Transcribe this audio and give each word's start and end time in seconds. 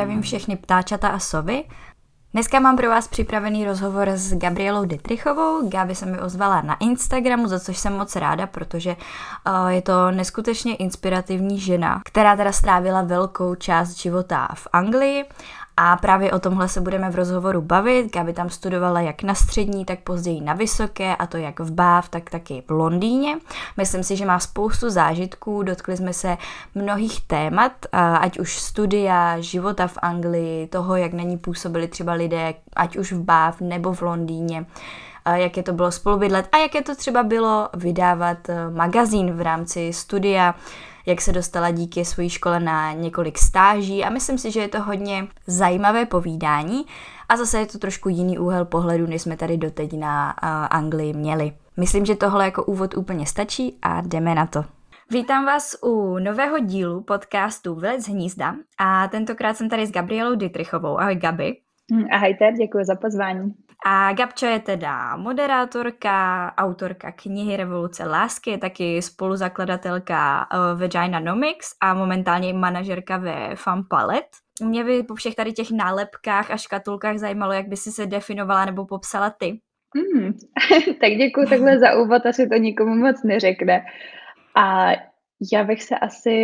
zdravím 0.00 0.22
všechny 0.22 0.56
ptáčata 0.56 1.08
a 1.08 1.18
sovy. 1.18 1.64
Dneska 2.32 2.60
mám 2.60 2.76
pro 2.76 2.88
vás 2.88 3.08
připravený 3.08 3.64
rozhovor 3.64 4.08
s 4.08 4.34
Gabrielou 4.34 4.84
Detrichovou. 4.84 5.68
Gabi 5.68 5.94
se 5.94 6.06
mi 6.06 6.18
ozvala 6.18 6.62
na 6.62 6.74
Instagramu, 6.74 7.48
za 7.48 7.60
což 7.60 7.78
jsem 7.78 7.92
moc 7.92 8.16
ráda, 8.16 8.46
protože 8.46 8.96
uh, 9.46 9.68
je 9.68 9.82
to 9.82 10.10
neskutečně 10.10 10.76
inspirativní 10.76 11.60
žena, 11.60 12.02
která 12.04 12.36
teda 12.36 12.52
strávila 12.52 13.02
velkou 13.02 13.54
část 13.54 13.96
života 13.96 14.48
v 14.54 14.68
Anglii 14.72 15.24
a 15.82 15.96
právě 15.96 16.32
o 16.32 16.38
tomhle 16.38 16.68
se 16.68 16.80
budeme 16.80 17.10
v 17.10 17.14
rozhovoru 17.14 17.62
bavit. 17.62 18.12
Gabi 18.14 18.32
tam 18.32 18.50
studovala 18.50 19.00
jak 19.00 19.22
na 19.22 19.34
střední, 19.34 19.84
tak 19.84 20.00
později 20.00 20.40
na 20.40 20.52
vysoké, 20.52 21.16
a 21.16 21.26
to 21.26 21.36
jak 21.36 21.60
v 21.60 21.72
Báv, 21.72 22.08
tak 22.08 22.30
taky 22.30 22.62
v 22.66 22.70
Londýně. 22.70 23.38
Myslím 23.76 24.02
si, 24.02 24.16
že 24.16 24.26
má 24.26 24.38
spoustu 24.38 24.90
zážitků, 24.90 25.62
dotkli 25.62 25.96
jsme 25.96 26.12
se 26.12 26.36
mnohých 26.74 27.20
témat, 27.26 27.72
ať 27.92 28.38
už 28.38 28.58
studia, 28.58 29.40
života 29.40 29.86
v 29.86 29.98
Anglii, 30.02 30.66
toho, 30.66 30.96
jak 30.96 31.12
na 31.12 31.22
ní 31.22 31.38
působili 31.38 31.88
třeba 31.88 32.12
lidé, 32.12 32.54
ať 32.76 32.96
už 32.96 33.12
v 33.12 33.22
Báv 33.22 33.60
nebo 33.60 33.92
v 33.92 34.02
Londýně 34.02 34.66
jak 35.34 35.56
je 35.56 35.62
to 35.62 35.72
bylo 35.72 35.92
spolubydlet 35.92 36.48
a 36.52 36.58
jak 36.58 36.74
je 36.74 36.82
to 36.82 36.96
třeba 36.96 37.22
bylo 37.22 37.68
vydávat 37.74 38.48
eh, 38.48 38.70
magazín 38.70 39.32
v 39.32 39.40
rámci 39.40 39.92
studia, 39.92 40.54
jak 41.06 41.20
se 41.20 41.32
dostala 41.32 41.70
díky 41.70 42.04
své 42.04 42.28
škole 42.28 42.60
na 42.60 42.92
několik 42.92 43.38
stáží 43.38 44.04
a 44.04 44.10
myslím 44.10 44.38
si, 44.38 44.50
že 44.50 44.60
je 44.60 44.68
to 44.68 44.82
hodně 44.82 45.26
zajímavé 45.46 46.06
povídání 46.06 46.84
a 47.28 47.36
zase 47.36 47.58
je 47.58 47.66
to 47.66 47.78
trošku 47.78 48.08
jiný 48.08 48.38
úhel 48.38 48.64
pohledu, 48.64 49.06
než 49.06 49.22
jsme 49.22 49.36
tady 49.36 49.56
doteď 49.56 49.98
na 49.98 50.34
uh, 50.42 50.48
Anglii 50.70 51.12
měli. 51.12 51.52
Myslím, 51.76 52.06
že 52.06 52.16
tohle 52.16 52.44
jako 52.44 52.64
úvod 52.64 52.96
úplně 52.96 53.26
stačí 53.26 53.78
a 53.82 54.00
jdeme 54.00 54.34
na 54.34 54.46
to. 54.46 54.64
Vítám 55.10 55.44
vás 55.46 55.76
u 55.82 56.18
nového 56.18 56.58
dílu 56.58 57.02
podcastu 57.02 57.74
Vylec 57.74 58.08
hnízda 58.08 58.54
a 58.78 59.08
tentokrát 59.08 59.56
jsem 59.56 59.68
tady 59.68 59.86
s 59.86 59.92
Gabrielou 59.92 60.34
Dietrichovou. 60.34 61.00
Ahoj 61.00 61.14
Gabi. 61.14 61.56
Ahojte, 62.12 62.52
děkuji 62.52 62.84
za 62.84 62.94
pozvání. 62.94 63.54
A 63.86 64.12
Gabča 64.12 64.48
je 64.48 64.60
teda 64.60 65.16
moderátorka, 65.16 66.52
autorka 66.56 67.12
knihy 67.12 67.56
Revoluce 67.56 68.04
lásky, 68.04 68.58
taky 68.58 69.02
spoluzakladatelka 69.02 70.46
uh, 70.52 70.80
Vagina 70.80 71.20
Nomics 71.20 71.76
a 71.82 71.94
momentálně 71.94 72.52
manažerka 72.52 73.16
ve 73.16 73.54
Palette. 73.90 74.28
Mě 74.62 74.84
by 74.84 75.02
po 75.02 75.14
všech 75.14 75.34
tady 75.34 75.52
těch 75.52 75.70
nálepkách 75.70 76.50
a 76.50 76.56
škatulkách 76.56 77.18
zajímalo, 77.18 77.52
jak 77.52 77.68
by 77.68 77.76
si 77.76 77.92
se 77.92 78.06
definovala 78.06 78.64
nebo 78.64 78.86
popsala 78.86 79.30
ty. 79.30 79.60
Mm, 79.94 80.32
tak 81.00 81.10
děkuji 81.10 81.46
takhle 81.48 81.78
za 81.78 81.94
úvod, 81.94 82.26
asi 82.26 82.48
to 82.48 82.56
nikomu 82.56 82.94
moc 82.94 83.22
neřekne. 83.24 83.84
A 84.56 84.90
já 85.52 85.64
bych 85.64 85.82
se 85.82 85.98
asi 85.98 86.42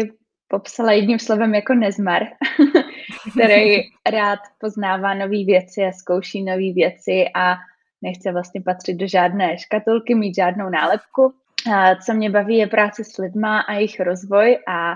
popsala 0.48 0.92
jedním 0.92 1.18
slovem 1.18 1.54
jako 1.54 1.74
nezmar, 1.74 2.22
který 3.30 3.82
rád 4.10 4.38
poznává 4.58 5.14
nové 5.14 5.44
věci 5.44 5.82
a 5.82 5.92
zkouší 5.92 6.44
nové 6.44 6.72
věci 6.72 7.24
a 7.34 7.56
nechce 8.02 8.32
vlastně 8.32 8.60
patřit 8.60 8.94
do 8.94 9.08
žádné 9.08 9.58
škatulky, 9.58 10.14
mít 10.14 10.34
žádnou 10.34 10.68
nálepku. 10.68 11.34
A 11.72 11.94
co 11.94 12.14
mě 12.14 12.30
baví 12.30 12.56
je 12.56 12.66
práce 12.66 13.04
s 13.04 13.18
lidma 13.18 13.60
a 13.60 13.72
jejich 13.72 14.00
rozvoj 14.00 14.58
a 14.68 14.94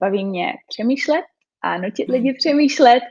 baví 0.00 0.24
mě 0.24 0.52
přemýšlet 0.68 1.24
a 1.62 1.78
nutit 1.78 2.08
lidi 2.08 2.32
přemýšlet 2.32 3.02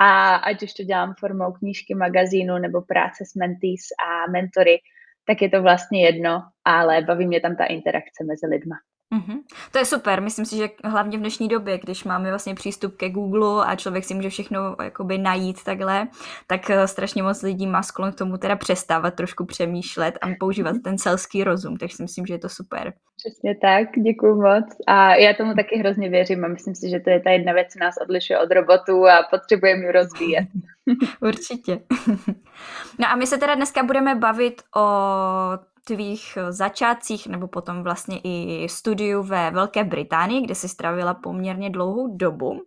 a 0.00 0.34
ať 0.34 0.62
už 0.62 0.72
to 0.72 0.82
dělám 0.82 1.14
formou 1.18 1.52
knížky, 1.52 1.94
magazínu 1.94 2.58
nebo 2.58 2.82
práce 2.82 3.24
s 3.24 3.34
mentees 3.34 3.84
a 4.06 4.30
mentory, 4.30 4.78
tak 5.26 5.42
je 5.42 5.50
to 5.50 5.62
vlastně 5.62 6.04
jedno, 6.04 6.42
ale 6.64 7.02
baví 7.02 7.26
mě 7.26 7.40
tam 7.40 7.56
ta 7.56 7.64
interakce 7.64 8.24
mezi 8.24 8.46
lidma. 8.46 8.76
Mm-hmm. 9.14 9.38
To 9.72 9.78
je 9.78 9.84
super, 9.84 10.22
myslím 10.22 10.44
si, 10.44 10.56
že 10.56 10.68
hlavně 10.84 11.18
v 11.18 11.20
dnešní 11.20 11.48
době, 11.48 11.78
když 11.78 12.04
máme 12.04 12.28
vlastně 12.28 12.54
přístup 12.54 12.96
ke 12.96 13.10
Google 13.10 13.66
a 13.66 13.76
člověk 13.76 14.04
si 14.04 14.14
může 14.14 14.30
všechno 14.30 14.76
jakoby 14.82 15.18
najít 15.18 15.64
takhle, 15.64 16.08
tak 16.46 16.70
eh, 16.70 16.86
strašně 16.86 17.22
moc 17.22 17.42
lidí 17.42 17.66
má 17.66 17.82
sklon 17.82 18.12
k 18.12 18.18
tomu 18.18 18.36
teda 18.38 18.56
přestávat 18.56 19.14
trošku 19.14 19.44
přemýšlet 19.44 20.18
a 20.22 20.26
používat 20.40 20.76
ten 20.84 20.98
selský 20.98 21.44
rozum, 21.44 21.76
takže 21.76 21.96
si 21.96 22.02
myslím, 22.02 22.26
že 22.26 22.34
je 22.34 22.38
to 22.38 22.48
super. 22.48 22.92
Přesně 23.16 23.56
tak, 23.62 23.88
děkuji 24.04 24.34
moc 24.34 24.64
a 24.86 25.14
já 25.14 25.34
tomu 25.34 25.54
taky 25.54 25.78
hrozně 25.78 26.08
věřím 26.08 26.44
a 26.44 26.48
myslím 26.48 26.74
si, 26.74 26.90
že 26.90 27.00
to 27.00 27.10
je 27.10 27.20
ta 27.20 27.30
jedna 27.30 27.52
věc, 27.52 27.72
co 27.72 27.78
nás 27.78 27.94
odlišuje 28.02 28.38
od 28.38 28.50
robotu 28.52 29.06
a 29.06 29.26
potřebujeme 29.30 29.82
ji 29.82 29.92
rozvíjet. 29.92 30.48
Určitě. 31.20 31.80
No 32.98 33.08
a 33.08 33.16
my 33.16 33.26
se 33.26 33.38
teda 33.38 33.54
dneska 33.54 33.82
budeme 33.82 34.14
bavit 34.14 34.62
o 34.76 34.80
tvých 35.94 36.36
eh, 36.36 36.52
začátcích 36.52 37.26
nebo 37.26 37.48
potom 37.48 37.82
vlastně 37.82 38.20
i 38.24 38.66
studiu 38.68 39.22
ve 39.22 39.50
Velké 39.50 39.84
Británii, 39.84 40.40
kde 40.40 40.54
si 40.54 40.68
stravila 40.68 41.14
poměrně 41.14 41.70
dlouhou 41.70 42.16
dobu. 42.16 42.60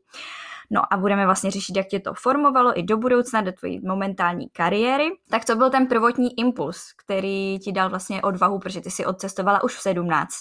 No 0.72 0.82
a 0.94 0.98
budeme 0.98 1.26
vlastně 1.26 1.52
řešit, 1.52 1.78
jak 1.78 1.88
tě 1.88 2.00
to 2.00 2.14
formovalo 2.14 2.80
i 2.80 2.84
do 2.84 2.98
budoucna, 2.98 3.42
do 3.42 3.52
tvojí 3.52 3.80
momentální 3.88 4.50
kariéry. 4.50 5.10
Tak 5.30 5.46
co 5.46 5.56
byl 5.56 5.70
ten 5.70 5.88
prvotní 5.88 6.40
impuls, 6.40 6.78
který 7.06 7.60
ti 7.60 7.72
dal 7.72 7.90
vlastně 7.90 8.22
odvahu, 8.22 8.60
protože 8.60 8.82
ty 8.82 8.92
si 8.92 9.06
odcestovala 9.06 9.64
už 9.64 9.76
v 9.76 9.82
17, 9.82 10.34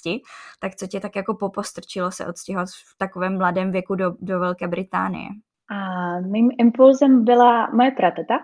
tak 0.61 0.75
co 0.75 0.87
tě 0.87 1.01
tak 1.01 1.17
jako 1.17 1.35
popostrčilo 1.35 2.11
se 2.11 2.27
odstěhovat 2.27 2.69
v 2.69 2.99
takovém 2.99 3.39
mladém 3.39 3.73
věku 3.73 3.95
do, 3.95 4.15
do 4.21 4.41
Velké 4.41 4.69
Británie? 4.69 5.29
A 5.71 6.21
mým 6.21 6.51
impulzem 6.59 7.25
byla 7.25 7.71
moje 7.71 7.91
prateta, 7.91 8.35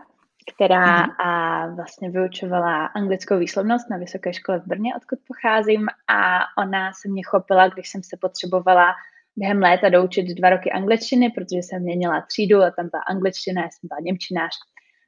která 0.54 1.06
mm. 1.06 1.10
a 1.26 1.66
vlastně 1.66 2.10
vyučovala 2.10 2.86
anglickou 2.86 3.38
výslovnost 3.38 3.90
na 3.90 3.96
vysoké 3.96 4.32
škole 4.32 4.60
v 4.60 4.66
Brně, 4.66 4.94
odkud 4.96 5.18
pocházím 5.28 5.86
a 6.08 6.38
ona 6.58 6.92
se 6.92 7.08
mě 7.08 7.22
chopila, 7.26 7.68
když 7.68 7.88
jsem 7.88 8.02
se 8.02 8.16
potřebovala 8.20 8.94
během 9.36 9.62
léta 9.62 9.88
doučit 9.88 10.26
dva 10.26 10.50
roky 10.50 10.70
angličtiny, 10.70 11.30
protože 11.30 11.58
jsem 11.58 11.82
měnila 11.82 12.20
třídu 12.20 12.62
a 12.62 12.70
tam 12.70 12.88
byla 12.92 13.02
angličtina, 13.02 13.62
já 13.62 13.68
jsem 13.68 13.88
byla 13.88 14.00
němčinář, 14.02 14.54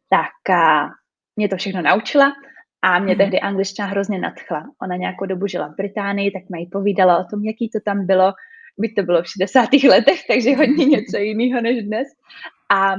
tak 0.09 0.56
a 0.56 0.89
mě 1.37 1.49
to 1.49 1.56
všechno 1.56 1.83
naučila 1.83 2.33
a 2.83 2.99
mě 2.99 3.12
mm. 3.12 3.19
tehdy 3.19 3.41
angličtina 3.41 3.89
hrozně 3.89 4.19
nadchla. 4.19 4.65
Ona 4.83 4.97
nějakou 4.97 5.27
dobu 5.27 5.47
žila 5.47 5.69
v 5.69 5.77
Británii, 5.77 6.31
tak 6.31 6.43
mi 6.50 6.67
povídala 6.73 7.19
o 7.19 7.25
tom, 7.25 7.45
jaký 7.45 7.71
to 7.71 7.79
tam 7.84 8.06
bylo, 8.06 8.33
byť 8.79 8.95
to 8.95 9.03
bylo 9.03 9.23
v 9.23 9.29
60. 9.29 9.73
letech, 9.89 10.21
takže 10.29 10.56
hodně 10.56 10.84
něco 10.84 11.17
jiného 11.17 11.61
než 11.61 11.84
dnes. 11.84 12.09
A 12.71 12.97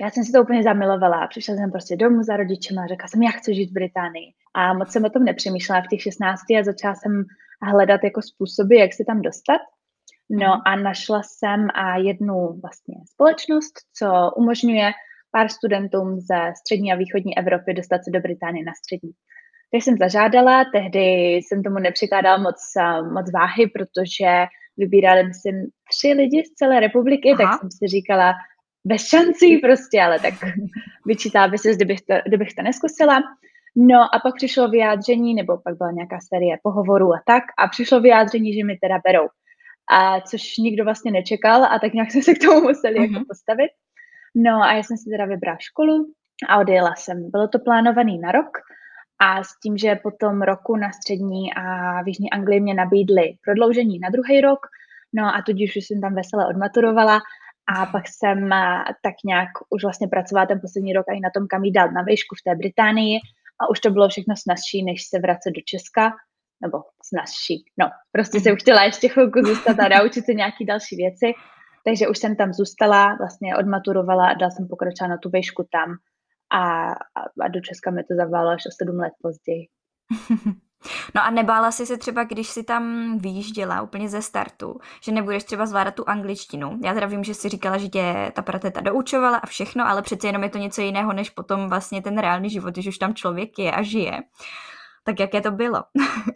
já 0.00 0.10
jsem 0.10 0.24
si 0.24 0.32
to 0.32 0.42
úplně 0.42 0.62
zamilovala. 0.62 1.26
Přišla 1.26 1.54
jsem 1.54 1.70
prostě 1.70 1.96
domů 1.96 2.22
za 2.22 2.36
rodičema 2.36 2.82
a 2.82 2.86
řekla 2.86 3.08
jsem, 3.08 3.22
já 3.22 3.30
chci 3.30 3.54
žít 3.54 3.70
v 3.70 3.74
Británii. 3.74 4.32
A 4.54 4.74
moc 4.74 4.92
jsem 4.92 5.04
o 5.04 5.10
tom 5.10 5.24
nepřemýšlela 5.24 5.82
v 5.82 5.88
těch 5.88 6.02
16 6.02 6.40
a 6.60 6.64
začala 6.64 6.94
jsem 6.94 7.24
hledat 7.62 8.00
jako 8.04 8.22
způsoby, 8.22 8.78
jak 8.78 8.92
se 8.92 9.04
tam 9.04 9.22
dostat. 9.22 9.60
No 10.30 10.60
a 10.66 10.76
našla 10.76 11.22
jsem 11.22 11.68
a 11.74 11.96
jednu 11.96 12.60
vlastně 12.62 12.94
společnost, 13.12 13.74
co 13.98 14.30
umožňuje 14.36 14.92
pár 15.30 15.48
studentům 15.48 16.20
ze 16.20 16.52
střední 16.58 16.92
a 16.92 16.96
východní 16.96 17.38
Evropy 17.38 17.74
dostat 17.74 18.04
se 18.04 18.10
do 18.10 18.20
Británie 18.20 18.64
na 18.64 18.72
střední. 18.74 19.10
Takže 19.70 19.84
jsem 19.84 19.96
zažádala, 19.96 20.64
tehdy 20.72 21.00
jsem 21.34 21.62
tomu 21.62 21.78
nepřikládala 21.78 22.36
moc, 22.38 22.56
moc 23.12 23.32
váhy, 23.32 23.66
protože 23.66 24.46
vybírali, 24.76 25.26
myslím, 25.26 25.66
tři 25.90 26.12
lidi 26.12 26.44
z 26.44 26.54
celé 26.54 26.80
republiky, 26.80 27.32
Aha. 27.32 27.38
tak 27.38 27.60
jsem 27.60 27.70
si 27.70 27.86
říkala, 27.86 28.34
bez 28.86 29.08
šancí 29.08 29.58
prostě, 29.66 30.02
ale 30.02 30.20
tak 30.20 30.34
vyčítá 31.06 31.48
by 31.48 31.58
se, 31.58 31.74
kdybych 31.74 32.00
to, 32.00 32.14
kdybych 32.26 32.54
to 32.54 32.62
neskusila. 32.62 33.22
No 33.76 34.14
a 34.14 34.18
pak 34.18 34.34
přišlo 34.34 34.68
vyjádření, 34.68 35.34
nebo 35.34 35.58
pak 35.58 35.76
byla 35.76 35.90
nějaká 35.90 36.18
série 36.20 36.56
pohovorů 36.62 37.14
a 37.14 37.22
tak, 37.26 37.42
a 37.58 37.68
přišlo 37.68 38.00
vyjádření, 38.00 38.54
že 38.54 38.64
mi 38.64 38.78
teda 38.82 38.98
berou. 39.04 39.28
A 39.90 40.20
což 40.20 40.56
nikdo 40.56 40.84
vlastně 40.84 41.10
nečekal 41.10 41.64
a 41.64 41.78
tak 41.78 41.92
nějak 41.92 42.10
jsme 42.12 42.22
se 42.22 42.34
k 42.34 42.38
tomu 42.38 42.60
museli 42.60 42.94
mm-hmm. 42.94 43.02
jako 43.02 43.12
mhm. 43.12 43.24
postavit. 43.28 43.70
No 44.34 44.62
a 44.62 44.72
já 44.72 44.82
jsem 44.82 44.96
si 44.96 45.10
teda 45.10 45.24
vybrala 45.24 45.58
školu 45.60 46.06
a 46.48 46.58
odjela 46.58 46.94
jsem. 46.96 47.30
Bylo 47.30 47.48
to 47.48 47.58
plánovaný 47.58 48.18
na 48.18 48.32
rok 48.32 48.50
a 49.18 49.44
s 49.44 49.48
tím, 49.62 49.78
že 49.78 50.00
po 50.02 50.10
tom 50.10 50.42
roku 50.42 50.76
na 50.76 50.92
střední 50.92 51.54
a 51.54 52.02
v 52.02 52.08
Jižní 52.08 52.30
Anglii 52.30 52.60
mě 52.60 52.74
nabídli 52.74 53.34
prodloužení 53.44 53.98
na 53.98 54.10
druhý 54.10 54.40
rok, 54.40 54.58
no 55.12 55.24
a 55.24 55.42
tudíž 55.46 55.76
už 55.76 55.86
jsem 55.86 56.00
tam 56.00 56.14
vesele 56.14 56.46
odmaturovala 56.48 57.20
a 57.68 57.86
pak 57.86 58.04
jsem 58.08 58.52
eh, 58.52 58.84
tak 59.02 59.14
nějak 59.24 59.48
už 59.70 59.82
vlastně 59.82 60.08
pracovala 60.08 60.46
ten 60.46 60.60
poslední 60.60 60.92
rok 60.92 61.06
i 61.16 61.20
na 61.20 61.30
tom, 61.34 61.46
kam 61.50 61.64
jít 61.64 61.72
dál 61.72 61.90
na 61.90 62.02
výšku 62.02 62.34
v 62.34 62.44
té 62.44 62.54
Británii 62.54 63.18
a 63.60 63.70
už 63.70 63.80
to 63.80 63.90
bylo 63.90 64.08
všechno 64.08 64.34
snazší, 64.36 64.84
než 64.84 64.98
se 65.08 65.18
vracet 65.18 65.50
do 65.50 65.60
Česka, 65.64 66.12
nebo 66.62 66.78
snazší. 67.04 67.64
No, 67.78 67.90
prostě 68.12 68.40
jsem 68.40 68.56
chtěla 68.56 68.82
ještě 68.84 69.08
chvilku 69.08 69.38
zůstat 69.42 69.80
a 69.80 69.88
naučit 69.88 70.24
se 70.24 70.34
nějaké 70.34 70.64
další 70.64 70.96
věci, 70.96 71.32
takže 71.84 72.08
už 72.08 72.18
jsem 72.18 72.36
tam 72.36 72.52
zůstala, 72.52 73.16
vlastně 73.18 73.56
odmaturovala 73.56 74.28
a 74.28 74.34
dal 74.34 74.50
jsem 74.50 74.68
pokračovat 74.68 75.08
na 75.08 75.18
tu 75.18 75.30
výšku 75.30 75.66
tam 75.70 75.90
a, 76.50 76.92
a, 76.92 77.20
a 77.44 77.48
do 77.48 77.60
Česka 77.60 77.90
mi 77.90 78.04
to 78.04 78.14
zaválo 78.14 78.48
až 78.50 78.62
o 78.66 78.70
sedm 78.78 78.96
let 78.96 79.12
později. 79.22 79.66
No 81.14 81.24
a 81.24 81.30
nebála 81.30 81.70
jsi 81.70 81.86
se 81.86 81.96
třeba, 81.96 82.24
když 82.24 82.48
si 82.48 82.62
tam 82.62 83.12
vyjížděla 83.18 83.82
úplně 83.82 84.08
ze 84.08 84.22
startu, 84.22 84.80
že 85.02 85.12
nebudeš 85.12 85.44
třeba 85.44 85.66
zvládat 85.66 85.94
tu 85.94 86.08
angličtinu. 86.08 86.78
Já 86.84 86.94
teda 86.94 87.06
vím, 87.06 87.24
že 87.24 87.34
jsi 87.34 87.48
říkala, 87.48 87.78
že 87.78 87.88
tě 87.88 88.32
ta 88.34 88.42
prateta 88.42 88.80
doučovala 88.80 89.38
a 89.38 89.46
všechno, 89.46 89.88
ale 89.88 90.02
přece 90.02 90.26
jenom 90.26 90.42
je 90.42 90.50
to 90.50 90.58
něco 90.58 90.80
jiného, 90.80 91.12
než 91.12 91.30
potom 91.30 91.68
vlastně 91.68 92.02
ten 92.02 92.18
reálný 92.18 92.50
život, 92.50 92.74
když 92.74 92.86
už 92.86 92.98
tam 92.98 93.14
člověk 93.14 93.58
je 93.58 93.72
a 93.72 93.82
žije. 93.82 94.22
Tak 95.04 95.20
jaké 95.20 95.40
to 95.40 95.50
bylo? 95.50 95.82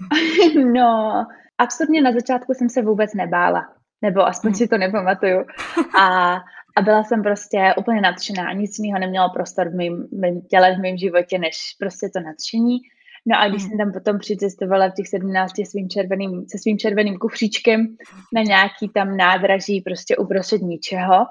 no, 0.75 1.27
absolutně 1.59 2.03
na 2.03 2.13
začátku 2.13 2.55
jsem 2.55 2.69
se 2.69 2.83
vůbec 2.83 3.15
nebála 3.15 3.81
nebo 4.03 4.27
aspoň 4.27 4.55
si 4.55 4.69
to 4.69 4.79
nepamatuju. 4.79 5.45
A, 5.99 6.35
a 6.77 6.83
byla 6.83 7.05
jsem 7.05 7.23
prostě 7.23 7.75
úplně 7.79 8.01
nadšená. 8.01 8.53
Nic 8.53 8.79
jiného 8.79 8.99
nemělo 8.99 9.29
prostor 9.35 9.69
v 9.69 9.75
mém 10.21 10.41
těle, 10.51 10.75
v 10.77 10.79
mém 10.79 10.97
životě, 10.97 11.39
než 11.39 11.77
prostě 11.79 12.09
to 12.15 12.21
nadšení. 12.21 12.79
No 13.27 13.41
a 13.41 13.49
když 13.49 13.63
mm. 13.63 13.69
jsem 13.69 13.79
tam 13.79 13.93
potom 13.93 14.19
přicestovala 14.19 14.89
v 14.89 14.95
těch 14.95 15.09
17 15.09 15.53
svým 15.71 15.89
červeným, 15.89 16.45
se 16.49 16.59
svým 16.59 16.79
červeným 16.79 17.19
kufříčkem 17.19 17.97
na 18.35 18.43
nějaký 18.43 18.89
tam 18.89 19.17
nádraží 19.17 19.81
prostě 19.81 20.17
uprostřed 20.17 20.63
ničeho 20.63 21.27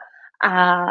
a 0.50 0.86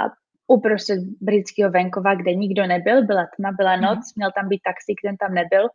uprostřed 0.46 0.98
britského 1.20 1.70
venkova, 1.70 2.14
kde 2.14 2.34
nikdo 2.34 2.66
nebyl, 2.66 3.06
byla 3.06 3.26
tma, 3.36 3.52
byla 3.52 3.76
noc, 3.76 3.98
mm. 3.98 4.12
měl 4.16 4.30
tam 4.34 4.48
být 4.48 4.60
taxi, 4.64 4.94
ten 5.02 5.16
tam 5.16 5.34
nebyl 5.34 5.68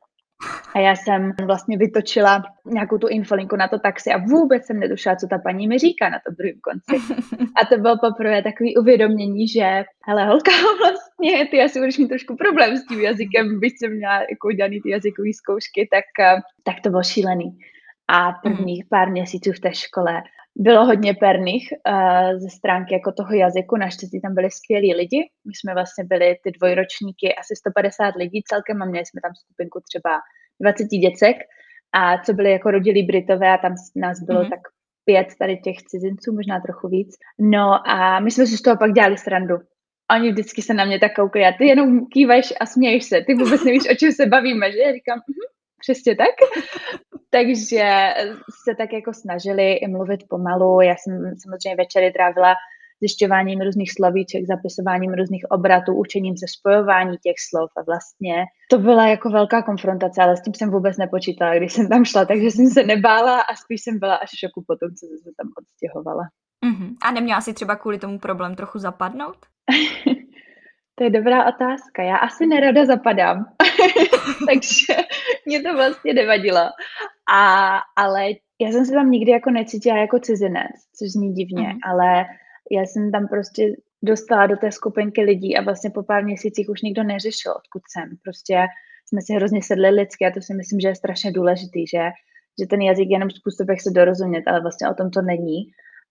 a 0.75 0.79
já 0.79 0.95
jsem 0.95 1.31
vlastně 1.45 1.77
vytočila 1.77 2.43
nějakou 2.65 2.97
tu 2.97 3.07
infolinku 3.07 3.55
na 3.55 3.67
to 3.67 3.79
taxi 3.79 4.11
a 4.11 4.17
vůbec 4.17 4.65
jsem 4.65 4.79
netušila, 4.79 5.15
co 5.15 5.27
ta 5.27 5.37
paní 5.37 5.67
mi 5.67 5.77
říká 5.77 6.09
na 6.09 6.19
tom 6.25 6.35
druhém 6.35 6.59
konci. 6.61 7.15
A 7.61 7.65
to 7.65 7.77
bylo 7.77 7.95
poprvé 7.97 8.43
takový 8.43 8.77
uvědomění, 8.77 9.47
že 9.47 9.83
hele 10.07 10.25
holka, 10.25 10.51
vlastně 10.79 11.47
ty 11.51 11.61
asi 11.61 11.79
budeš 11.79 11.97
mít 11.97 12.07
trošku 12.07 12.35
problém 12.35 12.77
s 12.77 12.85
tím 12.85 13.01
jazykem, 13.01 13.59
byť 13.59 13.73
jsem 13.77 13.95
měla 13.95 14.15
jako 14.19 14.47
udělaný 14.47 14.81
ty 14.81 14.89
jazykové 14.89 15.29
zkoušky, 15.33 15.87
tak, 15.91 16.05
eh, 16.19 16.41
tak 16.63 16.75
to 16.83 16.89
bylo 16.89 17.03
šílený. 17.03 17.57
A 18.07 18.31
prvních 18.31 18.85
pár 18.89 19.11
měsíců 19.11 19.51
v 19.51 19.59
té 19.59 19.73
škole 19.73 20.23
bylo 20.55 20.85
hodně 20.85 21.13
perných 21.13 21.73
uh, 21.73 22.39
ze 22.39 22.50
stránky 22.50 22.94
jako 22.94 23.11
toho 23.11 23.33
jazyku, 23.33 23.77
naštěstí 23.77 24.21
tam 24.21 24.35
byli 24.35 24.51
skvělí 24.51 24.94
lidi. 24.94 25.29
My 25.47 25.53
jsme 25.55 25.73
vlastně 25.73 26.03
byli 26.03 26.35
ty 26.44 26.51
dvojročníky, 26.51 27.35
asi 27.35 27.55
150 27.55 28.15
lidí 28.15 28.44
celkem 28.47 28.81
a 28.81 28.85
měli 28.85 29.05
jsme 29.05 29.21
tam 29.21 29.31
skupinku 29.35 29.79
třeba 29.89 30.19
20 30.61 30.83
děcek 30.83 31.38
a 31.94 32.17
co 32.17 32.33
byly 32.33 32.51
jako 32.51 32.71
rodilí 32.71 33.03
Britové 33.03 33.50
a 33.53 33.57
tam 33.57 33.75
nás 33.95 34.19
bylo 34.19 34.41
mm-hmm. 34.41 34.50
tak 34.50 34.59
pět 35.05 35.27
tady 35.39 35.57
těch 35.57 35.77
cizinců, 35.77 36.33
možná 36.33 36.59
trochu 36.59 36.88
víc. 36.88 37.15
No 37.39 37.89
a 37.89 38.19
my 38.19 38.31
jsme 38.31 38.45
si 38.47 38.57
z 38.57 38.61
toho 38.61 38.77
pak 38.77 38.91
dělali 38.91 39.17
srandu. 39.17 39.55
Oni 40.11 40.31
vždycky 40.31 40.61
se 40.61 40.73
na 40.73 40.85
mě 40.85 41.00
tak 41.00 41.15
koukají 41.15 41.45
a 41.45 41.57
ty 41.57 41.65
jenom 41.65 42.05
kývaš 42.05 42.53
a 42.59 42.65
směješ 42.65 43.03
se. 43.03 43.21
Ty 43.27 43.33
vůbec 43.33 43.63
nevíš, 43.63 43.89
o 43.91 43.95
čem 43.95 44.11
se 44.11 44.25
bavíme, 44.25 44.71
že? 44.71 44.77
Já 44.79 44.94
říkám, 44.94 45.19
hm, 45.19 45.52
přesně 45.83 46.15
tak. 46.15 46.35
Takže 47.30 48.13
se 48.63 48.75
tak 48.77 48.94
jako 48.94 49.13
snažili 49.13 49.74
i 49.74 49.88
mluvit 49.88 50.24
pomalu. 50.30 50.81
Já 50.81 50.95
jsem 50.97 51.13
samozřejmě 51.44 51.75
večery 51.75 52.12
trávila 52.12 52.56
zjišťováním 53.03 53.62
různých 53.62 53.91
slovíček, 53.91 54.45
zapisováním 54.45 55.13
různých 55.13 55.45
obratů, 55.50 55.94
učením 55.94 56.38
se 56.38 56.45
spojování 56.47 57.18
těch 57.18 57.35
slov 57.50 57.69
a 57.77 57.81
vlastně 57.83 58.45
to 58.69 58.77
byla 58.80 59.07
jako 59.07 59.30
velká 59.30 59.62
konfrontace, 59.62 60.21
ale 60.21 60.38
s 60.38 60.41
tím 60.41 60.53
jsem 60.53 60.71
vůbec 60.71 60.97
nepočítala, 60.97 61.56
když 61.56 61.74
jsem 61.74 61.89
tam 61.89 62.06
šla, 62.06 62.25
takže 62.25 62.51
jsem 62.51 62.68
se 62.68 62.83
nebála 62.83 63.41
a 63.41 63.56
spíš 63.56 63.81
jsem 63.81 64.00
byla 64.00 64.15
až 64.15 64.29
šoku 64.29 64.63
po 64.68 64.75
tom, 64.75 64.89
co 64.89 65.06
jsem 65.06 65.18
se 65.18 65.31
tam 65.38 65.47
odstěhovala. 65.59 66.24
Uh-huh. 66.65 66.95
A 67.01 67.12
neměla 67.12 67.41
si 67.41 67.53
třeba 67.53 67.75
kvůli 67.75 68.00
tomu 68.00 68.19
problém 68.19 68.56
trochu 68.56 68.79
zapadnout? 68.79 69.38
to 71.03 71.07
je 71.07 71.21
dobrá 71.21 71.47
otázka. 71.47 72.03
Já 72.03 72.15
asi 72.15 72.47
nerada 72.47 72.85
zapadám, 72.85 73.45
takže 74.47 75.03
mě 75.45 75.61
to 75.61 75.73
vlastně 75.73 76.13
nevadilo. 76.13 76.59
A, 77.33 77.77
ale 77.95 78.27
já 78.61 78.71
jsem 78.71 78.85
se 78.85 78.91
tam 78.91 79.11
nikdy 79.11 79.31
jako 79.31 79.51
necítila 79.51 79.97
jako 79.97 80.19
cizinec, 80.19 80.71
což 81.00 81.09
zní 81.09 81.33
divně, 81.33 81.67
uh-huh. 81.67 81.79
ale 81.89 82.25
já 82.71 82.81
jsem 82.81 83.11
tam 83.11 83.27
prostě 83.27 83.75
dostala 84.03 84.47
do 84.47 84.57
té 84.57 84.71
skupinky 84.71 85.21
lidí 85.21 85.57
a 85.57 85.63
vlastně 85.63 85.89
po 85.89 86.03
pár 86.03 86.23
měsících 86.23 86.69
už 86.69 86.81
nikdo 86.81 87.03
neřešil, 87.03 87.51
odkud 87.51 87.81
jsem. 87.91 88.17
Prostě 88.23 88.67
jsme 89.07 89.21
si 89.21 89.33
hrozně 89.33 89.63
sedli 89.63 89.89
lidsky 89.89 90.25
a 90.25 90.31
to 90.31 90.41
si 90.41 90.53
myslím, 90.53 90.79
že 90.79 90.88
je 90.88 90.95
strašně 90.95 91.31
důležitý, 91.31 91.88
že, 91.88 92.03
že 92.61 92.67
ten 92.69 92.81
jazyk 92.81 93.09
je 93.09 93.15
jenom 93.15 93.29
způsob, 93.29 93.69
jak 93.69 93.81
se 93.81 93.91
dorozumět, 93.91 94.44
ale 94.47 94.61
vlastně 94.61 94.89
o 94.89 94.94
tom 94.94 95.09
to 95.09 95.21
není. 95.21 95.59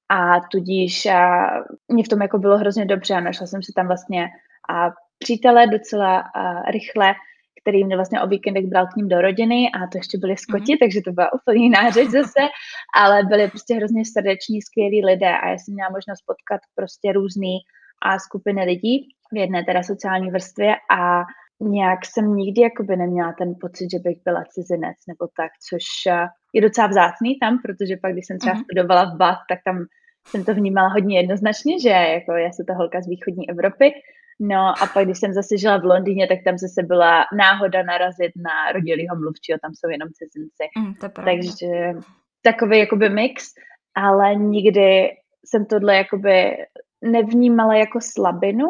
A 0.09 0.41
tudíž 0.53 1.07
a 1.07 1.47
mě 1.89 2.05
v 2.05 2.09
tom 2.09 2.23
jako 2.23 2.39
bylo 2.39 2.59
hrozně 2.59 2.85
dobře 2.85 3.15
a 3.15 3.21
našla 3.21 3.47
jsem 3.47 3.63
si 3.63 3.73
tam 3.73 3.87
vlastně 3.87 4.29
a 4.71 4.91
přítele 5.19 5.67
docela 5.67 6.23
rychle, 6.71 7.15
který 7.61 7.85
mě 7.85 7.97
vlastně 7.97 8.21
o 8.21 8.27
víkendech 8.27 8.67
bral 8.67 8.87
k 8.87 8.97
ním 8.97 9.09
do 9.09 9.21
rodiny 9.21 9.71
a 9.75 9.79
to 9.87 9.99
ještě 9.99 10.19
byli 10.19 10.37
skoti, 10.37 10.73
mm-hmm. 10.73 10.79
takže 10.81 11.01
to 11.05 11.13
byla 11.13 11.33
úplně 11.33 11.63
jiná 11.65 11.91
řeč 11.97 12.09
zase, 12.09 12.43
ale 12.97 13.23
byli 13.25 13.49
prostě 13.49 13.75
hrozně 13.75 14.03
srdeční, 14.05 14.63
skvělí 14.63 15.05
lidé 15.05 15.33
a 15.39 15.49
já 15.49 15.59
jsem 15.59 15.75
měla 15.75 15.91
možnost 15.91 16.23
potkat 16.27 16.61
prostě 16.75 17.13
různý 17.13 17.57
a 18.03 18.19
skupiny 18.19 18.65
lidí 18.65 19.09
v 19.33 19.37
jedné 19.37 19.65
teda 19.65 19.83
sociální 19.83 20.31
vrstvě 20.31 20.75
a 20.99 21.23
nějak 21.61 21.99
jsem 22.07 22.35
nikdy 22.35 22.61
jakoby 22.61 22.97
neměla 22.97 23.33
ten 23.39 23.55
pocit, 23.61 23.87
že 23.93 23.99
bych 23.99 24.19
byla 24.25 24.45
cizinec 24.45 24.97
nebo 25.09 25.25
tak, 25.37 25.51
což 25.69 25.85
je 26.53 26.61
docela 26.63 26.87
vzácný 26.87 27.39
tam, 27.39 27.59
protože 27.65 27.97
pak, 28.03 28.13
když 28.13 28.27
jsem 28.27 28.39
třeba 28.39 28.55
mm-hmm. 28.55 28.65
studovala 28.65 29.05
v 29.05 29.17
Bath, 29.17 29.43
tak 29.49 29.59
tam 29.65 29.77
jsem 30.29 30.45
to 30.45 30.55
vnímala 30.55 30.89
hodně 30.89 31.19
jednoznačně, 31.19 31.81
že 31.81 31.89
jako 31.89 32.33
já 32.33 32.51
jsem 32.53 32.67
ta 32.67 32.75
holka 32.75 33.01
z 33.01 33.09
východní 33.09 33.51
Evropy 33.51 33.93
No 34.41 34.75
a 34.83 34.87
pak, 34.95 35.05
když 35.05 35.19
jsem 35.19 35.33
zase 35.33 35.59
žila 35.59 35.79
v 35.79 35.85
Londýně, 35.85 36.27
tak 36.27 36.39
tam 36.45 36.59
zase 36.59 36.83
byla 36.83 37.25
náhoda 37.37 37.83
narazit 37.83 38.33
na 38.37 38.73
rodilýho 38.73 39.17
mluvčího, 39.17 39.59
tam 39.63 39.73
jsou 39.75 39.91
jenom 39.91 40.09
cizinci. 40.13 40.65
Mm, 40.79 40.95
to 40.95 41.09
Takže 41.09 42.01
takový 42.43 42.79
jakoby 42.79 43.09
mix, 43.09 43.45
ale 43.95 44.35
nikdy 44.35 45.11
jsem 45.45 45.67
tohle 45.67 45.97
jakoby 45.97 46.57
nevnímala 47.03 47.75
jako 47.75 48.01
slabinu, 48.01 48.67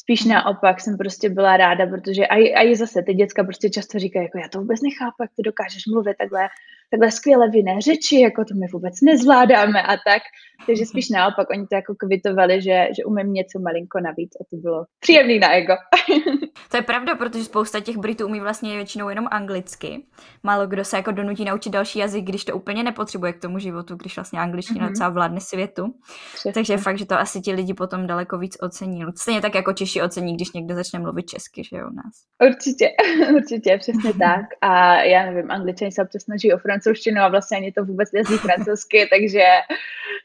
Spíš 0.00 0.24
naopak 0.24 0.80
jsem 0.80 0.98
prostě 0.98 1.28
byla 1.28 1.56
ráda, 1.56 1.86
protože 1.86 2.26
a, 2.26 2.34
a 2.34 2.64
i 2.64 2.76
zase 2.76 3.02
ty 3.02 3.14
děcka 3.14 3.44
prostě 3.44 3.70
často 3.70 3.98
říkají, 3.98 4.24
jako 4.24 4.38
já 4.38 4.48
to 4.48 4.58
vůbec 4.58 4.80
nechápu, 4.82 5.16
jak 5.20 5.30
ty 5.36 5.42
dokážeš 5.42 5.86
mluvit 5.86 6.16
takhle, 6.18 6.48
takhle 6.90 7.10
skvěle 7.10 7.50
v 7.50 7.54
jiné 7.54 7.80
řeči, 7.80 8.20
jako 8.20 8.44
to 8.44 8.54
my 8.54 8.66
vůbec 8.72 8.94
nezvládáme 9.00 9.82
a 9.82 9.92
tak. 9.92 10.22
Takže 10.66 10.86
spíš 10.86 11.08
naopak, 11.16 11.50
oni 11.50 11.66
to 11.66 11.74
jako 11.74 11.94
kvitovali, 11.98 12.62
že, 12.62 12.88
že 12.96 13.04
umím 13.04 13.32
něco 13.32 13.58
malinko 13.58 14.00
navíc 14.00 14.30
a 14.40 14.44
to 14.50 14.56
bylo 14.56 14.84
příjemný 15.00 15.38
na 15.38 15.52
ego. 15.52 15.74
To 16.70 16.76
je 16.76 16.82
pravda, 16.82 17.14
protože 17.14 17.44
spousta 17.44 17.80
těch 17.80 17.96
Britů 17.96 18.26
umí 18.26 18.40
vlastně 18.40 18.74
většinou 18.76 19.08
jenom 19.08 19.26
anglicky. 19.30 20.02
Málo 20.42 20.66
kdo 20.66 20.84
se 20.84 20.96
jako 20.96 21.10
donutí 21.10 21.44
naučit 21.44 21.70
další 21.70 21.98
jazyk, 21.98 22.24
když 22.24 22.44
to 22.44 22.56
úplně 22.56 22.82
nepotřebuje 22.82 23.32
k 23.32 23.40
tomu 23.40 23.58
životu, 23.58 23.96
když 23.96 24.16
vlastně 24.16 24.40
angličtina 24.40 24.86
mm-hmm. 24.86 24.88
docela 24.88 25.08
vládne 25.08 25.40
světu. 25.40 25.94
Přesně. 26.34 26.52
Takže 26.52 26.76
fakt, 26.76 26.98
že 26.98 27.06
to 27.06 27.18
asi 27.18 27.40
ti 27.40 27.52
lidi 27.52 27.74
potom 27.74 28.06
daleko 28.06 28.38
víc 28.38 28.56
ocení. 28.60 29.04
Stejně 29.16 29.40
tak 29.40 29.54
jako 29.54 29.72
Češi 29.72 30.02
ocení, 30.02 30.34
když 30.36 30.52
někdo 30.52 30.74
začne 30.74 30.98
mluvit 30.98 31.26
česky, 31.26 31.64
že 31.64 31.76
jo, 31.76 31.88
u 31.90 31.94
nás. 31.94 32.14
Určitě, 32.50 32.88
určitě, 33.36 33.78
přesně 33.78 34.12
tak. 34.14 34.46
A 34.60 35.02
já 35.02 35.26
nevím, 35.26 35.50
angličani 35.50 35.92
se 35.92 36.02
občas 36.02 36.22
snaží 36.22 36.52
o 36.52 36.58
francouzštinu 36.80 37.20
a 37.20 37.28
vlastně 37.28 37.56
ani 37.56 37.72
to 37.72 37.84
vůbec 37.84 38.12
nezní 38.12 38.38
francouzsky, 38.38 39.08
takže, 39.12 39.44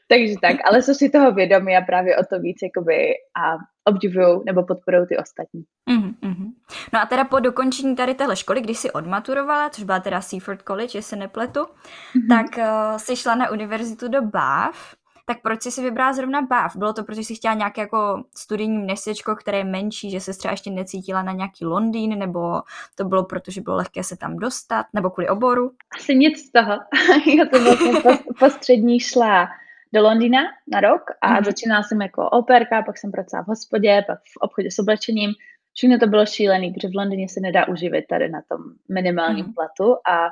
takže 0.08 0.34
tak. 0.42 0.56
Ale 0.64 0.82
jsou 0.82 0.94
si 0.94 1.10
toho 1.10 1.32
vědomí 1.32 1.76
a 1.76 1.80
právě 1.80 2.16
o 2.16 2.24
to 2.24 2.40
víc 2.40 2.56
jakoby 2.62 3.14
a 3.42 3.56
obdivují 3.84 4.40
nebo 4.46 4.62
podporují 4.62 5.06
ty 5.06 5.16
ostatní. 5.16 5.62
Mm-hmm. 5.90 6.52
No 6.92 7.00
a 7.00 7.06
teda 7.06 7.24
po 7.24 7.40
dokončení 7.40 7.96
tady 7.96 8.14
téhle 8.14 8.36
školy, 8.36 8.60
když 8.60 8.78
jsi 8.78 8.90
odmaturovala, 8.90 9.70
což 9.70 9.84
byla 9.84 10.00
teda 10.00 10.20
Seaford 10.20 10.62
College, 10.62 10.98
jestli 10.98 11.16
nepletu, 11.16 11.60
mm-hmm. 11.60 12.28
tak 12.28 12.46
uh, 12.58 12.96
jsi 12.96 13.16
šla 13.16 13.34
na 13.34 13.50
univerzitu 13.50 14.08
do 14.08 14.22
Bath. 14.22 14.96
Tak 15.28 15.42
proč 15.42 15.62
jsi 15.62 15.70
si 15.70 15.82
vybrala 15.82 16.12
zrovna 16.12 16.42
Bath? 16.42 16.76
Bylo 16.76 16.92
to, 16.92 17.04
protože 17.04 17.20
jsi 17.20 17.34
chtěla 17.34 17.54
nějaké 17.54 17.80
jako 17.80 18.24
studijní 18.36 18.78
městečko, 18.78 19.36
které 19.36 19.58
je 19.58 19.64
menší, 19.64 20.10
že 20.10 20.20
se 20.20 20.38
třeba 20.38 20.52
ještě 20.52 20.70
necítila 20.70 21.22
na 21.22 21.32
nějaký 21.32 21.64
Londýn, 21.64 22.18
nebo 22.18 22.62
to 22.94 23.04
bylo 23.04 23.24
proto, 23.24 23.50
že 23.50 23.60
bylo 23.60 23.76
lehké 23.76 24.04
se 24.04 24.16
tam 24.16 24.36
dostat, 24.36 24.86
nebo 24.92 25.10
kvůli 25.10 25.28
oboru? 25.28 25.72
Asi 25.96 26.14
nic 26.14 26.38
z 26.38 26.52
toho. 26.52 26.72
Já 27.38 27.44
to 27.44 27.60
vlastně 27.60 27.92
po, 28.02 28.34
po 28.38 28.50
střední 28.50 29.00
šla 29.00 29.48
do 29.94 30.02
Londýna 30.02 30.40
na 30.68 30.80
rok 30.80 31.02
a 31.20 31.28
mm-hmm. 31.28 31.44
začínala 31.44 31.82
jsem 31.82 32.02
jako 32.02 32.30
operka, 32.30 32.82
pak 32.82 32.98
jsem 32.98 33.12
pracovala 33.12 33.44
v 33.44 33.48
hospodě, 33.48 34.04
pak 34.06 34.18
v 34.18 34.36
obchodě 34.40 34.70
s 34.70 34.78
oblečením. 34.78 35.30
Všechno 35.74 35.98
to 35.98 36.06
bylo 36.06 36.26
šílený, 36.26 36.70
protože 36.70 36.88
v 36.88 36.96
Londýně 36.96 37.28
se 37.28 37.40
nedá 37.40 37.68
uživit 37.68 38.04
tady 38.08 38.28
na 38.28 38.42
tom 38.48 38.60
minimálním 38.88 39.44
mm-hmm. 39.44 39.54
platu 39.54 39.94
a 39.94 40.28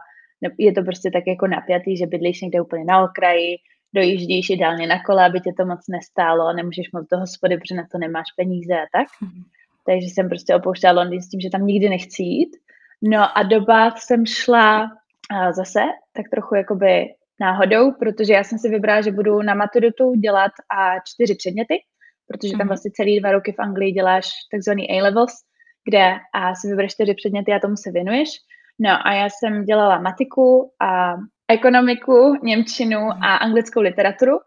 je 0.58 0.72
to 0.72 0.82
prostě 0.82 1.10
tak 1.10 1.26
jako 1.26 1.46
napjatý, 1.46 1.96
že 1.96 2.06
bydlíš 2.06 2.40
někde 2.40 2.60
úplně 2.60 2.84
na 2.84 3.04
okraji, 3.04 3.56
dojíždíš 3.94 4.50
ideálně 4.50 4.86
na 4.86 5.02
kole, 5.02 5.26
aby 5.26 5.40
tě 5.40 5.52
to 5.56 5.66
moc 5.66 5.80
nestálo, 5.88 6.52
nemůžeš 6.52 6.92
moc 6.92 7.06
do 7.12 7.18
hospody, 7.18 7.58
protože 7.58 7.74
na 7.74 7.86
to 7.92 7.98
nemáš 7.98 8.26
peníze 8.36 8.74
a 8.74 8.86
tak. 8.92 9.06
Mm-hmm. 9.22 9.42
Takže 9.86 10.06
jsem 10.06 10.28
prostě 10.28 10.54
opouštěla 10.54 10.92
Londýn 10.92 11.22
s 11.22 11.28
tím, 11.28 11.40
že 11.40 11.50
tam 11.50 11.66
nikdy 11.66 11.88
nechci 11.88 12.22
jít. 12.22 12.56
No 13.02 13.38
a 13.38 13.42
do 13.42 13.60
Bath 13.60 13.98
jsem 13.98 14.26
šla 14.26 14.90
zase 15.50 15.80
tak 16.12 16.26
trochu 16.30 16.54
jakoby 16.54 17.06
náhodou, 17.40 17.92
protože 17.92 18.32
já 18.32 18.44
jsem 18.44 18.58
si 18.58 18.68
vybrala, 18.68 19.00
že 19.00 19.12
budu 19.12 19.42
na 19.42 19.54
maturitu 19.54 20.14
dělat 20.14 20.52
a 20.78 21.00
čtyři 21.04 21.34
předměty, 21.34 21.74
protože 22.28 22.52
tam 22.52 22.58
mhm. 22.58 22.68
vlastně 22.68 22.90
celý 22.90 23.20
dva 23.20 23.32
roky 23.32 23.52
v 23.52 23.58
Anglii 23.58 23.92
děláš 23.92 24.30
takzvaný 24.50 24.90
A-levels, 24.90 25.32
kde 25.84 26.16
a 26.34 26.54
si 26.54 26.68
vybereš 26.68 26.92
čtyři 26.92 27.14
předměty 27.14 27.52
a 27.52 27.58
tomu 27.58 27.76
se 27.76 27.90
věnuješ. 27.90 28.28
No 28.78 29.06
a 29.06 29.12
já 29.12 29.28
jsem 29.28 29.64
dělala 29.64 30.00
matiku 30.00 30.72
a 30.80 31.16
ekonomiku, 31.48 32.38
němčinu 32.42 32.98
a 32.98 33.14
mhm. 33.14 33.38
anglickou 33.40 33.80
literaturu 33.80 34.38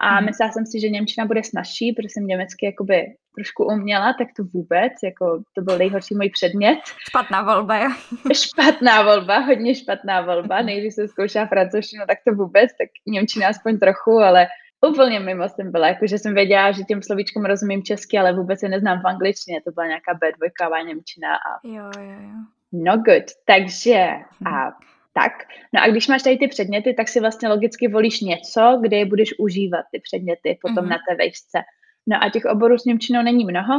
a 0.00 0.20
mm. 0.20 0.26
myslela 0.26 0.52
jsem 0.52 0.66
si, 0.66 0.80
že 0.80 0.88
Němčina 0.88 1.26
bude 1.26 1.44
snažší, 1.44 1.92
protože 1.92 2.08
jsem 2.08 2.26
německy 2.26 2.66
jakoby 2.66 3.06
trošku 3.34 3.64
uměla, 3.64 4.12
tak 4.18 4.28
to 4.36 4.44
vůbec, 4.54 4.92
jako 5.04 5.42
to 5.54 5.62
byl 5.62 5.78
nejhorší 5.78 6.14
můj 6.14 6.30
předmět. 6.30 6.78
Špatná 7.08 7.42
volba, 7.42 7.78
jo. 7.78 7.90
špatná 8.32 9.02
volba, 9.02 9.38
hodně 9.38 9.74
špatná 9.74 10.20
volba. 10.20 10.62
Nejdřív 10.62 10.92
jsem 10.92 11.08
zkoušela 11.08 11.46
francouzštinu, 11.46 12.04
tak 12.08 12.18
to 12.28 12.34
vůbec, 12.34 12.70
tak 12.78 12.88
Němčina 13.06 13.48
aspoň 13.48 13.78
trochu, 13.78 14.10
ale 14.10 14.46
úplně 14.88 15.20
mimo 15.20 15.48
jsem 15.48 15.72
byla, 15.72 15.88
jakože 15.88 16.18
jsem 16.18 16.34
věděla, 16.34 16.72
že 16.72 16.82
těm 16.82 17.02
slovíčkům 17.02 17.44
rozumím 17.44 17.82
česky, 17.82 18.18
ale 18.18 18.32
vůbec 18.32 18.60
se 18.60 18.68
neznám 18.68 19.00
v 19.02 19.06
angličtině, 19.06 19.60
to 19.64 19.70
byla 19.70 19.86
nějaká 19.86 20.12
B2 20.14 20.86
Němčina 20.86 21.34
a 21.34 21.68
jo, 21.68 21.90
jo, 21.98 22.18
jo. 22.20 22.38
no 22.72 22.96
good, 22.96 23.24
takže 23.44 24.08
a 24.46 24.72
tak. 25.20 25.32
No 25.74 25.82
a 25.82 25.88
když 25.88 26.08
máš 26.08 26.22
tady 26.22 26.36
ty 26.36 26.48
předměty, 26.48 26.94
tak 26.94 27.08
si 27.08 27.20
vlastně 27.20 27.48
logicky 27.48 27.88
volíš 27.88 28.20
něco, 28.20 28.78
kde 28.82 28.96
je 28.96 29.04
budeš 29.04 29.38
užívat 29.38 29.84
ty 29.92 30.00
předměty 30.00 30.58
potom 30.62 30.84
mm-hmm. 30.84 30.88
na 30.88 30.98
té 31.08 31.16
vejšce. 31.16 31.58
No 32.06 32.16
a 32.22 32.30
těch 32.30 32.44
oborů 32.44 32.78
s 32.78 32.84
Němčinou 32.84 33.22
není 33.22 33.44
mnoho 33.44 33.74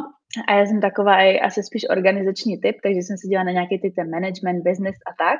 a 0.47 0.53
já 0.53 0.65
jsem 0.65 0.81
taková 0.81 1.21
i 1.21 1.39
asi 1.39 1.63
spíš 1.63 1.89
organizační 1.89 2.59
typ, 2.61 2.75
takže 2.83 2.99
jsem 2.99 3.17
se 3.17 3.27
dělala 3.27 3.45
na 3.45 3.51
nějaký 3.51 3.79
typ 3.79 3.93
management, 3.97 4.63
business 4.63 4.97
a 5.09 5.11
tak. 5.23 5.39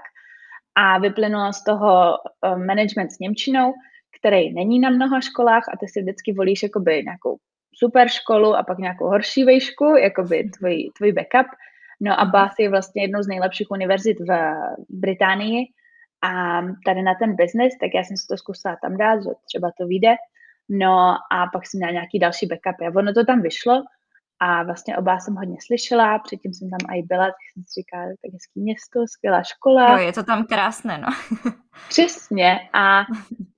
A 0.76 1.00
vyplynula 1.00 1.54
z 1.54 1.64
toho 1.64 2.14
uh, 2.14 2.66
management 2.66 3.10
s 3.12 3.20
Němčinou, 3.20 3.74
který 4.20 4.54
není 4.54 4.80
na 4.80 4.90
mnoha 4.90 5.22
školách 5.22 5.64
a 5.74 5.78
ty 5.78 5.88
si 5.88 6.02
vždycky 6.02 6.34
volíš 6.34 6.64
jakoby 6.64 7.04
nějakou 7.04 7.38
super 7.74 8.08
školu 8.08 8.56
a 8.56 8.64
pak 8.64 8.78
nějakou 8.78 9.06
horší 9.06 9.44
vejšku, 9.44 9.86
jakoby 9.86 10.50
tvůj, 10.58 10.90
tvůj 10.98 11.12
backup. 11.12 11.48
No 12.02 12.20
a 12.20 12.26
Bath 12.26 12.60
je 12.60 12.70
vlastně 12.70 13.02
jednou 13.02 13.22
z 13.22 13.28
nejlepších 13.28 13.72
univerzit 13.72 14.18
v 14.20 14.54
Británii 14.90 15.66
a 16.22 16.62
tady 16.86 17.02
na 17.02 17.16
ten 17.16 17.36
business, 17.36 17.78
tak 17.82 17.90
já 17.96 18.04
jsem 18.04 18.18
si 18.18 18.28
to 18.28 18.38
zkusila 18.38 18.78
tam 18.82 18.98
dát, 18.98 19.24
že 19.24 19.30
třeba 19.46 19.72
to 19.78 19.88
vyjde. 19.88 20.16
No 20.70 21.16
a 21.32 21.48
pak 21.54 21.68
jsem 21.68 21.78
měla 21.78 21.92
nějaký 21.92 22.20
další 22.20 22.46
backup. 22.46 22.82
A 22.82 23.00
ono 23.00 23.14
to 23.14 23.26
tam 23.26 23.42
vyšlo 23.42 23.84
a 24.40 24.64
vlastně 24.64 24.98
oba 24.98 25.20
jsem 25.20 25.36
hodně 25.36 25.58
slyšela, 25.66 26.20
předtím 26.20 26.54
jsem 26.54 26.70
tam 26.70 26.96
i 26.96 27.02
byla, 27.02 27.26
tak 27.26 27.36
jsem 27.54 27.64
si 27.64 27.82
říkala, 27.82 28.04
tak 28.04 28.34
hezký 28.34 28.62
město, 28.62 29.00
skvělá 29.08 29.44
škola. 29.44 29.92
Jo, 29.92 30.06
je 30.06 30.14
to 30.14 30.24
tam 30.24 30.46
krásné, 30.46 30.98
no. 30.98 31.08
Přesně. 31.90 32.60
A 32.74 33.04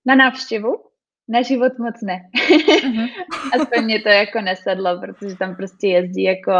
na 0.05 0.15
návštěvu 0.15 0.91
na 1.29 1.41
život 1.41 1.79
moc 1.79 2.01
ne. 2.01 2.21
Mm-hmm. 2.35 3.07
Aspoň 3.61 3.83
mě 3.83 4.01
to 4.01 4.09
jako 4.09 4.41
nesedlo, 4.41 4.99
protože 4.99 5.35
tam 5.35 5.55
prostě 5.55 5.87
jezdí 5.87 6.23
jako 6.23 6.53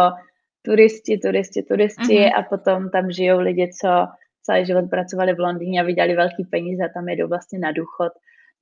turisti, 0.61 1.17
turisti, 1.17 1.63
turisti 1.63 2.03
mm-hmm. 2.03 2.39
a 2.39 2.43
potom 2.43 2.89
tam 2.89 3.11
žijou 3.11 3.39
lidi, 3.39 3.71
co 3.81 4.07
celý 4.43 4.65
život 4.65 4.89
pracovali 4.89 5.33
v 5.33 5.39
Londýně 5.39 5.81
a 5.81 5.83
vydělali 5.83 6.15
velký 6.15 6.43
peníze 6.51 6.83
a 6.85 6.93
tam 6.93 7.09
jedou 7.09 7.27
vlastně 7.27 7.59
na 7.59 7.71
důchod. 7.71 8.11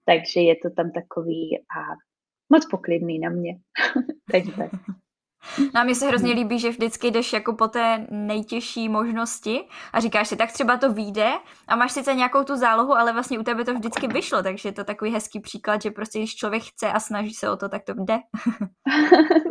Takže 0.06 0.42
je 0.42 0.56
to 0.56 0.70
tam 0.70 0.92
takový 0.92 1.58
a 1.58 1.80
moc 2.54 2.66
poklidný 2.66 3.20
na 3.20 3.30
mě. 3.30 3.58
takže 4.32 4.52
tak. 4.52 4.72
No 5.74 5.82
a 5.82 5.84
mně 5.84 5.96
se 5.96 6.08
hrozně 6.08 6.34
líbí, 6.34 6.60
že 6.60 6.70
vždycky 6.70 7.08
jdeš 7.12 7.34
jako 7.34 7.54
po 7.54 7.68
té 7.68 8.08
nejtěžší 8.10 8.90
možnosti 8.90 9.60
a 9.94 10.00
říkáš 10.00 10.28
si, 10.28 10.36
tak 10.36 10.52
třeba 10.52 10.78
to 10.78 10.94
vyjde 10.94 11.30
a 11.68 11.76
máš 11.76 11.92
sice 11.92 12.14
nějakou 12.14 12.44
tu 12.44 12.56
zálohu, 12.56 12.94
ale 12.94 13.14
vlastně 13.14 13.40
u 13.40 13.44
tebe 13.44 13.66
to 13.66 13.74
vždycky 13.74 14.08
vyšlo, 14.08 14.44
takže 14.44 14.70
je 14.70 14.74
to 14.74 14.84
takový 14.84 15.12
hezký 15.12 15.40
příklad, 15.40 15.82
že 15.82 15.92
prostě 15.92 16.20
když 16.20 16.36
člověk 16.36 16.64
chce 16.64 16.92
a 16.92 17.00
snaží 17.00 17.34
se 17.34 17.50
o 17.50 17.58
to, 17.58 17.70
tak 17.70 17.84
to 17.84 17.94
jde. 17.94 18.18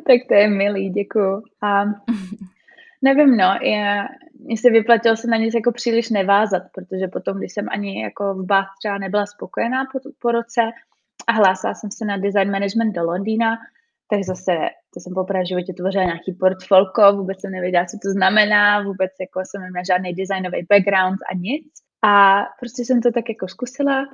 tak 0.07 0.21
to 0.29 0.35
je 0.35 0.49
milý, 0.49 0.91
děkuju. 0.91 1.43
A 1.63 1.85
nevím, 3.03 3.37
no, 3.37 3.59
je, 3.63 4.05
mně 4.41 4.57
se 4.57 4.71
vyplatilo 4.71 5.17
se 5.17 5.29
na 5.29 5.37
nic 5.37 5.55
jako 5.55 5.73
příliš 5.73 6.11
nevázat, 6.11 6.63
protože 6.75 7.09
potom, 7.09 7.39
když 7.39 7.53
jsem 7.53 7.67
ani 7.71 8.03
jako 8.03 8.35
v 8.35 8.47
Bath 8.47 8.69
třeba 8.81 8.99
nebyla 8.99 9.27
spokojená 9.27 9.85
po, 9.93 9.99
po 10.19 10.33
roce 10.33 10.61
a 11.27 11.33
hlásila 11.33 11.75
jsem 11.75 11.91
se 11.91 12.05
na 12.05 12.17
design 12.17 12.51
management 12.51 12.93
do 12.93 13.03
Londýna, 13.03 13.57
tak 14.11 14.23
zase 14.25 14.53
to 14.95 15.01
jsem 15.01 15.15
poprvé 15.15 15.43
v 15.43 15.49
životě 15.49 15.73
tvořila 15.73 16.05
nějaký 16.05 16.33
portfolko, 16.33 17.13
vůbec 17.13 17.41
jsem 17.41 17.51
nevěděla, 17.51 17.85
co 17.85 17.97
to 18.03 18.11
znamená, 18.11 18.83
vůbec 18.83 19.13
jako 19.21 19.41
jsem 19.41 19.63
neměla 19.63 19.85
žádný 19.85 20.15
designový 20.15 20.67
background 20.71 21.19
a 21.31 21.35
nic. 21.35 21.73
A 22.05 22.43
prostě 22.61 22.85
jsem 22.85 23.01
to 23.01 23.11
tak 23.13 23.29
jako 23.29 23.49
zkusila, 23.49 24.07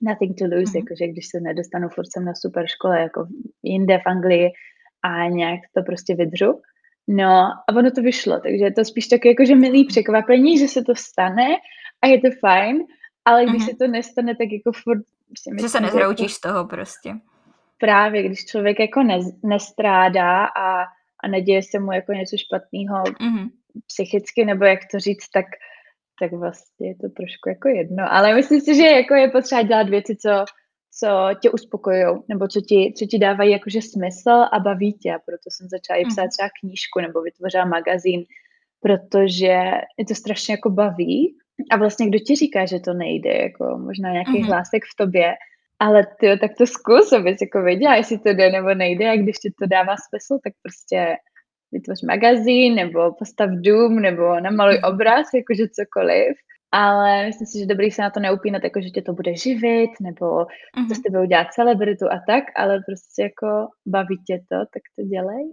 nothing 0.00 0.38
to 0.38 0.44
lose, 0.44 0.56
mm-hmm. 0.56 0.76
jakože 0.76 1.08
když 1.08 1.26
se 1.28 1.40
nedostanu, 1.40 1.88
furt 1.88 2.12
jsem 2.12 2.24
na 2.24 2.34
super 2.34 2.66
škole, 2.66 3.00
jako 3.00 3.26
jinde 3.62 3.98
v 3.98 4.06
Anglii 4.06 4.50
a 5.02 5.28
nějak 5.28 5.60
to 5.76 5.82
prostě 5.82 6.14
vydřu. 6.14 6.60
No 7.08 7.30
a 7.68 7.76
ono 7.76 7.90
to 7.90 8.02
vyšlo, 8.02 8.40
takže 8.40 8.64
je 8.64 8.72
to 8.72 8.84
spíš 8.84 9.06
taky 9.06 9.28
jakože 9.28 9.54
milý 9.54 9.84
překvapení, 9.84 10.58
že 10.58 10.68
se 10.68 10.82
to 10.82 10.94
stane 10.94 11.48
a 12.02 12.06
je 12.06 12.20
to 12.20 12.28
fajn, 12.40 12.78
ale 13.24 13.44
když 13.44 13.62
mm-hmm. 13.62 13.70
se 13.70 13.76
to 13.76 13.86
nestane, 13.86 14.36
tak 14.36 14.48
jako 14.52 14.72
furt... 14.84 15.02
Prostě 15.28 15.50
že 15.60 15.68
se 15.68 15.80
nezroutíš 15.80 16.34
z 16.34 16.40
toho 16.40 16.64
prostě 16.64 17.14
právě, 17.78 18.22
když 18.22 18.44
člověk 18.44 18.80
jako 18.80 19.02
ne, 19.02 19.18
nestrádá 19.42 20.44
a, 20.44 20.82
a 21.24 21.28
neděje 21.28 21.62
se 21.62 21.78
mu 21.78 21.92
jako 21.92 22.12
něco 22.12 22.36
špatného 22.36 23.02
mm-hmm. 23.04 23.50
psychicky, 23.86 24.44
nebo 24.44 24.64
jak 24.64 24.80
to 24.90 24.98
říct, 24.98 25.28
tak, 25.28 25.46
tak 26.20 26.32
vlastně 26.32 26.88
je 26.88 26.94
to 26.94 27.08
trošku 27.08 27.48
jako 27.48 27.68
jedno. 27.68 28.04
Ale 28.12 28.34
myslím 28.34 28.60
si, 28.60 28.74
že 28.74 28.86
jako 28.86 29.14
je 29.14 29.30
potřeba 29.30 29.62
dělat 29.62 29.88
věci, 29.88 30.16
co, 30.16 30.44
co 30.98 31.28
tě 31.40 31.50
uspokojují, 31.50 32.16
nebo 32.28 32.48
co 32.48 32.60
ti, 32.60 32.94
co 32.96 33.06
ti 33.06 33.18
dávají 33.18 33.50
jakože 33.52 33.82
smysl 33.82 34.30
a 34.52 34.58
baví 34.58 34.92
tě. 34.92 35.14
A 35.14 35.18
proto 35.18 35.50
jsem 35.50 35.68
začala 35.68 36.00
i 36.00 36.04
psát 36.04 36.22
mm-hmm. 36.22 36.30
třeba 36.30 36.48
knížku 36.60 37.00
nebo 37.00 37.22
vytvořila 37.22 37.64
magazín, 37.64 38.24
protože 38.80 39.70
je 39.98 40.04
to 40.08 40.14
strašně 40.14 40.52
jako 40.52 40.70
baví. 40.70 41.36
A 41.70 41.76
vlastně 41.76 42.06
kdo 42.06 42.18
ti 42.18 42.36
říká, 42.36 42.66
že 42.66 42.80
to 42.80 42.94
nejde, 42.94 43.32
jako 43.32 43.78
možná 43.78 44.12
nějaký 44.12 44.30
mm-hmm. 44.30 44.46
hlásek 44.46 44.82
v 44.84 44.96
tobě, 44.96 45.34
ale 45.78 46.06
ty 46.20 46.38
tak 46.40 46.50
to 46.58 46.66
zkus, 46.66 47.12
abys 47.12 47.40
jako 47.40 47.62
věděla, 47.62 47.96
jestli 47.96 48.18
to 48.18 48.28
jde 48.28 48.50
nebo 48.50 48.74
nejde 48.74 49.10
a 49.10 49.16
když 49.16 49.38
ti 49.38 49.50
to 49.58 49.66
dává 49.66 49.94
smysl, 49.96 50.38
tak 50.44 50.52
prostě 50.62 51.16
vytvoř 51.72 52.02
magazín 52.02 52.74
nebo 52.74 53.12
postav 53.12 53.50
dům 53.50 54.00
nebo 54.00 54.40
namaluj 54.40 54.74
mhm. 54.74 54.94
obraz, 54.94 55.26
jakože 55.34 55.68
cokoliv. 55.68 56.36
Ale 56.74 57.26
myslím 57.26 57.46
si, 57.46 57.58
že 57.58 57.66
dobrý 57.66 57.90
se 57.90 58.02
na 58.02 58.10
to 58.10 58.20
neupínat, 58.20 58.64
jako 58.64 58.80
že 58.80 58.90
tě 58.90 59.02
to 59.02 59.12
bude 59.12 59.36
živit, 59.36 59.90
nebo 60.00 60.26
mm-hmm. 60.26 60.88
to 60.88 60.94
s 60.94 61.02
tebe 61.02 61.22
udělat 61.22 61.52
celebritu 61.52 62.06
a 62.12 62.18
tak, 62.26 62.44
ale 62.56 62.82
prostě 62.86 63.22
jako 63.22 63.68
baví 63.86 64.18
tě 64.26 64.38
to, 64.38 64.58
tak 64.58 64.82
to 64.96 65.02
dělej 65.02 65.44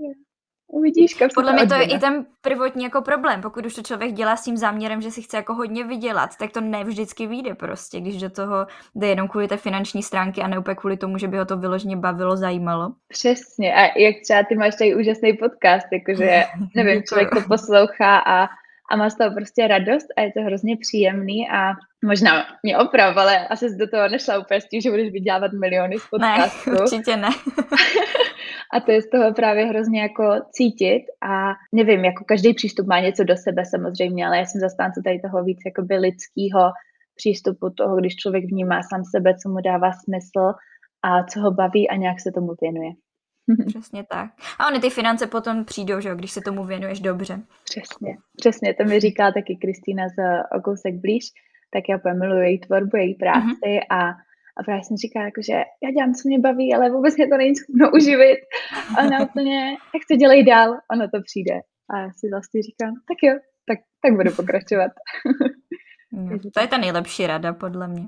uvidíš, 0.71 1.13
kam 1.13 1.29
Podle 1.35 1.53
mě 1.53 1.67
to 1.67 1.73
je 1.73 1.83
i 1.83 1.99
ten 1.99 2.25
prvotní 2.41 2.83
jako 2.83 3.01
problém, 3.01 3.41
pokud 3.41 3.65
už 3.65 3.75
to 3.75 3.81
člověk 3.81 4.13
dělá 4.13 4.35
s 4.35 4.43
tím 4.43 4.57
záměrem, 4.57 5.01
že 5.01 5.11
si 5.11 5.21
chce 5.21 5.37
jako 5.37 5.53
hodně 5.53 5.83
vydělat, 5.83 6.37
tak 6.37 6.51
to 6.51 6.61
ne 6.61 6.83
vždycky 6.83 7.27
vyjde 7.27 7.55
prostě, 7.55 7.99
když 7.99 8.21
do 8.21 8.29
toho 8.29 8.67
jde 8.95 9.07
jenom 9.07 9.27
kvůli 9.27 9.47
té 9.47 9.57
finanční 9.57 10.03
stránky 10.03 10.41
a 10.41 10.47
ne 10.47 10.59
úplně 10.59 10.75
kvůli 10.75 10.97
tomu, 10.97 11.17
že 11.17 11.27
by 11.27 11.37
ho 11.37 11.45
to 11.45 11.57
vyloženě 11.57 11.97
bavilo, 11.97 12.37
zajímalo. 12.37 12.91
Přesně 13.07 13.73
a 13.73 13.99
jak 13.99 14.15
třeba 14.23 14.43
ty 14.43 14.55
máš 14.55 14.75
tady 14.75 14.95
úžasný 14.95 15.33
podcast, 15.33 15.87
jakože 15.91 16.43
nevím, 16.75 17.03
člověk 17.03 17.29
to 17.29 17.41
poslouchá 17.47 18.17
a 18.17 18.47
a 18.91 18.95
má 18.95 19.09
z 19.09 19.17
toho 19.17 19.31
prostě 19.31 19.67
radost 19.67 20.07
a 20.17 20.21
je 20.21 20.31
to 20.31 20.41
hrozně 20.41 20.77
příjemný 20.77 21.49
a 21.49 21.73
možná 22.05 22.45
mě 22.63 22.77
oprav, 22.77 23.17
ale 23.17 23.47
asi 23.47 23.77
do 23.77 23.87
toho 23.87 24.09
nešla 24.09 24.39
úplně 24.39 24.61
s 24.61 24.67
tím, 24.67 24.81
že 24.81 24.91
budeš 24.91 25.11
vydělávat 25.11 25.51
miliony 25.53 25.99
z 25.99 26.07
podcastu. 26.09 26.71
Ne, 26.71 26.79
určitě 26.81 27.17
ne. 27.17 27.29
a 28.73 28.79
to 28.79 28.91
je 28.91 29.01
z 29.01 29.09
toho 29.09 29.33
právě 29.33 29.65
hrozně 29.65 30.01
jako 30.01 30.23
cítit 30.51 31.03
a 31.21 31.53
nevím, 31.71 32.05
jako 32.05 32.23
každý 32.27 32.53
přístup 32.53 32.87
má 32.87 32.99
něco 32.99 33.23
do 33.23 33.37
sebe 33.37 33.65
samozřejmě, 33.65 34.27
ale 34.27 34.37
já 34.37 34.45
jsem 34.45 34.61
zastánce 34.61 35.01
tady 35.03 35.19
toho 35.19 35.43
víc 35.43 35.59
jakoby 35.65 35.95
lidského 35.97 36.71
přístupu 37.15 37.69
toho, 37.69 37.97
když 37.97 38.15
člověk 38.15 38.45
vnímá 38.45 38.81
sám 38.83 39.03
sebe, 39.15 39.35
co 39.43 39.49
mu 39.49 39.61
dává 39.61 39.91
smysl 39.91 40.53
a 41.03 41.23
co 41.23 41.39
ho 41.39 41.51
baví 41.51 41.89
a 41.89 41.95
nějak 41.95 42.19
se 42.19 42.31
tomu 42.31 42.51
věnuje. 42.61 42.91
Přesně 43.67 44.03
tak. 44.03 44.31
A 44.59 44.67
ony 44.67 44.79
ty 44.79 44.89
finance 44.89 45.27
potom 45.27 45.65
přijdou, 45.65 45.99
že 45.99 46.09
jo, 46.09 46.15
když 46.15 46.31
se 46.31 46.41
tomu 46.41 46.63
věnuješ 46.63 46.99
dobře. 46.99 47.41
Přesně, 47.63 48.17
přesně. 48.37 48.73
To 48.73 48.83
mi 48.83 48.99
říká 48.99 49.31
taky 49.31 49.57
Kristýna 49.61 50.07
z 50.07 50.17
O 50.57 50.61
kousek 50.61 50.95
blíž, 50.95 51.25
tak 51.73 51.83
já 51.89 51.97
úplně 51.97 52.13
miluji 52.13 52.41
její 52.41 52.59
tvorbu, 52.59 52.97
její 52.97 53.15
práci 53.15 53.47
mm-hmm. 53.47 53.85
a, 53.89 54.09
a 54.57 54.63
právě 54.65 54.83
jsem 54.83 54.97
říká, 54.97 55.21
jako, 55.21 55.41
že 55.41 55.53
já 55.83 55.91
dělám, 55.91 56.13
co 56.13 56.27
mě 56.27 56.39
baví, 56.39 56.73
ale 56.73 56.89
vůbec 56.89 57.17
mě 57.17 57.27
to 57.27 57.37
není 57.37 57.55
schopno 57.55 57.91
uživit. 57.91 58.39
A 58.97 59.03
ona 59.05 59.21
úplně, 59.27 59.69
jak 59.69 60.03
to 60.11 60.15
dělej 60.15 60.43
dál, 60.43 60.69
ono 60.93 61.05
to 61.13 61.19
přijde. 61.29 61.55
A 61.91 61.99
já 61.99 62.09
si 62.17 62.29
vlastně 62.33 62.61
říkám, 62.61 62.93
tak 63.07 63.17
jo, 63.23 63.33
tak, 63.67 63.79
tak 64.03 64.13
budu 64.13 64.31
pokračovat. 64.35 64.91
No, 66.11 66.39
to 66.53 66.59
je 66.61 66.67
ta 66.67 66.77
nejlepší 66.77 67.27
rada, 67.27 67.53
podle 67.53 67.87
mě. 67.87 68.03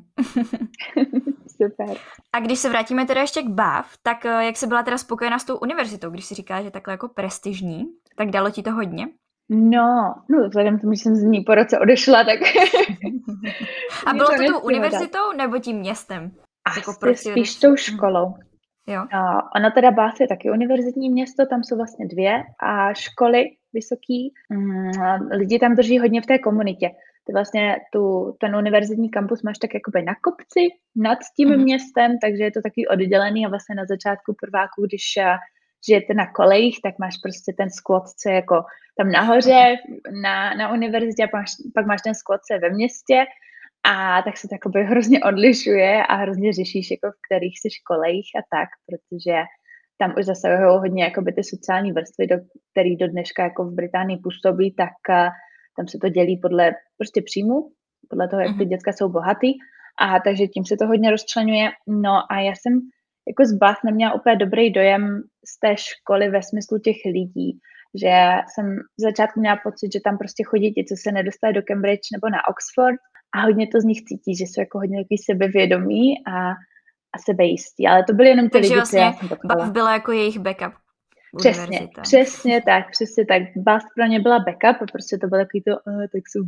Super. 1.63 1.97
A 2.33 2.39
když 2.39 2.59
se 2.59 2.69
vrátíme 2.69 3.05
teda 3.05 3.21
ještě 3.21 3.41
k 3.41 3.47
BAV, 3.47 3.97
tak 4.03 4.25
eh, 4.25 4.45
jak 4.45 4.57
jsi 4.57 4.67
byla 4.67 4.83
teda 4.83 4.97
spokojená 4.97 5.39
s 5.39 5.45
tou 5.45 5.57
univerzitou, 5.57 6.09
když 6.09 6.25
si 6.25 6.35
říká, 6.35 6.61
že 6.61 6.71
takhle 6.71 6.93
jako 6.93 7.07
prestižní, 7.07 7.85
tak 8.15 8.29
dalo 8.29 8.49
ti 8.49 8.63
to 8.63 8.71
hodně? 8.71 9.07
No, 9.49 10.15
no 10.29 10.47
vzhledem 10.47 10.77
k 10.77 10.81
tomu, 10.81 10.93
že 10.93 11.01
jsem 11.01 11.15
z 11.15 11.23
ní 11.23 11.41
po 11.41 11.55
roce 11.55 11.79
odešla, 11.79 12.23
tak... 12.23 12.39
A 14.05 14.13
bylo 14.17 14.27
to, 14.27 14.35
to 14.35 14.51
tou 14.51 14.59
univerzitou 14.59 15.31
dát. 15.31 15.37
nebo 15.37 15.59
tím 15.59 15.77
městem? 15.77 16.31
Asi 16.65 16.79
jako 16.79 16.93
prostě 16.99 17.31
spíš 17.31 17.55
tou 17.55 17.75
školou. 17.75 18.33
Jo. 18.87 19.05
No, 19.13 19.41
ona 19.55 19.71
teda 19.71 19.91
Bath 19.91 20.21
je 20.21 20.27
taky 20.27 20.51
univerzitní 20.51 21.09
město, 21.09 21.45
tam 21.45 21.63
jsou 21.63 21.77
vlastně 21.77 22.07
dvě 22.07 22.43
a 22.59 22.93
školy 22.93 23.43
vysoký. 23.73 24.33
Mm, 24.49 24.91
lidi 25.31 25.59
tam 25.59 25.75
drží 25.75 25.99
hodně 25.99 26.21
v 26.21 26.25
té 26.25 26.39
komunitě 26.39 26.89
ty 27.23 27.33
vlastně 27.33 27.75
tu, 27.93 28.35
ten 28.39 28.55
univerzitní 28.55 29.09
kampus 29.09 29.43
máš 29.43 29.57
tak 29.57 29.73
jakoby 29.73 30.01
na 30.01 30.15
kopci 30.15 30.63
nad 30.95 31.19
tím 31.37 31.49
mm. 31.49 31.63
městem, 31.63 32.17
takže 32.21 32.43
je 32.43 32.51
to 32.51 32.61
taky 32.61 32.87
oddělený 32.87 33.45
a 33.45 33.49
vlastně 33.49 33.75
na 33.75 33.85
začátku 33.85 34.35
prváku, 34.41 34.85
když 34.85 35.03
eh, 35.17 35.37
žijete 35.87 36.13
na 36.13 36.31
kolejích, 36.31 36.79
tak 36.83 36.99
máš 36.99 37.17
prostě 37.23 37.53
ten 37.57 37.69
squat, 37.69 38.03
co 38.19 38.29
je 38.29 38.35
jako 38.35 38.63
tam 38.97 39.11
nahoře 39.11 39.75
na, 40.23 40.53
na 40.53 40.73
univerzitě 40.73 41.23
a 41.23 41.27
pak 41.27 41.39
máš, 41.39 41.51
pak 41.75 41.85
máš 41.85 42.01
ten 42.01 42.15
squat, 42.15 42.41
co 42.47 42.53
je 42.53 42.59
ve 42.59 42.69
městě 42.69 43.25
A 43.85 44.21
tak 44.21 44.37
se 44.37 44.47
to 44.47 44.55
jakoby 44.55 44.83
hrozně 44.83 45.23
odlišuje 45.23 46.03
a 46.03 46.15
hrozně 46.15 46.53
řešíš, 46.53 46.91
jako 46.91 47.07
v 47.11 47.19
kterých 47.27 47.59
si 47.59 47.69
školejch 47.69 48.27
a 48.39 48.41
tak, 48.55 48.69
protože 48.87 49.37
tam 49.97 50.13
už 50.19 50.25
zasahují 50.25 50.79
hodně 50.79 51.03
jakoby 51.03 51.33
ty 51.33 51.43
sociální 51.43 51.91
vrstvy, 51.91 52.27
do, 52.27 52.35
který 52.71 52.95
do 52.95 53.07
dneška 53.07 53.43
jako 53.43 53.63
v 53.65 53.75
Británii 53.75 54.17
působí, 54.17 54.75
tak 54.75 54.95
uh, 55.09 55.29
tam 55.77 55.87
se 55.87 55.97
to 56.01 56.09
dělí 56.09 56.37
podle 56.37 56.71
prostě 56.97 57.21
příjmu, 57.21 57.71
podle 58.09 58.27
toho, 58.27 58.41
jak 58.41 58.57
ty 58.57 58.63
mhm. 58.63 58.69
děcka 58.69 58.91
jsou 58.93 59.09
bohatý. 59.09 59.53
A 59.99 60.19
takže 60.19 60.47
tím 60.47 60.65
se 60.65 60.77
to 60.77 60.87
hodně 60.87 61.11
rozčlenuje. 61.11 61.71
No 61.87 62.31
a 62.31 62.39
já 62.39 62.51
jsem 62.51 62.73
jako 63.27 63.45
z 63.45 63.53
Bath 63.53 63.83
neměla 63.85 64.13
úplně 64.13 64.35
dobrý 64.35 64.71
dojem 64.71 65.21
z 65.45 65.59
té 65.59 65.75
školy 65.77 66.29
ve 66.29 66.43
smyslu 66.43 66.79
těch 66.79 66.95
lidí, 67.05 67.59
že 68.01 68.13
jsem 68.53 68.65
v 68.75 69.01
začátku 69.01 69.39
měla 69.39 69.57
pocit, 69.63 69.93
že 69.93 69.99
tam 70.03 70.17
prostě 70.17 70.43
chodí 70.43 70.73
ti, 70.73 70.85
co 70.85 70.95
se 70.97 71.11
nedostali 71.11 71.53
do 71.53 71.61
Cambridge 71.61 72.11
nebo 72.13 72.29
na 72.29 72.47
Oxford 72.49 72.99
a 73.35 73.41
hodně 73.41 73.67
to 73.67 73.81
z 73.81 73.83
nich 73.83 74.01
cítí, 74.03 74.35
že 74.35 74.43
jsou 74.43 74.61
jako 74.61 74.77
hodně 74.77 74.97
takový 75.03 75.17
sebevědomí 75.17 76.25
a, 76.27 76.49
a 77.13 77.17
sebejistí. 77.25 77.87
Ale 77.87 78.03
to 78.03 78.13
byly 78.13 78.29
jenom 78.29 78.45
ty 78.45 78.51
Takže 78.51 78.67
lidi, 78.67 78.75
vlastně 78.75 78.99
co 78.99 79.05
já 79.05 79.13
jsem 79.13 79.29
potkala. 79.29 79.69
Byla 79.69 79.93
jako 79.93 80.11
jejich 80.11 80.39
backup. 80.39 80.73
Přesně, 81.37 81.63
univerzita. 81.63 82.01
přesně 82.01 82.61
tak, 82.61 82.91
přesně 82.91 83.25
tak. 83.25 83.41
Bath 83.55 83.85
pro 83.95 84.05
ně 84.05 84.19
byla 84.19 84.39
backup, 84.39 84.81
a 84.81 84.85
prostě 84.91 85.17
to 85.17 85.27
bylo 85.27 85.41
takový 85.41 85.61
to, 85.61 85.71
uh, 85.71 86.01
tak 86.01 86.21
jsou 86.27 86.43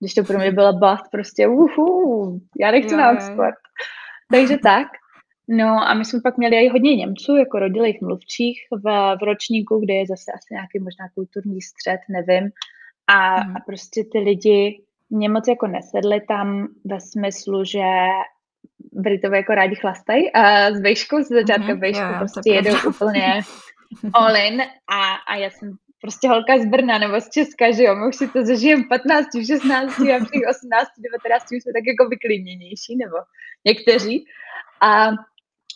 když 0.00 0.14
to 0.14 0.24
pro 0.24 0.38
mě 0.38 0.52
byla 0.52 0.72
Bath, 0.72 1.02
prostě 1.10 1.48
uhu, 1.48 2.40
já 2.60 2.70
nechci 2.70 2.96
na 2.96 3.12
Oxford. 3.12 3.54
Takže 4.30 4.58
tak. 4.58 4.86
No 5.48 5.66
a 5.88 5.94
my 5.94 6.04
jsme 6.04 6.20
pak 6.20 6.38
měli 6.38 6.56
i 6.56 6.68
hodně 6.68 6.96
Němců, 6.96 7.36
jako 7.36 7.58
rodilých 7.58 8.00
mluvčích 8.00 8.60
v, 8.70 9.16
v 9.20 9.22
ročníku, 9.22 9.80
kde 9.80 9.94
je 9.94 10.06
zase 10.06 10.32
asi 10.32 10.54
nějaký 10.54 10.78
možná 10.78 11.08
kulturní 11.14 11.62
střed, 11.62 12.00
nevím. 12.08 12.50
A, 13.06 13.40
hmm. 13.40 13.56
a 13.56 13.60
prostě 13.66 14.04
ty 14.12 14.18
lidi 14.18 14.82
mě 15.10 15.28
moc 15.28 15.48
jako 15.48 15.66
nesedli 15.66 16.20
tam 16.28 16.68
ve 16.84 17.00
smyslu, 17.00 17.64
že 17.64 17.84
Britové 18.92 19.36
jako 19.36 19.54
rádi 19.54 19.74
chlastají 19.74 20.32
a 20.32 20.70
s 20.70 20.80
vejškou, 20.80 21.22
z 21.22 21.28
začátka 21.28 21.62
mm-hmm, 21.62 21.80
vejšku 21.80 22.04
prostě 22.18 22.52
jedou 22.52 22.74
úplně 22.88 23.40
all 24.12 24.36
in 24.36 24.60
a, 24.88 25.14
a 25.14 25.36
já 25.36 25.50
jsem 25.50 25.76
prostě 26.00 26.28
holka 26.28 26.58
z 26.58 26.66
Brna 26.66 26.98
nebo 26.98 27.20
z 27.20 27.30
Česka, 27.30 27.70
že 27.72 27.82
jo, 27.82 27.94
my 27.96 28.08
už 28.08 28.16
si 28.16 28.28
to 28.28 28.44
zažijem 28.44 28.88
15, 28.88 29.26
16 29.46 30.00
a 30.00 30.24
při 30.24 30.38
18, 30.50 30.88
19 30.98 31.52
už 31.52 31.62
jsme 31.62 31.72
tak 31.72 31.86
jako 31.86 32.08
vyklidněnější, 32.08 32.96
nebo 32.96 33.16
někteří. 33.64 34.24
A 34.80 35.10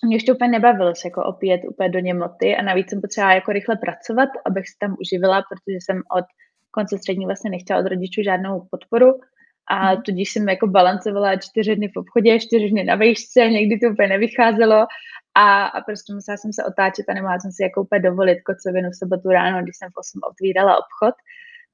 mě 0.04 0.16
už 0.16 0.24
to 0.24 0.34
úplně 0.34 0.50
nebavilo 0.50 0.94
se 0.94 1.08
jako 1.08 1.24
opět 1.24 1.60
úplně 1.68 1.88
do 1.88 1.98
němoty 1.98 2.56
a 2.56 2.62
navíc 2.62 2.90
jsem 2.90 3.00
potřebovala 3.00 3.34
jako 3.34 3.52
rychle 3.52 3.76
pracovat, 3.76 4.28
abych 4.46 4.68
se 4.68 4.74
tam 4.80 4.96
uživila, 5.00 5.42
protože 5.42 5.78
jsem 5.80 6.02
od 6.18 6.24
konce 6.70 6.98
střední 6.98 7.26
vlastně 7.26 7.50
nechtěla 7.50 7.80
od 7.80 7.86
rodičů 7.86 8.22
žádnou 8.22 8.66
podporu 8.70 9.20
a 9.68 9.92
mhm. 9.92 10.02
tudíž 10.02 10.32
jsem 10.32 10.48
jako 10.48 10.66
balancovala 10.66 11.36
čtyři 11.36 11.76
dny 11.76 11.88
v 11.88 11.96
obchodě, 11.96 12.40
čtyři 12.40 12.70
dny 12.70 12.84
na 12.84 12.94
vejšce, 12.94 13.40
někdy 13.48 13.78
to 13.78 13.86
úplně 13.92 14.08
nevycházelo 14.08 14.86
a, 15.34 15.66
a 15.66 15.80
prostě 15.80 16.14
musela 16.14 16.36
jsem 16.36 16.52
se 16.52 16.64
otáčet 16.64 17.08
a 17.08 17.14
nemohla 17.14 17.38
jsem 17.40 17.52
si 17.52 17.62
jako 17.62 17.82
úplně 17.82 18.00
dovolit 18.00 18.42
kocovinu 18.42 18.90
v 18.90 18.98
sobotu 18.98 19.28
ráno, 19.28 19.62
když 19.62 19.76
jsem 19.76 19.90
v 19.90 19.98
8 19.98 20.20
otvírala 20.30 20.76
obchod. 20.76 21.14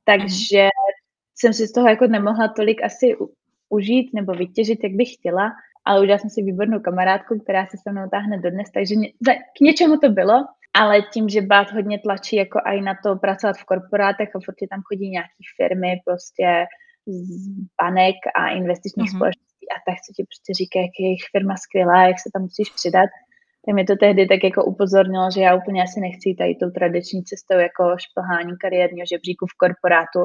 Takže 0.05 0.62
mm. 0.62 0.71
jsem 1.35 1.52
si 1.52 1.67
z 1.67 1.73
toho 1.73 1.88
jako 1.88 2.07
nemohla 2.07 2.49
tolik 2.49 2.83
asi 2.83 3.17
užít 3.69 4.14
nebo 4.14 4.33
vytěžit, 4.33 4.79
jak 4.85 4.93
bych 4.93 5.14
chtěla, 5.14 5.52
ale 5.85 6.00
udělala 6.00 6.19
jsem 6.19 6.31
si 6.31 6.43
výbornou 6.43 6.81
kamarádku, 6.81 7.38
která 7.38 7.67
se 7.67 7.76
se 7.83 7.93
mnou 7.93 8.09
táhne 8.11 8.38
dodnes, 8.38 8.71
takže 8.75 8.95
k 9.57 9.61
něčemu 9.61 9.97
to 9.97 10.09
bylo, 10.09 10.45
ale 10.75 11.02
tím, 11.02 11.29
že 11.29 11.43
bát 11.43 11.73
hodně 11.73 11.99
tlačí 11.99 12.37
jako 12.37 12.61
aj 12.64 12.81
na 12.81 12.95
to 13.02 13.17
pracovat 13.17 13.57
v 13.57 13.64
korporátech 13.64 14.29
a 14.37 14.40
furt 14.45 14.55
tam 14.71 14.83
chodí 14.83 15.11
nějaký 15.11 15.43
firmy 15.57 16.00
prostě 16.05 16.67
z 17.07 17.49
banek 17.83 18.17
a 18.37 18.49
investičních 18.49 19.11
mm-hmm. 19.11 19.17
společností 19.17 19.67
a 19.76 19.79
tak, 19.87 19.97
co 20.05 20.12
ti 20.17 20.23
prostě 20.31 20.50
říká, 20.61 20.79
jak 20.81 20.95
je 20.99 21.07
jejich 21.07 21.26
firma 21.33 21.57
skvělá, 21.57 22.07
jak 22.07 22.18
se 22.20 22.31
tam 22.33 22.42
musíš 22.42 22.70
přidat, 22.70 23.11
tak 23.66 23.75
mi 23.75 23.85
to 23.85 23.96
tehdy 23.96 24.27
tak 24.27 24.44
jako 24.44 24.64
upozornilo, 24.64 25.31
že 25.35 25.40
já 25.40 25.55
úplně 25.55 25.83
asi 25.83 26.01
nechci 26.01 26.35
tady 26.38 26.55
tou 26.55 26.70
tradiční 26.70 27.25
cestou 27.25 27.59
jako 27.59 27.94
šplhání 27.99 28.57
kariérního 28.61 29.07
žebříku 29.07 29.46
v 29.46 29.57
korporátu 29.57 30.20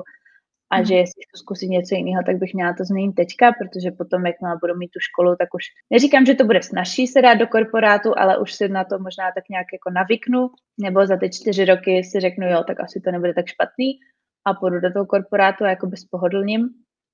a 0.69 0.77
mm. 0.77 0.85
že 0.85 0.95
jestli 0.95 1.21
chci 1.23 1.37
zkusit 1.39 1.67
něco 1.67 1.95
jiného, 1.95 2.23
tak 2.25 2.35
bych 2.37 2.53
měla 2.53 2.73
to 2.73 2.83
změnit 2.83 3.13
teďka, 3.13 3.51
protože 3.51 3.91
potom, 3.91 4.25
jak 4.25 4.35
budu 4.61 4.75
mít 4.77 4.87
tu 4.87 4.99
školu, 4.99 5.35
tak 5.35 5.49
už 5.53 5.63
neříkám, 5.89 6.25
že 6.25 6.35
to 6.35 6.45
bude 6.45 6.61
snažší 6.61 7.07
se 7.07 7.21
dát 7.21 7.33
do 7.33 7.47
korporátu, 7.47 8.13
ale 8.17 8.37
už 8.37 8.53
si 8.53 8.69
na 8.69 8.83
to 8.83 8.99
možná 8.99 9.31
tak 9.35 9.43
nějak 9.49 9.67
jako 9.73 9.89
navyknu, 9.89 10.49
nebo 10.77 11.07
za 11.07 11.17
ty 11.17 11.29
čtyři 11.29 11.65
roky 11.65 12.03
si 12.03 12.19
řeknu, 12.19 12.49
jo, 12.49 12.63
tak 12.67 12.79
asi 12.79 13.01
to 13.01 13.11
nebude 13.11 13.33
tak 13.33 13.47
špatný 13.47 13.99
a 14.47 14.53
půjdu 14.53 14.79
do 14.79 14.93
toho 14.93 15.05
korporátu 15.05 15.63
a 15.63 15.69
jako 15.69 15.87
bez 15.87 16.05
pohodlním, 16.05 16.69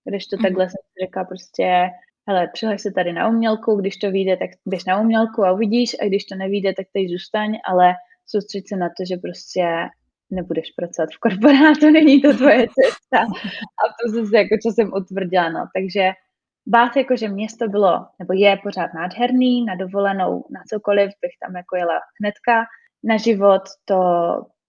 když 0.09 0.27
to 0.27 0.35
mm. 0.37 0.43
takhle 0.43 0.69
jsem 0.69 0.81
si 0.85 1.05
řekla 1.05 1.23
prostě, 1.23 1.89
hele, 2.31 2.49
přihlaš 2.53 2.81
se 2.81 2.91
tady 2.91 3.13
na 3.13 3.27
umělku, 3.27 3.75
když 3.75 3.97
to 3.97 4.11
vyjde, 4.11 4.37
tak 4.37 4.49
běž 4.65 4.85
na 4.85 4.99
umělku 4.99 5.45
a 5.45 5.51
uvidíš, 5.51 5.95
a 6.01 6.05
když 6.05 6.25
to 6.25 6.35
nevíde, 6.35 6.73
tak 6.73 6.85
tady 6.93 7.07
zůstaň, 7.07 7.57
ale 7.65 7.93
soustřeď 8.25 8.63
se 8.67 8.75
na 8.75 8.89
to, 8.89 9.05
že 9.09 9.17
prostě 9.17 9.65
nebudeš 10.31 10.71
pracovat 10.71 11.09
v 11.15 11.19
korporátu, 11.19 11.89
není 11.91 12.21
to 12.21 12.33
tvoje 12.33 12.67
cesta. 12.79 13.19
A 13.81 13.83
to 13.97 14.11
zase 14.11 14.37
jako 14.37 14.55
časem 14.63 14.91
utvrdila, 14.93 15.49
no. 15.49 15.67
Takže 15.75 16.11
Bath 16.67 16.97
jakože 16.97 17.27
město 17.27 17.67
bylo, 17.67 18.05
nebo 18.19 18.33
je 18.33 18.57
pořád 18.63 18.93
nádherný, 18.93 19.65
na 19.65 19.75
dovolenou, 19.75 20.45
na 20.51 20.61
cokoliv 20.69 21.09
bych 21.21 21.35
tam 21.43 21.55
jako 21.55 21.75
jela 21.75 21.99
hnedka. 22.19 22.65
Na 23.03 23.17
život 23.17 23.61
to 23.85 23.97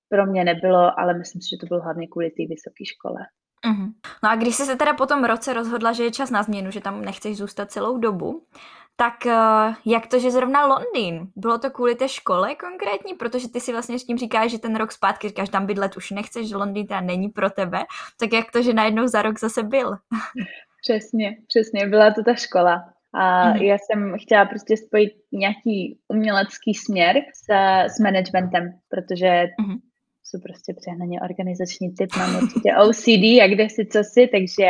pro 0.08 0.26
mě 0.26 0.44
nebylo, 0.44 1.00
ale 1.00 1.18
myslím 1.18 1.42
si, 1.42 1.48
že 1.50 1.56
to 1.60 1.66
bylo 1.66 1.80
hlavně 1.80 2.08
kvůli 2.08 2.30
té 2.30 2.42
vysoké 2.48 2.84
škole. 2.84 3.20
Uh-huh. 3.66 3.92
No 4.22 4.30
a 4.30 4.36
když 4.36 4.56
jsi 4.56 4.66
se 4.66 4.76
teda 4.76 4.94
po 4.94 5.06
tom 5.06 5.24
roce 5.24 5.52
rozhodla, 5.52 5.92
že 5.92 6.04
je 6.04 6.10
čas 6.10 6.30
na 6.30 6.42
změnu, 6.42 6.70
že 6.70 6.80
tam 6.80 7.04
nechceš 7.04 7.36
zůstat 7.36 7.70
celou 7.70 7.98
dobu, 7.98 8.42
tak 8.96 9.14
uh, 9.26 9.74
jak 9.84 10.06
to, 10.06 10.18
že 10.18 10.30
zrovna 10.30 10.66
Londýn? 10.66 11.26
Bylo 11.36 11.58
to 11.58 11.70
kvůli 11.70 11.94
té 11.94 12.08
škole 12.08 12.54
konkrétní? 12.54 13.14
Protože 13.14 13.48
ty 13.48 13.60
si 13.60 13.72
vlastně 13.72 13.98
s 13.98 14.04
tím 14.04 14.18
říkáš, 14.18 14.50
že 14.50 14.58
ten 14.58 14.76
rok 14.76 14.92
zpátky 14.92 15.28
říkáš, 15.28 15.48
tam 15.48 15.66
bydlet 15.66 15.96
už 15.96 16.10
nechceš, 16.10 16.48
že 16.48 16.56
Londýn 16.56 16.86
teda 16.86 17.00
není 17.00 17.28
pro 17.28 17.50
tebe. 17.50 17.78
Tak 18.20 18.32
jak 18.32 18.52
to, 18.52 18.62
že 18.62 18.74
najednou 18.74 19.06
za 19.06 19.22
rok 19.22 19.38
zase 19.38 19.62
byl? 19.62 19.96
Přesně, 20.82 21.36
přesně, 21.48 21.86
byla 21.86 22.10
to 22.10 22.22
ta 22.22 22.34
škola. 22.34 22.84
A 23.14 23.48
mm. 23.48 23.56
já 23.56 23.76
jsem 23.78 24.14
chtěla 24.22 24.44
prostě 24.44 24.76
spojit 24.76 25.12
nějaký 25.32 25.98
umělecký 26.08 26.74
směr 26.74 27.16
s, 27.16 27.54
s 27.96 27.98
managementem, 27.98 28.72
protože 28.88 29.46
mm 29.60 29.78
jsou 30.32 30.40
prostě 30.40 30.74
přehnaně 30.80 31.20
organizační 31.20 31.94
typ, 31.94 32.10
mám 32.16 32.42
určitě 32.42 32.76
OCD 32.76 33.24
a 33.42 33.46
kde 33.48 33.68
si 33.68 33.86
co 33.86 34.04
si, 34.04 34.28
takže 34.32 34.68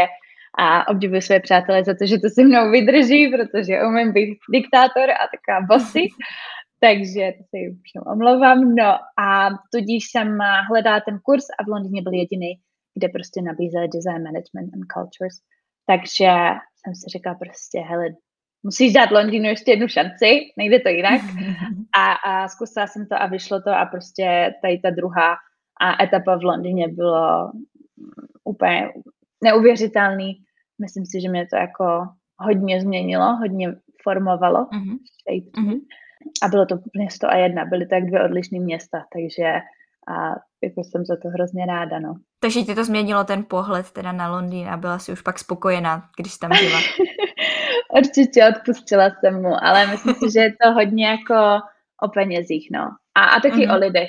a 0.58 0.88
obdivuji 0.88 1.22
své 1.22 1.40
přátelé 1.40 1.84
za 1.84 1.94
to, 1.94 2.06
že 2.06 2.18
to 2.18 2.28
se 2.30 2.44
mnou 2.44 2.70
vydrží, 2.70 3.28
protože 3.28 3.82
umím 3.88 4.12
být 4.12 4.38
diktátor 4.52 5.10
a 5.10 5.24
taková 5.34 5.66
bossy, 5.66 6.08
takže 6.80 7.32
to 7.38 7.42
se 7.50 7.58
jim 7.58 7.80
omlouvám. 8.12 8.74
No 8.74 8.90
a 9.18 9.50
tudíž 9.74 10.04
jsem 10.10 10.38
hledala 10.68 11.00
ten 11.00 11.18
kurz 11.22 11.44
a 11.58 11.64
v 11.64 11.68
Londýně 11.68 12.02
byl 12.02 12.12
jediný, 12.12 12.54
kde 12.98 13.08
prostě 13.08 13.42
nabízeli 13.42 13.88
design 13.88 14.22
management 14.22 14.68
and 14.74 14.86
cultures. 14.94 15.36
Takže 15.86 16.30
jsem 16.78 16.94
si 16.94 17.06
říkala 17.12 17.34
prostě, 17.34 17.78
hele, 17.80 18.04
musíš 18.62 18.92
dát 18.92 19.10
Londýnu 19.10 19.48
ještě 19.48 19.70
jednu 19.70 19.88
šanci, 19.88 20.40
nejde 20.58 20.80
to 20.80 20.88
jinak. 20.88 21.20
A, 21.96 22.12
a 22.12 22.48
zkusila 22.48 22.86
jsem 22.86 23.06
to 23.06 23.22
a 23.22 23.26
vyšlo 23.26 23.60
to 23.62 23.70
a 23.70 23.86
prostě 23.86 24.54
tady 24.62 24.78
ta 24.78 24.90
druhá 24.90 25.36
a 25.82 26.02
etapa 26.02 26.36
v 26.36 26.42
Londýně 26.42 26.88
bylo 26.88 27.52
úplně 28.44 28.92
neuvěřitelný. 29.44 30.32
Myslím 30.80 31.06
si, 31.06 31.20
že 31.20 31.28
mě 31.28 31.46
to 31.46 31.56
jako 31.56 31.84
hodně 32.38 32.80
změnilo, 32.80 33.36
hodně 33.36 33.74
formovalo. 34.02 34.66
Mm-hmm. 34.66 34.98
Mm-hmm. 35.58 35.80
A 36.42 36.48
bylo 36.48 36.66
to 36.66 36.78
město 36.96 37.28
a 37.28 37.36
jedna, 37.36 37.64
byly 37.64 37.86
tak 37.86 38.04
dvě 38.04 38.24
odlišné 38.24 38.58
města, 38.60 39.04
takže 39.12 39.52
a 40.08 40.34
jako 40.62 40.84
jsem 40.84 41.04
za 41.04 41.16
to 41.22 41.28
hrozně 41.28 41.66
ráda, 41.66 41.98
no. 41.98 42.14
Takže 42.40 42.62
ti 42.62 42.74
to 42.74 42.84
změnilo 42.84 43.24
ten 43.24 43.44
pohled 43.44 43.90
teda 43.90 44.12
na 44.12 44.32
Londýn 44.32 44.68
a 44.68 44.76
byla 44.76 44.98
si 44.98 45.12
už 45.12 45.22
pak 45.22 45.38
spokojená, 45.38 46.02
když 46.18 46.38
tam 46.38 46.54
žila? 46.54 46.78
Určitě 47.98 48.48
odpustila 48.48 49.10
jsem 49.10 49.42
mu, 49.42 49.64
ale 49.64 49.86
myslím 49.86 50.14
si, 50.14 50.32
že 50.32 50.40
je 50.40 50.52
to 50.62 50.72
hodně 50.72 51.06
jako 51.06 51.60
o 52.02 52.08
penězích, 52.08 52.68
no. 52.72 52.90
A, 53.14 53.24
a 53.24 53.40
taky 53.40 53.56
mm-hmm. 53.56 53.76
o 53.76 53.78
lidech, 53.78 54.08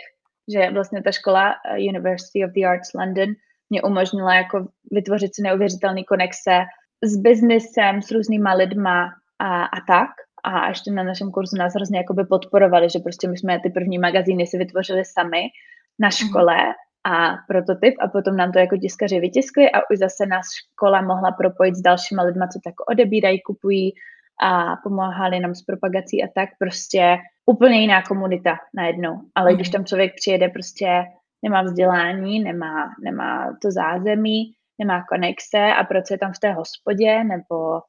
že 0.54 0.70
vlastně 0.72 1.04
ta 1.04 1.12
škola 1.12 1.52
eh, 1.52 1.80
University 1.90 2.46
of 2.46 2.52
the 2.52 2.66
Arts 2.66 2.94
London 2.94 3.30
mě 3.70 3.82
umožnila 3.82 4.36
jako 4.36 4.68
vytvořit 4.92 5.36
si 5.36 5.42
neuvěřitelný 5.42 6.04
konexe 6.04 6.64
s 7.04 7.18
biznesem, 7.18 8.02
s 8.02 8.12
různýma 8.12 8.54
lidma 8.54 9.10
a, 9.40 9.66
a 9.66 9.82
tak. 9.88 10.10
A 10.44 10.68
ještě 10.70 10.92
na 10.92 11.04
našem 11.04 11.32
kurzu 11.32 11.58
nás 11.58 11.74
hrozně 11.74 11.98
jakoby 11.98 12.26
podporovali, 12.26 12.90
že 12.90 13.00
prostě 13.00 13.28
my 13.28 13.38
jsme 13.38 13.60
ty 13.60 13.70
první 13.70 14.00
magazíny 14.00 14.48
si 14.48 14.58
vytvořili 14.58 15.06
sami 15.06 15.42
na 16.00 16.08
mhm. 16.08 16.12
škole 16.12 16.58
a 17.04 17.36
prototyp 17.48 17.96
a 18.00 18.08
potom 18.08 18.36
nám 18.38 18.52
to 18.52 18.60
jako 18.60 18.78
tiskaři 18.78 19.20
vytiskli 19.20 19.72
a 19.72 19.82
už 19.92 19.98
zase 20.00 20.26
nás 20.26 20.46
škola 20.54 21.02
mohla 21.02 21.32
propojit 21.32 21.76
s 21.76 21.82
dalšíma 21.82 22.24
lidma, 22.24 22.48
co 22.48 22.60
tak 22.64 22.74
odebírají, 22.90 23.42
kupují 23.42 23.94
a 24.42 24.76
pomáhali 24.84 25.40
nám 25.40 25.56
s 25.56 25.62
propagací 25.62 26.24
a 26.24 26.28
tak 26.36 26.50
prostě 26.60 27.18
úplně 27.46 27.82
jiná 27.82 28.02
komunita 28.02 28.58
najednou. 28.76 29.20
Ale 29.36 29.52
mm. 29.52 29.56
když 29.56 29.70
tam 29.70 29.86
člověk 29.86 30.14
přijede, 30.16 30.50
prostě 30.50 31.04
nemá 31.44 31.62
vzdělání, 31.62 32.40
nemá, 32.40 32.90
nemá 33.04 33.58
to 33.62 33.72
zázemí, 33.72 34.54
nemá 34.80 35.04
konexe 35.10 35.74
a 35.80 35.84
pracuje 35.84 36.18
tam 36.18 36.34
v 36.34 36.40
té 36.40 36.52
hospodě 36.54 37.24
nebo 37.24 37.82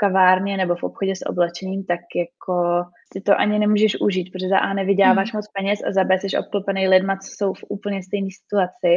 kavárně 0.00 0.56
nebo 0.56 0.74
v 0.74 0.82
obchodě 0.82 1.16
s 1.16 1.26
oblečením, 1.26 1.84
tak 1.84 2.00
jako 2.16 2.84
si 3.12 3.20
to 3.20 3.40
ani 3.40 3.58
nemůžeš 3.58 4.00
užít, 4.00 4.32
protože 4.32 4.48
za 4.48 4.58
A 4.58 4.72
nevyděláváš 4.74 5.32
mm. 5.32 5.36
moc 5.38 5.46
peněz 5.48 5.78
a 5.86 5.92
za 5.92 6.04
B 6.04 6.18
jsi 6.18 6.38
obklopený 6.38 6.88
lidma, 6.88 7.16
co 7.16 7.28
jsou 7.36 7.54
v 7.54 7.64
úplně 7.68 8.02
stejné 8.02 8.28
situaci 8.40 8.92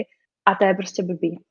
a 0.45 0.55
to 0.55 0.65
je 0.65 0.73
prostě 0.73 1.03
blbý. 1.03 1.43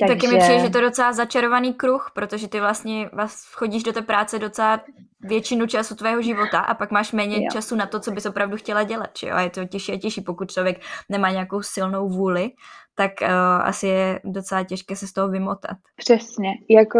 Takže... 0.00 0.14
Taky 0.14 0.28
mi 0.28 0.38
přijde, 0.38 0.60
že 0.60 0.70
to 0.70 0.78
je 0.78 0.84
docela 0.84 1.12
začarovaný 1.12 1.74
kruh, 1.74 2.10
protože 2.14 2.48
ty 2.48 2.60
vlastně 2.60 3.10
chodíš 3.52 3.82
do 3.82 3.92
té 3.92 4.02
práce 4.02 4.38
docela 4.38 4.80
většinu 5.20 5.66
času 5.66 5.94
tvého 5.94 6.22
života 6.22 6.60
a 6.60 6.74
pak 6.74 6.90
máš 6.90 7.12
méně 7.12 7.36
jo. 7.36 7.48
času 7.52 7.76
na 7.76 7.86
to, 7.86 8.00
co 8.00 8.10
bys 8.10 8.26
opravdu 8.26 8.56
chtěla 8.56 8.82
dělat. 8.82 9.10
Že 9.18 9.28
jo? 9.28 9.34
A 9.34 9.40
je 9.40 9.50
to 9.50 9.64
těžší 9.64 9.92
a 9.92 9.98
těžší, 9.98 10.20
pokud 10.20 10.50
člověk 10.50 10.80
nemá 11.08 11.30
nějakou 11.30 11.62
silnou 11.62 12.08
vůli, 12.08 12.50
tak 12.94 13.12
uh, 13.22 13.28
asi 13.62 13.86
je 13.86 14.20
docela 14.24 14.64
těžké 14.64 14.96
se 14.96 15.06
z 15.06 15.12
toho 15.12 15.28
vymotat. 15.28 15.76
Přesně. 15.96 16.50
Jako, 16.70 16.98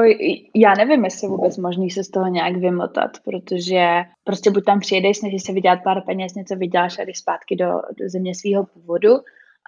já 0.55 0.75
nevím, 0.75 1.05
jestli 1.05 1.29
vůbec 1.29 1.57
možný 1.59 1.91
se 1.91 2.05
z 2.05 2.11
toho 2.11 2.27
nějak 2.27 2.57
vymotat, 2.57 3.11
protože 3.25 4.03
prostě 4.25 4.51
buď 4.51 4.65
tam 4.65 4.81
přijedeš, 4.81 5.19
snažíš 5.19 5.43
se 5.43 5.53
vydělat 5.53 5.79
pár 5.85 6.03
peněz, 6.07 6.35
něco 6.35 6.57
vyděláš 6.57 6.99
a 6.99 7.05
jdeš 7.05 7.19
zpátky 7.19 7.57
do, 7.57 7.67
do 8.01 8.09
země 8.09 8.35
svého 8.35 8.65
původu, 8.65 9.11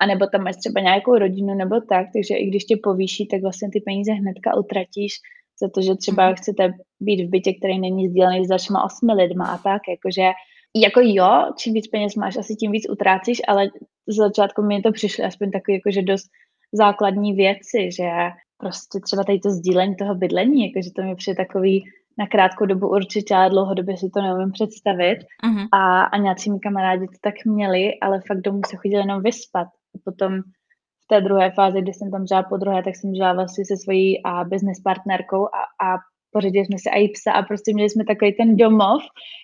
anebo 0.01 0.27
tam 0.27 0.43
máš 0.43 0.57
třeba 0.57 0.81
nějakou 0.81 1.19
rodinu 1.19 1.55
nebo 1.55 1.81
tak, 1.81 2.07
takže 2.13 2.35
i 2.35 2.47
když 2.47 2.65
tě 2.65 2.77
povýší, 2.83 3.27
tak 3.27 3.43
vlastně 3.43 3.69
ty 3.73 3.81
peníze 3.81 4.13
hnedka 4.13 4.57
utratíš 4.57 5.13
za 5.63 5.69
to, 5.69 5.83
že 5.83 5.95
třeba 5.95 6.27
mhm. 6.27 6.35
chcete 6.35 6.73
být 7.01 7.27
v 7.27 7.31
bytě, 7.31 7.53
který 7.55 7.79
není 7.79 8.09
sdílený 8.09 8.45
s 8.45 8.49
dalšíma 8.49 8.85
osmi 8.85 9.13
lidma 9.13 9.47
a 9.47 9.59
tak, 9.59 9.83
jakože 9.89 10.31
jako 10.77 11.01
jo, 11.03 11.53
čím 11.59 11.75
víc 11.75 11.89
peněz 11.89 12.15
máš, 12.15 12.37
asi 12.37 12.55
tím 12.55 12.73
víc 12.73 12.91
utrácíš, 12.91 13.43
ale 13.49 13.67
z 14.07 14.17
začátku 14.17 14.63
mi 14.63 14.83
to 14.83 14.93
přišly 14.93 15.25
aspoň 15.25 15.51
takové 15.51 15.75
jakože 15.75 16.03
dost 16.03 16.27
základní 16.73 17.33
věci, 17.33 17.89
že 17.97 18.11
prostě 18.59 19.01
třeba 19.01 19.25
tady 19.25 19.39
to 19.39 19.51
sdílení 19.51 19.97
toho 19.97 20.15
bydlení, 20.15 20.67
jakože 20.67 20.91
to 20.97 21.03
mi 21.03 21.17
přijde 21.17 21.37
takový 21.37 21.85
na 22.19 22.27
krátkou 22.27 22.67
dobu 22.67 22.89
určitě, 22.89 23.35
ale 23.35 23.51
dlouhodobě 23.51 23.97
si 23.97 24.11
to 24.15 24.23
neumím 24.23 24.53
představit. 24.53 25.19
Uh-huh. 25.19 25.69
A, 25.73 26.03
a 26.03 26.17
nějací 26.17 26.51
mi 26.51 26.61
kamarádi 26.61 27.07
to 27.07 27.19
tak 27.21 27.35
měli, 27.45 28.01
ale 28.03 28.21
fakt 28.27 28.41
domů 28.41 28.61
se 28.67 28.77
chodili 28.77 29.03
jenom 29.03 29.23
vyspat. 29.23 29.69
A 29.95 29.99
potom 30.05 30.41
v 31.05 31.07
té 31.09 31.21
druhé 31.21 31.51
fázi, 31.51 31.83
kdy 31.83 31.93
jsem 31.93 32.11
tam 32.11 32.27
žila 32.27 32.43
po 32.43 32.57
druhé, 32.57 32.83
tak 32.83 32.97
jsem 32.97 33.15
žila 33.15 33.33
vlastně 33.33 33.65
se 33.65 33.77
svojí 33.77 34.23
a 34.25 34.45
business 34.45 34.81
partnerkou 34.81 35.45
a, 35.45 35.61
a 35.87 35.99
pořídili 36.35 36.67
jsme 36.67 36.79
si 36.79 36.89
i 36.89 37.09
psa 37.09 37.33
a 37.33 37.43
prostě 37.43 37.73
měli 37.75 37.91
jsme 37.91 38.05
takový 38.05 38.33
ten 38.33 38.57
domov, 38.57 39.03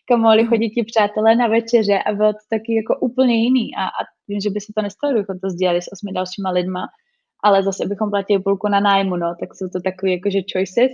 kam 0.09 0.21
mohli 0.21 0.43
mhm. 0.43 0.49
chodit 0.51 0.71
ti 0.71 0.83
přátelé 0.83 1.37
na 1.37 1.47
večeře 1.47 1.99
a 2.07 2.13
bylo 2.13 2.33
to 2.33 2.45
taky 2.51 2.75
jako 2.81 2.93
úplně 3.01 3.35
jiný 3.35 3.67
a, 3.77 3.85
a 3.85 4.01
vím, 4.29 4.41
že 4.41 4.51
by 4.51 4.61
se 4.61 4.73
to 4.77 4.83
nestalo, 4.83 5.13
kdybychom 5.13 5.39
to 5.39 5.51
sdělali 5.51 5.83
s 5.83 5.93
osmi 5.93 6.13
dalšíma 6.13 6.51
lidma, 6.51 6.83
ale 7.45 7.63
zase 7.63 7.87
bychom 7.87 8.11
platili 8.11 8.43
půlku 8.43 8.69
na 8.69 8.81
nájmu, 8.81 9.17
no, 9.17 9.35
tak 9.41 9.55
jsou 9.55 9.69
to 9.69 9.81
takové 9.81 10.13
jakože 10.13 10.41
choices, 10.53 10.91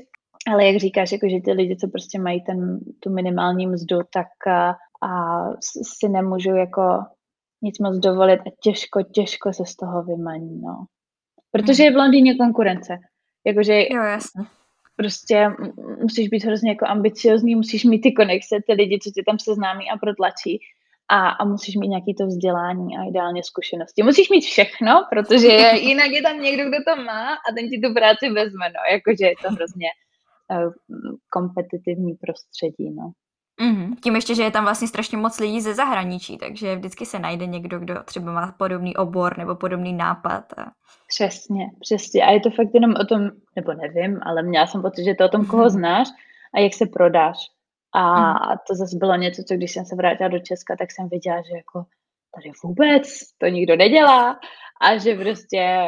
ale 0.52 0.66
jak 0.66 0.76
říkáš, 0.76 1.12
jako, 1.12 1.28
že 1.28 1.40
ty 1.44 1.52
lidi, 1.52 1.76
co 1.76 1.88
prostě 1.88 2.20
mají 2.20 2.44
ten, 2.44 2.78
tu 3.00 3.10
minimální 3.10 3.66
mzdu, 3.66 3.98
tak 4.12 4.30
a, 4.46 4.76
a 5.08 5.10
si 5.98 6.08
nemůžou 6.08 6.54
jako 6.54 6.82
nic 7.62 7.78
moc 7.78 7.96
dovolit 7.96 8.40
a 8.40 8.50
těžko, 8.62 9.02
těžko 9.02 9.52
se 9.52 9.64
z 9.66 9.76
toho 9.76 10.02
vymaní, 10.02 10.60
no. 10.60 10.84
Protože 11.50 11.82
je 11.82 11.92
v 11.92 11.96
Londýně 11.96 12.34
konkurence. 12.34 12.98
Jakože 13.46 13.74
jo, 13.90 14.02
jasně. 14.02 14.44
prostě 14.96 15.48
musíš 16.00 16.28
být 16.28 16.44
hrozně 16.44 16.70
jako 16.70 16.86
ambiciozní, 16.86 17.54
musíš 17.54 17.84
mít 17.84 18.00
ty 18.00 18.12
konexe, 18.12 18.56
ty 18.66 18.72
lidi, 18.72 18.98
co 19.02 19.10
tě 19.10 19.22
tam 19.26 19.38
seznámí 19.38 19.90
a 19.90 19.96
protlačí 19.96 20.60
a, 21.08 21.28
a 21.28 21.44
musíš 21.44 21.76
mít 21.76 21.88
nějaký 21.88 22.14
to 22.14 22.26
vzdělání 22.26 22.98
a 22.98 23.08
ideálně 23.08 23.42
zkušenosti. 23.44 24.02
Musíš 24.02 24.30
mít 24.30 24.40
všechno, 24.40 25.06
protože 25.10 25.48
jinak 25.80 26.10
je 26.10 26.22
tam 26.22 26.40
někdo, 26.40 26.64
kdo 26.68 26.78
to 26.86 27.02
má 27.02 27.34
a 27.34 27.52
ten 27.54 27.70
ti 27.70 27.80
tu 27.80 27.94
práci 27.94 28.28
vezme, 28.28 28.66
no. 28.68 28.80
Jakože 28.92 29.26
je 29.26 29.34
to 29.42 29.48
hrozně 29.50 29.88
uh, 30.50 30.72
kompetitivní 31.30 32.14
prostředí, 32.14 32.90
no. 32.90 33.12
Mm-hmm. 33.60 33.94
Tím 34.02 34.14
ještě, 34.14 34.34
že 34.34 34.42
je 34.42 34.50
tam 34.50 34.64
vlastně 34.64 34.88
strašně 34.88 35.18
moc 35.18 35.38
lidí 35.38 35.60
ze 35.60 35.74
zahraničí, 35.74 36.38
takže 36.38 36.76
vždycky 36.76 37.06
se 37.06 37.18
najde 37.18 37.46
někdo, 37.46 37.78
kdo 37.78 38.02
třeba 38.04 38.32
má 38.32 38.54
podobný 38.58 38.96
obor 38.96 39.38
nebo 39.38 39.54
podobný 39.54 39.92
nápad. 39.92 40.44
A... 40.58 40.72
Přesně, 41.08 41.70
přesně. 41.80 42.24
A 42.24 42.30
je 42.30 42.40
to 42.40 42.50
fakt 42.50 42.74
jenom 42.74 42.94
o 43.00 43.04
tom, 43.04 43.30
nebo 43.56 43.72
nevím, 43.72 44.20
ale 44.22 44.42
měla 44.42 44.66
jsem 44.66 44.82
pocit, 44.82 45.04
že 45.04 45.14
to 45.14 45.24
o 45.24 45.28
tom, 45.28 45.46
koho 45.46 45.62
mhm. 45.62 45.70
znáš 45.70 46.08
a 46.54 46.60
jak 46.60 46.74
se 46.74 46.86
prodáš. 46.86 47.36
A 47.94 48.32
mm. 48.32 48.58
to 48.68 48.74
zase 48.74 48.96
bylo 48.96 49.16
něco, 49.16 49.42
co 49.42 49.54
když 49.54 49.72
jsem 49.72 49.84
se 49.84 49.96
vrátila 49.96 50.28
do 50.28 50.38
Česka, 50.38 50.76
tak 50.76 50.92
jsem 50.92 51.08
viděla, 51.08 51.36
že 51.36 51.56
jako 51.56 51.84
tady 52.36 52.50
vůbec 52.64 53.08
to 53.38 53.46
nikdo 53.46 53.76
nedělá 53.76 54.38
a 54.80 54.98
že 54.98 55.14
prostě 55.14 55.86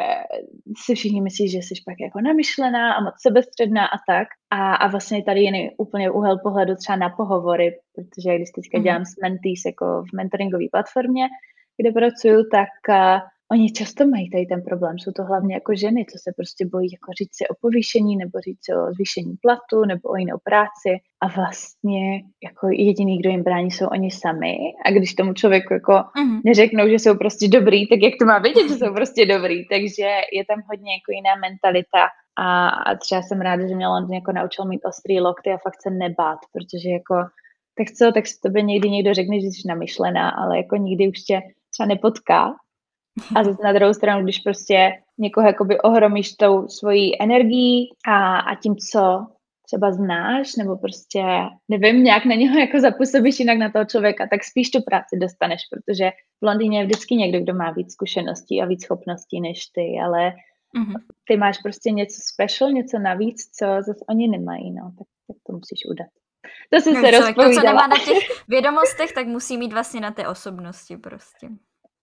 si 0.84 0.94
všichni 0.94 1.20
myslí, 1.20 1.48
že 1.48 1.58
jsi 1.58 1.74
pak 1.84 2.00
jako 2.00 2.20
namyšlená 2.20 2.92
a 2.92 3.00
moc 3.00 3.14
sebestředná 3.22 3.86
a 3.86 3.98
tak. 4.08 4.28
A, 4.50 4.74
a 4.74 4.88
vlastně 4.88 5.22
tady 5.22 5.40
jiný 5.40 5.70
úplně 5.76 6.10
úhel 6.10 6.38
pohledu 6.42 6.74
třeba 6.74 6.96
na 6.96 7.08
pohovory, 7.08 7.78
protože 7.94 8.36
když 8.36 8.50
teďka 8.50 8.78
mhm. 8.78 8.84
dělám 8.84 9.04
s 9.04 9.16
mentees 9.22 9.62
jako 9.66 10.02
v 10.10 10.16
mentoringové 10.16 10.64
platformě, 10.70 11.28
kde 11.76 11.92
pracuju, 11.92 12.44
tak 12.52 12.68
Oni 13.52 13.72
často 13.72 14.06
mají 14.06 14.30
tady 14.30 14.46
ten 14.46 14.62
problém, 14.62 14.98
jsou 14.98 15.12
to 15.12 15.22
hlavně 15.24 15.54
jako 15.54 15.74
ženy, 15.74 16.06
co 16.12 16.18
se 16.22 16.32
prostě 16.36 16.66
bojí 16.66 16.88
jako 16.92 17.12
říct 17.18 17.36
si 17.36 17.48
o 17.48 17.54
povýšení 17.60 18.16
nebo 18.16 18.40
říct 18.40 18.64
si 18.64 18.74
o 18.74 18.92
zvýšení 18.92 19.34
platu 19.42 19.84
nebo 19.84 20.08
o 20.08 20.16
jinou 20.16 20.38
práci. 20.44 20.90
A 21.20 21.28
vlastně 21.28 22.22
jako 22.44 22.68
jediný, 22.72 23.18
kdo 23.18 23.30
jim 23.30 23.42
brání, 23.42 23.70
jsou 23.70 23.86
oni 23.86 24.10
sami. 24.10 24.56
A 24.84 24.90
když 24.90 25.14
tomu 25.14 25.32
člověku 25.34 25.72
jako 25.72 25.92
uh-huh. 25.92 26.40
neřeknou, 26.44 26.88
že 26.88 26.98
jsou 26.98 27.16
prostě 27.16 27.48
dobrý, 27.48 27.88
tak 27.88 27.98
jak 28.02 28.14
to 28.18 28.24
má 28.24 28.38
vědět, 28.38 28.68
že 28.68 28.74
jsou 28.74 28.94
prostě 28.94 29.26
dobrý, 29.26 29.68
takže 29.68 30.06
je 30.32 30.44
tam 30.48 30.60
hodně 30.68 30.92
jako 30.92 31.10
jiná 31.12 31.34
mentalita. 31.34 32.02
A, 32.38 32.68
a 32.68 32.94
třeba 32.94 33.22
jsem 33.22 33.40
ráda, 33.40 33.68
že 33.68 33.74
mě 33.74 33.88
London 33.88 34.14
jako 34.14 34.32
naučil 34.32 34.64
mít 34.64 34.84
ostrý 34.84 35.20
lokty 35.20 35.50
a 35.50 35.58
fakt 35.58 35.82
se 35.82 35.90
nebát, 35.90 36.38
protože 36.52 36.88
jako 36.88 37.14
tak 37.78 37.90
co, 37.90 38.12
tak 38.12 38.26
si 38.26 38.40
tobě 38.42 38.62
někdy 38.62 38.90
někdo 38.90 39.14
řekne, 39.14 39.40
že 39.40 39.46
jsi 39.46 39.68
namyšlená, 39.68 40.30
ale 40.30 40.56
jako 40.56 40.76
nikdy 40.76 41.08
už 41.08 41.18
tě 41.18 41.40
třeba 41.72 41.86
nepotká 41.86 42.54
a 43.36 43.44
zase 43.44 43.62
na 43.64 43.72
druhou 43.72 43.94
stranu, 43.94 44.22
když 44.22 44.38
prostě 44.38 44.90
někoho 45.18 45.46
jakoby 45.46 45.80
ohromíš 45.80 46.32
tou 46.32 46.68
svojí 46.68 47.22
energií 47.22 47.88
a, 48.06 48.38
a 48.38 48.54
tím, 48.54 48.76
co 48.92 49.26
třeba 49.66 49.92
znáš, 49.92 50.56
nebo 50.56 50.76
prostě, 50.76 51.24
nevím, 51.68 52.04
nějak 52.04 52.24
na 52.24 52.34
něho 52.34 52.58
jako 52.58 52.80
zapůsobíš 52.80 53.40
jinak 53.40 53.58
na 53.58 53.70
toho 53.70 53.84
člověka, 53.84 54.26
tak 54.30 54.44
spíš 54.44 54.70
tu 54.70 54.82
práci 54.82 55.16
dostaneš, 55.20 55.60
protože 55.70 56.10
v 56.40 56.46
Londýně 56.46 56.78
je 56.78 56.84
vždycky 56.84 57.14
někdo, 57.14 57.40
kdo 57.40 57.54
má 57.54 57.70
víc 57.70 57.92
zkušeností 57.92 58.62
a 58.62 58.66
víc 58.66 58.84
schopností 58.84 59.40
než 59.40 59.66
ty, 59.66 59.96
ale 60.04 60.32
mm-hmm. 60.76 61.00
ty 61.24 61.36
máš 61.36 61.58
prostě 61.58 61.90
něco 61.90 62.16
special, 62.32 62.70
něco 62.70 62.98
navíc, 62.98 63.50
co 63.58 63.66
zase 63.66 64.04
oni 64.08 64.28
nemají, 64.28 64.70
no, 64.70 64.92
tak, 64.98 65.06
tak 65.26 65.36
to 65.46 65.52
musíš 65.52 65.80
udat. 65.90 66.08
To 66.72 66.80
jsem 66.80 66.94
no, 66.94 67.00
se 67.00 67.10
rozpovídala. 67.10 67.48
To, 67.48 67.54
co 67.54 67.66
nemá 67.66 67.86
na 67.86 67.96
těch 68.04 68.28
vědomostech, 68.48 69.12
tak 69.12 69.26
musí 69.26 69.58
mít 69.58 69.72
vlastně 69.72 70.00
na 70.00 70.10
té 70.10 70.28
osobnosti 70.28 70.96
prostě. 70.96 71.48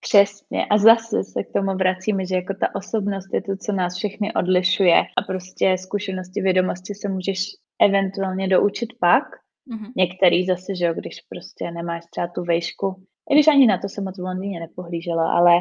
Přesně. 0.08 0.65
A 0.65 0.78
zase 0.78 1.24
se 1.24 1.44
k 1.44 1.54
tomu 1.54 1.78
vracíme, 1.78 2.26
že 2.26 2.36
jako 2.36 2.54
ta 2.60 2.76
osobnost 2.76 3.34
je 3.34 3.41
to, 3.41 3.58
co 3.58 3.72
nás 3.72 3.98
všechny 3.98 4.34
odlišuje 4.34 5.00
a 5.18 5.22
prostě 5.28 5.76
zkušenosti, 5.78 6.41
vědomosti 6.41 6.94
se 6.94 7.10
můžeš 7.10 7.39
eventuálně 7.82 8.48
doučit 8.48 8.89
pak. 9.00 9.24
Mm-hmm. 9.24 9.91
Některý 9.98 10.46
zase, 10.46 10.76
že 10.76 10.86
jo, 10.86 10.94
když 10.94 11.15
prostě 11.30 11.72
nemáš 11.72 12.04
třeba 12.12 12.28
tu 12.28 12.44
vejšku, 12.44 12.96
i 13.32 13.34
když 13.34 13.48
ani 13.48 13.68
na 13.68 13.78
to 13.78 13.89
jsem 13.89 14.04
moc 14.04 14.18
v 14.18 14.24
Londýně 14.24 14.60
nepohlížela, 14.60 15.32
ale 15.32 15.52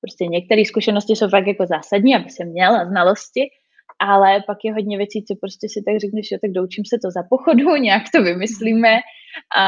prostě 0.00 0.26
některé 0.26 0.64
zkušenosti 0.64 1.16
jsou 1.16 1.28
fakt 1.28 1.46
jako 1.46 1.66
zásadní, 1.66 2.16
aby 2.16 2.30
se 2.30 2.44
měla 2.44 2.84
znalosti, 2.84 3.48
ale 4.00 4.42
pak 4.46 4.58
je 4.64 4.72
hodně 4.72 4.98
věcí, 4.98 5.24
co 5.24 5.34
prostě 5.40 5.68
si 5.68 5.82
tak 5.86 6.00
řekneš, 6.00 6.28
že 6.28 6.38
tak 6.38 6.50
doučím 6.50 6.84
se 6.84 6.96
to 7.02 7.10
za 7.10 7.22
pochodu, 7.30 7.76
nějak 7.86 8.02
to 8.14 8.22
vymyslíme 8.22 8.98
a 9.56 9.64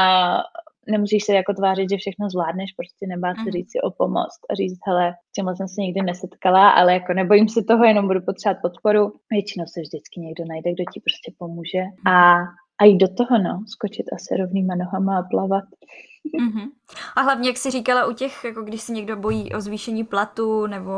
nemusíš 0.87 1.23
se 1.23 1.33
jako 1.33 1.53
tvářit, 1.53 1.89
že 1.89 1.97
všechno 1.97 2.29
zvládneš, 2.29 2.71
prostě 2.71 3.07
nebát 3.07 3.35
se 3.35 3.41
mhm. 3.41 3.51
říct 3.51 3.71
si 3.71 3.81
o 3.81 3.91
pomoc 3.91 4.29
a 4.49 4.55
říct, 4.55 4.79
hele, 4.87 5.13
s 5.29 5.31
tímhle 5.31 5.55
jsem 5.55 5.67
se 5.67 5.81
nikdy 5.81 6.01
nesetkala, 6.01 6.69
ale 6.69 6.93
jako 6.93 7.13
nebojím 7.13 7.49
se 7.49 7.63
toho, 7.63 7.83
jenom 7.83 8.07
budu 8.07 8.21
potřebovat 8.21 8.61
podporu. 8.61 9.13
Většinou 9.31 9.65
se 9.67 9.81
vždycky 9.81 10.19
někdo 10.19 10.43
najde, 10.49 10.73
kdo 10.73 10.83
ti 10.93 10.99
prostě 10.99 11.31
pomůže 11.37 11.83
a, 12.05 12.37
a 12.81 12.85
jít 12.85 12.97
do 12.97 13.07
toho, 13.07 13.43
no, 13.43 13.63
skočit 13.67 14.05
asi 14.13 14.37
rovnýma 14.37 14.75
nohama 14.75 15.19
a 15.19 15.23
plavat. 15.23 15.63
Mm-hmm. 16.39 16.67
A 17.15 17.21
hlavně, 17.21 17.49
jak 17.49 17.57
jsi 17.57 17.71
říkala, 17.71 18.05
u 18.05 18.13
těch, 18.13 18.43
jako 18.45 18.61
když 18.61 18.81
si 18.81 18.91
někdo 18.93 19.15
bojí 19.15 19.53
o 19.53 19.61
zvýšení 19.61 20.03
platu 20.03 20.67
nebo 20.67 20.91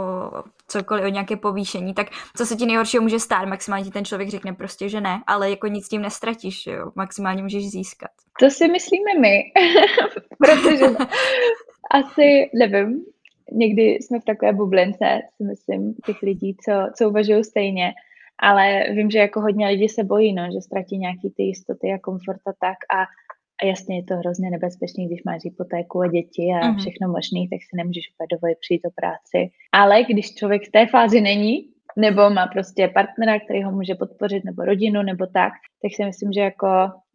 cokoliv, 0.72 1.06
o 1.06 1.08
nějaké 1.08 1.36
povýšení, 1.36 1.94
tak 1.94 2.08
co 2.38 2.46
se 2.46 2.56
ti 2.56 2.66
nejhoršího 2.66 3.04
může 3.04 3.20
stát? 3.20 3.46
Maximálně 3.46 3.86
ti 3.86 3.92
ten 3.92 4.06
člověk 4.06 4.30
řekne 4.30 4.54
prostě, 4.54 4.90
že 4.90 5.02
ne, 5.02 5.24
ale 5.28 5.50
jako 5.50 5.68
nic 5.68 5.88
tím 5.88 6.02
nestratíš, 6.02 6.68
jo? 6.68 6.92
maximálně 6.96 7.44
můžeš 7.44 7.72
získat. 7.72 8.12
To 8.40 8.50
si 8.50 8.68
myslíme 8.68 9.20
my, 9.20 9.44
protože 10.38 10.86
asi, 11.92 12.50
nevím, 12.54 13.06
někdy 13.52 13.82
jsme 13.82 14.20
v 14.20 14.26
takové 14.26 14.54
bublince, 14.54 15.20
si 15.38 15.44
myslím, 15.44 15.94
těch 16.06 16.22
lidí, 16.22 16.56
co, 16.66 16.72
co 16.98 17.10
uvažují 17.10 17.44
stejně, 17.44 17.94
ale 18.40 18.84
vím, 18.94 19.12
že 19.12 19.20
jako 19.20 19.42
hodně 19.42 19.68
lidí 19.68 19.90
se 19.90 20.04
bojí, 20.04 20.34
no, 20.34 20.44
že 20.54 20.62
ztratí 20.62 20.98
nějaký 20.98 21.30
ty 21.38 21.44
jistoty 21.44 21.88
a 21.94 22.00
komfort 22.00 22.42
a 22.48 22.54
tak 22.60 22.78
a 22.96 23.06
a 23.62 23.65
jasně 23.65 23.95
je 23.95 24.04
to 24.04 24.15
hrozně 24.15 24.50
nebezpečné, 24.50 25.06
když 25.06 25.24
máš 25.24 25.41
hypotéku 25.43 26.02
a 26.02 26.08
děti 26.08 26.41
a 26.41 26.60
mm-hmm. 26.60 26.78
všechno 26.78 27.08
možné, 27.08 27.39
tak 27.52 27.60
si 27.69 27.78
nemůžeš 27.78 28.12
úplně 28.13 28.28
dovolit 28.32 28.58
přijít 28.60 28.86
o 28.86 28.91
práci. 29.00 29.52
Ale 29.71 30.04
když 30.04 30.36
člověk 30.36 30.62
v 30.67 30.71
té 30.71 30.88
fázi 30.88 31.21
není, 31.21 31.71
nebo 31.97 32.30
má 32.30 32.47
prostě 32.47 32.88
partnera, 32.88 33.39
který 33.39 33.63
ho 33.63 33.71
může 33.71 33.95
podpořit, 33.95 34.43
nebo 34.45 34.65
rodinu, 34.65 35.02
nebo 35.04 35.26
tak, 35.26 35.54
tak 35.82 35.91
si 35.95 36.06
myslím, 36.06 36.34
že 36.34 36.41
jako 36.41 36.67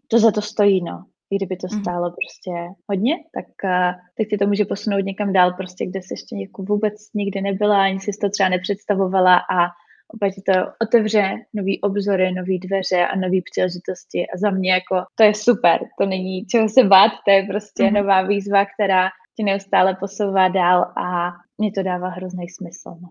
to 0.09 0.19
za 0.19 0.31
to 0.31 0.43
stojí, 0.43 0.85
no. 0.85 1.05
I 1.31 1.37
kdyby 1.37 1.57
to 1.57 1.67
mhm. 1.73 1.81
stálo 1.81 2.11
prostě 2.11 2.51
hodně, 2.89 3.15
tak, 3.35 3.47
uh, 3.65 4.01
tak 4.19 4.27
ti 4.31 4.39
to 4.39 4.47
může 4.47 4.65
posunout 4.65 5.05
někam 5.05 5.33
dál, 5.33 5.53
prostě 5.53 5.87
kde 5.87 6.03
jsi 6.03 6.13
ještě 6.13 6.37
jako 6.37 6.63
vůbec 6.63 6.95
nikdy 7.15 7.41
nebyla, 7.41 7.83
ani 7.83 8.01
si 8.01 8.11
to 8.21 8.31
třeba 8.31 8.49
nepředstavovala 8.49 9.37
a 9.37 9.67
opět 10.15 10.35
to 10.47 10.53
otevře 10.83 11.35
nový 11.55 11.81
obzory, 11.81 12.33
nový 12.33 12.59
dveře 12.59 13.07
a 13.07 13.17
nové 13.17 13.39
příležitosti 13.51 14.27
a 14.27 14.39
za 14.39 14.51
mě 14.51 14.73
jako 14.73 15.05
to 15.15 15.23
je 15.23 15.35
super, 15.35 15.81
to 16.01 16.07
není 16.07 16.47
čeho 16.47 16.69
se 16.69 16.85
bát, 16.85 17.13
to 17.25 17.31
je 17.31 17.47
prostě 17.51 17.83
mm-hmm. 17.83 17.93
nová 17.93 18.23
výzva, 18.23 18.65
která 18.65 19.09
tě 19.37 19.45
neustále 19.45 19.97
posouvá 20.01 20.49
dál 20.49 20.81
a 20.83 21.33
mě 21.59 21.73
to 21.73 21.83
dává 21.83 22.09
hrozný 22.09 22.49
smysl. 22.49 22.91
No. 23.01 23.09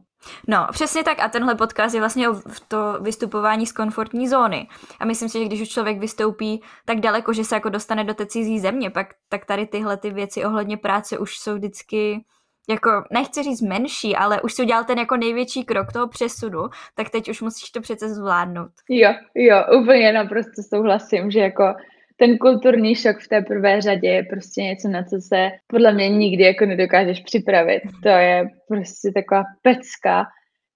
No, 0.47 0.67
přesně 0.71 1.03
tak 1.03 1.19
a 1.19 1.29
tenhle 1.29 1.55
podcast 1.55 1.95
je 1.95 1.99
vlastně 1.99 2.29
o 2.29 2.41
to 2.67 2.99
vystupování 3.01 3.67
z 3.67 3.71
komfortní 3.71 4.27
zóny. 4.27 4.67
A 4.99 5.05
myslím 5.05 5.29
si, 5.29 5.39
že 5.39 5.45
když 5.45 5.61
už 5.61 5.69
člověk 5.69 5.99
vystoupí 5.99 6.61
tak 6.85 6.99
daleko, 6.99 7.33
že 7.33 7.43
se 7.43 7.55
jako 7.55 7.69
dostane 7.69 8.03
do 8.03 8.13
té 8.13 8.25
cizí 8.25 8.59
země, 8.59 8.89
pak 8.89 9.07
tak 9.29 9.45
tady 9.45 9.65
tyhle 9.65 9.97
ty 9.97 10.09
věci 10.09 10.45
ohledně 10.45 10.77
práce 10.77 11.17
už 11.17 11.37
jsou 11.37 11.55
vždycky 11.55 12.25
jako, 12.69 12.89
nechci 13.11 13.43
říct 13.43 13.61
menší, 13.61 14.15
ale 14.15 14.41
už 14.41 14.53
si 14.53 14.61
udělal 14.61 14.83
ten 14.83 14.99
jako 14.99 15.17
největší 15.17 15.63
krok 15.63 15.93
toho 15.93 16.07
přesunu, 16.07 16.63
tak 16.95 17.09
teď 17.09 17.29
už 17.29 17.41
musíš 17.41 17.71
to 17.71 17.81
přece 17.81 18.09
zvládnout. 18.09 18.71
Jo, 18.89 19.13
jo, 19.35 19.63
úplně 19.81 20.13
naprosto 20.13 20.63
souhlasím, 20.69 21.31
že 21.31 21.39
jako 21.39 21.73
ten 22.17 22.37
kulturní 22.37 22.95
šok 22.95 23.19
v 23.19 23.27
té 23.27 23.41
prvé 23.41 23.81
řadě 23.81 24.07
je 24.07 24.23
prostě 24.23 24.61
něco, 24.61 24.87
na 24.87 25.03
co 25.03 25.21
se 25.21 25.49
podle 25.67 25.93
mě 25.93 26.09
nikdy 26.09 26.43
jako 26.43 26.65
nedokážeš 26.65 27.19
připravit. 27.19 27.81
To 28.03 28.09
je 28.09 28.49
prostě 28.67 29.11
taková 29.11 29.43
pecka, 29.61 30.25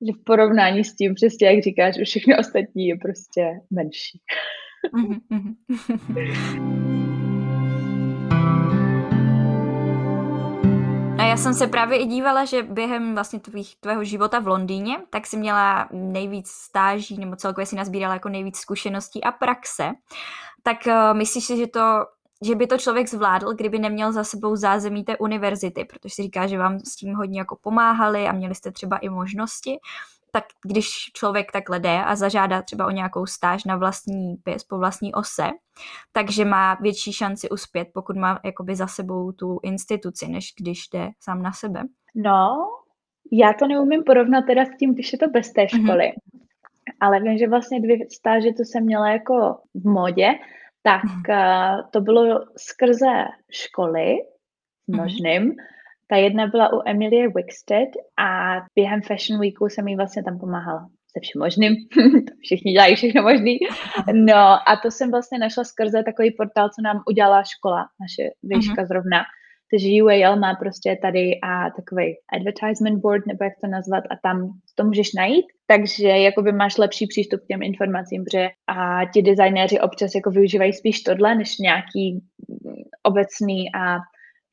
že 0.07 0.13
v 0.21 0.23
porovnání 0.25 0.83
s 0.83 0.95
tím, 0.95 1.15
přesně 1.15 1.47
jak 1.47 1.63
říkáš, 1.63 1.97
už 2.01 2.07
všechno 2.09 2.35
ostatní 2.39 2.87
je 2.87 2.97
prostě 2.97 3.59
menší. 3.71 4.19
já 11.29 11.37
jsem 11.37 11.53
se 11.53 11.67
právě 11.67 11.97
i 11.97 12.05
dívala, 12.05 12.45
že 12.45 12.63
během 12.63 13.13
vlastně 13.13 13.39
tvých, 13.39 13.75
tvého 13.75 14.03
života 14.03 14.39
v 14.39 14.47
Londýně, 14.47 14.97
tak 15.09 15.27
si 15.27 15.37
měla 15.37 15.89
nejvíc 15.91 16.47
stáží, 16.49 17.17
nebo 17.17 17.35
celkově 17.35 17.65
si 17.65 17.75
nazbírala 17.75 18.13
jako 18.13 18.29
nejvíc 18.29 18.57
zkušeností 18.57 19.23
a 19.23 19.31
praxe. 19.31 19.91
Tak 20.63 20.77
uh, 20.87 21.17
myslíš 21.17 21.45
si, 21.45 21.57
že 21.57 21.67
to 21.67 22.05
že 22.45 22.55
by 22.55 22.67
to 22.67 22.77
člověk 22.77 23.09
zvládl, 23.09 23.53
kdyby 23.53 23.79
neměl 23.79 24.11
za 24.11 24.23
sebou 24.23 24.55
zázemí 24.55 25.03
té 25.03 25.17
univerzity, 25.17 25.85
protože 25.85 26.15
si 26.15 26.21
říká, 26.21 26.47
že 26.47 26.57
vám 26.57 26.79
s 26.79 26.95
tím 26.95 27.15
hodně 27.15 27.39
jako 27.39 27.55
pomáhali 27.55 28.27
a 28.27 28.31
měli 28.31 28.55
jste 28.55 28.71
třeba 28.71 28.97
i 28.97 29.09
možnosti, 29.09 29.79
tak 30.31 30.43
když 30.65 30.89
člověk 31.13 31.51
takhle 31.51 31.79
jde 31.79 32.03
a 32.03 32.15
zažádá 32.15 32.61
třeba 32.61 32.87
o 32.87 32.91
nějakou 32.91 33.25
stáž 33.25 33.63
na 33.63 33.75
vlastní 33.75 34.35
pěs 34.43 34.63
po 34.63 34.77
vlastní 34.77 35.13
ose, 35.13 35.47
takže 36.11 36.45
má 36.45 36.75
větší 36.81 37.13
šanci 37.13 37.49
uspět, 37.49 37.87
pokud 37.93 38.15
má 38.15 38.39
jakoby 38.45 38.75
za 38.75 38.87
sebou 38.87 39.31
tu 39.31 39.59
instituci, 39.63 40.27
než 40.27 40.53
když 40.59 40.87
jde 40.93 41.09
sám 41.19 41.41
na 41.41 41.51
sebe. 41.51 41.83
No, 42.15 42.57
já 43.31 43.53
to 43.53 43.67
neumím 43.67 44.03
porovnat 44.03 44.41
teda 44.41 44.65
s 44.65 44.77
tím, 44.79 44.93
když 44.93 45.13
je 45.13 45.19
to 45.19 45.27
bez 45.27 45.53
té 45.53 45.61
mhm. 45.61 45.69
školy. 45.69 46.05
Mm-hmm. 46.05 46.39
Ale 46.99 47.19
vím, 47.19 47.37
že 47.37 47.47
vlastně 47.47 47.81
dvě 47.81 47.97
stáže, 48.09 48.49
to 48.53 48.63
jsem 48.63 48.83
měla 48.83 49.09
jako 49.09 49.57
v 49.73 49.87
modě, 49.87 50.29
tak 50.83 51.03
mm-hmm. 51.03 51.89
to 51.91 52.01
bylo 52.01 52.45
skrze 52.57 53.25
školy, 53.51 54.15
mhm. 54.87 55.01
možným, 55.01 55.43
mm-hmm 55.43 55.78
ta 56.09 56.15
jedna 56.17 56.47
byla 56.47 56.73
u 56.73 56.81
Emilie 56.85 57.27
Wickstead 57.35 57.89
a 58.19 58.57
během 58.75 59.01
Fashion 59.01 59.39
Weeku 59.39 59.65
jsem 59.65 59.87
jí 59.87 59.95
vlastně 59.95 60.23
tam 60.23 60.39
pomáhala 60.39 60.89
se 61.13 61.19
vším 61.21 61.39
možným. 61.39 61.75
Všichni 62.43 62.71
dělají 62.71 62.95
všechno 62.95 63.21
možný. 63.21 63.59
No 64.13 64.69
a 64.69 64.75
to 64.83 64.91
jsem 64.91 65.11
vlastně 65.11 65.39
našla 65.39 65.63
skrze 65.63 66.03
takový 66.03 66.31
portál, 66.31 66.69
co 66.69 66.81
nám 66.81 67.03
udělala 67.07 67.43
škola, 67.43 67.81
naše 68.01 68.29
výška 68.43 68.81
uh-huh. 68.81 68.87
zrovna. 68.87 69.19
Takže 69.71 70.03
UAL 70.03 70.39
má 70.39 70.55
prostě 70.55 70.97
tady 71.01 71.39
a 71.43 71.69
takový 71.69 72.15
advertisement 72.33 73.01
board, 73.01 73.27
nebo 73.27 73.43
jak 73.43 73.53
to 73.61 73.67
nazvat, 73.67 74.03
a 74.11 74.15
tam 74.23 74.49
to 74.75 74.83
můžeš 74.83 75.13
najít. 75.13 75.45
Takže 75.67 76.07
jakoby 76.07 76.51
máš 76.51 76.77
lepší 76.77 77.07
přístup 77.07 77.39
k 77.41 77.47
těm 77.47 77.61
informacím, 77.63 78.23
protože 78.23 78.47
a 78.67 79.05
ti 79.13 79.21
designéři 79.21 79.79
občas 79.79 80.15
jako 80.15 80.31
využívají 80.31 80.73
spíš 80.73 81.01
tohle, 81.01 81.35
než 81.35 81.57
nějaký 81.57 82.19
obecný 83.03 83.65
a 83.75 83.97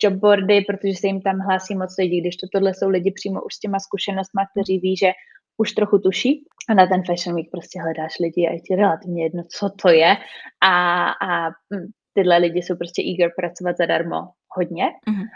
jobboardy, 0.02 0.60
protože 0.60 0.94
se 0.94 1.06
jim 1.06 1.20
tam 1.20 1.38
hlásí 1.38 1.74
moc 1.74 1.94
lidí, 1.98 2.20
když 2.20 2.36
to 2.36 2.46
tohle 2.52 2.74
jsou 2.74 2.88
lidi 2.88 3.12
přímo 3.12 3.42
už 3.42 3.54
s 3.54 3.60
těma 3.60 3.78
zkušenostmi, 3.78 4.42
kteří 4.52 4.78
ví, 4.78 4.96
že 4.96 5.10
už 5.56 5.72
trochu 5.72 5.98
tuší 5.98 6.44
a 6.68 6.74
na 6.74 6.86
ten 6.86 7.02
Fashion 7.04 7.36
Week 7.36 7.50
prostě 7.50 7.80
hledáš 7.80 8.18
lidi 8.20 8.48
a 8.48 8.52
je 8.52 8.60
ti 8.60 8.76
relativně 8.76 9.22
jedno, 9.22 9.42
co 9.48 9.70
to 9.82 9.88
je 9.88 10.16
a, 10.62 10.74
a 11.10 11.48
hm, 11.48 11.86
tyhle 12.14 12.38
lidi 12.38 12.62
jsou 12.62 12.76
prostě 12.76 13.02
eager 13.02 13.30
pracovat 13.36 13.76
zadarmo 13.76 14.16
hodně. 14.56 14.84
Mm-hmm. 14.84 15.26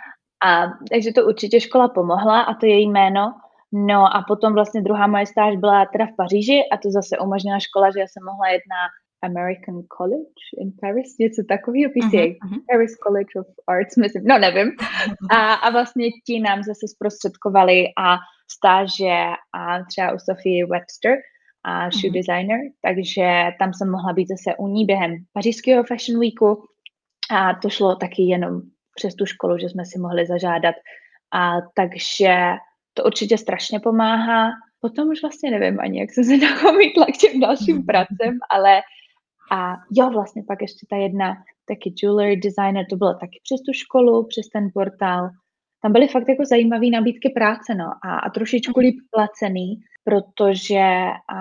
A, 0.44 0.66
takže 0.90 1.12
to 1.12 1.26
určitě 1.26 1.60
škola 1.60 1.88
pomohla 1.88 2.40
a 2.40 2.54
to 2.54 2.66
je 2.66 2.80
jméno. 2.80 3.34
No 3.72 4.16
a 4.16 4.24
potom 4.28 4.54
vlastně 4.54 4.82
druhá 4.82 5.06
moje 5.06 5.26
stáž 5.26 5.56
byla 5.56 5.86
teda 5.86 6.06
v 6.06 6.16
Paříži 6.16 6.58
a 6.72 6.76
to 6.76 6.90
zase 6.90 7.18
umožnila 7.18 7.58
škola, 7.58 7.90
že 7.90 8.00
já 8.00 8.06
jsem 8.08 8.24
mohla 8.24 8.48
jít 8.48 8.66
na 8.74 8.82
American 9.22 9.82
College 9.96 10.42
in 10.62 10.72
Paris, 10.80 11.18
něco 11.18 11.42
takového, 11.48 11.90
PCA, 11.90 12.26
uh-huh, 12.26 12.36
uh-huh. 12.44 12.62
Paris 12.70 12.92
College 13.04 13.32
of 13.40 13.46
Arts, 13.68 13.96
myslím, 13.96 14.24
no 14.24 14.38
nevím. 14.38 14.68
A, 15.30 15.54
a 15.54 15.70
vlastně 15.70 16.06
ti 16.26 16.40
nám 16.40 16.62
zase 16.62 16.88
zprostředkovali 16.94 17.84
a 17.98 18.16
stáže 18.50 19.16
a 19.54 19.84
třeba 19.88 20.12
u 20.12 20.18
Sophie 20.18 20.66
Webster 20.66 21.16
a 21.64 21.90
shoe 21.90 22.10
uh-huh. 22.10 22.14
designer, 22.14 22.60
takže 22.82 23.26
tam 23.58 23.74
jsem 23.74 23.90
mohla 23.90 24.12
být 24.12 24.28
zase 24.28 24.56
u 24.58 24.68
ní 24.68 24.84
během 24.84 25.16
pařížského 25.32 25.84
Fashion 25.84 26.20
Weeku 26.20 26.64
a 27.30 27.54
to 27.62 27.68
šlo 27.70 27.96
taky 27.96 28.22
jenom 28.22 28.60
přes 28.94 29.14
tu 29.14 29.26
školu, 29.26 29.58
že 29.58 29.68
jsme 29.68 29.84
si 29.86 29.98
mohli 29.98 30.26
zažádat. 30.26 30.74
A 31.34 31.56
takže 31.74 32.34
to 32.94 33.04
určitě 33.04 33.38
strašně 33.38 33.80
pomáhá. 33.80 34.50
Potom 34.80 35.08
už 35.08 35.22
vlastně 35.22 35.50
nevím 35.50 35.80
ani, 35.80 36.00
jak 36.00 36.12
jsem 36.12 36.24
se 36.24 36.36
nachomítla 36.46 37.06
k 37.06 37.16
těm 37.16 37.40
dalším 37.40 37.86
pracem, 37.86 38.38
ale 38.50 38.80
a 39.52 39.76
jo, 39.92 40.10
vlastně 40.10 40.42
pak 40.48 40.62
ještě 40.62 40.86
ta 40.90 40.96
jedna 40.96 41.36
taky 41.68 41.94
jewelry 42.02 42.36
designer, 42.36 42.86
to 42.90 42.96
bylo 42.96 43.14
taky 43.14 43.40
přes 43.42 43.60
tu 43.66 43.72
školu, 43.72 44.26
přes 44.26 44.48
ten 44.48 44.68
portál. 44.74 45.30
Tam 45.82 45.92
byly 45.92 46.08
fakt 46.08 46.28
jako 46.28 46.44
zajímavé 46.44 46.86
nabídky 46.86 47.28
práce, 47.34 47.74
no, 47.74 47.84
a, 48.04 48.18
a 48.18 48.30
trošičku 48.30 48.80
líp 48.80 48.96
placený, 49.10 49.80
protože 50.04 50.80
a 51.34 51.38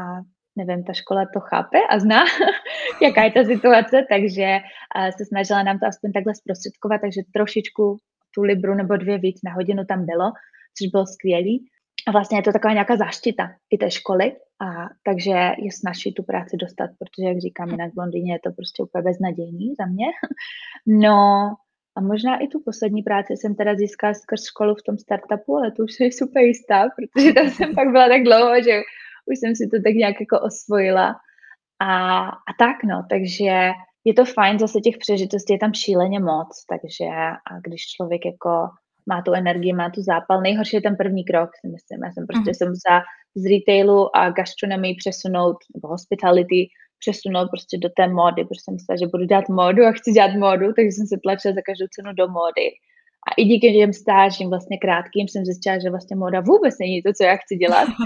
nevím, 0.56 0.84
ta 0.84 0.94
škola 0.94 1.26
to 1.34 1.40
chápe 1.40 1.78
a 1.90 2.00
zná, 2.00 2.24
jaká 3.02 3.24
je 3.24 3.32
ta 3.32 3.44
situace, 3.44 4.06
takže 4.10 4.60
a, 4.96 5.12
se 5.12 5.26
snažila 5.26 5.64
nám 5.64 5.80
to 5.80 5.86
aspoň 5.86 6.12
takhle 6.12 6.36
zprostředkovat, 6.36 7.02
takže 7.02 7.22
trošičku 7.34 7.98
tu 8.36 8.42
libru 8.42 8.76
nebo 8.76 8.98
dvě 8.98 9.18
víc 9.18 9.40
na 9.44 9.54
hodinu 9.54 9.86
tam 9.86 10.06
bylo, 10.06 10.32
což 10.78 10.88
bylo 10.92 11.06
skvělý. 11.06 11.70
A 12.08 12.12
vlastně 12.12 12.38
je 12.38 12.44
to 12.44 12.52
taková 12.52 12.74
nějaká 12.74 12.98
záštita 12.98 13.52
i 13.70 13.78
té 13.78 13.92
školy, 13.92 14.32
a 14.62 14.90
takže 15.04 15.32
je 15.58 15.72
snažší 15.72 16.14
tu 16.14 16.24
práci 16.24 16.58
dostat, 16.58 16.90
protože, 17.00 17.28
jak 17.28 17.38
říkám, 17.38 17.70
jinak 17.70 17.94
v 17.94 18.00
Londýně 18.00 18.34
je 18.34 18.40
to 18.44 18.52
prostě 18.52 18.84
úplně 18.84 19.02
beznadějný 19.02 19.74
za 19.80 19.86
mě. 19.86 20.06
No 20.88 21.18
a 21.98 22.02
možná 22.02 22.38
i 22.38 22.48
tu 22.48 22.60
poslední 22.66 23.04
práci 23.04 23.34
jsem 23.34 23.56
teda 23.56 23.76
získala 23.76 24.14
skrz 24.14 24.46
školu 24.46 24.76
v 24.76 24.84
tom 24.84 24.98
startupu, 24.98 25.58
ale 25.58 25.72
to 25.72 25.84
už 25.84 26.00
je 26.00 26.12
super 26.12 26.44
jistá, 26.44 26.86
protože 26.96 27.34
tam 27.34 27.50
jsem 27.50 27.76
pak 27.76 27.88
byla 27.92 28.08
tak 28.08 28.24
dlouho, 28.24 28.64
že 28.64 28.82
už 29.26 29.40
jsem 29.40 29.56
si 29.56 29.68
to 29.68 29.78
tak 29.84 29.94
nějak 29.94 30.16
jako 30.20 30.40
osvojila. 30.40 31.16
A, 31.80 32.26
a 32.28 32.52
tak 32.60 32.84
no, 32.84 33.06
takže 33.10 33.72
je 34.04 34.14
to 34.14 34.26
fajn, 34.26 34.60
zase 34.60 34.80
těch 34.80 34.98
přežitostí 34.98 35.54
je 35.54 35.60
tam 35.60 35.74
šíleně 35.74 36.20
moc, 36.20 36.66
takže 36.70 37.06
a 37.52 37.60
když 37.64 37.82
člověk 37.96 38.26
jako 38.26 38.70
má 39.06 39.22
tu 39.22 39.34
energii, 39.34 39.74
má 39.74 39.90
tu 39.90 40.02
zápal. 40.02 40.42
Nejhorší 40.42 40.76
je 40.76 40.82
ten 40.82 40.96
první 40.96 41.24
krok, 41.26 41.50
si 41.62 41.68
myslím. 41.68 42.04
Já 42.04 42.12
jsem 42.12 42.28
prostě 42.28 42.50
mm. 42.50 42.54
jsem 42.54 42.70
musela 42.70 43.02
z 43.36 43.46
retailu 43.46 44.16
a 44.16 44.30
gastronomii 44.30 44.96
přesunout, 44.96 45.58
nebo 45.76 45.88
hospitality, 45.88 46.68
přesunout 47.00 47.48
prostě 47.50 47.78
do 47.78 47.90
té 47.98 48.08
módy, 48.08 48.44
protože 48.44 48.62
jsem 48.64 48.74
myslela, 48.74 48.98
že 48.98 49.08
budu 49.08 49.26
dělat 49.26 49.50
módu 49.50 49.86
a 49.86 49.92
chci 49.92 50.12
dělat 50.12 50.34
módu, 50.46 50.74
takže 50.74 50.92
jsem 50.92 51.08
se 51.08 51.18
tlačila 51.24 51.54
za 51.54 51.62
každou 51.66 51.88
cenu 51.96 52.14
do 52.14 52.28
módy. 52.28 52.68
A 53.28 53.30
i 53.38 53.44
díky 53.44 53.74
těm 53.74 53.94
stážím 53.94 54.50
vlastně 54.50 54.78
krátkým 54.78 55.28
jsem 55.28 55.46
zjistila, 55.46 55.80
že 55.80 55.90
vlastně 55.90 56.16
móda 56.16 56.40
vůbec 56.40 56.76
není 56.80 57.04
to, 57.04 57.14
co 57.14 57.24
já 57.24 57.36
chci 57.36 57.56
dělat. 57.56 57.88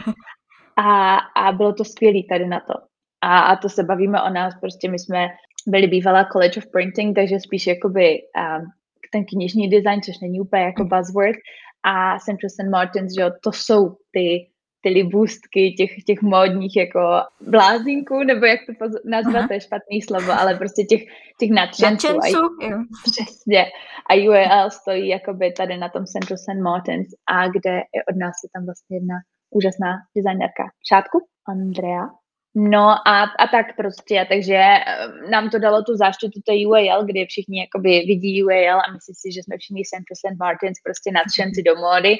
A, 0.77 1.17
a 1.17 1.51
bylo 1.51 1.73
to 1.73 1.85
skvělé 1.85 2.19
tady 2.29 2.47
na 2.47 2.59
to. 2.59 2.73
A, 3.21 3.39
a 3.39 3.55
to 3.55 3.69
se 3.69 3.83
bavíme 3.83 4.21
o 4.21 4.29
nás, 4.29 4.53
prostě 4.61 4.89
my 4.89 4.99
jsme 4.99 5.27
byli 5.67 5.87
bývalá 5.87 6.25
College 6.25 6.59
of 6.59 6.71
Printing, 6.71 7.15
takže 7.15 7.39
spíš 7.39 7.67
jakoby 7.67 8.19
um, 8.37 8.65
ten 9.13 9.25
knižní 9.25 9.69
design, 9.69 10.01
což 10.01 10.19
není 10.19 10.39
úplně 10.39 10.63
jako 10.63 10.83
mm. 10.83 10.89
buzzword, 10.89 11.37
a 11.85 12.19
Central 12.19 12.49
St. 12.49 12.69
Martins, 12.71 13.13
že 13.15 13.21
jo, 13.21 13.29
to 13.43 13.51
jsou 13.51 13.89
ty 14.11 14.53
ty 14.83 14.89
libůstky 14.89 15.71
těch, 15.71 16.03
těch 16.07 16.21
módních 16.21 16.75
jako 16.75 16.99
blázinků, 17.41 18.23
nebo 18.23 18.45
jak 18.45 18.59
to 18.65 18.85
nazvat, 19.05 19.47
to 19.47 19.53
je 19.53 19.61
špatný 19.61 20.01
slovo, 20.01 20.31
ale 20.31 20.55
prostě 20.55 20.83
těch, 20.83 21.01
těch 21.39 21.49
nadšenců. 21.49 22.07
Nadšenců, 22.07 22.41
jo. 22.61 22.77
Přesně. 23.11 23.65
A 24.09 24.27
UAL 24.27 24.71
stojí 24.71 25.07
jakoby 25.07 25.51
tady 25.51 25.77
na 25.77 25.89
tom 25.89 26.05
Central 26.05 26.37
St. 26.37 26.61
Martins 26.63 27.07
a 27.27 27.47
kde 27.47 27.71
je 27.71 28.01
od 28.11 28.15
nás 28.15 28.35
je 28.43 28.49
tam 28.53 28.65
vlastně 28.65 28.97
jedna 28.97 29.15
úžasná 29.49 29.91
designerka. 30.15 30.63
Šátku? 30.89 31.17
Andrea? 31.47 32.09
No 32.55 32.89
a, 33.07 33.23
a 33.23 33.47
tak 33.51 33.75
prostě, 33.75 34.25
takže 34.29 34.53
eh, 34.53 35.07
nám 35.31 35.49
to 35.49 35.59
dalo 35.59 35.83
tu 35.83 35.95
záštitu 35.95 36.41
té 36.45 36.53
UAL, 36.67 37.05
kdy 37.05 37.25
všichni 37.25 37.59
jakoby 37.59 37.89
vidí 37.89 38.43
UAL 38.43 38.79
a 38.79 38.91
myslí 38.93 39.13
si, 39.13 39.31
že 39.31 39.43
jsme 39.43 39.57
všichni 39.57 39.85
St. 39.85 40.37
Martins 40.39 40.77
prostě 40.83 41.11
nadšenci 41.11 41.63
do 41.63 41.75
módy. 41.75 42.17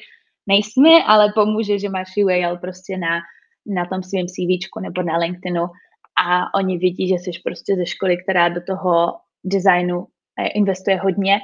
Nejsme, 0.47 1.03
ale 1.05 1.31
pomůže, 1.35 1.79
že 1.79 1.89
máš 1.89 2.07
UAL 2.17 2.57
prostě 2.57 2.97
na, 2.97 3.19
na 3.65 3.85
tom 3.85 4.03
svém 4.03 4.27
CVčku 4.27 4.79
nebo 4.79 5.01
na 5.01 5.17
LinkedInu 5.17 5.63
a 6.25 6.53
oni 6.53 6.77
vidí, 6.77 7.07
že 7.07 7.15
jsi 7.15 7.31
prostě 7.43 7.75
ze 7.75 7.85
školy, 7.85 8.17
která 8.23 8.49
do 8.49 8.61
toho 8.67 9.19
designu 9.43 10.07
eh, 10.39 10.47
investuje 10.47 10.97
hodně 10.97 11.39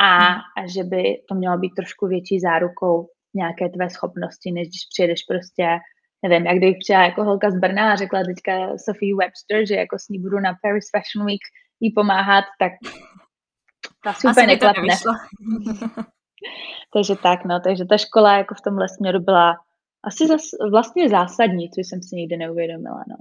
a, 0.00 0.34
a 0.58 0.66
že 0.74 0.84
by 0.84 1.02
to 1.28 1.34
mělo 1.34 1.58
být 1.58 1.74
trošku 1.76 2.06
větší 2.06 2.40
zárukou 2.40 3.08
nějaké 3.34 3.68
tvé 3.68 3.90
schopnosti, 3.90 4.52
než 4.52 4.68
když 4.68 4.82
přijedeš 4.92 5.22
prostě 5.28 5.66
nevím, 6.22 6.46
jak 6.46 6.56
kdybych 6.56 6.76
přijela 6.80 7.04
jako 7.04 7.24
holka 7.24 7.50
z 7.50 7.58
Brna 7.58 7.92
a 7.92 7.96
řekla 7.96 8.22
teďka 8.24 8.78
Sophie 8.78 9.16
Webster, 9.16 9.66
že 9.66 9.74
jako 9.74 9.98
s 9.98 10.08
ní 10.08 10.18
budu 10.18 10.40
na 10.40 10.54
Paris 10.62 10.90
Fashion 10.90 11.26
Week 11.26 11.40
jí 11.80 11.92
pomáhat, 11.92 12.44
tak 12.58 12.72
to 14.02 14.08
asi 14.10 14.28
úplně 14.28 14.46
neklapne. 14.46 14.94
takže 16.92 17.16
tak, 17.16 17.44
no, 17.44 17.60
takže 17.60 17.84
ta 17.84 17.98
škola 17.98 18.38
jako 18.38 18.54
v 18.54 18.60
tomhle 18.60 18.88
směru 18.88 19.20
byla 19.20 19.54
asi 20.04 20.26
zas, 20.26 20.42
vlastně 20.70 21.08
zásadní, 21.08 21.70
což 21.70 21.86
jsem 21.86 22.02
si 22.02 22.16
nikdy 22.16 22.36
neuvědomila, 22.36 23.04
no. 23.08 23.16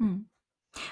Hmm. 0.00 0.24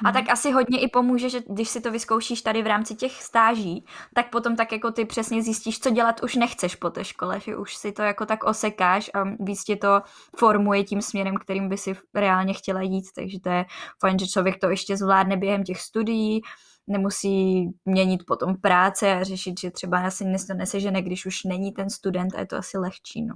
A 0.05 0.13
tak 0.13 0.31
asi 0.31 0.51
hodně 0.51 0.81
i 0.81 0.89
pomůže, 0.89 1.29
že 1.29 1.41
když 1.51 1.69
si 1.69 1.81
to 1.81 1.91
vyzkoušíš 1.91 2.43
tady 2.43 2.63
v 2.63 2.67
rámci 2.67 2.95
těch 2.95 3.13
stáží, 3.13 3.85
tak 4.15 4.31
potom 4.31 4.57
tak 4.57 4.73
jako 4.73 4.91
ty 4.91 5.05
přesně 5.05 5.43
zjistíš, 5.43 5.81
co 5.81 5.91
dělat 5.91 6.23
už 6.23 6.35
nechceš 6.35 6.75
po 6.75 6.91
té 6.91 7.05
škole, 7.05 7.41
že 7.41 7.57
už 7.57 7.77
si 7.77 7.93
to 7.93 8.03
jako 8.03 8.27
tak 8.27 8.45
osekáš 8.45 9.11
a 9.15 9.25
víc 9.41 9.65
tě 9.65 9.77
to 9.77 10.01
formuje 10.37 10.85
tím 10.85 11.03
směrem, 11.03 11.37
kterým 11.37 11.69
by 11.69 11.77
si 11.77 11.97
reálně 12.15 12.55
chtěla 12.55 12.83
jít, 12.83 13.05
takže 13.15 13.41
to 13.41 13.49
je 13.49 13.65
fajn, 14.01 14.19
že 14.19 14.27
člověk 14.27 14.59
to 14.61 14.71
ještě 14.71 14.97
zvládne 14.97 15.37
během 15.37 15.65
těch 15.65 15.81
studií, 15.81 16.41
nemusí 16.87 17.69
měnit 17.85 18.21
potom 18.27 18.57
práce 18.57 19.13
a 19.13 19.25
řešit, 19.25 19.61
že 19.61 19.71
třeba 19.71 19.99
asi 19.99 20.25
to 20.49 20.55
nesežene, 20.55 21.03
když 21.03 21.27
už 21.27 21.45
není 21.45 21.73
ten 21.73 21.91
student 21.91 22.35
a 22.35 22.41
je 22.41 22.47
to 22.47 22.57
asi 22.57 22.79
lehčí, 22.79 23.23
no. 23.23 23.35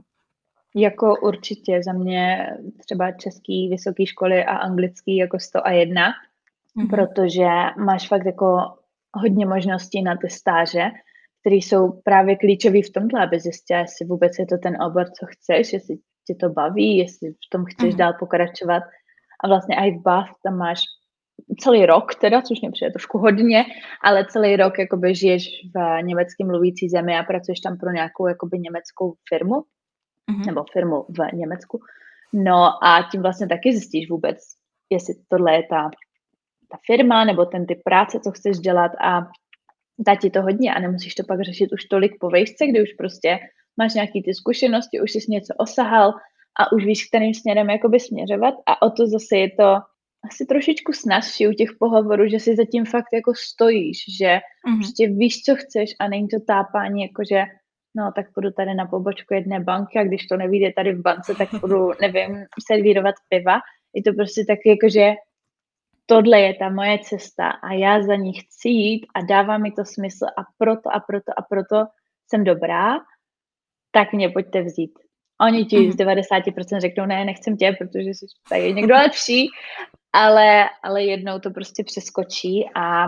Jako 0.76 1.14
určitě 1.22 1.80
za 1.84 1.92
mě 1.92 2.46
třeba 2.78 3.12
český 3.12 3.68
vysoké 3.68 4.06
školy 4.06 4.44
a 4.44 4.56
anglický 4.56 5.16
jako 5.16 5.38
101, 5.38 6.12
mm-hmm. 6.76 6.90
protože 6.90 7.48
máš 7.84 8.08
fakt 8.08 8.26
jako 8.26 8.58
hodně 9.14 9.46
možností 9.46 10.02
na 10.02 10.16
ty 10.16 10.30
stáže, 10.30 10.84
které 11.40 11.56
jsou 11.56 11.92
právě 12.04 12.36
klíčové 12.36 12.78
v 12.82 12.92
tomhle, 12.94 13.22
aby 13.22 13.40
zjistila, 13.40 13.80
jestli 13.80 14.06
vůbec 14.06 14.32
je 14.38 14.46
to 14.46 14.58
ten 14.58 14.82
obor, 14.82 15.06
co 15.06 15.26
chceš, 15.26 15.72
jestli 15.72 15.96
tě 16.26 16.34
to 16.40 16.48
baví, 16.48 16.96
jestli 16.96 17.30
v 17.30 17.48
tom 17.52 17.64
chceš 17.64 17.94
mm-hmm. 17.94 17.98
dál 17.98 18.12
pokračovat. 18.18 18.82
A 19.44 19.48
vlastně 19.48 19.76
i 19.76 19.90
v 19.90 20.02
Bath 20.02 20.30
tam 20.44 20.56
máš 20.56 20.80
celý 21.60 21.86
rok 21.86 22.14
teda, 22.14 22.42
což 22.42 22.60
mě 22.60 22.70
přijde 22.70 22.90
trošku 22.90 23.18
hodně, 23.18 23.64
ale 24.04 24.26
celý 24.26 24.56
rok 24.56 24.78
jakoby 24.78 25.14
žiješ 25.14 25.48
v 25.74 26.02
německy 26.02 26.44
mluvící 26.44 26.88
zemi 26.88 27.18
a 27.18 27.22
pracuješ 27.22 27.60
tam 27.60 27.78
pro 27.78 27.90
nějakou 27.90 28.26
jakoby 28.26 28.58
německou 28.58 29.14
firmu, 29.28 29.54
mm-hmm. 29.54 30.46
nebo 30.46 30.64
firmu 30.72 31.06
v 31.08 31.32
Německu. 31.32 31.80
No 32.32 32.84
a 32.84 33.08
tím 33.10 33.22
vlastně 33.22 33.46
taky 33.48 33.72
zjistíš 33.72 34.10
vůbec, 34.10 34.38
jestli 34.90 35.14
tohle 35.28 35.54
je 35.54 35.62
ta 35.70 35.90
ta 36.72 36.78
firma 36.86 37.24
nebo 37.24 37.46
ten 37.46 37.66
typ 37.66 37.78
práce, 37.84 38.20
co 38.24 38.30
chceš 38.30 38.58
dělat 38.58 38.92
a 39.04 39.20
dá 39.98 40.14
ti 40.16 40.30
to 40.30 40.42
hodně 40.42 40.74
a 40.74 40.80
nemusíš 40.80 41.14
to 41.14 41.22
pak 41.28 41.40
řešit 41.40 41.72
už 41.72 41.84
tolik 41.84 42.12
po 42.20 42.30
vejšce, 42.30 42.66
kdy 42.66 42.82
už 42.82 42.92
prostě 42.98 43.38
máš 43.76 43.94
nějaký 43.94 44.22
ty 44.22 44.34
zkušenosti, 44.34 45.00
už 45.00 45.10
jsi 45.12 45.18
něco 45.28 45.54
osahal 45.58 46.12
a 46.60 46.72
už 46.72 46.84
víš, 46.84 47.08
kterým 47.08 47.34
směrem 47.34 47.70
jakoby 47.70 48.00
směřovat 48.00 48.54
a 48.66 48.82
o 48.82 48.90
to 48.90 49.06
zase 49.06 49.36
je 49.36 49.50
to 49.50 49.76
asi 50.30 50.46
trošičku 50.46 50.92
snazší 50.92 51.48
u 51.48 51.52
těch 51.52 51.70
pohovorů, 51.78 52.28
že 52.28 52.40
si 52.40 52.56
zatím 52.56 52.84
fakt 52.84 53.12
jako 53.12 53.32
stojíš, 53.34 53.98
že 54.18 54.26
mm-hmm. 54.26 54.76
prostě 54.78 55.08
víš, 55.08 55.42
co 55.42 55.56
chceš 55.56 55.90
a 56.00 56.08
není 56.08 56.28
to 56.28 56.40
tápání, 56.46 57.02
jakože 57.02 57.44
no 57.96 58.12
tak 58.16 58.26
půjdu 58.34 58.50
tady 58.50 58.74
na 58.74 58.86
pobočku 58.86 59.34
jedné 59.34 59.60
banky 59.60 59.98
a 59.98 60.04
když 60.04 60.26
to 60.26 60.36
nevíde 60.36 60.72
tady 60.76 60.94
v 60.94 61.02
bance, 61.02 61.34
tak 61.34 61.48
budu, 61.60 61.90
nevím, 62.00 62.44
servírovat 62.70 63.14
piva. 63.28 63.60
Je 63.94 64.02
to 64.02 64.12
prostě 64.12 64.44
taky 64.48 64.68
jakože 64.68 65.12
tohle 66.06 66.40
je 66.40 66.54
ta 66.54 66.68
moje 66.68 66.98
cesta 66.98 67.50
a 67.50 67.72
já 67.72 68.02
za 68.02 68.16
ní 68.16 68.32
chci 68.32 68.68
jít 68.68 69.06
a 69.14 69.20
dává 69.20 69.58
mi 69.58 69.72
to 69.72 69.84
smysl 69.84 70.26
a 70.26 70.42
proto 70.58 70.94
a 70.94 71.00
proto 71.00 71.32
a 71.36 71.42
proto 71.42 71.76
jsem 72.28 72.44
dobrá, 72.44 72.98
tak 73.90 74.12
mě 74.12 74.28
pojďte 74.28 74.62
vzít. 74.62 74.92
Oni 75.40 75.64
ti 75.64 75.78
mm. 75.78 75.92
z 75.92 75.96
90% 75.96 76.80
řeknou, 76.80 77.06
ne, 77.06 77.24
nechcem 77.24 77.56
tě, 77.56 77.76
protože 77.78 78.10
jsi 78.10 78.26
tady 78.48 78.74
někdo 78.74 78.94
lepší, 78.94 79.48
ale, 80.12 80.64
ale 80.82 81.04
jednou 81.04 81.38
to 81.38 81.50
prostě 81.50 81.84
přeskočí 81.84 82.68
a, 82.74 83.04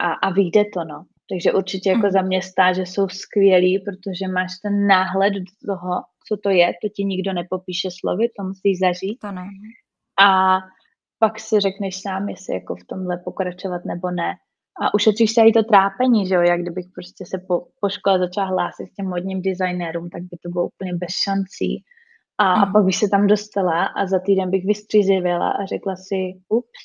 a, 0.00 0.12
a 0.22 0.30
vyjde 0.32 0.64
to, 0.74 0.84
no. 0.84 1.04
Takže 1.30 1.52
určitě 1.52 1.90
jako 1.90 2.06
mm. 2.06 2.10
za 2.10 2.22
mě 2.22 2.42
stáže 2.42 2.86
jsou 2.86 3.08
skvělý, 3.08 3.78
protože 3.78 4.28
máš 4.28 4.50
ten 4.62 4.86
náhled 4.86 5.32
do 5.34 5.74
toho, 5.74 6.02
co 6.28 6.36
to 6.36 6.50
je, 6.50 6.72
to 6.82 6.88
ti 6.88 7.04
nikdo 7.04 7.32
nepopíše 7.32 7.88
slovy, 8.00 8.28
to 8.36 8.44
musíš 8.44 8.78
zažít. 8.78 9.18
To 9.18 9.32
ne. 9.32 9.46
A 10.20 10.58
pak 11.18 11.40
si 11.40 11.60
řekneš 11.60 12.02
sám, 12.02 12.28
jestli 12.28 12.54
jako 12.54 12.76
v 12.76 12.84
tomhle 12.88 13.18
pokračovat 13.24 13.84
nebo 13.84 14.10
ne. 14.10 14.34
A 14.82 14.94
ušetříš 14.94 15.32
se 15.32 15.42
i 15.42 15.52
to 15.52 15.62
trápení, 15.62 16.26
že 16.26 16.34
jo, 16.34 16.40
jak 16.40 16.60
kdybych 16.60 16.86
prostě 16.94 17.26
se 17.26 17.38
po, 17.48 17.66
po 17.80 17.88
škole 17.88 18.18
začala 18.18 18.46
hlásit 18.46 18.86
s 18.86 18.94
těm 18.94 19.08
modním 19.08 19.42
designérům, 19.42 20.10
tak 20.10 20.22
by 20.22 20.36
to 20.42 20.48
bylo 20.48 20.66
úplně 20.66 20.94
bez 20.94 21.10
šancí. 21.24 21.84
A, 22.38 22.56
mm. 22.56 22.62
a 22.62 22.72
pak 22.72 22.84
bych 22.84 22.96
se 22.96 23.08
tam 23.08 23.26
dostala 23.26 23.84
a 23.84 24.06
za 24.06 24.18
týden 24.18 24.50
bych 24.50 24.66
vystřízivila 24.66 25.50
a 25.50 25.66
řekla 25.66 25.96
si, 25.96 26.20
ups, 26.48 26.82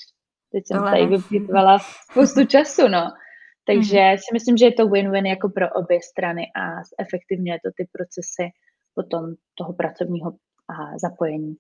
teď 0.52 0.64
jsem 0.68 0.78
Tohle 0.78 0.92
tady 0.92 1.06
vypítvala 1.06 1.80
spoustu 2.12 2.46
času, 2.46 2.88
no. 2.88 3.12
Takže 3.68 4.02
mm. 4.12 4.18
si 4.18 4.30
myslím, 4.34 4.58
že 4.58 4.66
je 4.66 4.74
to 4.74 4.88
win-win 4.88 5.26
jako 5.26 5.50
pro 5.50 5.70
obě 5.70 6.00
strany 6.02 6.42
a 6.42 6.62
efektivně 7.00 7.60
to 7.66 7.70
ty 7.78 7.88
procesy 7.92 8.46
potom 8.96 9.24
toho 9.58 9.74
pracovního 9.74 10.32
a 10.70 10.98
zapojení. 10.98 11.56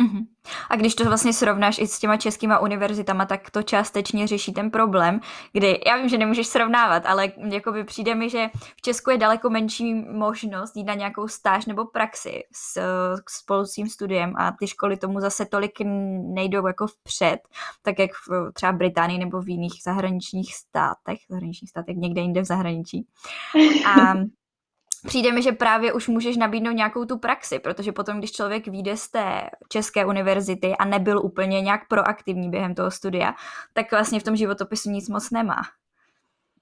Mm-hmm. 0.00 0.26
A 0.70 0.76
když 0.76 0.94
to 0.94 1.04
vlastně 1.04 1.32
srovnáš 1.32 1.78
i 1.78 1.86
s 1.86 1.98
těma 1.98 2.16
českýma 2.16 2.58
univerzitama, 2.58 3.26
tak 3.26 3.50
to 3.50 3.62
částečně 3.62 4.26
řeší 4.26 4.52
ten 4.52 4.70
problém, 4.70 5.20
kdy 5.52 5.80
já 5.86 5.96
vím, 5.96 6.08
že 6.08 6.18
nemůžeš 6.18 6.46
srovnávat, 6.46 7.06
ale 7.06 7.32
jakoby 7.50 7.84
přijde 7.84 8.14
mi, 8.14 8.30
že 8.30 8.50
v 8.76 8.82
Česku 8.82 9.10
je 9.10 9.18
daleko 9.18 9.50
menší 9.50 9.94
možnost 9.94 10.76
jít 10.76 10.84
na 10.84 10.94
nějakou 10.94 11.28
stáž 11.28 11.66
nebo 11.66 11.84
praxi 11.84 12.42
s, 12.52 12.80
s 13.64 13.72
tím 13.74 13.88
studiem 13.88 14.34
a 14.36 14.52
ty 14.58 14.66
školy 14.66 14.96
tomu 14.96 15.20
zase 15.20 15.46
tolik 15.46 15.72
nejdou 16.34 16.66
jako 16.66 16.86
vpřed, 16.86 17.38
tak 17.82 17.98
jak 17.98 18.10
v 18.28 18.52
třeba 18.52 18.72
Británii 18.72 19.18
nebo 19.18 19.40
v 19.40 19.48
jiných 19.48 19.82
zahraničních 19.84 20.54
státech, 20.54 21.18
zahraničních 21.30 21.70
státech, 21.70 21.96
někde 21.96 22.20
jinde 22.20 22.40
v 22.40 22.44
zahraničí. 22.44 23.06
A 23.86 24.14
přijde 25.06 25.32
mi, 25.32 25.42
že 25.42 25.52
právě 25.52 25.92
už 25.92 26.08
můžeš 26.08 26.36
nabídnout 26.36 26.72
nějakou 26.72 27.04
tu 27.04 27.18
praxi, 27.18 27.58
protože 27.58 27.92
potom, 27.92 28.18
když 28.18 28.32
člověk 28.32 28.68
vyjde 28.68 28.96
z 28.96 29.10
té 29.10 29.50
české 29.68 30.06
univerzity 30.06 30.76
a 30.76 30.84
nebyl 30.84 31.18
úplně 31.24 31.60
nějak 31.60 31.88
proaktivní 31.88 32.50
během 32.50 32.74
toho 32.74 32.90
studia, 32.90 33.34
tak 33.72 33.90
vlastně 33.90 34.20
v 34.20 34.22
tom 34.22 34.36
životopisu 34.36 34.90
nic 34.90 35.08
moc 35.08 35.30
nemá. 35.30 35.62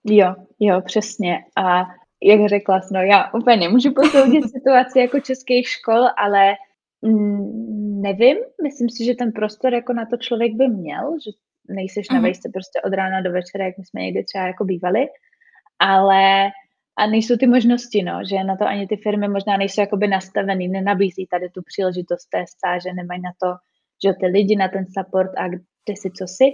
Jo, 0.05 0.35
jo, 0.61 0.81
přesně. 0.81 1.39
A 1.57 1.87
jak 2.23 2.49
řekla, 2.49 2.81
no 2.93 3.01
já 3.01 3.31
úplně 3.35 3.57
nemůžu 3.57 3.93
posoudit 3.95 4.51
situaci 4.53 4.99
jako 4.99 5.21
českých 5.21 5.69
škol, 5.69 6.07
ale 6.17 6.55
mm, 7.03 8.03
nevím, 8.03 8.37
myslím 8.63 8.91
si, 8.91 9.05
že 9.05 9.15
ten 9.15 9.33
prostor 9.33 9.75
jako 9.75 9.93
na 9.93 10.07
to 10.07 10.17
člověk 10.17 10.53
by 10.55 10.69
měl, 10.69 11.17
že 11.25 11.31
nejseš 11.69 12.09
na 12.09 12.15
mhm. 12.15 12.23
vejce 12.23 12.49
prostě 12.53 12.81
od 12.85 12.95
rána 12.95 13.21
do 13.21 13.33
večera, 13.33 13.65
jak 13.65 13.79
my 13.79 13.85
jsme 13.85 14.01
někdy 14.01 14.25
třeba 14.25 14.47
jako 14.47 14.65
bývali, 14.65 15.07
ale 15.79 16.51
a 16.97 17.07
nejsou 17.07 17.37
ty 17.37 17.47
možnosti, 17.47 18.03
no, 18.03 18.21
že 18.31 18.45
na 18.45 18.57
to 18.57 18.65
ani 18.65 18.87
ty 18.87 18.97
firmy 18.97 19.29
možná 19.29 19.57
nejsou 19.57 19.81
jakoby 19.81 20.09
nastavený, 20.09 20.69
nenabízí 20.69 21.27
tady 21.27 21.51
tu 21.51 21.63
příležitost 21.63 22.27
té 22.27 22.45
stáže, 22.49 22.93
nemají 22.93 23.21
na 23.21 23.33
to, 23.43 23.55
že 24.05 24.13
ty 24.21 24.27
lidi 24.27 24.57
na 24.57 24.69
ten 24.69 24.85
support 24.87 25.31
a 25.37 25.49
kde 25.49 25.97
si 25.97 26.11
co 26.11 26.27
si. 26.27 26.45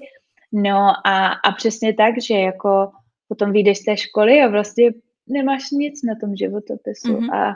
No 0.52 0.78
a, 1.06 1.26
a 1.28 1.52
přesně 1.52 1.94
tak, 1.94 2.14
že 2.22 2.34
jako 2.34 2.90
potom 3.28 3.52
vyjdeš 3.52 3.78
z 3.78 3.84
té 3.84 3.96
školy 3.96 4.40
a 4.40 4.48
vlastně 4.48 4.90
nemáš 5.28 5.70
nic 5.70 6.02
na 6.02 6.14
tom 6.20 6.36
životopisu 6.36 7.08
mm-hmm. 7.08 7.34
a, 7.34 7.54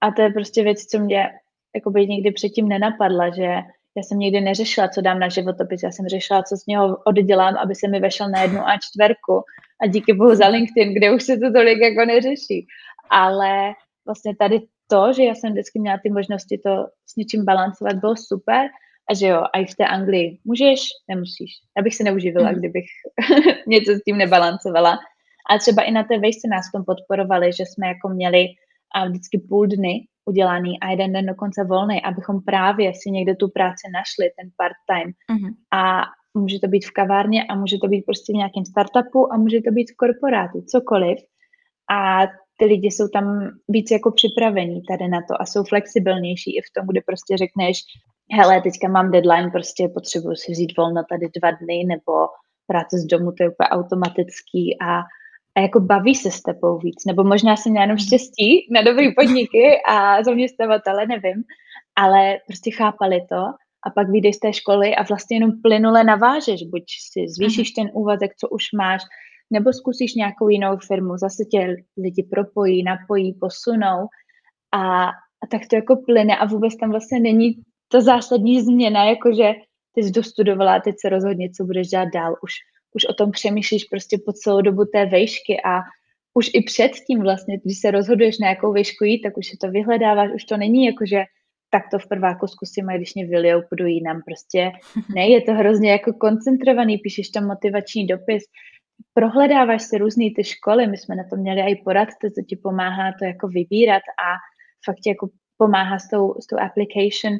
a 0.00 0.10
to 0.10 0.22
je 0.22 0.30
prostě 0.30 0.62
věc, 0.62 0.84
co 0.84 0.98
mě 0.98 1.30
jakoby 1.74 2.06
nikdy 2.06 2.32
předtím 2.32 2.68
nenapadla, 2.68 3.30
že 3.30 3.56
já 3.96 4.02
jsem 4.02 4.18
nikdy 4.18 4.40
neřešila, 4.40 4.88
co 4.88 5.00
dám 5.00 5.18
na 5.18 5.28
životopis, 5.28 5.82
já 5.82 5.90
jsem 5.90 6.08
řešila, 6.08 6.42
co 6.42 6.56
z 6.56 6.66
něho 6.66 6.96
oddělám, 7.06 7.56
aby 7.56 7.74
se 7.74 7.88
mi 7.88 8.00
vešel 8.00 8.30
na 8.30 8.42
jednu 8.42 8.60
a 8.60 8.78
čtverku 8.78 9.42
a 9.82 9.86
díky 9.86 10.12
bohu 10.12 10.34
za 10.34 10.48
LinkedIn, 10.48 10.94
kde 10.94 11.14
už 11.14 11.22
se 11.22 11.36
to 11.36 11.52
tolik 11.52 11.78
jako 11.78 12.04
neřeší. 12.04 12.66
Ale 13.10 13.72
vlastně 14.06 14.36
tady 14.36 14.60
to, 14.86 15.12
že 15.12 15.22
já 15.22 15.34
jsem 15.34 15.52
vždycky 15.52 15.80
měla 15.80 15.98
ty 16.02 16.10
možnosti 16.10 16.60
to 16.66 16.86
s 17.06 17.16
něčím 17.16 17.44
balancovat, 17.44 17.96
bylo 17.96 18.14
super 18.16 18.68
a 19.10 19.14
že 19.14 19.26
jo, 19.26 19.42
a 19.52 19.58
i 19.58 19.66
v 19.66 19.74
té 19.74 19.86
Anglii 19.86 20.38
můžeš, 20.44 20.80
nemusíš. 21.08 21.50
Já 21.76 21.82
bych 21.82 21.94
se 21.94 22.04
neuživila, 22.04 22.50
mm. 22.50 22.58
kdybych 22.58 22.86
něco 23.66 23.92
s 23.92 24.02
tím 24.02 24.16
nebalancovala. 24.16 24.98
A 25.50 25.58
třeba 25.58 25.82
i 25.82 25.90
na 25.90 26.02
té 26.02 26.18
vejšce 26.18 26.48
nás 26.48 26.68
v 26.68 26.72
tom 26.72 26.84
podporovali, 26.84 27.52
že 27.52 27.64
jsme 27.66 27.86
jako 27.86 28.08
měli 28.08 28.46
a 28.94 29.08
vždycky 29.08 29.38
půl 29.48 29.66
dny 29.66 30.06
udělaný 30.24 30.80
a 30.80 30.90
jeden 30.90 31.12
den 31.12 31.26
dokonce 31.26 31.64
volný, 31.64 32.02
abychom 32.02 32.42
právě 32.42 32.92
si 32.94 33.10
někde 33.10 33.36
tu 33.36 33.48
práci 33.48 33.86
našli, 33.92 34.30
ten 34.38 34.50
part-time. 34.56 35.10
Mm-hmm. 35.10 35.52
A 35.72 36.02
může 36.34 36.58
to 36.58 36.68
být 36.68 36.86
v 36.86 36.90
kavárně 36.90 37.44
a 37.44 37.54
může 37.54 37.78
to 37.78 37.88
být 37.88 38.02
prostě 38.02 38.32
v 38.32 38.36
nějakém 38.36 38.64
startupu 38.64 39.32
a 39.32 39.36
může 39.36 39.60
to 39.60 39.70
být 39.70 39.90
v 39.90 39.96
korporátu, 39.96 40.62
cokoliv. 40.62 41.18
A 41.90 42.26
ty 42.58 42.64
lidi 42.64 42.86
jsou 42.86 43.08
tam 43.08 43.50
víc 43.68 43.90
jako 43.90 44.10
připravení 44.10 44.82
tady 44.82 45.08
na 45.08 45.20
to 45.28 45.42
a 45.42 45.46
jsou 45.46 45.64
flexibilnější 45.64 46.56
i 46.56 46.60
v 46.60 46.72
tom, 46.76 46.86
kde 46.90 47.00
prostě 47.06 47.36
řekneš, 47.36 47.76
hele, 48.32 48.60
teďka 48.60 48.88
mám 48.88 49.10
deadline, 49.10 49.50
prostě 49.50 49.88
potřebuji 49.88 50.36
si 50.36 50.52
vzít 50.52 50.76
volno 50.76 51.02
tady 51.10 51.26
dva 51.40 51.50
dny, 51.50 51.84
nebo 51.84 52.12
práce 52.66 52.98
z 52.98 53.04
domu, 53.06 53.32
to 53.32 53.42
je 53.42 53.50
úplně 53.50 53.68
automatický 53.68 54.76
a, 54.80 55.00
a 55.56 55.60
jako 55.60 55.80
baví 55.80 56.14
se 56.14 56.30
s 56.30 56.42
tebou 56.42 56.78
víc, 56.78 57.04
nebo 57.06 57.24
možná 57.24 57.56
jsem 57.56 57.72
měla 57.72 57.84
jenom 57.84 57.98
štěstí 57.98 58.68
na 58.70 58.82
dobrý 58.82 59.14
podniky 59.14 59.64
a 59.88 60.22
zaměstnavatele, 60.22 61.06
nevím, 61.06 61.44
ale 61.96 62.38
prostě 62.46 62.70
chápali 62.70 63.20
to 63.28 63.42
a 63.86 63.90
pak 63.94 64.10
vyjdeš 64.10 64.36
z 64.36 64.38
té 64.38 64.52
školy 64.52 64.94
a 64.94 65.02
vlastně 65.02 65.36
jenom 65.36 65.50
plynule 65.62 66.04
navážeš, 66.04 66.62
buď 66.62 66.82
si 67.12 67.28
zvýšíš 67.28 67.70
ten 67.70 67.90
úvazek, 67.94 68.30
co 68.36 68.48
už 68.48 68.64
máš, 68.76 69.02
nebo 69.50 69.72
zkusíš 69.72 70.14
nějakou 70.14 70.48
jinou 70.48 70.76
firmu, 70.86 71.16
zase 71.16 71.44
tě 71.44 71.76
lidi 71.98 72.28
propojí, 72.30 72.82
napojí, 72.82 73.34
posunou 73.40 74.08
a, 74.72 75.06
a 75.42 75.46
tak 75.50 75.62
to 75.70 75.76
jako 75.76 75.96
plyne 76.06 76.36
a 76.36 76.44
vůbec 76.44 76.76
tam 76.76 76.90
vlastně 76.90 77.20
není 77.20 77.54
ta 77.88 78.00
zásadní 78.00 78.60
změna, 78.60 79.04
jakože 79.04 79.52
ty 79.94 80.02
jsi 80.02 80.10
dostudovala 80.10 80.74
a 80.74 80.80
teď 80.80 80.94
se 81.00 81.08
rozhodně, 81.08 81.50
co 81.50 81.64
budeš 81.64 81.88
dělat 81.88 82.08
dál. 82.14 82.34
Už, 82.42 82.52
už 82.94 83.04
o 83.04 83.14
tom 83.14 83.30
přemýšlíš 83.30 83.84
prostě 83.84 84.18
po 84.26 84.32
celou 84.32 84.60
dobu 84.60 84.84
té 84.84 85.06
vejšky 85.06 85.60
a 85.64 85.80
už 86.34 86.50
i 86.54 86.62
předtím 86.62 87.20
vlastně, 87.20 87.58
když 87.64 87.78
se 87.78 87.90
rozhoduješ 87.90 88.38
na 88.38 88.48
jakou 88.48 88.72
vejšku 88.72 89.04
jít, 89.04 89.20
tak 89.20 89.36
už 89.36 89.46
si 89.46 89.56
to 89.56 89.70
vyhledáváš, 89.70 90.30
už 90.34 90.44
to 90.44 90.56
není 90.56 90.86
jako, 90.86 91.06
že 91.06 91.24
tak 91.70 91.82
to 91.90 91.98
v 91.98 92.08
prváku 92.08 92.46
zkusím 92.46 92.90
a 92.90 92.96
když 92.96 93.14
mě 93.14 93.26
vylijou, 93.26 93.62
půjdu 93.68 93.86
jinam. 93.86 94.22
Prostě 94.26 94.72
ne, 95.14 95.28
je 95.28 95.40
to 95.40 95.52
hrozně 95.52 95.90
jako 95.90 96.12
koncentrovaný, 96.12 96.98
píšeš 96.98 97.28
tam 97.28 97.46
motivační 97.46 98.06
dopis, 98.06 98.44
prohledáváš 99.14 99.82
si 99.82 99.98
různé 99.98 100.24
ty 100.36 100.44
školy, 100.44 100.86
my 100.86 100.96
jsme 100.96 101.14
na 101.14 101.24
to 101.30 101.36
měli 101.36 101.60
i 101.60 101.82
poradce, 101.84 102.30
co 102.34 102.42
ti 102.48 102.56
pomáhá 102.56 103.12
to 103.18 103.24
jako 103.24 103.48
vybírat 103.48 104.02
a 104.24 104.28
fakt 104.84 105.06
jako 105.06 105.28
pomáhá 105.56 105.98
s 105.98 106.08
tou, 106.08 106.34
s 106.40 106.46
tou 106.46 106.56
application 106.58 107.38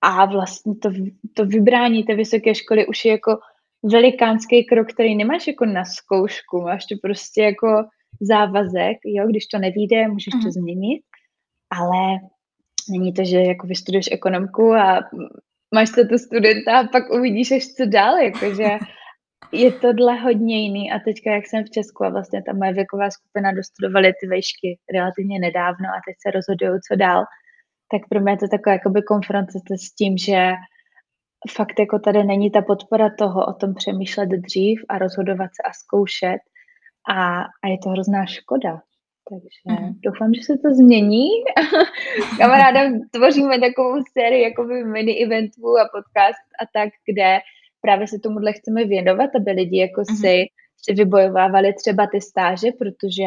a 0.00 0.24
vlastně 0.24 0.74
to, 0.74 0.90
to 1.34 1.46
vybrání 1.46 2.04
té 2.04 2.14
vysoké 2.14 2.54
školy 2.54 2.86
už 2.86 3.04
je 3.04 3.12
jako 3.12 3.38
velikánský 3.92 4.64
krok, 4.64 4.92
který 4.92 5.16
nemáš 5.16 5.46
jako 5.46 5.64
na 5.64 5.84
zkoušku, 5.84 6.60
máš 6.62 6.86
to 6.86 6.94
prostě 7.02 7.42
jako 7.42 7.84
závazek, 8.20 8.98
jo, 9.04 9.26
když 9.26 9.46
to 9.46 9.58
nevíde, 9.58 10.08
můžeš 10.08 10.32
to 10.32 10.38
mhm. 10.38 10.50
změnit, 10.50 11.02
ale 11.70 12.18
není 12.90 13.12
to, 13.12 13.24
že 13.24 13.40
jako 13.40 13.66
vystuduješ 13.66 14.08
ekonomku 14.12 14.74
a 14.74 15.00
máš 15.74 15.90
to 15.90 16.04
tu 16.08 16.18
studenta 16.18 16.78
a 16.78 16.84
pak 16.84 17.10
uvidíš 17.10 17.52
až 17.52 17.66
co 17.66 17.86
dál, 17.86 18.16
jakože 18.16 18.68
je 19.52 19.72
tohle 19.72 20.20
hodně 20.20 20.60
jiný 20.60 20.92
a 20.92 20.98
teďka, 20.98 21.30
jak 21.30 21.46
jsem 21.46 21.64
v 21.64 21.70
Česku 21.70 22.04
a 22.04 22.08
vlastně 22.08 22.42
ta 22.42 22.52
moje 22.52 22.72
věková 22.72 23.10
skupina 23.10 23.52
dostudovaly 23.52 24.12
ty 24.20 24.26
vejšky 24.26 24.78
relativně 24.92 25.38
nedávno 25.38 25.88
a 25.88 26.00
teď 26.06 26.16
se 26.22 26.30
rozhodují, 26.30 26.80
co 26.88 26.96
dál, 26.96 27.24
tak 27.92 28.08
pro 28.08 28.20
mě 28.20 28.32
je 28.32 28.36
to 28.36 28.48
taková 28.48 28.72
jakoby 28.72 29.02
konfrontace 29.02 29.78
s 29.78 29.94
tím, 29.94 30.18
že 30.18 30.52
fakt 31.50 31.78
jako 31.78 31.98
tady 31.98 32.24
není 32.24 32.50
ta 32.50 32.62
podpora 32.62 33.10
toho 33.18 33.46
o 33.46 33.52
tom 33.52 33.74
přemýšlet 33.74 34.26
dřív 34.26 34.84
a 34.88 34.98
rozhodovat 34.98 35.46
se 35.46 35.62
a 35.68 35.72
zkoušet 35.72 36.40
a, 37.08 37.40
a 37.40 37.68
je 37.68 37.78
to 37.82 37.88
hrozná 37.90 38.26
škoda. 38.26 38.80
Takže 39.28 39.80
mm. 39.82 39.92
doufám, 40.04 40.34
že 40.34 40.42
se 40.42 40.52
to 40.58 40.74
změní. 40.74 41.28
Kamaráda, 42.38 42.80
tvoříme 43.10 43.60
takovou 43.60 44.02
sérii 44.12 44.42
jakoby 44.42 44.84
mini 44.84 45.24
eventů 45.24 45.78
a 45.78 45.88
podcast 45.92 46.44
a 46.60 46.64
tak, 46.72 46.88
kde 47.08 47.38
právě 47.80 48.08
se 48.08 48.18
tomuhle 48.22 48.52
chceme 48.52 48.84
věnovat, 48.84 49.30
aby 49.36 49.50
lidi 49.50 49.78
jako 49.78 50.00
mm. 50.10 50.16
si, 50.16 50.44
si 50.84 50.94
vybojovávali 50.94 51.72
třeba 51.72 52.06
ty 52.06 52.20
stáže, 52.20 52.72
protože 52.78 53.26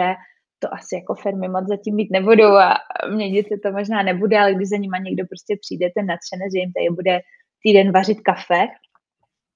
to 0.59 0.73
asi 0.73 0.95
jako 0.95 1.15
firmy 1.15 1.47
moc 1.47 1.67
zatím 1.67 1.95
mít 1.95 2.11
nebudou 2.11 2.51
a 2.55 2.77
měnit 3.15 3.47
se 3.47 3.57
to 3.63 3.71
možná 3.71 4.03
nebude, 4.03 4.39
ale 4.39 4.53
když 4.53 4.69
za 4.69 4.77
nima 4.77 4.97
někdo 4.97 5.23
prostě 5.25 5.57
přijde, 5.61 5.89
ten 5.95 6.05
nadšenec, 6.05 6.53
že 6.53 6.59
jim 6.59 6.71
tady 6.73 6.89
bude 6.95 7.19
týden 7.63 7.91
vařit 7.91 8.21
kafe, 8.21 8.67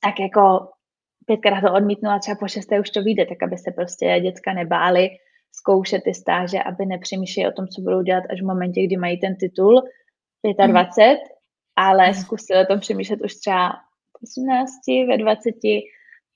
tak 0.03 0.19
jako 0.19 0.69
pětkrát 1.25 1.63
to 1.63 1.73
odmítnu 1.73 2.09
a 2.09 2.19
třeba 2.19 2.35
po 2.35 2.47
šesté 2.47 2.79
už 2.79 2.89
to 2.89 3.03
vyjde, 3.03 3.25
tak 3.25 3.43
aby 3.43 3.57
se 3.57 3.71
prostě 3.71 4.19
děcka 4.21 4.53
nebáli 4.53 5.09
zkoušet 5.51 6.03
ty 6.03 6.13
stáže, 6.13 6.63
aby 6.63 6.85
nepřemýšleli 6.85 7.49
o 7.49 7.51
tom, 7.51 7.67
co 7.67 7.81
budou 7.81 8.01
dělat 8.01 8.23
až 8.29 8.41
v 8.41 8.45
momentě, 8.45 8.83
kdy 8.83 8.97
mají 8.97 9.19
ten 9.19 9.35
titul 9.35 9.81
25, 10.67 11.11
mm. 11.11 11.17
ale 11.75 12.05
mhm. 12.05 12.13
zkusili 12.13 12.63
o 12.63 12.65
tom 12.65 12.79
přemýšlet 12.79 13.21
už 13.21 13.35
třeba 13.35 13.71
18, 14.23 14.71
ve 15.07 15.17
20 15.17 15.55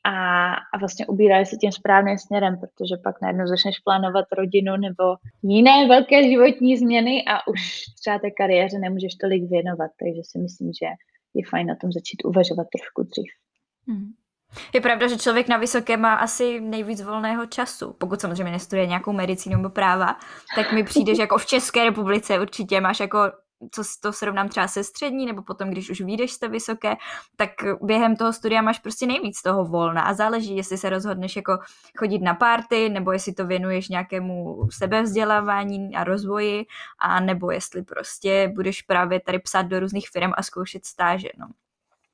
a, 0.05 0.53
a 0.53 0.77
vlastně 0.79 1.05
ubírali 1.05 1.45
se 1.45 1.55
tím 1.55 1.71
správným 1.71 2.17
směrem, 2.17 2.57
protože 2.59 2.95
pak 3.03 3.21
najednou 3.21 3.47
začneš 3.47 3.79
plánovat 3.79 4.25
rodinu 4.31 4.77
nebo 4.77 5.03
jiné 5.43 5.87
velké 5.87 6.29
životní 6.29 6.77
změny 6.77 7.23
a 7.27 7.47
už 7.47 7.83
třeba 7.99 8.19
té 8.19 8.31
kariéře 8.31 8.79
nemůžeš 8.79 9.15
tolik 9.15 9.43
věnovat, 9.49 9.91
takže 9.99 10.21
si 10.23 10.39
myslím, 10.39 10.73
že 10.73 10.87
je 11.35 11.43
fajn 11.49 11.67
na 11.67 11.75
tom 11.81 11.91
začít 11.91 12.25
uvažovat 12.25 12.67
trošku 12.73 13.03
dřív. 13.03 13.31
Hmm. 13.87 14.11
Je 14.73 14.81
pravda, 14.81 15.07
že 15.07 15.17
člověk 15.17 15.47
na 15.47 15.57
vysoké 15.57 15.97
má 15.97 16.13
asi 16.13 16.61
nejvíc 16.61 17.01
volného 17.01 17.45
času. 17.45 17.93
Pokud 17.93 18.21
samozřejmě 18.21 18.51
nestuduje 18.51 18.87
nějakou 18.87 19.13
medicínu 19.13 19.57
nebo 19.57 19.69
práva, 19.69 20.15
tak 20.55 20.71
mi 20.71 20.83
přijde, 20.83 21.15
že 21.15 21.21
jako 21.21 21.37
v 21.37 21.45
České 21.45 21.83
republice 21.83 22.39
určitě 22.39 22.81
máš 22.81 22.99
jako 22.99 23.19
co 23.71 23.83
to 24.01 24.13
srovnám 24.13 24.49
třeba 24.49 24.67
se 24.67 24.83
střední, 24.83 25.25
nebo 25.25 25.41
potom, 25.41 25.69
když 25.69 25.89
už 25.89 26.01
vyjdeš 26.01 26.31
z 26.31 26.39
té 26.39 26.47
vysoké, 26.47 26.95
tak 27.35 27.49
během 27.81 28.15
toho 28.15 28.33
studia 28.33 28.61
máš 28.61 28.79
prostě 28.79 29.05
nejvíc 29.05 29.41
toho 29.41 29.65
volna 29.65 30.01
a 30.01 30.13
záleží, 30.13 30.55
jestli 30.55 30.77
se 30.77 30.89
rozhodneš 30.89 31.35
jako 31.35 31.57
chodit 31.97 32.19
na 32.19 32.33
párty, 32.33 32.89
nebo 32.89 33.11
jestli 33.11 33.33
to 33.33 33.47
věnuješ 33.47 33.89
nějakému 33.89 34.67
sebevzdělávání 34.71 35.95
a 35.95 36.03
rozvoji, 36.03 36.65
a 36.99 37.19
nebo 37.19 37.51
jestli 37.51 37.83
prostě 37.83 38.51
budeš 38.55 38.81
právě 38.81 39.19
tady 39.19 39.39
psát 39.39 39.61
do 39.61 39.79
různých 39.79 40.09
firm 40.09 40.31
a 40.37 40.43
zkoušet 40.43 40.85
stáže, 40.85 41.29
no. 41.37 41.47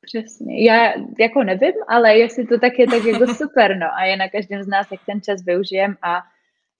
Přesně. 0.01 0.65
Já 0.65 0.93
jako 1.19 1.43
nevím, 1.43 1.73
ale 1.87 2.17
jestli 2.17 2.47
to 2.47 2.59
tak 2.59 2.79
je, 2.79 2.87
tak 2.87 3.03
jako 3.03 3.33
super, 3.33 3.77
no. 3.77 3.87
A 3.93 4.03
je 4.03 4.17
na 4.17 4.29
každém 4.29 4.63
z 4.63 4.67
nás, 4.67 4.91
jak 4.91 5.01
ten 5.05 5.21
čas 5.21 5.45
využijem 5.45 5.95
a 6.01 6.23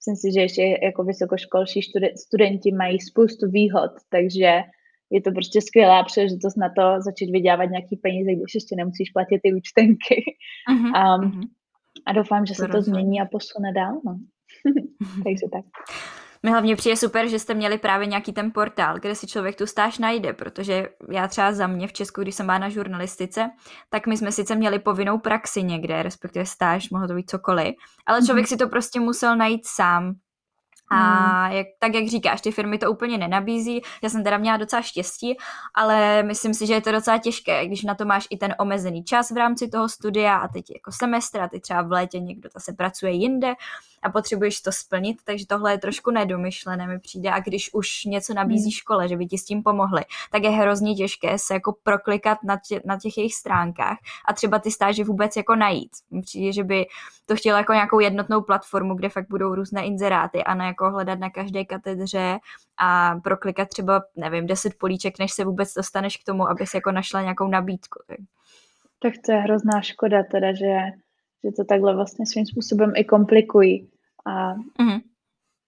myslím 0.02 0.16
si, 0.16 0.34
že 0.34 0.40
ještě 0.40 0.78
jako 0.82 1.04
vysokoškolští 1.04 1.80
studenti 2.26 2.72
mají 2.72 3.00
spoustu 3.00 3.50
výhod, 3.50 3.90
takže 4.10 4.60
je 5.10 5.20
to 5.22 5.30
prostě 5.30 5.60
skvělá 5.60 6.04
příležitost 6.04 6.56
na 6.56 6.68
to 6.68 7.00
začít 7.00 7.30
vydělávat 7.30 7.64
nějaký 7.64 7.96
peníze, 7.96 8.30
když 8.32 8.54
ještě 8.54 8.76
nemusíš 8.76 9.10
platit 9.10 9.40
ty 9.42 9.54
účtenky. 9.54 10.16
Uh-huh, 10.70 11.18
um, 11.22 11.30
uh-huh. 11.30 11.48
A 12.06 12.12
doufám, 12.12 12.46
že 12.46 12.54
se 12.54 12.68
to 12.68 12.82
změní 12.82 13.20
a 13.20 13.24
posune 13.24 13.72
dál. 13.72 14.00
No. 14.04 14.18
takže 15.24 15.46
tak 15.52 15.64
mi 16.42 16.50
hlavně 16.50 16.76
přijde 16.76 16.96
super, 16.96 17.28
že 17.28 17.38
jste 17.38 17.54
měli 17.54 17.78
právě 17.78 18.06
nějaký 18.06 18.32
ten 18.32 18.50
portál, 18.52 18.98
kde 18.98 19.14
si 19.14 19.26
člověk 19.26 19.56
tu 19.56 19.66
stáž 19.66 19.98
najde, 19.98 20.32
protože 20.32 20.88
já 21.10 21.28
třeba 21.28 21.52
za 21.52 21.66
mě 21.66 21.88
v 21.88 21.92
Česku, 21.92 22.20
když 22.20 22.34
jsem 22.34 22.46
byla 22.46 22.58
na 22.58 22.68
žurnalistice, 22.68 23.50
tak 23.90 24.06
my 24.06 24.16
jsme 24.16 24.32
sice 24.32 24.54
měli 24.54 24.78
povinnou 24.78 25.18
praxi 25.18 25.62
někde, 25.62 26.02
respektive 26.02 26.46
stáž, 26.46 26.90
mohlo 26.90 27.08
to 27.08 27.14
být 27.14 27.30
cokoliv, 27.30 27.74
ale 28.06 28.22
člověk 28.26 28.46
mm-hmm. 28.46 28.48
si 28.48 28.56
to 28.56 28.68
prostě 28.68 29.00
musel 29.00 29.36
najít 29.36 29.66
sám. 29.66 30.14
A 30.92 31.44
hmm. 31.44 31.56
jak, 31.56 31.66
tak, 31.78 31.94
jak 31.94 32.08
říkáš, 32.08 32.40
ty 32.40 32.52
firmy 32.52 32.78
to 32.78 32.90
úplně 32.90 33.18
nenabízí. 33.18 33.82
Já 34.02 34.08
jsem 34.08 34.24
teda 34.24 34.38
měla 34.38 34.56
docela 34.56 34.82
štěstí, 34.82 35.36
ale 35.74 36.22
myslím 36.22 36.54
si, 36.54 36.66
že 36.66 36.74
je 36.74 36.80
to 36.80 36.92
docela 36.92 37.18
těžké, 37.18 37.66
když 37.66 37.82
na 37.82 37.94
to 37.94 38.04
máš 38.04 38.26
i 38.30 38.36
ten 38.36 38.54
omezený 38.58 39.04
čas 39.04 39.30
v 39.30 39.36
rámci 39.36 39.68
toho 39.68 39.88
studia 39.88 40.36
a 40.36 40.48
teď 40.48 40.70
jako 40.74 40.92
semestr 40.92 41.40
a 41.40 41.48
ty 41.48 41.60
třeba 41.60 41.82
v 41.82 41.92
létě 41.92 42.20
někdo 42.20 42.50
se 42.58 42.72
pracuje 42.72 43.12
jinde 43.12 43.54
a 44.02 44.10
potřebuješ 44.10 44.60
to 44.60 44.72
splnit, 44.72 45.16
takže 45.24 45.46
tohle 45.46 45.72
je 45.72 45.78
trošku 45.78 46.10
nedomyšlené 46.10 46.86
mi 46.86 46.98
přijde 46.98 47.30
a 47.30 47.40
když 47.40 47.74
už 47.74 48.04
něco 48.04 48.34
nabízí 48.34 48.64
hmm. 48.64 48.70
škole, 48.70 49.08
že 49.08 49.16
by 49.16 49.26
ti 49.26 49.38
s 49.38 49.44
tím 49.44 49.62
pomohli, 49.62 50.02
tak 50.30 50.42
je 50.42 50.50
hrozně 50.50 50.94
těžké 50.94 51.38
se 51.38 51.54
jako 51.54 51.76
proklikat 51.82 52.38
na, 52.44 52.56
tě, 52.68 52.80
na 52.84 52.98
těch 52.98 53.18
jejich 53.18 53.34
stránkách 53.34 53.98
a 54.28 54.32
třeba 54.32 54.58
ty 54.58 54.70
stáže 54.70 55.04
vůbec 55.04 55.36
jako 55.36 55.56
najít. 55.56 55.90
Mi 56.10 56.22
přijde, 56.22 56.52
že 56.52 56.64
by 56.64 56.86
to 57.32 57.36
chtělo 57.36 57.58
jako 57.58 57.72
nějakou 57.72 58.00
jednotnou 58.00 58.40
platformu, 58.40 58.94
kde 58.94 59.08
fakt 59.08 59.28
budou 59.28 59.54
různé 59.54 59.84
inzeráty 59.86 60.44
a 60.44 60.54
ne 60.54 60.66
jako 60.66 60.90
hledat 60.90 61.18
na 61.18 61.30
každé 61.30 61.64
katedře 61.64 62.38
a 62.80 63.20
proklikat 63.24 63.68
třeba, 63.68 64.02
nevím, 64.16 64.46
deset 64.46 64.72
políček, 64.78 65.18
než 65.18 65.32
se 65.32 65.44
vůbec 65.44 65.74
dostaneš 65.74 66.16
k 66.16 66.24
tomu, 66.24 66.48
aby 66.48 66.66
si 66.66 66.76
jako 66.76 66.92
našla 66.92 67.22
nějakou 67.22 67.48
nabídku. 67.48 68.02
Tak. 68.06 68.18
tak 69.02 69.12
to 69.26 69.32
je 69.32 69.38
hrozná 69.38 69.80
škoda 69.80 70.22
teda, 70.22 70.52
že, 70.52 70.76
že 71.44 71.50
to 71.56 71.64
takhle 71.64 71.94
vlastně 71.94 72.26
svým 72.26 72.46
způsobem 72.46 72.92
i 72.96 73.04
komplikují. 73.04 73.88
A 74.26 74.54
mm-hmm. 74.54 75.00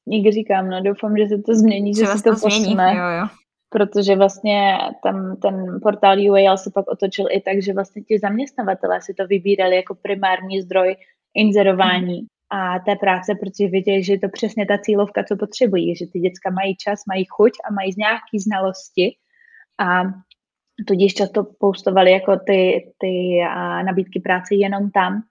někdy 0.07 0.33
říkám, 0.33 0.71
no 0.71 0.83
doufám, 0.83 1.17
že 1.17 1.27
se 1.27 1.43
to 1.43 1.55
změní, 1.55 1.93
Třeba 1.93 2.12
že 2.12 2.19
se 2.19 2.25
to, 2.25 2.35
to 2.35 2.41
posune. 2.41 2.95
Jo, 2.97 3.21
jo. 3.21 3.27
Protože 3.71 4.17
vlastně 4.17 4.79
tam 5.03 5.37
ten 5.37 5.81
portál 5.83 6.17
UAL 6.31 6.59
se 6.59 6.71
pak 6.71 6.91
otočil 6.91 7.27
i 7.31 7.41
tak, 7.41 7.62
že 7.62 7.73
vlastně 7.73 8.03
ti 8.03 8.19
zaměstnavatelé 8.19 9.03
si 9.03 9.15
to 9.15 9.27
vybírali 9.27 9.77
jako 9.77 9.95
primární 9.95 10.61
zdroj 10.62 10.97
inzerování. 11.35 12.20
Mm. 12.20 12.26
a 12.51 12.78
té 12.78 12.97
práce, 12.97 13.35
protože 13.35 13.68
vidějí, 13.68 14.05
že 14.05 14.12
je 14.12 14.18
to 14.18 14.28
přesně 14.28 14.66
ta 14.66 14.78
cílovka, 14.78 15.24
co 15.24 15.37
potřebují, 15.37 15.97
že 15.97 16.07
ty 16.12 16.18
děcka 16.20 16.51
mají 16.51 16.76
čas, 16.76 17.01
mají 17.09 17.24
chuť 17.24 17.53
a 17.64 17.72
mají 17.72 17.95
nějaké 17.97 18.37
znalosti 18.47 19.16
a 19.78 20.03
tudíž 20.87 21.14
často 21.14 21.45
postovali 21.61 22.12
jako 22.12 22.37
ty, 22.47 22.93
ty 22.99 23.41
a 23.49 23.82
nabídky 23.82 24.20
práce 24.20 24.55
jenom 24.55 24.91
tam. 24.91 25.22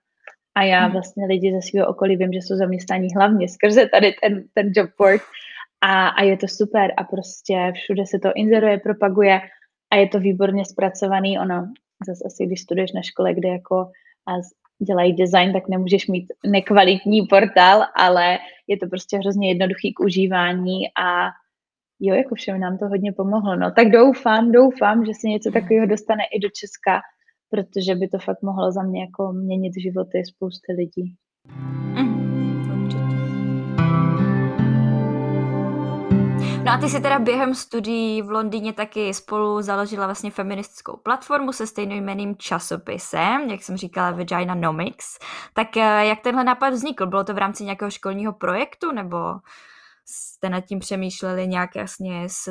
A 0.55 0.63
já 0.63 0.83
hmm. 0.83 0.91
vlastně 0.91 1.25
lidi 1.25 1.53
ze 1.53 1.61
svého 1.61 1.87
okolí 1.87 2.17
vím, 2.17 2.33
že 2.33 2.39
jsou 2.39 2.55
zaměstnaní 2.55 3.07
hlavně 3.15 3.49
skrze 3.49 3.87
tady 3.87 4.15
ten, 4.21 4.43
ten 4.53 4.71
job 4.75 4.89
board 4.97 5.21
a, 5.81 6.07
a 6.07 6.23
je 6.23 6.37
to 6.37 6.47
super 6.47 6.93
a 6.97 7.03
prostě 7.03 7.73
všude 7.75 8.05
se 8.05 8.19
to 8.19 8.29
inzeruje, 8.35 8.77
propaguje 8.77 9.41
a 9.91 9.95
je 9.95 10.07
to 10.07 10.19
výborně 10.19 10.65
zpracovaný. 10.65 11.39
Ono, 11.39 11.67
zase 12.07 12.23
asi 12.25 12.45
když 12.45 12.61
studuješ 12.61 12.91
na 12.91 13.01
škole, 13.01 13.33
kde 13.33 13.49
jako 13.49 13.75
a 14.27 14.31
dělají 14.84 15.13
design, 15.13 15.53
tak 15.53 15.69
nemůžeš 15.69 16.07
mít 16.07 16.25
nekvalitní 16.45 17.21
portál, 17.29 17.84
ale 17.95 18.38
je 18.67 18.77
to 18.77 18.88
prostě 18.88 19.17
hrozně 19.17 19.49
jednoduchý 19.49 19.93
k 19.93 19.99
užívání 19.99 20.88
a 20.88 21.29
jo, 21.99 22.15
jako 22.15 22.36
všem 22.36 22.59
nám 22.59 22.77
to 22.77 22.86
hodně 22.88 23.11
pomohlo. 23.11 23.55
No 23.55 23.71
tak 23.71 23.89
doufám, 23.91 24.51
doufám, 24.51 25.05
že 25.05 25.11
se 25.13 25.27
něco 25.27 25.51
takového 25.51 25.88
dostane 25.88 26.23
i 26.36 26.39
do 26.39 26.49
Česka, 26.49 27.01
protože 27.49 27.95
by 27.95 28.07
to 28.07 28.19
fakt 28.19 28.41
mohlo 28.41 28.71
za 28.71 28.84
mě 28.84 29.01
jako 29.01 29.34
měnit 29.34 29.73
životy 29.81 30.25
spousty 30.25 30.73
lidí. 30.73 31.15
Mm. 31.95 32.32
No 36.64 36.72
a 36.72 36.78
ty 36.78 36.89
si 36.89 37.01
teda 37.01 37.20
během 37.20 37.55
studií 37.55 38.22
v 38.22 38.32
Londýně 38.32 38.74
taky 38.74 39.14
spolu 39.14 39.61
založila 39.61 40.05
vlastně 40.05 40.32
feministickou 40.32 40.97
platformu 40.97 41.51
se 41.51 41.68
stejnojmeným 41.68 42.36
časopisem, 42.38 43.49
jak 43.49 43.64
jsem 43.64 43.78
říkala, 43.78 44.11
Vagina 44.11 44.55
Nomics. 44.55 45.20
Tak 45.53 45.78
eh, 45.78 46.05
jak 46.05 46.22
tenhle 46.22 46.43
nápad 46.43 46.70
vznikl? 46.70 47.05
Bylo 47.05 47.24
to 47.24 47.34
v 47.34 47.38
rámci 47.38 47.64
nějakého 47.64 47.91
školního 47.91 48.34
projektu 48.34 48.91
nebo 48.91 49.18
jste 50.05 50.49
nad 50.49 50.66
tím 50.66 50.80
přemýšleli 50.80 51.47
nějak 51.47 51.76
jasně 51.76 52.30
s, 52.30 52.43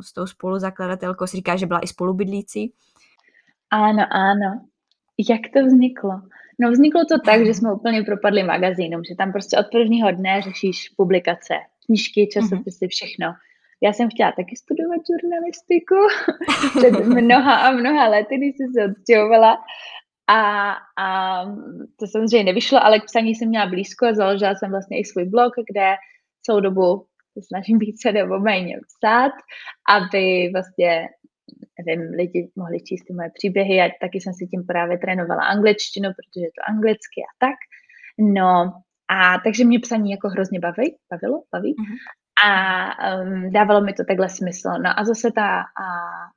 s 0.00 0.12
tou 0.12 0.26
spoluzakladatelkou? 0.26 1.26
Si 1.26 1.36
říká, 1.36 1.56
že 1.56 1.66
byla 1.66 1.80
i 1.80 1.86
spolubydlící? 1.86 2.72
Ano, 3.70 4.02
ano. 4.10 4.60
Jak 5.28 5.40
to 5.54 5.66
vzniklo? 5.66 6.20
No 6.60 6.70
vzniklo 6.70 7.04
to 7.04 7.20
tak, 7.24 7.46
že 7.46 7.54
jsme 7.54 7.72
úplně 7.72 8.02
propadli 8.02 8.42
magazínům, 8.42 9.04
že 9.04 9.14
tam 9.14 9.32
prostě 9.32 9.58
od 9.58 9.66
prvního 9.72 10.10
dne 10.10 10.42
řešíš 10.42 10.88
publikace, 10.96 11.54
knížky, 11.86 12.28
časopisy, 12.32 12.88
všechno. 12.88 13.34
Já 13.82 13.92
jsem 13.92 14.08
chtěla 14.10 14.32
taky 14.32 14.56
studovat 14.56 15.00
žurnalistiku 15.10 15.94
před 16.78 17.04
mnoha 17.04 17.54
a 17.56 17.70
mnoha 17.70 18.08
lety, 18.08 18.36
když 18.36 18.56
jsem 18.56 18.72
se 18.72 18.84
odstěhovala. 18.84 19.58
A, 20.28 20.72
a 20.98 21.44
to 21.96 22.06
samozřejmě 22.06 22.44
nevyšlo, 22.44 22.84
ale 22.84 23.00
k 23.00 23.04
psaní 23.04 23.34
jsem 23.34 23.48
měla 23.48 23.66
blízko 23.66 24.06
a 24.06 24.14
založila 24.14 24.54
jsem 24.54 24.70
vlastně 24.70 25.00
i 25.00 25.04
svůj 25.04 25.24
blog, 25.24 25.52
kde 25.70 25.94
celou 26.42 26.60
dobu 26.60 27.06
se 27.32 27.40
snažím 27.46 27.78
více 27.78 28.12
nebo 28.12 28.38
méně 28.40 28.76
psát, 28.86 29.32
aby 29.88 30.50
vlastně 30.52 31.08
nevím, 31.86 32.10
lidi 32.10 32.50
mohli 32.56 32.80
číst 32.80 33.04
ty 33.04 33.12
moje 33.12 33.30
příběhy 33.34 33.80
a 33.80 33.90
taky 34.00 34.20
jsem 34.20 34.34
si 34.34 34.46
tím 34.46 34.66
právě 34.66 34.98
trénovala 34.98 35.42
angličtinu, 35.44 36.08
protože 36.08 36.44
je 36.44 36.50
to 36.56 36.62
anglicky 36.68 37.20
a 37.22 37.32
tak. 37.38 37.56
No, 38.18 38.72
a 39.08 39.38
takže 39.44 39.64
mě 39.64 39.78
psaní 39.80 40.10
jako 40.10 40.28
hrozně 40.28 40.60
baví, 40.60 40.96
bavilo, 41.10 41.42
baví. 41.52 41.74
Mm-hmm 41.74 42.19
a 42.44 43.20
um, 43.22 43.52
dávalo 43.52 43.80
mi 43.80 43.92
to 43.92 44.04
takhle 44.04 44.28
smysl. 44.28 44.68
No 44.84 44.98
a 44.98 45.04
zase 45.04 45.30
ta 45.32 45.58
a 45.60 45.86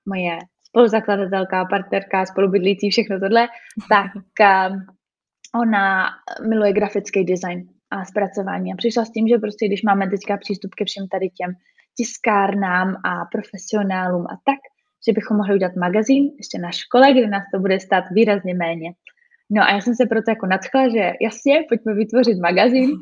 moje 0.05 0.37
spoluzakladatelka, 0.67 1.65
partnerka, 1.65 2.25
spolubydlící, 2.25 2.89
všechno 2.89 3.19
tohle, 3.19 3.47
tak 3.89 4.11
um, 4.71 4.85
ona 5.61 6.09
miluje 6.47 6.73
grafický 6.73 7.23
design 7.23 7.67
a 7.91 8.05
zpracování 8.05 8.73
a 8.73 8.75
přišla 8.75 9.05
s 9.05 9.11
tím, 9.11 9.27
že 9.27 9.37
prostě 9.37 9.67
když 9.67 9.83
máme 9.83 10.09
teďka 10.09 10.37
přístup 10.37 10.75
ke 10.75 10.85
všem 10.85 11.07
tady 11.07 11.29
těm 11.29 11.53
tiskárnám 11.97 12.95
a 13.05 13.25
profesionálům 13.31 14.25
a 14.25 14.35
tak, 14.45 14.59
že 15.07 15.13
bychom 15.13 15.37
mohli 15.37 15.55
udělat 15.55 15.75
magazín 15.75 16.23
ještě 16.37 16.57
na 16.59 16.71
škole, 16.71 17.11
kde 17.11 17.27
nás 17.27 17.43
to 17.53 17.59
bude 17.59 17.79
stát 17.79 18.03
výrazně 18.11 18.53
méně. 18.53 18.93
No 19.51 19.63
a 19.63 19.71
já 19.71 19.81
jsem 19.81 19.95
se 19.95 20.05
proto 20.05 20.31
jako 20.31 20.45
nadchla, 20.45 20.89
že 20.89 21.11
jasně, 21.21 21.63
pojďme 21.69 21.93
vytvořit 21.93 22.39
magazín. 22.39 22.89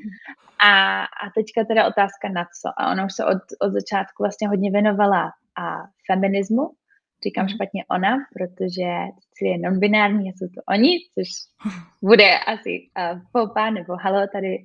A, 0.64 1.02
a 1.04 1.30
teďka 1.36 1.64
teda 1.64 1.88
otázka 1.88 2.30
na 2.30 2.44
co. 2.46 2.70
A 2.78 2.92
ona 2.92 3.06
už 3.06 3.14
se 3.14 3.26
od, 3.26 3.42
od 3.62 3.72
začátku 3.72 4.24
vlastně 4.24 4.48
hodně 4.48 4.72
věnovala 4.72 5.32
a 5.58 5.78
feminismu. 6.08 6.72
Říkám 7.24 7.46
mm. 7.46 7.50
špatně 7.50 7.86
ona, 7.92 8.18
protože 8.34 8.90
je 9.42 9.58
non-binární, 9.58 10.30
jsou 10.30 10.48
to 10.48 10.62
oni, 10.70 10.98
což 11.14 11.28
bude 12.02 12.38
asi 12.40 12.90
uh, 12.98 13.20
popa 13.32 13.70
nebo 13.70 13.96
halo 13.96 14.28
tady 14.34 14.58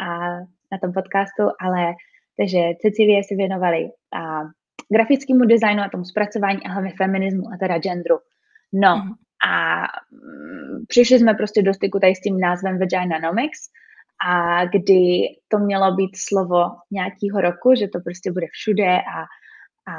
uh, 0.00 0.38
na 0.72 0.78
tom 0.82 0.92
podcastu, 0.92 1.42
ale 1.60 1.94
takže 2.38 2.58
Cecilie 2.82 3.24
se 3.24 3.34
věnovali 3.34 3.84
uh, 3.84 4.50
grafickému 4.92 5.44
designu 5.44 5.82
a 5.82 5.88
tomu 5.88 6.04
zpracování 6.04 6.62
a 6.66 6.72
hlavně 6.72 6.92
feminismu 6.96 7.44
a 7.54 7.56
teda 7.60 7.78
genderu. 7.78 8.18
No, 8.72 8.96
mm. 8.96 9.12
A 9.48 9.82
přišli 10.88 11.18
jsme 11.18 11.34
prostě 11.34 11.62
do 11.62 11.74
styku 11.74 11.98
tady 11.98 12.14
s 12.14 12.20
tím 12.20 12.40
názvem 12.40 12.78
Vaginanomics, 12.78 13.60
a 14.26 14.64
kdy 14.64 15.28
to 15.48 15.58
mělo 15.58 15.94
být 15.94 16.10
slovo 16.16 16.64
nějakého 16.90 17.40
roku, 17.40 17.74
že 17.78 17.88
to 17.88 18.00
prostě 18.00 18.32
bude 18.32 18.46
všude 18.52 18.98
a, 18.98 19.20
a 19.92 19.94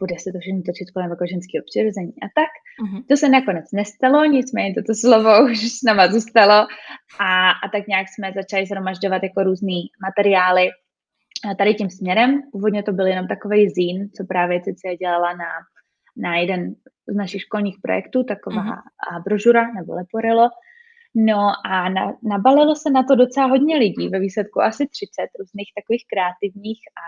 bude 0.00 0.16
se 0.18 0.32
to 0.32 0.38
všechno 0.38 0.62
točit 0.66 0.90
kolem 0.90 1.10
jako 1.10 1.26
ženského 1.26 1.62
přirození 1.70 2.14
a 2.22 2.26
tak. 2.38 2.52
Mm-hmm. 2.82 3.04
To 3.08 3.16
se 3.16 3.28
nakonec 3.28 3.64
nestalo, 3.72 4.24
nicméně 4.24 4.74
toto 4.74 4.94
slovo 4.94 5.44
už 5.50 5.58
s 5.78 5.82
náma 5.86 6.12
zůstalo 6.12 6.58
a, 7.20 7.50
a 7.50 7.64
tak 7.72 7.86
nějak 7.86 8.06
jsme 8.08 8.32
začali 8.32 8.66
zhromažďovat 8.66 9.22
jako 9.22 9.42
různý 9.42 9.80
materiály 10.06 10.70
tady 11.58 11.74
tím 11.74 11.90
směrem. 11.90 12.42
Původně 12.52 12.82
to 12.82 12.92
byl 12.92 13.06
jenom 13.06 13.26
takový 13.26 13.70
zín, 13.70 14.08
co 14.16 14.24
právě 14.24 14.60
Cecilia 14.60 14.96
dělala 14.96 15.32
na, 15.32 15.50
na 16.16 16.36
jeden 16.36 16.74
z 17.08 17.14
našich 17.14 17.42
školních 17.42 17.76
projektů, 17.82 18.24
taková 18.24 18.62
mm-hmm. 18.62 19.22
brožura 19.24 19.72
nebo 19.72 19.94
leporelo. 19.94 20.48
No 21.14 21.52
a 21.64 21.88
na, 21.88 22.12
nabalilo 22.22 22.76
se 22.76 22.90
na 22.90 23.02
to 23.02 23.14
docela 23.14 23.46
hodně 23.46 23.76
lidí, 23.76 24.08
ve 24.08 24.20
výsledku 24.20 24.62
asi 24.62 24.86
30 24.88 25.28
různých 25.38 25.72
takových 25.76 26.04
kreativních 26.12 26.80
a 26.96 27.06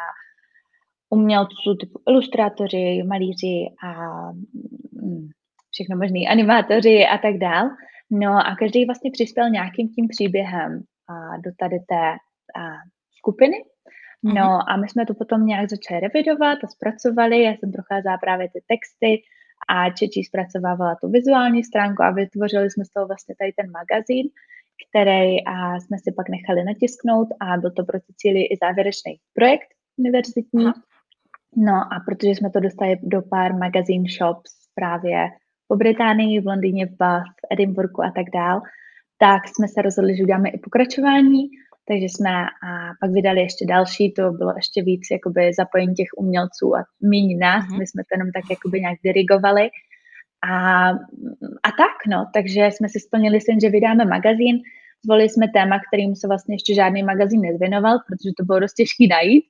umělců 1.10 1.74
typu 1.80 2.00
ilustrátoři, 2.08 3.02
malíři 3.06 3.66
a 3.84 3.90
mm, 4.92 5.28
všechno 5.70 5.96
možný 5.96 6.28
animátoři 6.28 7.06
a 7.06 7.18
tak 7.18 7.38
dál. 7.38 7.68
No 8.10 8.32
a 8.46 8.56
každý 8.58 8.84
vlastně 8.84 9.10
přispěl 9.10 9.50
nějakým 9.50 9.88
tím 9.88 10.08
příběhem 10.08 10.82
a 11.08 11.36
do 11.36 11.50
tady 11.58 11.76
té 11.88 12.10
a, 12.60 12.62
skupiny. 13.18 13.56
No 14.22 14.32
mm-hmm. 14.32 14.64
a 14.68 14.76
my 14.76 14.88
jsme 14.88 15.06
to 15.06 15.14
potom 15.14 15.46
nějak 15.46 15.70
začali 15.70 16.00
revidovat 16.00 16.58
a 16.64 16.66
zpracovali. 16.66 17.42
Já 17.42 17.50
jsem 17.50 17.72
procházela 17.72 18.18
právě 18.18 18.48
ty 18.48 18.60
texty 18.68 19.22
a 19.68 19.90
Čečí 19.90 20.24
zpracovávala 20.24 20.94
tu 21.00 21.08
vizuální 21.08 21.64
stránku 21.64 22.02
a 22.02 22.10
vytvořili 22.10 22.70
jsme 22.70 22.84
z 22.84 22.90
toho 22.90 23.06
vlastně 23.06 23.34
tady 23.38 23.52
ten 23.52 23.70
magazín, 23.70 24.26
který 24.88 25.44
a 25.44 25.80
jsme 25.80 25.96
si 25.98 26.12
pak 26.12 26.28
nechali 26.28 26.64
natisknout 26.64 27.28
a 27.40 27.56
byl 27.56 27.70
to 27.70 27.84
pro 27.84 28.00
Cecílii 28.00 28.44
i 28.44 28.56
závěrečný 28.62 29.12
projekt 29.34 29.68
univerzitní. 29.98 30.64
No 31.56 31.74
a 31.74 32.00
protože 32.06 32.30
jsme 32.30 32.50
to 32.50 32.60
dostali 32.60 32.96
do 33.02 33.22
pár 33.22 33.54
magazine 33.54 34.04
shops 34.18 34.52
právě 34.74 35.28
po 35.68 35.76
Británii, 35.76 36.40
v 36.40 36.46
Londýně, 36.46 36.86
v 36.86 36.96
Bath, 36.96 37.24
v 37.24 37.46
Edinburghu 37.50 38.02
a 38.02 38.10
tak 38.10 38.26
dál, 38.34 38.62
tak 39.18 39.42
jsme 39.48 39.68
se 39.68 39.82
rozhodli, 39.82 40.16
že 40.16 40.22
uděláme 40.22 40.48
i 40.48 40.58
pokračování 40.58 41.48
takže 41.88 42.04
jsme 42.04 42.30
a 42.68 42.68
pak 43.00 43.10
vydali 43.10 43.40
ještě 43.40 43.66
další, 43.66 44.12
to 44.12 44.30
bylo 44.30 44.52
ještě 44.56 44.82
víc 44.82 45.02
jakoby 45.10 45.52
zapojení 45.52 45.94
těch 45.94 46.08
umělců 46.16 46.76
a 46.76 46.84
míň 47.02 47.38
nás, 47.38 47.64
mm-hmm. 47.64 47.78
my 47.78 47.86
jsme 47.86 48.02
to 48.02 48.14
jenom 48.14 48.32
tak 48.32 48.44
jakoby 48.50 48.80
nějak 48.80 48.98
dirigovali. 49.04 49.70
A, 50.50 50.88
a 51.62 51.70
tak, 51.82 51.96
no, 52.08 52.26
takže 52.34 52.60
jsme 52.66 52.88
si 52.88 53.00
splnili 53.00 53.40
sen, 53.40 53.60
že 53.60 53.68
vydáme 53.68 54.04
magazín, 54.04 54.56
zvolili 55.04 55.28
jsme 55.28 55.48
téma, 55.48 55.80
kterým 55.88 56.16
se 56.16 56.28
vlastně 56.28 56.54
ještě 56.54 56.74
žádný 56.74 57.02
magazín 57.02 57.40
nezvěnoval, 57.40 57.98
protože 58.06 58.30
to 58.38 58.44
bylo 58.44 58.60
dost 58.60 58.74
těžký 58.74 59.08
najít, 59.08 59.44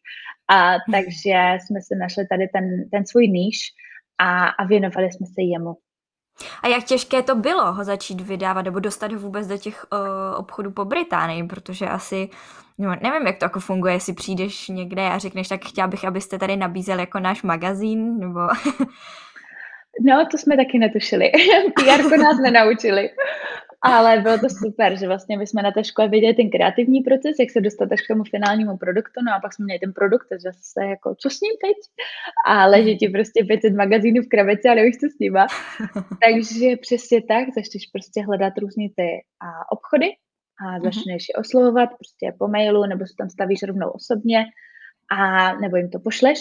a 0.49 0.71
mhm. 0.73 0.81
takže 0.93 1.39
jsme 1.61 1.81
si 1.81 1.95
našli 1.99 2.27
tady 2.27 2.49
ten, 2.49 2.65
ten 2.91 3.07
svůj 3.07 3.29
níž 3.29 3.57
a, 4.19 4.47
a 4.47 4.65
věnovali 4.65 5.13
jsme 5.13 5.27
se 5.27 5.43
jemu. 5.43 5.75
A 6.63 6.69
jak 6.69 6.85
těžké 6.85 7.23
to 7.23 7.35
bylo 7.35 7.73
ho 7.73 7.85
začít 7.85 8.21
vydávat 8.21 8.65
nebo 8.65 8.81
dostat 8.81 9.13
ho 9.13 9.19
vůbec 9.19 9.47
do 9.47 9.59
těch 9.59 9.87
uh, 9.93 9.99
obchodů 10.37 10.71
po 10.71 10.85
Británii, 10.85 11.45
protože 11.45 11.87
asi, 11.87 12.29
no, 12.79 12.97
nevím, 13.03 13.27
jak 13.27 13.39
to 13.39 13.45
jako 13.45 13.61
funguje, 13.61 13.95
jestli 13.95 14.13
přijdeš 14.13 14.69
někde 14.69 15.09
a 15.09 15.19
řekneš, 15.19 15.49
tak 15.49 15.65
chtěla 15.65 15.87
bych, 15.87 16.05
abyste 16.05 16.39
tady 16.39 16.57
nabízel 16.57 17.01
jako 17.01 17.19
náš 17.19 17.43
magazín, 17.43 18.19
nebo... 18.19 18.41
no, 20.01 20.27
to 20.31 20.39
jsme 20.39 20.57
taky 20.57 20.79
netušili. 20.79 21.33
PR 21.77 22.19
nás 22.19 22.37
nenaučili. 22.43 23.11
Ale 23.85 24.21
bylo 24.21 24.39
to 24.39 24.49
super, 24.49 24.99
že 24.99 25.07
vlastně 25.07 25.39
my 25.39 25.47
jsme 25.47 25.63
na 25.63 25.71
té 25.71 25.85
škole 25.85 26.09
viděli 26.09 26.35
ten 26.35 26.51
kreativní 26.51 27.01
proces, 27.01 27.37
jak 27.41 27.51
se 27.51 27.61
dostat 27.61 27.93
až 27.93 28.01
k 28.01 28.09
tomu 28.09 28.25
finálnímu 28.25 28.77
produktu, 28.77 29.21
no 29.27 29.35
a 29.35 29.41
pak 29.41 29.55
jsme 29.55 29.65
měli 29.65 29.79
ten 29.79 29.93
produkt, 29.93 30.29
že 30.33 30.51
se 30.53 30.85
jako, 30.85 31.15
co 31.15 31.31
s 31.31 31.41
ním 31.41 31.53
teď? 31.65 31.77
A 32.47 32.67
leží 32.67 32.99
ti 32.99 33.09
prostě 33.09 33.45
500 33.45 33.75
magazínů 33.75 34.23
v 34.23 34.29
krabici 34.29 34.69
a 34.69 34.75
nevíš, 34.75 34.97
co 34.97 35.07
s 35.07 35.19
nima. 35.21 35.47
Takže 36.25 36.77
přesně 36.77 37.23
tak, 37.23 37.45
začneš 37.55 37.87
prostě 37.93 38.23
hledat 38.23 38.53
různý 38.59 38.89
ty 38.89 39.09
a 39.47 39.73
obchody 39.73 40.09
a 40.67 40.71
mhm. 40.71 40.83
začneš 40.83 41.23
mm-hmm. 41.23 41.35
je 41.37 41.41
oslovovat 41.41 41.89
prostě 41.89 42.37
po 42.39 42.49
mailu, 42.49 42.87
nebo 42.87 43.07
se 43.07 43.15
tam 43.19 43.29
stavíš 43.31 43.63
rovnou 43.63 43.91
osobně, 43.91 44.45
a 45.11 45.53
nebo 45.55 45.77
jim 45.77 45.91
to 45.91 45.99
pošleš 46.01 46.39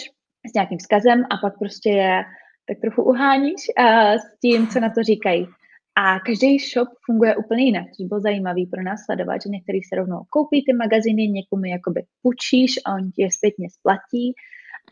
s 0.49 0.53
nějakým 0.53 0.77
vzkazem 0.77 1.23
a 1.23 1.37
pak 1.37 1.59
prostě 1.59 1.89
je 1.89 2.23
tak 2.67 2.77
trochu 2.81 3.03
uháníš 3.03 3.61
uh, 3.79 4.13
s 4.13 4.39
tím, 4.41 4.67
co 4.67 4.79
na 4.79 4.89
to 4.89 5.03
říkají. 5.03 5.47
A 5.95 6.19
každý 6.19 6.59
shop 6.59 6.89
funguje 7.05 7.35
úplně 7.35 7.63
jinak, 7.63 7.85
což 7.97 8.07
bylo 8.07 8.19
zajímavé 8.21 8.61
pro 8.71 8.83
nás 8.83 8.99
sledovat, 9.05 9.37
že 9.41 9.49
některý 9.49 9.83
se 9.83 9.95
rovnou 9.95 10.19
koupí 10.29 10.65
ty 10.65 10.73
magazíny, 10.73 11.27
někomu 11.27 11.65
jakoby 11.65 12.03
půjčíš 12.21 12.71
a 12.85 12.93
on 12.93 13.11
ti 13.11 13.21
je 13.21 13.31
zpětně 13.31 13.67
splatí 13.69 14.33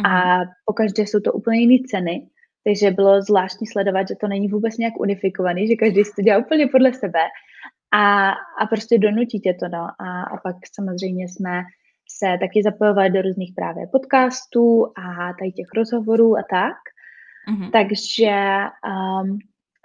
a 0.04 0.38
mhm. 0.38 0.46
po 0.66 0.74
každé 0.74 1.04
jsou 1.04 1.20
to 1.20 1.34
úplně 1.34 1.60
jiné 1.60 1.78
ceny, 1.90 2.28
takže 2.64 2.92
bylo 2.92 3.22
zvláštní 3.22 3.68
sledovat, 3.68 4.08
že 4.08 4.16
to 4.22 4.28
není 4.28 4.48
vůbec 4.48 4.78
nějak 4.78 5.00
unifikovaný, 5.00 5.68
že 5.68 5.76
každý 5.76 6.04
si 6.04 6.12
to 6.16 6.22
dělá 6.22 6.38
úplně 6.38 6.68
podle 6.68 6.94
sebe 6.94 7.20
a, 7.92 8.30
a 8.32 8.66
prostě 8.70 8.98
donutí 8.98 9.40
tě 9.40 9.54
to, 9.54 9.68
no. 9.68 9.88
A, 10.00 10.24
a 10.24 10.38
pak 10.44 10.56
samozřejmě 10.74 11.28
jsme 11.30 11.62
se 12.20 12.38
taky 12.40 12.64
zapojovali 12.64 13.10
do 13.10 13.22
různých 13.22 13.54
právě 13.56 13.88
podcastů 13.88 14.86
a 14.86 15.34
tady 15.40 15.52
těch 15.52 15.68
rozhovorů 15.76 16.38
a 16.38 16.44
tak. 16.50 16.78
Mm-hmm. 17.50 17.72
Takže 17.72 18.36
um, 18.92 19.40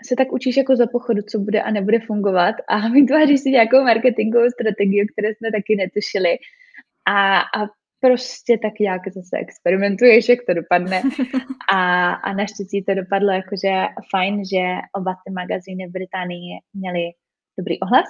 se 0.04 0.16
tak 0.16 0.32
učíš 0.32 0.56
jako 0.56 0.76
za 0.76 0.86
pochodu, 0.86 1.22
co 1.22 1.38
bude 1.38 1.62
a 1.62 1.70
nebude 1.70 1.98
fungovat 2.00 2.54
a 2.68 2.88
vytváříš 2.94 3.40
si 3.40 3.50
nějakou 3.50 3.84
marketingovou 3.84 4.50
strategii, 4.50 5.06
které 5.06 5.34
jsme 5.34 5.52
taky 5.52 5.76
netušili. 5.76 6.38
A, 7.08 7.38
a 7.40 7.66
prostě 8.00 8.58
tak 8.62 8.78
nějak 8.80 9.02
zase 9.08 9.36
experimentuješ, 9.36 10.28
jak 10.28 10.38
to 10.48 10.54
dopadne. 10.54 11.02
A, 11.72 12.12
a 12.12 12.32
naštěstí 12.32 12.84
to 12.84 12.94
dopadlo 12.94 13.30
jakože 13.32 13.72
fajn, 14.10 14.44
že 14.44 14.62
oba 14.92 15.14
ty 15.24 15.32
magazíny 15.32 15.88
v 15.88 15.92
Británii 15.92 16.58
měly 16.74 17.02
dobrý 17.58 17.80
ohlas. 17.80 18.08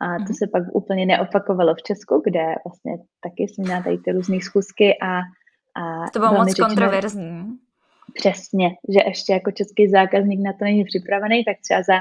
A 0.00 0.16
to 0.16 0.32
mm. 0.32 0.34
se 0.34 0.46
pak 0.52 0.62
úplně 0.72 1.06
neopakovalo 1.06 1.74
v 1.74 1.82
Česku, 1.82 2.22
kde 2.24 2.44
vlastně 2.64 2.92
taky 3.24 3.42
jsem 3.42 3.64
měla 3.64 3.82
tady 3.82 3.98
ty 3.98 4.12
různé 4.12 4.40
schůzky 4.40 4.98
a, 5.02 5.18
a 5.80 6.10
to 6.12 6.18
bylo 6.18 6.32
moc 6.32 6.48
řečeno, 6.48 6.68
kontroverzní. 6.68 7.58
Přesně, 8.14 8.68
že 8.68 9.00
ještě 9.06 9.32
jako 9.32 9.50
český 9.50 9.88
zákazník 9.88 10.40
na 10.40 10.52
to 10.52 10.64
není 10.64 10.84
připravený, 10.84 11.44
tak 11.44 11.56
třeba 11.64 11.82
za 11.82 11.98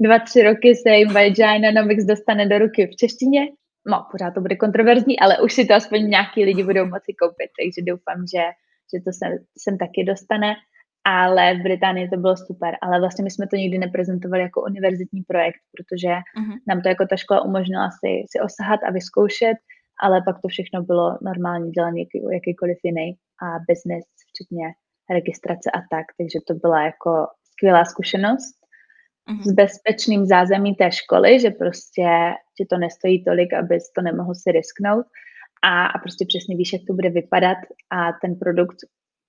dva, 0.00 0.18
tři 0.18 0.42
roky 0.42 0.74
se 0.74 0.90
jim 0.90 1.12
Vagina 1.12 1.70
Nomics 1.70 2.04
dostane 2.04 2.48
do 2.48 2.58
ruky 2.58 2.86
v 2.86 2.96
češtině. 2.96 3.48
No, 3.86 4.06
pořád 4.10 4.34
to 4.34 4.40
bude 4.40 4.56
kontroverzní, 4.56 5.18
ale 5.18 5.40
už 5.40 5.52
si 5.52 5.64
to 5.64 5.74
aspoň 5.74 6.10
nějaký 6.10 6.44
lidi 6.44 6.64
budou 6.64 6.86
moci 6.86 7.12
koupit, 7.22 7.50
takže 7.58 7.90
doufám, 7.90 8.18
že, 8.34 8.42
že 8.94 9.04
to 9.04 9.12
sem, 9.12 9.32
sem 9.58 9.78
taky 9.78 10.04
dostane. 10.04 10.54
Ale 11.06 11.54
v 11.54 11.62
Británii 11.62 12.08
to 12.08 12.16
bylo 12.16 12.36
super, 12.36 12.76
ale 12.82 13.00
vlastně 13.00 13.24
my 13.24 13.30
jsme 13.30 13.46
to 13.46 13.56
nikdy 13.56 13.78
neprezentovali 13.78 14.42
jako 14.42 14.62
univerzitní 14.62 15.22
projekt, 15.22 15.60
protože 15.76 16.08
uh-huh. 16.08 16.58
nám 16.68 16.82
to 16.82 16.88
jako 16.88 17.06
ta 17.06 17.16
škola 17.16 17.44
umožnila 17.44 17.90
si, 17.90 18.10
si 18.30 18.40
osahat 18.40 18.80
a 18.88 18.90
vyzkoušet, 18.90 19.56
ale 20.02 20.22
pak 20.24 20.36
to 20.42 20.48
všechno 20.48 20.82
bylo 20.82 21.18
normálně 21.22 21.70
dělané 21.70 22.00
jaký, 22.00 22.18
jakýkoliv 22.32 22.78
jiný 22.84 23.16
a 23.44 23.46
business, 23.68 24.04
včetně 24.30 24.66
registrace 25.10 25.70
a 25.70 25.80
tak, 25.90 26.06
takže 26.18 26.38
to 26.46 26.54
byla 26.54 26.82
jako 26.82 27.26
skvělá 27.44 27.84
zkušenost 27.84 28.54
uh-huh. 29.28 29.42
s 29.42 29.52
bezpečným 29.52 30.26
zázemí 30.26 30.74
té 30.74 30.92
školy, 30.92 31.40
že 31.40 31.50
prostě 31.50 32.08
ti 32.56 32.66
to 32.70 32.78
nestojí 32.78 33.24
tolik, 33.24 33.52
abys 33.52 33.92
to 33.92 34.02
nemohl 34.02 34.34
si 34.34 34.52
risknout 34.52 35.06
a, 35.62 35.86
a 35.86 35.98
prostě 35.98 36.24
přesně 36.28 36.56
víš, 36.56 36.72
jak 36.72 36.82
to 36.86 36.92
bude 36.92 37.10
vypadat 37.10 37.58
a 37.90 38.12
ten 38.22 38.34
produkt 38.36 38.76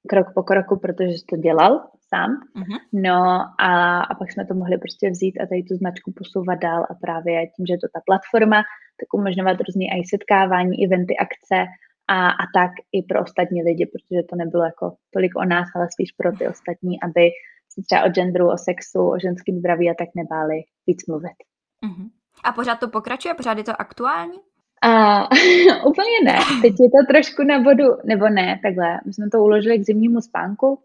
krok 0.10 0.28
po 0.36 0.44
kroku, 0.44 0.80
protože 0.80 1.10
jsi 1.10 1.26
to 1.30 1.38
dělal 1.38 1.88
sám. 2.14 2.32
Uh-huh. 2.56 2.80
No 2.94 3.20
a, 3.60 4.00
a 4.02 4.16
pak 4.16 4.32
jsme 4.32 4.46
to 4.46 4.54
mohli 4.54 4.78
prostě 4.78 5.10
vzít 5.10 5.40
a 5.40 5.46
tady 5.46 5.64
tu 5.64 5.76
značku 5.76 6.12
posouvat 6.12 6.60
dál 6.60 6.84
a 6.90 6.94
právě 6.94 7.48
tím, 7.48 7.66
že 7.66 7.74
je 7.74 7.78
to 7.78 7.88
ta 7.94 8.02
platforma, 8.06 8.64
tak 9.00 9.14
umožňovat 9.14 9.58
různé 9.68 9.86
i 9.86 10.04
setkávání, 10.10 10.86
eventy, 10.86 11.18
akce 11.18 11.66
a, 12.08 12.30
a 12.30 12.44
tak 12.54 12.72
i 12.92 13.04
pro 13.04 13.22
ostatní 13.22 13.64
lidi, 13.64 13.86
protože 13.86 14.24
to 14.30 14.36
nebylo 14.36 14.64
jako 14.64 14.96
tolik 15.14 15.36
o 15.36 15.46
nás, 15.46 15.68
ale 15.76 15.88
spíš 15.92 16.12
pro 16.12 16.32
ty 16.38 16.48
ostatní, 16.48 17.02
aby 17.02 17.30
se 17.70 17.82
třeba 17.82 18.04
o 18.04 18.10
genderu, 18.10 18.48
o 18.48 18.58
sexu, 18.58 19.02
o 19.10 19.20
ženském 19.20 19.56
zdraví 19.60 19.90
a 19.90 19.94
tak 19.98 20.10
nebáli 20.16 20.58
víc 20.88 21.08
mluvit. 21.08 21.38
Uh-huh. 21.86 22.10
A 22.44 22.52
pořád 22.52 22.80
to 22.80 22.88
pokračuje? 22.88 23.34
Pořád 23.34 23.58
je 23.58 23.64
to 23.64 23.82
aktuální? 23.82 24.40
A, 24.82 25.24
úplně 25.92 26.18
ne. 26.24 26.38
Teď 26.62 26.74
je 26.80 26.90
to 26.96 27.14
trošku 27.14 27.44
na 27.44 27.58
vodu, 27.58 27.88
nebo 28.06 28.30
ne, 28.30 28.60
takhle. 28.64 29.00
My 29.06 29.14
jsme 29.14 29.30
to 29.30 29.44
uložili 29.44 29.80
k 29.80 29.86
zimnímu 29.86 30.22
spánku, 30.22 30.80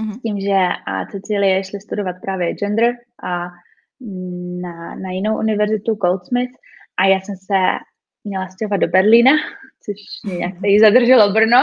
uh-huh. 0.00 0.12
s 0.12 0.22
tím, 0.22 0.40
že 0.40 0.58
a 0.86 1.06
Cecilie 1.06 1.64
šli 1.64 1.80
studovat 1.80 2.16
právě 2.22 2.54
gender 2.54 2.94
a 3.22 3.46
na, 4.62 4.94
na 4.94 5.10
jinou 5.10 5.38
univerzitu 5.38 5.94
Goldsmith 5.94 6.52
a 6.98 7.06
já 7.06 7.20
jsem 7.20 7.36
se 7.36 7.58
měla 8.24 8.48
stěhovat 8.48 8.80
do 8.80 8.88
Berlína, 8.88 9.30
což 9.84 9.96
mě 10.24 10.38
nějak 10.38 10.54
tady 10.60 10.80
zadrželo 10.80 11.32
Brno. 11.32 11.62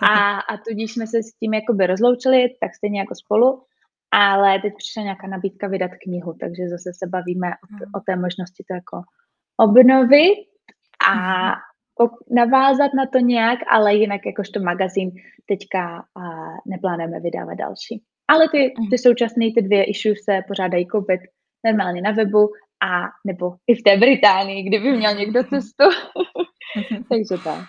A, 0.00 0.38
a 0.38 0.56
tudíž 0.56 0.92
jsme 0.92 1.06
se 1.06 1.22
s 1.22 1.32
tím 1.32 1.54
jakoby 1.54 1.86
rozloučili, 1.86 2.48
tak 2.60 2.74
stejně 2.74 3.00
jako 3.00 3.14
spolu. 3.14 3.62
Ale 4.10 4.58
teď 4.58 4.72
přišla 4.76 5.02
nějaká 5.02 5.26
nabídka 5.26 5.68
vydat 5.68 5.90
knihu, 6.02 6.36
takže 6.40 6.68
zase 6.68 6.90
se 6.92 7.06
bavíme 7.06 7.48
o, 7.48 7.98
o 7.98 8.00
té 8.00 8.16
možnosti 8.16 8.64
to 8.68 8.74
jako 8.74 9.02
obnovit 9.56 10.38
a 11.08 11.52
navázat 12.30 12.90
na 12.94 13.06
to 13.06 13.18
nějak, 13.18 13.58
ale 13.70 13.94
jinak 13.94 14.20
jakožto 14.26 14.60
magazín 14.60 15.10
teďka 15.46 16.04
a 16.16 16.22
neplánujeme 16.66 17.20
vydávat 17.20 17.54
další. 17.54 18.02
Ale 18.28 18.48
ty, 18.48 18.74
ty 18.90 18.98
současné 18.98 19.46
ty 19.54 19.62
dvě 19.62 19.84
issue 19.84 20.14
se 20.24 20.40
pořádají 20.48 20.86
koupit 20.86 21.20
normálně 21.64 22.02
na 22.02 22.10
webu 22.10 22.48
a 22.82 23.08
nebo 23.26 23.54
i 23.66 23.74
v 23.74 23.82
té 23.82 23.96
Británii, 23.96 24.62
kdyby 24.62 24.92
měl 24.96 25.14
někdo 25.14 25.44
cestu. 25.44 25.84
takže 27.08 27.44
tak. 27.44 27.64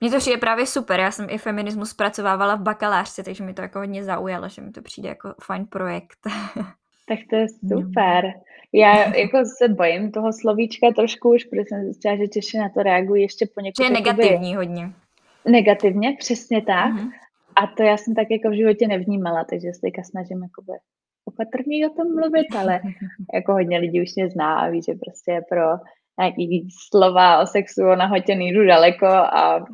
Mně 0.00 0.10
to 0.10 0.18
přijde 0.18 0.38
právě 0.38 0.66
super, 0.66 1.00
já 1.00 1.10
jsem 1.10 1.26
i 1.30 1.38
feminismus 1.38 1.90
zpracovávala 1.90 2.54
v 2.54 2.62
bakalářce, 2.62 3.22
takže 3.22 3.44
mi 3.44 3.54
to 3.54 3.62
jako 3.62 3.78
hodně 3.78 4.04
zaujalo, 4.04 4.48
že 4.48 4.62
mi 4.62 4.70
to 4.70 4.82
přijde 4.82 5.08
jako 5.08 5.34
fajn 5.42 5.66
projekt. 5.66 6.18
tak 7.08 7.18
to 7.30 7.36
je 7.36 7.46
super. 7.48 8.24
Já 8.72 9.16
jako 9.16 9.38
se 9.58 9.68
bojím 9.68 10.12
toho 10.12 10.32
slovíčka 10.32 10.86
trošku 10.96 11.30
už, 11.34 11.44
protože 11.44 11.62
jsem 11.68 11.84
zjistila, 11.84 12.16
že 12.16 12.28
Češi 12.28 12.58
na 12.58 12.68
to 12.68 12.82
reagují 12.82 13.22
ještě 13.22 13.46
po 13.54 13.60
Že 13.78 13.84
je 13.84 13.90
negativní 13.90 14.56
hodně. 14.56 14.92
Negativně, 15.48 16.16
přesně 16.18 16.62
tak. 16.62 16.92
Uh-huh. 16.92 17.10
A 17.56 17.66
to 17.66 17.82
já 17.82 17.96
jsem 17.96 18.14
tak 18.14 18.26
jako 18.30 18.50
v 18.50 18.56
životě 18.56 18.88
nevnímala, 18.88 19.44
takže 19.44 19.72
se 19.72 19.80
teďka 19.80 20.02
snažím 20.02 20.42
jakoby 20.42 20.72
opatrně 21.24 21.88
o 21.88 21.94
tom 21.94 22.14
mluvit, 22.14 22.46
ale 22.58 22.80
jako 23.34 23.52
hodně 23.52 23.78
lidí 23.78 24.02
už 24.02 24.14
mě 24.16 24.30
zná 24.30 24.60
a 24.60 24.68
ví, 24.68 24.82
že 24.82 24.92
prostě 25.04 25.40
pro 25.48 25.66
nějaký 26.18 26.68
slova 26.88 27.42
o 27.42 27.46
sexu 27.46 27.82
o 27.82 27.96
nahotě 27.96 28.32
jdu 28.32 28.66
daleko 28.66 29.06
a 29.06 29.64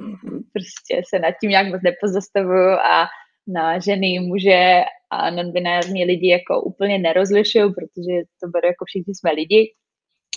prostě 0.52 1.02
se 1.08 1.18
nad 1.18 1.34
tím 1.40 1.50
nějak 1.50 1.66
moc 1.66 1.82
nepozastavuju 1.82 2.70
a 2.70 3.06
na 3.48 3.78
ženy, 3.78 4.18
muže 4.18 4.82
a 5.10 5.30
non-binární 5.30 6.04
lidi 6.04 6.28
jako 6.28 6.62
úplně 6.62 6.98
nerozlišuju, 6.98 7.74
protože 7.74 8.14
to 8.40 8.48
beru 8.48 8.66
jako 8.66 8.84
všichni 8.84 9.14
jsme 9.14 9.32
lidi, 9.32 9.74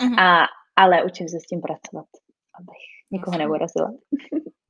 uh-huh. 0.01 0.20
a, 0.20 0.45
ale 0.76 1.03
učím 1.03 1.28
se 1.28 1.38
s 1.39 1.47
tím 1.49 1.62
pracovat, 1.62 2.07
abych 2.60 2.99
nikoho 3.12 3.38
neurazila. 3.38 3.91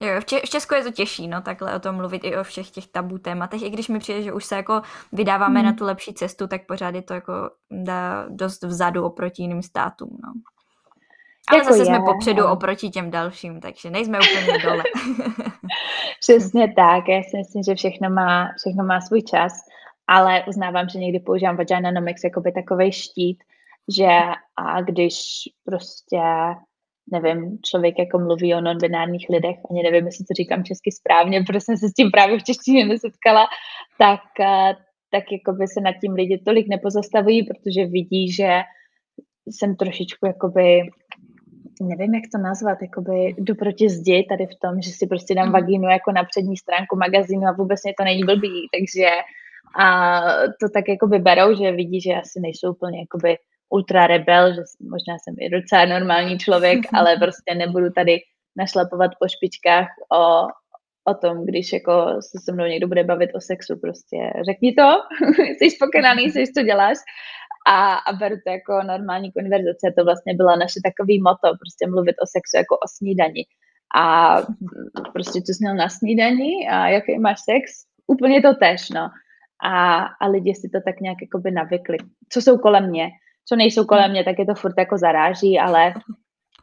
Jo, 0.03 0.21
v, 0.21 0.25
Če- 0.25 0.41
v 0.45 0.49
Česku 0.49 0.75
je 0.75 0.83
to 0.83 0.91
těžší, 0.91 1.27
no, 1.27 1.41
takhle 1.41 1.75
o 1.75 1.79
tom 1.79 1.95
mluvit 1.95 2.23
i 2.23 2.37
o 2.37 2.43
všech 2.43 2.71
těch 2.71 2.87
tabu 2.87 3.17
tématech, 3.17 3.61
i 3.61 3.69
když 3.69 3.87
mi 3.87 3.99
přijde, 3.99 4.21
že 4.21 4.33
už 4.33 4.45
se 4.45 4.55
jako 4.55 4.81
vydáváme 5.11 5.59
hmm. 5.59 5.69
na 5.69 5.73
tu 5.73 5.85
lepší 5.85 6.13
cestu, 6.13 6.47
tak 6.47 6.65
pořád 6.65 6.95
je 6.95 7.01
to 7.01 7.13
jako 7.13 7.33
dá 7.71 8.25
dost 8.29 8.63
vzadu 8.63 9.05
oproti 9.05 9.41
jiným 9.41 9.61
státům, 9.61 10.17
no. 10.23 10.33
Ale 11.49 11.57
jako 11.57 11.69
zase 11.69 11.81
je, 11.81 11.85
jsme 11.85 11.99
popředu 12.05 12.43
ale... 12.43 12.51
oproti 12.51 12.89
těm 12.89 13.11
dalším, 13.11 13.59
takže 13.59 13.89
nejsme 13.89 14.19
úplně 14.19 14.57
dole. 14.57 14.83
Přesně 16.19 16.73
tak, 16.75 17.07
já 17.07 17.23
si 17.23 17.37
myslím, 17.37 17.63
že 17.63 17.75
všechno 17.75 18.09
má, 18.09 18.49
všechno 18.57 18.83
má 18.83 19.01
svůj 19.01 19.21
čas, 19.21 19.53
ale 20.07 20.43
uznávám, 20.47 20.89
že 20.89 20.99
někdy 20.99 21.19
používám 21.19 21.57
Vaginanomics 21.57 22.23
jako 22.23 22.41
by 22.41 22.51
takový 22.51 22.91
štít, 22.91 23.43
že 23.95 24.07
a 24.55 24.81
když 24.81 25.19
prostě 25.65 26.21
nevím, 27.11 27.59
člověk 27.65 27.99
jako 27.99 28.19
mluví 28.19 28.55
o 28.55 28.61
non-binárních 28.61 29.29
lidech, 29.29 29.55
ani 29.69 29.83
nevím, 29.83 30.05
jestli 30.05 30.25
to 30.25 30.33
říkám 30.33 30.63
česky 30.63 30.91
správně, 30.91 31.43
protože 31.43 31.61
jsem 31.61 31.77
se 31.77 31.89
s 31.89 31.93
tím 31.93 32.11
právě 32.11 32.39
v 32.39 32.43
češtině 32.43 32.85
nesetkala, 32.85 33.47
tak, 33.97 34.21
eh, 34.39 34.73
tak 35.11 35.23
jako 35.31 35.53
by 35.53 35.67
se 35.67 35.81
nad 35.81 35.93
tím 36.01 36.13
lidi 36.13 36.41
tolik 36.45 36.67
nepozastavují, 36.67 37.43
protože 37.43 37.85
vidí, 37.85 38.31
že 38.31 38.61
jsem 39.47 39.75
trošičku 39.75 40.25
jakoby 40.25 40.81
nevím, 41.81 42.15
jak 42.15 42.23
to 42.31 42.37
nazvat, 42.37 42.77
jakoby 42.81 43.35
jdu 43.37 43.55
proti 43.55 43.89
zdi 43.89 44.25
tady 44.29 44.45
v 44.45 44.59
tom, 44.61 44.81
že 44.81 44.91
si 44.91 45.07
prostě 45.07 45.35
dám 45.35 45.45
mhm. 45.45 45.53
vagínu 45.53 45.89
jako 45.89 46.11
na 46.11 46.23
přední 46.23 46.57
stránku 46.57 46.95
magazínu 46.95 47.47
a 47.47 47.51
vůbec 47.51 47.79
mě 47.83 47.93
to 47.97 48.03
není 48.03 48.23
blbý, 48.23 48.67
takže 48.73 49.09
a 49.79 50.21
to 50.61 50.69
tak 50.73 50.87
jakoby 50.87 51.19
berou, 51.19 51.55
že 51.55 51.71
vidí, 51.71 52.01
že 52.01 52.13
asi 52.13 52.39
nejsou 52.39 52.71
úplně 52.71 52.99
jakoby 52.99 53.37
ultra 53.69 54.07
rebel, 54.07 54.53
že 54.53 54.61
možná 54.81 55.17
jsem 55.19 55.35
i 55.39 55.49
docela 55.49 55.85
normální 55.85 56.37
člověk, 56.37 56.79
ale 56.93 57.17
prostě 57.17 57.55
nebudu 57.55 57.89
tady 57.89 58.17
našlapovat 58.57 59.11
po 59.19 59.27
špičkách 59.27 59.87
o, 60.13 60.47
o 61.11 61.13
tom, 61.13 61.45
když 61.45 61.73
jako 61.73 62.15
se 62.19 62.39
se 62.43 62.51
mnou 62.51 62.65
někdo 62.65 62.87
bude 62.87 63.03
bavit 63.03 63.29
o 63.35 63.41
sexu, 63.41 63.79
prostě 63.79 64.17
řekni 64.45 64.73
to, 64.73 64.87
jsi 65.57 65.69
spokojená, 65.69 66.13
nejsi, 66.13 66.43
co 66.53 66.63
děláš 66.63 66.97
a, 67.67 67.95
a 67.95 68.13
beru 68.13 68.35
to 68.35 68.51
jako 68.51 68.83
normální 68.83 69.31
konverzace. 69.31 69.93
To 69.97 70.03
vlastně 70.03 70.33
byla 70.33 70.55
naše 70.55 70.79
takový 70.83 71.21
moto, 71.21 71.57
prostě 71.61 71.87
mluvit 71.87 72.15
o 72.23 72.25
sexu 72.25 72.57
jako 72.57 72.75
o 72.75 72.87
snídani. 72.87 73.45
A 73.95 74.35
prostě 75.13 75.41
co 75.41 75.53
jsi 75.53 75.59
měl 75.59 75.75
na 75.75 75.89
snídani 75.89 76.69
a 76.69 76.87
jaký 76.87 77.19
máš 77.19 77.39
sex, 77.39 77.71
úplně 78.07 78.41
to 78.41 78.53
tež, 78.53 78.89
no. 78.89 79.09
A, 79.63 80.03
a 80.21 80.27
lidi 80.27 80.55
si 80.55 80.69
to 80.69 80.79
tak 80.85 80.99
nějak 80.99 81.17
jakoby 81.21 81.51
navykli. 81.51 81.97
Co 82.29 82.41
jsou 82.41 82.57
kolem 82.57 82.89
mě, 82.89 83.09
co 83.45 83.55
nejsou 83.55 83.85
kolem 83.85 84.11
mě, 84.11 84.23
tak 84.23 84.39
je 84.39 84.45
to 84.45 84.55
furt 84.55 84.73
jako 84.77 84.97
zaráží, 84.97 85.59
ale 85.59 85.93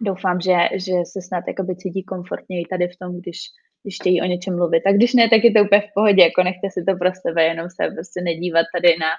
doufám, 0.00 0.40
že, 0.40 0.56
že 0.72 0.92
se 1.04 1.22
snad 1.22 1.44
jakoby 1.48 1.76
cítí 1.76 2.04
komfortněji 2.04 2.64
tady 2.70 2.88
v 2.88 2.96
tom, 2.96 3.20
když, 3.20 3.38
když 3.82 3.96
chtějí 4.00 4.22
o 4.22 4.24
něčem 4.24 4.56
mluvit. 4.56 4.82
A 4.86 4.92
když 4.92 5.14
ne, 5.14 5.28
tak 5.28 5.44
je 5.44 5.52
to 5.52 5.60
úplně 5.64 5.80
v 5.80 5.94
pohodě, 5.94 6.22
jako 6.22 6.42
nechte 6.42 6.70
si 6.70 6.84
to 6.84 6.96
pro 6.96 7.10
sebe, 7.26 7.44
jenom 7.44 7.70
se 7.70 7.90
prostě 7.94 8.20
nedívat 8.22 8.66
tady 8.74 8.96
na 9.00 9.10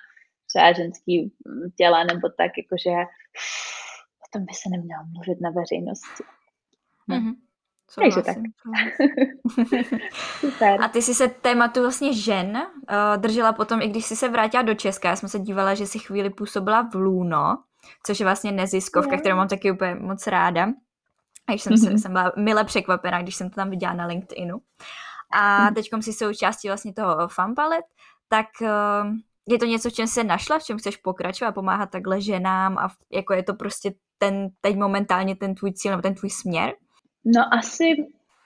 třeba 0.49 0.73
ženský 0.73 1.31
těla 1.77 2.03
nebo 2.03 2.29
tak, 2.37 2.51
jakože 2.57 2.95
o 4.25 4.27
tom 4.33 4.45
by 4.45 4.53
se 4.53 4.69
nemělo 4.69 5.03
mluvit 5.13 5.41
na 5.41 5.49
veřejnosti. 5.49 6.23
Mm-hmm. 7.09 7.46
Takže 7.95 8.21
tak. 8.21 8.37
Super. 10.39 10.81
A 10.81 10.87
ty 10.87 11.01
jsi 11.01 11.15
se 11.15 11.27
tématu 11.27 11.81
vlastně 11.81 12.13
žen 12.13 12.57
uh, 12.57 13.21
držela 13.21 13.53
potom, 13.53 13.81
i 13.81 13.87
když 13.87 14.05
jsi 14.05 14.15
se 14.15 14.29
vrátila 14.29 14.63
do 14.63 14.75
Česka. 14.75 15.09
Já 15.09 15.15
jsem 15.15 15.29
se 15.29 15.39
dívala, 15.39 15.73
že 15.73 15.87
jsi 15.87 15.99
chvíli 15.99 16.29
působila 16.29 16.89
v 16.91 16.95
Luno, 16.95 17.57
což 18.05 18.19
je 18.19 18.25
vlastně 18.25 18.51
neziskovka, 18.51 19.11
yeah. 19.11 19.21
kterou 19.21 19.35
mám 19.35 19.47
taky 19.47 19.71
úplně 19.71 19.95
moc 19.95 20.27
ráda. 20.27 20.67
A 21.47 21.51
když 21.51 21.61
jsem, 21.61 21.73
mm-hmm. 21.73 22.01
jsem 22.01 22.11
byla 22.11 22.31
mile 22.37 22.63
překvapená, 22.63 23.21
když 23.21 23.35
jsem 23.35 23.49
to 23.49 23.55
tam 23.55 23.69
viděla 23.69 23.93
na 23.93 24.05
LinkedInu. 24.05 24.57
A 25.33 25.63
mhm. 25.63 25.73
teď 25.73 25.89
si 26.01 26.13
součástí 26.13 26.67
vlastně 26.67 26.93
toho 26.93 27.27
fanpalet, 27.27 27.85
tak 28.27 28.45
uh, 28.61 28.67
je 29.47 29.59
to 29.59 29.65
něco, 29.65 29.89
v 29.89 29.93
čem 29.93 30.07
se 30.07 30.23
našla, 30.23 30.59
v 30.59 30.63
čem 30.63 30.77
chceš 30.77 30.97
pokračovat, 30.97 31.51
pomáhat 31.51 31.89
takhle 31.89 32.21
ženám 32.21 32.77
a 32.77 32.87
jako 33.11 33.33
je 33.33 33.43
to 33.43 33.53
prostě 33.53 33.93
ten, 34.17 34.47
teď 34.61 34.75
momentálně 34.75 35.35
ten 35.35 35.55
tvůj 35.55 35.73
cíl 35.73 35.91
nebo 35.91 36.01
ten 36.01 36.15
tvůj 36.15 36.29
směr? 36.29 36.73
No 37.35 37.53
asi 37.53 37.85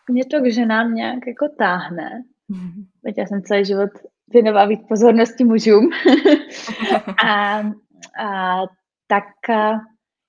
mě 0.09 0.25
to 0.25 0.41
k 0.41 0.51
ženám 0.51 0.93
nějak 0.93 1.27
jako 1.27 1.47
táhne. 1.57 2.23
Mm-hmm. 2.51 2.85
já 3.17 3.25
jsem 3.25 3.41
celý 3.41 3.65
život 3.65 3.89
věnovala 4.33 4.65
víc 4.65 4.81
pozornosti 4.89 5.43
mužům. 5.43 5.89
a, 7.25 7.59
a 8.25 8.61
tak 9.07 9.23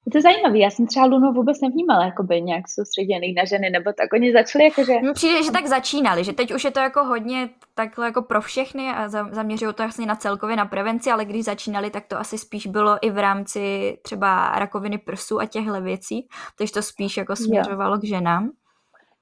je 0.06 0.12
to 0.12 0.20
zajímavé, 0.20 0.58
já 0.58 0.70
jsem 0.70 0.86
třeba 0.86 1.06
Lunu 1.06 1.32
vůbec 1.32 1.60
nevnímala 1.60 2.04
jako 2.04 2.22
by 2.22 2.42
nějak 2.42 2.68
soustředěný 2.68 3.32
na 3.32 3.44
ženy, 3.44 3.70
nebo 3.70 3.92
tak 3.92 4.12
oni 4.12 4.32
začali 4.32 4.64
jakože... 4.64 4.92
Mně 5.00 5.12
přijde, 5.12 5.42
že 5.42 5.52
tak 5.52 5.66
začínali, 5.66 6.24
že 6.24 6.32
teď 6.32 6.54
už 6.54 6.64
je 6.64 6.70
to 6.70 6.80
jako 6.80 7.04
hodně 7.04 7.48
takhle 7.74 8.06
jako 8.06 8.22
pro 8.22 8.40
všechny 8.40 8.88
a 8.88 9.08
zaměřují 9.08 9.74
to 9.74 9.82
vlastně 9.82 10.06
na 10.06 10.16
celkově 10.16 10.56
na 10.56 10.64
prevenci, 10.64 11.10
ale 11.10 11.24
když 11.24 11.44
začínali, 11.44 11.90
tak 11.90 12.06
to 12.06 12.18
asi 12.18 12.38
spíš 12.38 12.66
bylo 12.66 12.98
i 13.00 13.10
v 13.10 13.18
rámci 13.18 13.96
třeba 14.02 14.52
rakoviny 14.58 14.98
prsu 14.98 15.40
a 15.40 15.46
těchto 15.46 15.80
věcí, 15.80 16.28
takže 16.58 16.72
to 16.72 16.82
spíš 16.82 17.16
jako 17.16 17.36
směřovalo 17.36 17.94
jo. 17.94 18.00
k 18.00 18.04
ženám. 18.04 18.50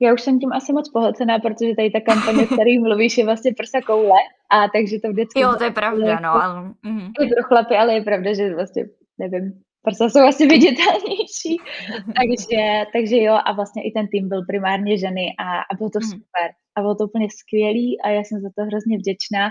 Já 0.02 0.14
už 0.14 0.22
jsem 0.22 0.38
tím 0.38 0.52
asi 0.52 0.72
moc 0.72 0.90
pohlcená, 0.90 1.38
protože 1.38 1.76
tady 1.76 1.90
ta 1.90 2.00
kampaně, 2.00 2.42
o 2.42 2.46
který 2.46 2.78
mluvíš, 2.78 3.18
je 3.18 3.24
vlastně 3.24 3.52
prsa 3.56 3.80
koule. 3.86 4.18
A 4.50 4.68
takže 4.68 4.96
to 5.04 5.08
vždycky... 5.08 5.40
Jo, 5.40 5.54
to 5.58 5.64
je 5.64 5.70
pravda, 5.70 6.20
no. 6.20 6.42
Ale... 6.42 6.62
Mm. 6.82 7.00
Je 7.20 7.26
pro 7.34 7.42
chlapy, 7.42 7.76
ale 7.76 7.94
je 7.94 8.02
pravda, 8.02 8.34
že 8.34 8.54
vlastně, 8.54 8.84
nevím, 9.18 9.52
prsa 9.82 10.08
jsou 10.08 10.20
asi 10.20 10.46
viditelnější. 10.46 11.52
takže, 12.18 12.84
takže 12.92 13.16
jo, 13.16 13.38
a 13.44 13.52
vlastně 13.52 13.82
i 13.82 13.90
ten 13.92 14.08
tým 14.08 14.28
byl 14.28 14.42
primárně 14.46 14.98
ženy 14.98 15.26
a, 15.38 15.60
a 15.60 15.74
bylo 15.78 15.90
to 15.90 15.98
mm. 16.02 16.08
super. 16.10 16.46
A 16.76 16.80
bylo 16.80 16.94
to 16.94 17.04
úplně 17.04 17.28
skvělý 17.30 18.00
a 18.00 18.08
já 18.08 18.20
jsem 18.20 18.40
za 18.40 18.48
to 18.56 18.62
hrozně 18.64 18.98
vděčná 18.98 19.50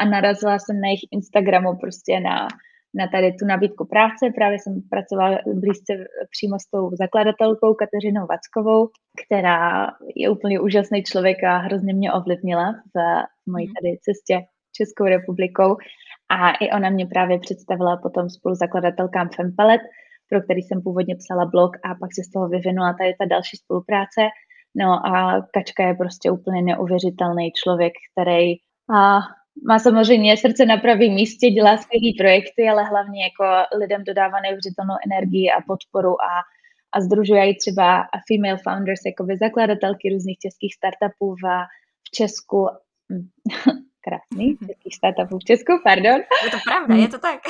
a 0.00 0.04
narazila 0.04 0.58
jsem 0.58 0.80
na 0.80 0.88
jejich 0.88 1.06
Instagramu 1.12 1.76
prostě 1.76 2.20
na, 2.20 2.48
na 2.94 3.08
tady 3.08 3.32
tu 3.32 3.46
nabídku 3.46 3.84
práce. 3.84 4.30
Právě 4.34 4.58
jsem 4.58 4.82
pracovala 4.90 5.38
blízce 5.54 5.92
přímo 6.30 6.58
s 6.58 6.70
tou 6.70 6.90
zakladatelkou 6.96 7.74
Kateřinou 7.74 8.26
Vackovou, 8.26 8.88
která 9.26 9.90
je 10.16 10.30
úplně 10.30 10.60
úžasný 10.60 11.02
člověk 11.02 11.44
a 11.44 11.56
hrozně 11.56 11.94
mě 11.94 12.12
ovlivnila 12.12 12.72
v 12.72 12.96
mojí 13.52 13.66
mhm. 13.66 13.74
tady 13.74 13.98
cestě 14.02 14.46
Českou 14.76 15.04
republikou. 15.04 15.76
A 16.34 16.50
i 16.50 16.70
ona 16.70 16.90
mě 16.90 17.06
právě 17.06 17.38
představila 17.38 17.96
potom 17.96 18.30
spoluzakladatelkám 18.30 19.28
Fempalet, 19.36 19.80
pro 20.28 20.42
který 20.42 20.62
jsem 20.62 20.82
původně 20.82 21.16
psala 21.16 21.44
blog 21.46 21.70
a 21.84 21.88
pak 21.94 22.10
se 22.14 22.22
z 22.24 22.30
toho 22.30 22.48
vyvinula 22.48 22.94
tady 22.98 23.14
ta 23.18 23.24
další 23.24 23.56
spolupráce. 23.56 24.20
No 24.76 25.06
a 25.06 25.42
Kačka 25.54 25.88
je 25.88 25.94
prostě 25.94 26.30
úplně 26.30 26.62
neuvěřitelný 26.62 27.52
člověk, 27.52 27.92
který 28.12 28.52
a 28.96 29.18
má 29.68 29.78
samozřejmě 29.78 30.36
srdce 30.36 30.66
na 30.66 30.76
pravém 30.76 31.14
místě, 31.14 31.50
dělá 31.50 31.76
skvělé 31.76 32.12
projekty, 32.18 32.68
ale 32.68 32.84
hlavně 32.84 33.22
jako 33.22 33.44
lidem 33.78 34.04
dodává 34.04 34.40
neuvěřitelnou 34.40 34.94
energii 35.06 35.50
a 35.50 35.62
podporu 35.66 36.10
a, 36.10 36.34
a 36.92 37.00
združuje 37.00 37.54
třeba 37.54 38.04
female 38.28 38.58
founders, 38.58 39.00
jako 39.06 39.26
zakladatelky 39.40 40.12
různých 40.12 40.38
českých 40.38 40.74
startupů 40.74 41.34
v, 41.34 41.44
v 42.04 42.10
Česku. 42.10 42.68
Krásný, 44.08 44.56
českých 44.66 44.94
startupů 44.94 45.38
v 45.38 45.44
Česku, 45.44 45.72
pardon. 45.84 46.20
Je 46.44 46.50
to 46.50 46.56
pravda, 46.68 46.94
je 46.94 47.08
to 47.08 47.18
tak. 47.18 47.40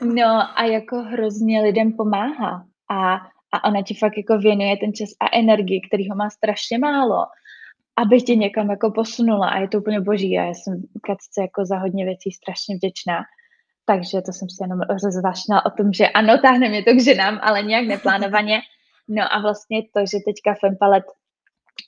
no 0.14 0.58
a 0.58 0.64
jako 0.64 0.96
hrozně 0.96 1.62
lidem 1.62 1.92
pomáhá 1.92 2.64
a, 2.90 3.14
a 3.52 3.64
ona 3.64 3.82
ti 3.82 3.94
fakt 3.94 4.16
jako 4.16 4.38
věnuje 4.38 4.76
ten 4.76 4.92
čas 4.92 5.08
a 5.20 5.36
energii, 5.36 5.80
který 5.80 6.10
ho 6.10 6.16
má 6.16 6.30
strašně 6.30 6.78
málo 6.78 7.26
aby 7.98 8.22
tě 8.22 8.36
někam 8.36 8.70
jako 8.70 8.90
posunula 8.90 9.48
a 9.48 9.58
je 9.58 9.68
to 9.68 9.78
úplně 9.78 10.00
boží 10.00 10.38
a 10.38 10.42
já 10.42 10.54
jsem 10.54 10.82
Katce 11.06 11.40
jako 11.40 11.64
za 11.64 11.78
hodně 11.78 12.04
věcí 12.04 12.30
strašně 12.30 12.76
vděčná. 12.76 13.22
Takže 13.86 14.22
to 14.22 14.32
jsem 14.32 14.48
si 14.50 14.64
jenom 14.64 14.80
rozvašnila 14.80 15.66
o 15.66 15.70
tom, 15.70 15.92
že 15.92 16.08
ano, 16.08 16.38
táhne 16.38 16.68
mě 16.68 16.82
to 16.84 16.90
k 16.94 17.04
ženám, 17.04 17.40
ale 17.42 17.62
nějak 17.62 17.86
neplánovaně. 17.86 18.60
No 19.08 19.34
a 19.34 19.40
vlastně 19.40 19.82
to, 19.82 20.00
že 20.00 20.18
teďka 20.26 20.54
Fempalet 20.60 21.04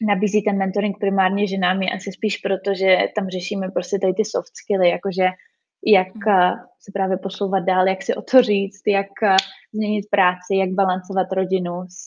nabízí 0.07 0.43
ten 0.43 0.59
mentoring 0.59 0.99
primárně 0.99 1.47
ženám 1.47 1.83
je 1.83 1.91
asi 1.91 2.13
spíš 2.13 2.37
proto, 2.37 2.75
že 2.75 2.99
tam 3.17 3.29
řešíme 3.29 3.69
prostě 3.71 3.99
tady 3.99 4.15
ty 4.15 4.25
soft 4.25 4.57
skilly, 4.57 4.89
jakože 4.89 5.27
jak 5.87 6.09
hmm. 6.09 6.59
se 6.81 6.93
právě 6.93 7.17
posouvat 7.17 7.65
dál, 7.65 7.89
jak 7.89 8.03
si 8.03 8.15
o 8.15 8.23
to 8.23 8.43
říct, 8.43 8.83
jak 8.87 9.09
změnit 9.73 10.07
práci, 10.11 10.57
jak 10.57 10.71
balancovat 10.71 11.33
rodinu 11.33 11.83
s 11.89 12.07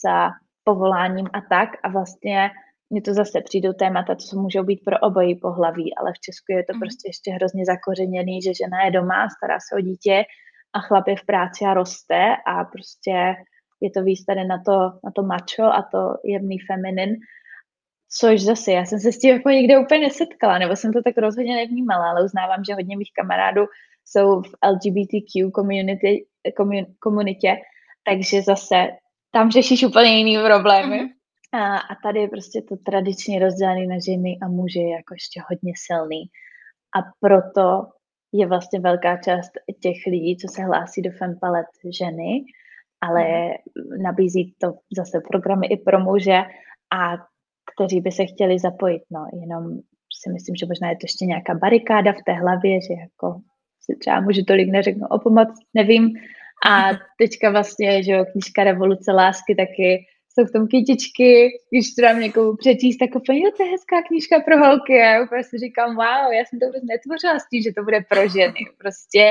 povoláním 0.64 1.26
a 1.32 1.40
tak. 1.40 1.68
A 1.82 1.88
vlastně 1.88 2.50
mně 2.90 3.02
to 3.02 3.14
zase 3.14 3.40
přijdou 3.40 3.72
témata, 3.72 4.16
co 4.16 4.36
můžou 4.36 4.62
být 4.62 4.84
pro 4.84 4.98
obojí 4.98 5.34
pohlaví, 5.34 5.94
ale 5.96 6.12
v 6.12 6.20
Česku 6.20 6.52
je 6.52 6.64
to 6.64 6.74
mm. 6.74 6.80
prostě 6.80 7.08
ještě 7.08 7.30
hrozně 7.30 7.64
zakořeněný, 7.64 8.42
že 8.42 8.54
žena 8.54 8.84
je 8.84 8.90
doma, 8.90 9.28
stará 9.36 9.58
se 9.60 9.76
o 9.76 9.80
dítě 9.80 10.24
a 10.72 10.80
chlap 10.80 11.08
je 11.08 11.16
v 11.16 11.26
práci 11.26 11.64
a 11.64 11.74
roste 11.74 12.36
a 12.46 12.64
prostě 12.64 13.34
je 13.80 13.90
to 13.90 14.02
víc 14.02 14.24
tady 14.24 14.44
na 14.44 14.58
to, 14.66 14.78
na 15.04 15.10
to 15.14 15.22
macho 15.22 15.62
a 15.62 15.82
to 15.92 16.14
jemný 16.24 16.58
feminin, 16.58 17.10
což 18.20 18.42
zase 18.42 18.72
já 18.72 18.84
jsem 18.84 18.98
se 19.00 19.12
s 19.12 19.18
tím 19.18 19.30
jako 19.30 19.50
nikde 19.50 19.78
úplně 19.78 20.00
nesetkala, 20.00 20.58
nebo 20.58 20.76
jsem 20.76 20.92
to 20.92 21.02
tak 21.02 21.18
rozhodně 21.18 21.56
nevnímala, 21.56 22.10
ale 22.10 22.24
uznávám, 22.24 22.64
že 22.64 22.74
hodně 22.74 22.96
mých 22.96 23.12
kamarádů 23.12 23.66
jsou 24.04 24.42
v 24.42 24.52
LGBTQ 24.66 25.50
community, 25.56 26.26
komunitě, 27.00 27.56
takže 28.04 28.42
zase 28.42 28.86
tam 29.32 29.50
řešíš 29.50 29.84
úplně 29.84 30.18
jiný 30.18 30.38
problémy. 30.46 30.96
Mm-hmm. 30.96 31.08
A, 31.52 31.78
a 31.78 31.94
tady 32.02 32.20
je 32.20 32.28
prostě 32.28 32.62
to 32.62 32.76
tradičně 32.76 33.38
rozdělené 33.38 33.86
na 33.86 33.96
ženy 34.06 34.38
a 34.42 34.48
muže 34.48 34.80
jako 34.80 35.14
ještě 35.14 35.40
hodně 35.50 35.72
silný. 35.76 36.22
A 36.96 36.98
proto 37.20 37.86
je 38.32 38.46
vlastně 38.46 38.80
velká 38.80 39.16
část 39.16 39.50
těch 39.80 39.96
lidí, 40.06 40.36
co 40.36 40.48
se 40.48 40.62
hlásí 40.62 41.02
do 41.02 41.10
Fempalet 41.18 41.66
ženy, 41.98 42.44
ale 43.00 43.24
mhm. 43.24 44.02
nabízí 44.02 44.54
to 44.58 44.74
zase 44.96 45.20
programy 45.30 45.66
i 45.66 45.76
pro 45.76 46.00
muže 46.00 46.42
a 46.92 47.16
kteří 47.74 48.00
by 48.00 48.12
se 48.12 48.26
chtěli 48.26 48.58
zapojit. 48.58 49.02
No, 49.10 49.26
jenom 49.40 49.78
si 50.22 50.32
myslím, 50.32 50.56
že 50.56 50.66
možná 50.66 50.88
je 50.88 50.96
to 50.96 51.04
ještě 51.04 51.24
nějaká 51.26 51.54
barikáda 51.54 52.12
v 52.12 52.24
té 52.26 52.32
hlavě, 52.32 52.80
že 52.80 52.94
jako 53.00 53.40
si 53.84 53.96
třeba 53.98 54.20
můžu 54.20 54.42
tolik 54.44 54.68
neřeknu 54.70 55.06
o 55.06 55.18
pomoc, 55.18 55.48
nevím. 55.74 56.10
A 56.66 56.90
teďka 57.20 57.50
vlastně, 57.50 58.02
že 58.02 58.12
jo, 58.12 58.24
knížka 58.32 58.64
Revoluce 58.64 59.12
lásky 59.12 59.54
taky 59.54 60.06
jsou 60.34 60.44
v 60.46 60.52
tom 60.52 60.66
kytičky, 60.68 61.50
když 61.70 61.94
to 61.94 62.02
dám 62.02 62.20
někomu 62.20 62.56
přečíst, 62.56 62.96
tak 62.96 63.14
úplně, 63.14 63.40
jo, 63.44 63.50
to 63.56 63.62
je 63.62 63.70
hezká 63.70 64.02
knížka 64.08 64.40
pro 64.40 64.56
holky. 64.58 64.92
A 65.00 65.04
já 65.04 65.22
úplně 65.24 65.44
si 65.44 65.58
říkám, 65.58 65.90
wow, 65.96 66.32
já 66.38 66.42
jsem 66.44 66.58
to 66.58 66.66
vůbec 66.66 66.84
netvořila 66.92 67.38
s 67.38 67.48
tím, 67.48 67.62
že 67.62 67.72
to 67.76 67.82
bude 67.82 68.00
pro 68.10 68.22
ženy. 68.28 68.60
Prostě 68.78 69.22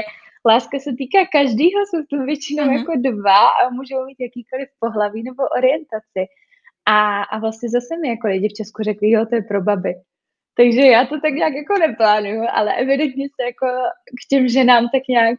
láska 0.52 0.80
se 0.80 0.92
týká 1.02 1.20
každého, 1.38 1.80
jsou 1.86 2.00
to 2.10 2.16
většinou 2.32 2.64
mm-hmm. 2.64 2.80
jako 2.80 2.94
dva 3.10 3.42
a 3.60 3.70
můžou 3.78 4.00
mít 4.06 4.20
jakýkoliv 4.28 4.68
pohlaví 4.80 5.24
nebo 5.24 5.44
orientaci. 5.58 6.22
A, 6.86 7.24
a 7.24 7.40
vlastně 7.40 7.70
zase 7.70 7.98
mi 7.98 8.10
jako 8.10 8.28
lidi 8.28 8.50
v 8.50 8.54
Česku 8.54 8.84
řekli, 8.84 9.10
jo, 9.10 9.26
to 9.26 9.36
je 9.36 9.42
pro 9.42 9.62
baby. 9.62 9.94
Takže 10.58 10.82
já 10.82 11.06
to 11.06 11.22
tak 11.22 11.34
nějak 11.34 11.54
jako 11.54 11.74
neplánuju, 11.80 12.44
ale 12.54 12.74
evidentně 12.74 13.28
se 13.30 13.46
jako 13.46 13.68
k 14.06 14.28
těm 14.30 14.48
ženám 14.48 14.84
tak 14.94 15.02
nějak 15.10 15.38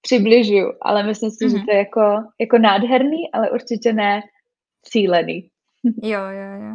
přibližuju. 0.00 0.72
Ale 0.82 1.02
myslím 1.02 1.30
si, 1.30 1.44
mm-hmm. 1.44 1.50
že 1.50 1.56
mhm. 1.56 1.66
to 1.66 1.72
je 1.72 1.78
jako, 1.78 2.00
jako 2.40 2.58
nádherný, 2.58 3.32
ale 3.32 3.50
určitě 3.50 3.92
ne 3.92 4.22
cílený. 4.82 5.48
Jo, 6.02 6.20
jo, 6.20 6.66
jo. 6.66 6.74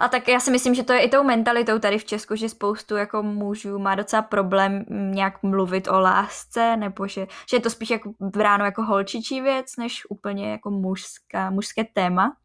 A 0.00 0.08
tak 0.08 0.28
já 0.28 0.40
si 0.40 0.50
myslím, 0.50 0.74
že 0.74 0.82
to 0.82 0.92
je 0.92 1.00
i 1.00 1.08
tou 1.08 1.22
mentalitou 1.22 1.78
tady 1.78 1.98
v 1.98 2.04
Česku, 2.04 2.36
že 2.36 2.48
spoustu 2.48 2.96
jako 2.96 3.22
mužů 3.22 3.78
má 3.78 3.94
docela 3.94 4.22
problém 4.22 4.84
nějak 4.88 5.42
mluvit 5.42 5.88
o 5.88 6.00
lásce, 6.00 6.76
nebo 6.76 7.06
že, 7.06 7.26
že 7.50 7.56
je 7.56 7.60
to 7.60 7.70
spíš 7.70 7.90
jako 7.90 8.12
bráno 8.20 8.64
jako 8.64 8.82
holčičí 8.82 9.40
věc, 9.40 9.76
než 9.78 10.02
úplně 10.08 10.50
jako 10.50 10.70
mužská, 10.70 11.50
mužské 11.50 11.84
téma. 11.84 12.36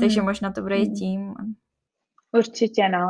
Takže 0.00 0.20
hmm. 0.20 0.28
možná 0.28 0.52
to 0.52 0.62
bude 0.62 0.74
hmm. 0.74 0.84
i 0.84 0.88
tím. 0.88 1.34
Určitě, 2.32 2.88
no. 2.88 3.08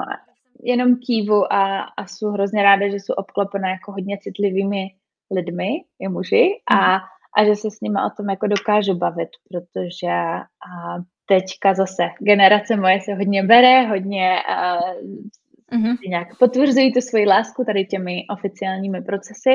Jenom 0.64 0.96
kývu 1.06 1.52
a, 1.52 1.80
a 1.80 2.06
jsou 2.06 2.28
hrozně 2.28 2.62
ráda, 2.62 2.88
že 2.88 2.96
jsou 2.96 3.14
obklopená 3.14 3.68
jako 3.68 3.92
hodně 3.92 4.18
citlivými 4.18 4.86
lidmi, 5.34 5.68
i 6.00 6.08
muži, 6.08 6.48
a, 6.70 6.74
hmm. 6.74 7.00
a 7.38 7.44
že 7.44 7.54
se 7.54 7.70
s 7.70 7.80
nimi 7.80 7.98
o 8.06 8.10
tom 8.16 8.30
jako 8.30 8.46
dokážu 8.46 8.94
bavit, 8.94 9.28
protože 9.50 10.08
a 10.08 10.98
teďka 11.26 11.74
zase 11.74 12.02
generace 12.20 12.76
moje 12.76 13.00
se 13.00 13.14
hodně 13.14 13.42
bere, 13.42 13.82
hodně 13.82 14.36
uh, 14.50 15.78
mm-hmm. 15.78 15.96
nějak 16.08 16.38
potvrzují 16.38 16.92
tu 16.92 17.00
svoji 17.00 17.26
lásku 17.26 17.64
tady 17.64 17.84
těmi 17.84 18.26
oficiálními 18.30 19.02
procesy. 19.02 19.54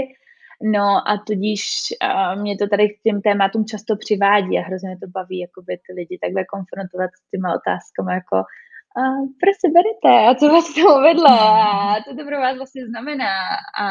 No 0.62 1.10
a 1.10 1.18
tudíž 1.28 1.62
uh, 2.04 2.42
mě 2.42 2.58
to 2.58 2.68
tady 2.68 2.90
k 2.90 3.02
těm 3.04 3.22
tématům 3.22 3.66
často 3.66 3.96
přivádí 3.96 4.58
a 4.58 4.68
hrozně 4.68 4.98
to 5.02 5.08
baví 5.08 5.40
jakoby 5.40 5.78
ty 5.88 5.94
lidi 5.94 6.20
takhle 6.22 6.46
konfrontovat 6.46 7.10
s 7.16 7.30
těma 7.30 7.50
otázkami 7.60 8.14
jako 8.14 8.36
uh, 8.36 9.20
proč 9.42 9.56
se 9.62 9.68
berete 9.76 10.14
a 10.28 10.36
co 10.36 10.46
vás 10.50 10.74
to 10.76 11.02
vedlo 11.02 11.32
a 11.32 11.96
co 12.04 12.16
to 12.16 12.26
pro 12.26 12.38
vás 12.40 12.58
vlastně 12.58 12.88
znamená 12.88 13.34
a 13.82 13.84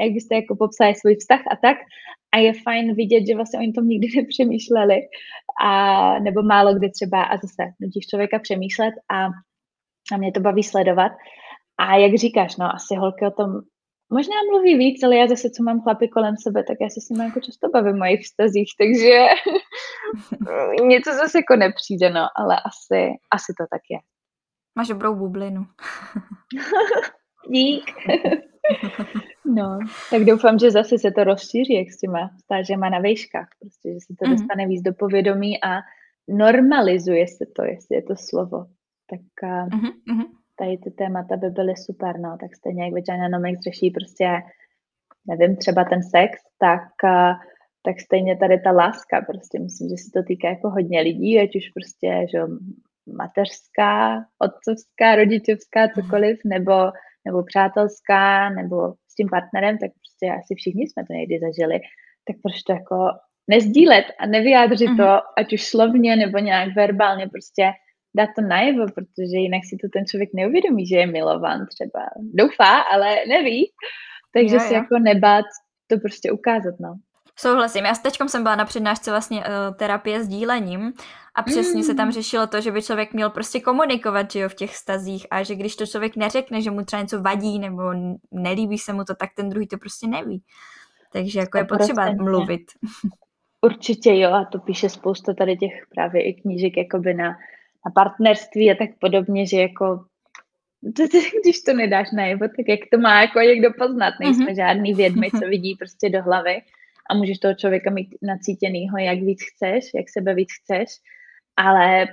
jak 0.00 0.12
byste 0.12 0.34
jako 0.34 0.56
popsali 0.56 0.94
svůj 0.94 1.16
vztah 1.16 1.40
a 1.50 1.56
tak. 1.56 1.76
A 2.34 2.38
je 2.38 2.52
fajn 2.62 2.94
vidět, 2.94 3.26
že 3.28 3.36
vlastně 3.36 3.58
oni 3.58 3.72
tom 3.72 3.88
nikdy 3.88 4.06
nepřemýšleli 4.16 4.98
a 5.64 5.72
nebo 6.18 6.42
málo 6.42 6.74
kdy 6.74 6.90
třeba 6.90 7.22
a 7.22 7.36
zase 7.36 7.62
nutíš 7.80 8.06
člověka 8.06 8.38
přemýšlet 8.38 8.94
a, 9.10 9.26
a 10.12 10.16
mě 10.16 10.32
to 10.32 10.40
baví 10.40 10.62
sledovat. 10.62 11.12
A 11.78 11.96
jak 11.96 12.14
říkáš, 12.14 12.56
no 12.56 12.74
asi 12.74 12.94
holky 12.94 13.26
o 13.26 13.30
tom 13.30 13.48
možná 14.12 14.34
mluví 14.50 14.78
víc, 14.78 15.02
ale 15.02 15.16
já 15.16 15.26
zase, 15.26 15.50
co 15.50 15.62
mám 15.62 15.80
chlapy 15.80 16.08
kolem 16.08 16.34
sebe, 16.36 16.64
tak 16.64 16.76
já 16.80 16.88
se 16.88 17.00
s 17.00 17.08
nimi 17.08 17.24
jako 17.24 17.40
často 17.40 17.68
bavím 17.68 17.92
v 17.92 17.98
mojich 17.98 18.20
vztazích, 18.22 18.68
takže 18.78 19.18
něco 20.86 21.10
zase 21.12 21.38
jako 21.38 21.56
nepřijde, 21.56 22.10
no, 22.10 22.28
ale 22.36 22.56
asi, 22.56 23.10
asi 23.30 23.52
to 23.58 23.64
tak 23.70 23.82
je. 23.90 23.98
Máš 24.76 24.88
dobrou 24.88 25.14
bublinu. 25.14 25.66
Dík. 27.50 27.84
No, 29.44 29.78
tak 30.10 30.24
doufám, 30.24 30.58
že 30.58 30.70
zase 30.70 30.98
se 30.98 31.10
to 31.10 31.24
rozšíří, 31.24 31.74
jak 31.74 31.90
s 31.90 31.98
těma 31.98 32.30
stážema 32.44 32.88
na 32.88 32.98
vejškách, 32.98 33.48
prostě, 33.60 33.92
že 33.92 34.00
se 34.00 34.14
to 34.18 34.24
mm-hmm. 34.24 34.30
dostane 34.30 34.66
víc 34.66 34.82
do 34.82 34.94
povědomí 34.94 35.64
a 35.64 35.80
normalizuje 36.28 37.28
se 37.28 37.46
to, 37.56 37.64
jestli 37.64 37.96
je 37.96 38.02
to 38.02 38.14
slovo. 38.16 38.66
Tak 39.10 39.20
mm-hmm. 39.42 40.24
Tady 40.62 40.78
ty 40.78 40.90
témata 40.90 41.36
by 41.36 41.50
byly 41.50 41.76
super, 41.76 42.20
no, 42.20 42.36
tak 42.40 42.56
stejně 42.56 42.84
jak 42.84 42.92
Vagina 42.92 43.28
Nomics 43.28 43.60
řeší 43.62 43.90
prostě, 43.90 44.28
nevím, 45.28 45.56
třeba 45.56 45.84
ten 45.84 46.02
sex, 46.02 46.38
tak, 46.58 46.82
tak 47.86 48.00
stejně 48.00 48.36
tady 48.36 48.60
ta 48.60 48.70
láska, 48.70 49.24
prostě 49.30 49.58
myslím, 49.58 49.88
že 49.88 49.96
se 49.96 50.10
to 50.14 50.22
týká 50.22 50.48
jako 50.48 50.70
hodně 50.70 51.00
lidí, 51.00 51.40
ať 51.40 51.56
už 51.56 51.66
prostě, 51.76 52.26
že 52.32 52.38
mateřská, 53.16 54.24
otcovská, 54.38 55.16
rodičovská, 55.16 55.88
cokoliv, 55.88 56.38
nebo 56.44 56.74
nebo 57.24 57.42
přátelská, 57.42 58.50
nebo 58.50 58.92
s 59.08 59.14
tím 59.14 59.28
partnerem, 59.28 59.78
tak 59.78 59.90
prostě 59.90 60.34
asi 60.38 60.54
všichni 60.54 60.82
jsme 60.82 61.04
to 61.06 61.12
někdy 61.12 61.38
zažili, 61.38 61.80
tak 62.26 62.36
proč 62.42 62.62
to 62.62 62.72
jako 62.72 62.96
nezdílet 63.48 64.04
a 64.18 64.26
nevyjádřit 64.26 64.90
mm-hmm. 64.90 64.96
to, 64.96 65.02
mhm. 65.02 65.20
ať 65.38 65.52
už 65.52 65.62
slovně 65.64 66.16
nebo 66.16 66.38
nějak 66.38 66.74
verbálně, 66.76 67.28
prostě 67.28 67.72
dát 68.16 68.28
to 68.36 68.42
najevo, 68.42 68.86
protože 68.94 69.36
jinak 69.36 69.62
si 69.64 69.76
to 69.76 69.88
ten 69.92 70.06
člověk 70.06 70.30
neuvědomí, 70.34 70.86
že 70.86 70.96
je 70.96 71.06
milovan 71.06 71.66
třeba. 71.66 72.00
Doufá, 72.16 72.80
ale 72.80 73.16
neví. 73.28 73.70
Takže 74.34 74.56
jo, 74.56 74.62
jo. 74.62 74.68
si 74.68 74.74
jako 74.74 74.98
nebát 74.98 75.44
to 75.86 75.98
prostě 75.98 76.32
ukázat, 76.32 76.74
no. 76.80 76.94
Souhlasím. 77.38 77.84
Já 77.84 77.94
s 77.94 77.98
teďkom 77.98 78.28
jsem 78.28 78.42
byla 78.42 78.56
na 78.56 78.64
přednášce 78.64 79.10
vlastně 79.10 79.38
uh, 79.38 79.76
terapie 79.76 80.24
s 80.24 80.28
dílením 80.28 80.92
a 81.34 81.42
přesně 81.42 81.76
mm. 81.76 81.82
se 81.82 81.94
tam 81.94 82.06
mm. 82.06 82.12
řešilo 82.12 82.46
to, 82.46 82.60
že 82.60 82.72
by 82.72 82.82
člověk 82.82 83.12
měl 83.12 83.30
prostě 83.30 83.60
komunikovat 83.60 84.30
že 84.30 84.40
jo, 84.40 84.48
v 84.48 84.54
těch 84.54 84.76
stazích 84.76 85.26
a 85.30 85.42
že 85.42 85.54
když 85.54 85.76
to 85.76 85.86
člověk 85.86 86.16
neřekne, 86.16 86.62
že 86.62 86.70
mu 86.70 86.84
třeba 86.84 87.02
něco 87.02 87.22
vadí 87.22 87.58
nebo 87.58 87.82
nelíbí 88.30 88.78
se 88.78 88.92
mu 88.92 89.04
to, 89.04 89.14
tak 89.14 89.30
ten 89.36 89.48
druhý 89.48 89.66
to 89.66 89.78
prostě 89.78 90.06
neví. 90.06 90.42
Takže 91.12 91.38
jako 91.38 91.58
je 91.58 91.64
potřeba 91.64 92.02
prostě 92.02 92.22
mluvit. 92.22 92.62
Určitě 93.60 94.18
jo 94.18 94.30
a 94.30 94.44
to 94.52 94.58
píše 94.58 94.88
spousta 94.88 95.34
tady 95.34 95.56
těch 95.56 95.72
právě 95.94 96.22
i 96.22 96.34
knížek 96.34 96.76
jakoby 96.76 97.14
na, 97.14 97.36
na 97.86 97.92
partnerství 97.94 98.70
a 98.70 98.74
tak 98.74 98.90
podobně, 99.00 99.46
že 99.46 99.60
jako 99.60 100.04
když 101.42 101.62
to 101.62 101.72
nedáš 101.72 102.12
najevo, 102.12 102.48
tak 102.56 102.68
jak 102.68 102.80
to 102.92 102.98
má 102.98 103.20
jako 103.20 103.40
někdo 103.40 103.68
poznat, 103.78 104.14
nejsme 104.20 104.46
mm-hmm. 104.46 104.56
žádný 104.56 104.94
vědmy, 104.94 105.30
co 105.30 105.48
vidí 105.48 105.74
prostě 105.78 106.10
do 106.10 106.22
hlavy 106.22 106.62
a 107.10 107.14
můžeš 107.14 107.38
toho 107.38 107.54
člověka 107.54 107.90
mít 107.90 108.08
nacítěnýho, 108.22 108.98
jak 108.98 109.18
víc 109.18 109.40
chceš, 109.42 109.90
jak 109.94 110.08
sebe 110.08 110.34
víc 110.34 110.48
chceš, 110.62 110.88
ale 111.56 112.06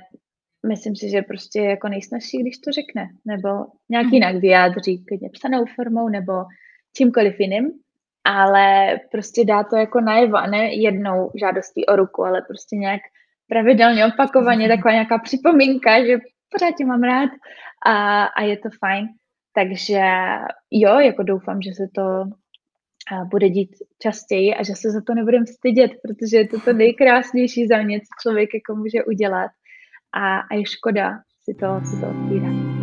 myslím 0.67 0.95
si, 0.95 1.09
že 1.09 1.21
prostě 1.21 1.61
jako 1.61 1.89
nejsnažší, 1.89 2.37
když 2.37 2.57
to 2.57 2.71
řekne, 2.71 3.09
nebo 3.25 3.49
nějak 3.89 4.05
mm. 4.05 4.13
jinak 4.13 4.35
vyjádří, 4.35 5.05
klidně 5.05 5.29
psanou 5.29 5.65
formou, 5.75 6.09
nebo 6.09 6.33
čímkoliv 6.97 7.39
jiným, 7.39 7.71
ale 8.23 8.99
prostě 9.11 9.45
dá 9.45 9.63
to 9.63 9.75
jako 9.75 10.01
najevo 10.01 10.37
a 10.37 10.47
ne 10.47 10.73
jednou 10.73 11.31
žádostí 11.39 11.85
o 11.85 11.95
ruku, 11.95 12.23
ale 12.23 12.41
prostě 12.41 12.75
nějak 12.75 13.01
pravidelně, 13.49 14.05
opakovaně, 14.05 14.67
mm. 14.67 14.75
taková 14.75 14.91
nějaká 14.91 15.17
připomínka, 15.17 16.05
že 16.05 16.17
pořád 16.51 16.75
tě 16.77 16.85
mám 16.85 17.03
rád 17.03 17.29
a, 17.85 18.23
a 18.23 18.41
je 18.43 18.57
to 18.57 18.69
fajn. 18.79 19.07
Takže 19.55 20.01
jo, 20.71 20.99
jako 20.99 21.23
doufám, 21.23 21.61
že 21.61 21.71
se 21.73 21.83
to 21.95 22.23
bude 23.31 23.49
dít 23.49 23.69
častěji 24.01 24.55
a 24.55 24.63
že 24.63 24.73
se 24.75 24.91
za 24.91 25.01
to 25.07 25.13
nebudeme 25.13 25.45
stydět, 25.47 25.91
protože 26.03 26.37
je 26.37 26.47
to 26.47 26.59
to 26.59 26.73
nejkrásnější 26.73 27.67
za 27.67 27.81
mě, 27.81 27.99
co 27.99 28.07
člověk 28.21 28.49
jako 28.53 28.75
může 28.75 29.03
udělat 29.03 29.51
a, 30.13 30.39
a 30.39 30.55
je 30.55 30.65
škoda 30.65 31.19
si 31.43 31.53
to, 31.53 31.81
si 31.85 32.01
to 32.01 32.07
otvírat. 32.09 32.78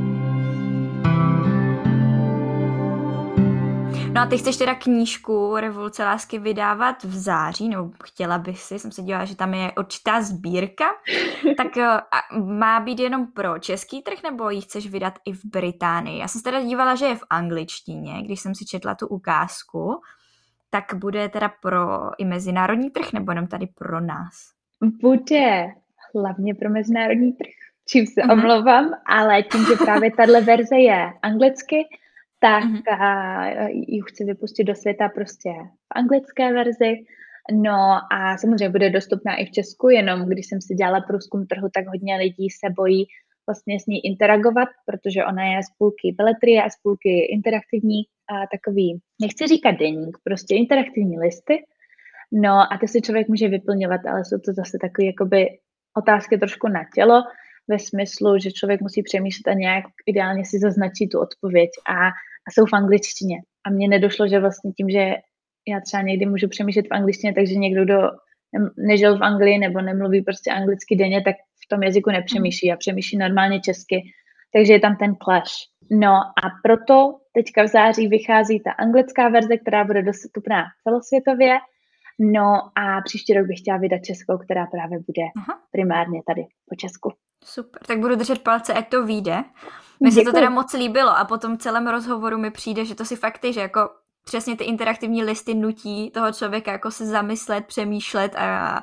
No 4.16 4.22
a 4.22 4.26
ty 4.26 4.38
chceš 4.38 4.56
teda 4.56 4.74
knížku 4.74 5.56
Revoluce 5.56 6.04
lásky 6.04 6.38
vydávat 6.38 7.04
v 7.04 7.14
září, 7.14 7.68
nebo 7.68 7.90
chtěla 8.04 8.38
bych 8.38 8.60
si, 8.60 8.78
jsem 8.78 8.92
se 8.92 9.02
dívala, 9.02 9.24
že 9.24 9.36
tam 9.36 9.54
je 9.54 9.72
určitá 9.78 10.22
sbírka, 10.22 10.84
tak 11.56 11.76
eh, 11.76 12.00
má 12.44 12.80
být 12.80 12.98
jenom 12.98 13.26
pro 13.26 13.58
český 13.58 14.02
trh, 14.02 14.22
nebo 14.22 14.50
ji 14.50 14.60
chceš 14.60 14.90
vydat 14.90 15.14
i 15.24 15.32
v 15.32 15.44
Británii? 15.44 16.18
Já 16.18 16.28
jsem 16.28 16.38
se 16.38 16.44
teda 16.44 16.62
dívala, 16.62 16.94
že 16.94 17.06
je 17.06 17.16
v 17.16 17.24
angličtině, 17.30 18.22
když 18.22 18.40
jsem 18.40 18.54
si 18.54 18.64
četla 18.64 18.94
tu 18.94 19.06
ukázku, 19.06 20.00
tak 20.70 20.94
bude 20.94 21.28
teda 21.28 21.50
pro 21.62 22.10
i 22.18 22.24
mezinárodní 22.24 22.90
trh, 22.90 23.12
nebo 23.12 23.32
jenom 23.32 23.46
tady 23.46 23.66
pro 23.66 24.00
nás? 24.00 24.32
Bude 25.00 25.66
hlavně 26.14 26.54
pro 26.54 26.70
mezinárodní 26.70 27.32
trh, 27.32 27.54
čím 27.88 28.06
se 28.06 28.20
uh-huh. 28.20 28.32
omlouvám, 28.32 28.90
ale 29.06 29.42
tím, 29.42 29.64
že 29.64 29.84
právě 29.84 30.12
tahle 30.12 30.40
verze 30.40 30.76
je 30.76 31.12
anglicky, 31.22 31.76
tak 32.46 32.64
uh-huh. 32.64 33.68
ji 33.88 34.00
chci 34.08 34.24
vypustit 34.24 34.64
do 34.64 34.74
světa 34.74 35.08
prostě 35.08 35.50
v 35.88 35.90
anglické 36.00 36.52
verzi. 36.52 36.92
No 37.52 37.78
a 38.12 38.36
samozřejmě 38.38 38.68
bude 38.68 38.90
dostupná 38.90 39.36
i 39.36 39.46
v 39.46 39.50
Česku, 39.50 39.88
jenom 39.88 40.28
když 40.28 40.46
jsem 40.46 40.60
si 40.60 40.74
dělala 40.74 41.00
průzkum 41.00 41.46
trhu, 41.46 41.68
tak 41.74 41.86
hodně 41.86 42.16
lidí 42.16 42.50
se 42.50 42.66
bojí 42.76 43.06
vlastně 43.48 43.80
s 43.80 43.86
ní 43.86 44.06
interagovat, 44.06 44.68
protože 44.86 45.24
ona 45.24 45.44
je 45.44 45.62
z 45.62 45.70
půlky 45.78 46.14
beletrie 46.18 46.62
a 46.62 46.70
z 46.70 46.76
půlky 46.82 47.12
interaktivní 47.36 48.00
a 48.32 48.34
takový, 48.54 49.00
nechci 49.20 49.46
říkat 49.46 49.70
deník, 49.70 50.18
prostě 50.24 50.54
interaktivní 50.54 51.18
listy. 51.18 51.64
No 52.32 52.54
a 52.72 52.78
to 52.80 52.86
si 52.86 53.00
člověk 53.02 53.28
může 53.28 53.48
vyplňovat, 53.48 54.00
ale 54.06 54.24
jsou 54.24 54.38
to 54.38 54.52
zase 54.52 54.78
takové 54.80 55.06
jakoby 55.06 55.58
otázky 55.96 56.38
trošku 56.38 56.68
na 56.68 56.80
tělo, 56.94 57.22
ve 57.68 57.78
smyslu, 57.78 58.38
že 58.38 58.52
člověk 58.52 58.80
musí 58.80 59.02
přemýšlet 59.02 59.50
a 59.50 59.54
nějak 59.54 59.84
ideálně 60.06 60.44
si 60.44 60.58
zaznačí 60.58 61.08
tu 61.08 61.20
odpověď 61.20 61.70
a, 61.88 62.10
a 62.48 62.50
jsou 62.50 62.66
v 62.66 62.72
angličtině. 62.72 63.36
A 63.66 63.70
mně 63.70 63.88
nedošlo, 63.88 64.28
že 64.28 64.40
vlastně 64.40 64.72
tím, 64.72 64.90
že 64.90 65.14
já 65.68 65.80
třeba 65.80 66.02
někdy 66.02 66.26
můžu 66.26 66.48
přemýšlet 66.48 66.86
v 66.86 66.94
angličtině, 66.94 67.34
takže 67.34 67.54
někdo, 67.54 67.84
kdo 67.84 67.98
nežil 68.76 69.18
v 69.18 69.22
Anglii 69.22 69.58
nebo 69.58 69.80
nemluví 69.80 70.22
prostě 70.22 70.50
anglicky 70.50 70.96
denně, 70.96 71.22
tak 71.22 71.36
v 71.64 71.68
tom 71.68 71.82
jazyku 71.82 72.10
nepřemýšlí 72.10 72.72
a 72.72 72.76
přemýšlí 72.76 73.18
normálně 73.18 73.60
česky. 73.60 74.02
Takže 74.52 74.72
je 74.72 74.80
tam 74.80 74.96
ten 74.96 75.14
clash. 75.24 75.52
No 75.90 76.12
a 76.14 76.44
proto 76.62 77.18
teďka 77.34 77.62
v 77.62 77.66
září 77.66 78.08
vychází 78.08 78.60
ta 78.60 78.70
anglická 78.70 79.28
verze, 79.28 79.56
která 79.56 79.84
bude 79.84 80.02
dostupná 80.02 80.64
celosvětově. 80.82 81.58
No 82.20 82.44
a 82.78 83.00
příští 83.04 83.34
rok 83.34 83.46
bych 83.46 83.58
chtěla 83.58 83.78
vydat 83.78 84.04
českou, 84.04 84.38
která 84.38 84.66
právě 84.66 84.98
bude 84.98 85.26
Aha. 85.36 85.60
primárně 85.72 86.20
tady 86.26 86.42
po 86.68 86.76
Česku. 86.76 87.12
Super, 87.44 87.82
tak 87.86 87.98
budu 87.98 88.14
držet 88.14 88.42
palce, 88.42 88.74
ať 88.74 88.88
to 88.88 89.06
vyjde. 89.06 89.44
Mně 90.00 90.12
se 90.12 90.22
to 90.22 90.32
teda 90.32 90.50
moc 90.50 90.72
líbilo 90.72 91.18
a 91.18 91.24
po 91.24 91.38
tom 91.38 91.58
celém 91.58 91.86
rozhovoru 91.86 92.38
mi 92.38 92.50
přijde, 92.50 92.84
že 92.84 92.94
to 92.94 93.04
si 93.04 93.16
fakt 93.16 93.38
ty, 93.38 93.52
že 93.52 93.60
jako 93.60 93.90
přesně 94.24 94.56
ty 94.56 94.64
interaktivní 94.64 95.22
listy 95.22 95.54
nutí 95.54 96.10
toho 96.10 96.32
člověka 96.32 96.72
jako 96.72 96.90
se 96.90 97.06
zamyslet, 97.06 97.66
přemýšlet 97.66 98.34
a 98.36 98.80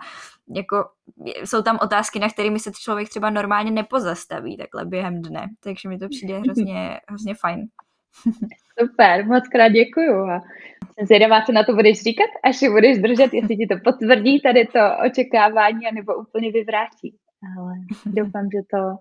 jako 0.56 0.86
jsou 1.46 1.62
tam 1.62 1.80
otázky, 1.82 2.20
na 2.20 2.30
kterými 2.30 2.60
se 2.60 2.72
člověk 2.72 3.10
třeba 3.10 3.30
normálně 3.30 3.72
nepozastaví 3.72 4.58
takhle 4.58 4.86
během 4.86 5.22
dne, 5.22 5.48
takže 5.64 5.90
mi 5.90 6.00
to 6.00 6.10
přijde 6.10 6.40
hrozně, 6.40 7.00
hrozně 7.10 7.36
fajn. 7.36 7.62
Super, 8.80 9.26
moc 9.26 9.48
krát 9.48 9.70
děkuju. 9.70 10.30
A 10.30 10.42
jsem 10.94 11.06
zvědavá, 11.06 11.42
co 11.42 11.52
na 11.52 11.64
to 11.64 11.74
budeš 11.74 12.04
říkat, 12.04 12.30
až 12.44 12.58
si 12.58 12.70
budeš 12.70 12.98
držet, 12.98 13.34
jestli 13.34 13.58
ti 13.58 13.68
to 13.68 13.76
potvrdí 13.84 14.42
tady 14.42 14.66
to 14.66 14.80
očekávání, 15.06 15.88
anebo 15.88 16.16
úplně 16.16 16.52
vyvrátí. 16.52 17.16
Ale 17.58 17.74
doufám, 18.06 18.50
že 18.54 18.60
to, 18.72 18.98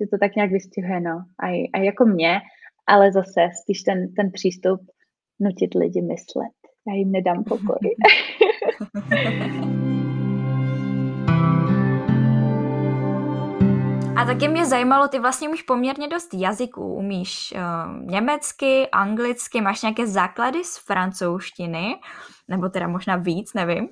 že 0.00 0.06
to 0.10 0.18
tak 0.20 0.36
nějak 0.36 0.50
vystihuje, 0.50 1.00
no. 1.00 1.24
A, 1.42 1.46
a 1.74 1.78
jako 1.78 2.04
mě, 2.04 2.40
ale 2.86 3.12
zase 3.12 3.48
spíš 3.62 3.82
ten, 3.82 4.14
ten 4.14 4.30
přístup 4.32 4.80
nutit 5.40 5.74
lidi 5.74 6.02
myslet. 6.02 6.56
Já 6.88 6.94
jim 6.94 7.12
nedám 7.12 7.44
pokoj. 7.44 7.78
A 14.16 14.24
taky 14.24 14.48
mě 14.48 14.66
zajímalo, 14.66 15.08
ty 15.08 15.18
vlastně 15.18 15.48
umíš 15.48 15.62
poměrně 15.62 16.08
dost 16.08 16.34
jazyků. 16.34 16.94
Umíš 16.94 17.54
uh, 17.56 18.02
německy, 18.06 18.88
anglicky, 18.92 19.60
máš 19.60 19.82
nějaké 19.82 20.06
základy 20.06 20.64
z 20.64 20.78
francouzštiny, 20.78 21.94
nebo 22.48 22.68
teda 22.68 22.88
možná 22.88 23.16
víc, 23.16 23.54
nevím. 23.54 23.88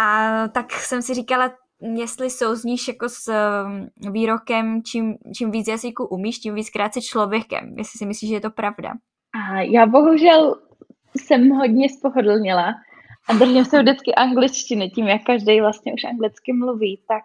A 0.00 0.48
tak 0.48 0.72
jsem 0.72 1.02
si 1.02 1.14
říkala, 1.14 1.50
jestli 1.82 2.30
souzníš 2.30 2.88
jako 2.88 3.08
s 3.08 3.28
uh, 3.28 4.12
výrokem, 4.12 4.82
čím, 4.82 5.14
čím 5.36 5.50
víc 5.50 5.68
jazyků 5.68 6.06
umíš, 6.06 6.38
tím 6.38 6.54
víc 6.54 6.70
krát 6.70 6.92
člověkem. 7.10 7.74
Jestli 7.78 7.98
si 7.98 8.06
myslíš, 8.06 8.30
že 8.30 8.36
je 8.36 8.40
to 8.40 8.50
pravda. 8.50 8.92
A 9.34 9.60
já 9.60 9.86
bohužel 9.86 10.56
jsem 11.16 11.50
hodně 11.50 11.88
spohodlnila 11.88 12.74
a 13.28 13.34
držím 13.34 13.64
se 13.64 13.82
vždycky 13.82 14.14
angličtiny, 14.14 14.90
tím 14.90 15.08
jak 15.08 15.22
každý 15.22 15.60
vlastně 15.60 15.92
už 15.94 16.04
anglicky 16.04 16.52
mluví, 16.52 17.00
tak 17.08 17.24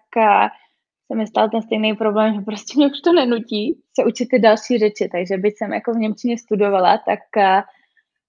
se 1.07 1.17
mi 1.17 1.27
stal 1.27 1.49
ten 1.49 1.61
stejný 1.61 1.95
problém, 1.95 2.33
že 2.33 2.41
prostě 2.41 2.73
mě 2.77 2.87
už 2.87 3.01
to 3.01 3.13
nenutí 3.13 3.81
se 3.95 4.05
učit 4.05 4.25
ty 4.25 4.39
další 4.39 4.77
řeči, 4.77 5.09
takže 5.11 5.37
byť 5.37 5.57
jsem 5.57 5.73
jako 5.73 5.93
v 5.93 5.97
Němčině 5.97 6.37
studovala, 6.37 6.97
tak, 6.97 7.19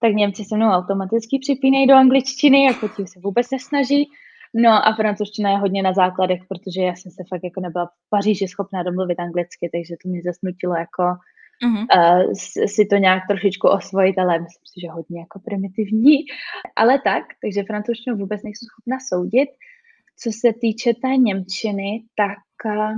tak 0.01 0.13
Němci 0.13 0.43
se 0.43 0.55
mnou 0.55 0.67
automaticky 0.67 1.39
připínají 1.39 1.87
do 1.87 1.95
angličtiny, 1.95 2.65
jako 2.65 2.87
tím 2.87 3.07
se 3.07 3.19
vůbec 3.19 3.51
nesnaží. 3.51 4.09
No 4.55 4.87
a 4.87 4.95
francouzština 4.95 5.49
je 5.49 5.57
hodně 5.57 5.83
na 5.83 5.93
základech, 5.93 6.41
protože 6.49 6.81
já 6.81 6.95
jsem 6.95 7.11
se 7.11 7.23
fakt 7.29 7.43
jako 7.43 7.61
nebyla 7.61 7.85
v 7.85 8.09
Paříži 8.09 8.47
schopná 8.47 8.83
domluvit 8.83 9.19
anglicky, 9.19 9.69
takže 9.73 9.95
to 10.03 10.09
mě 10.09 10.21
zasnutilo 10.25 10.75
jako 10.75 11.03
uh-huh. 11.03 11.85
uh, 12.25 12.33
si 12.65 12.85
to 12.85 12.95
nějak 12.95 13.23
trošičku 13.27 13.67
osvojit, 13.67 14.19
ale 14.19 14.39
myslím 14.39 14.65
si, 14.65 14.81
že 14.81 14.91
hodně 14.91 15.19
jako 15.19 15.39
primitivní. 15.39 16.15
Ale 16.75 16.99
tak, 17.03 17.23
takže 17.41 17.63
francouzštinu 17.63 18.17
vůbec 18.17 18.43
nejsem 18.43 18.65
schopna 18.65 18.97
soudit. 19.09 19.49
Co 20.19 20.31
se 20.31 20.53
týče 20.61 20.93
té 20.93 21.07
Němčiny, 21.07 22.03
tak 22.15 22.39
uh, 22.65 22.93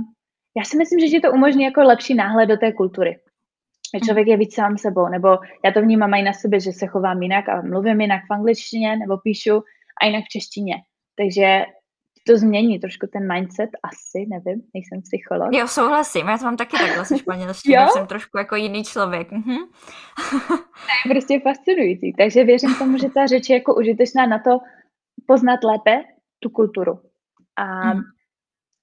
já 0.56 0.64
si 0.64 0.76
myslím, 0.76 1.00
že 1.00 1.06
ti 1.06 1.20
to 1.20 1.32
umožní 1.32 1.64
jako 1.64 1.80
lepší 1.80 2.14
náhled 2.14 2.48
do 2.48 2.56
té 2.56 2.72
kultury. 2.72 3.18
Mhm. 3.94 4.06
člověk 4.06 4.26
je 4.28 4.36
víc 4.36 4.54
sám 4.54 4.78
sebou, 4.78 5.08
nebo 5.08 5.28
já 5.64 5.72
to 5.72 5.82
vnímám 5.82 6.14
i 6.14 6.22
na 6.22 6.32
sebe, 6.32 6.60
že 6.60 6.72
se 6.72 6.86
chovám 6.86 7.22
jinak 7.22 7.48
a 7.48 7.62
mluvím 7.62 8.00
jinak 8.00 8.20
v 8.28 8.32
angličtině, 8.32 8.96
nebo 8.96 9.18
píšu 9.18 9.62
a 10.02 10.06
jinak 10.06 10.24
v 10.24 10.28
češtině. 10.28 10.74
Takže 11.16 11.64
to 12.26 12.36
změní 12.36 12.78
trošku 12.78 13.06
ten 13.12 13.32
mindset, 13.32 13.70
asi, 13.82 14.26
nevím, 14.28 14.62
nejsem 14.74 15.02
psycholog. 15.02 15.54
Jo, 15.54 15.68
souhlasím, 15.68 16.28
já 16.28 16.38
to 16.38 16.44
mám 16.44 16.56
taky 16.56 16.76
takhle 16.76 17.04
se 17.04 17.18
španělštinou, 17.24 17.88
jsem 17.88 18.06
trošku 18.06 18.38
jako 18.38 18.56
jiný 18.56 18.84
člověk. 18.84 19.32
Mhm. 19.32 19.56
to 20.46 20.54
je 21.08 21.14
prostě 21.14 21.40
fascinující, 21.40 22.12
takže 22.18 22.44
věřím 22.44 22.74
tomu, 22.74 22.98
že 22.98 23.10
ta 23.10 23.26
řeč 23.26 23.50
je 23.50 23.56
jako 23.56 23.74
užitečná 23.74 24.26
na 24.26 24.38
to 24.38 24.58
poznat 25.26 25.64
lépe 25.64 26.04
tu 26.40 26.50
kulturu. 26.50 27.00
A, 27.56 27.94
mm. 27.94 28.00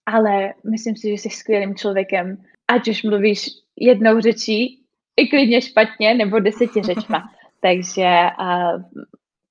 Ale 0.06 0.54
myslím 0.72 0.96
si, 0.96 1.10
že 1.10 1.14
jsi 1.14 1.30
skvělým 1.30 1.76
člověkem, 1.76 2.38
ať 2.68 2.88
už 2.88 3.04
mluvíš 3.04 3.50
jednou 3.78 4.20
řečí, 4.20 4.86
i 5.18 5.28
klidně 5.28 5.62
špatně, 5.62 6.14
nebo 6.14 6.40
deseti 6.40 6.82
řečma. 6.82 7.32
Takže 7.62 8.10
uh, 8.40 8.82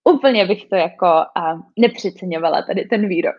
úplně 0.08 0.46
bych 0.46 0.68
to 0.68 0.76
jako 0.76 1.06
uh, 1.06 1.60
nepřeceňovala 1.78 2.62
tady 2.62 2.84
ten 2.84 3.08
výrok. 3.08 3.36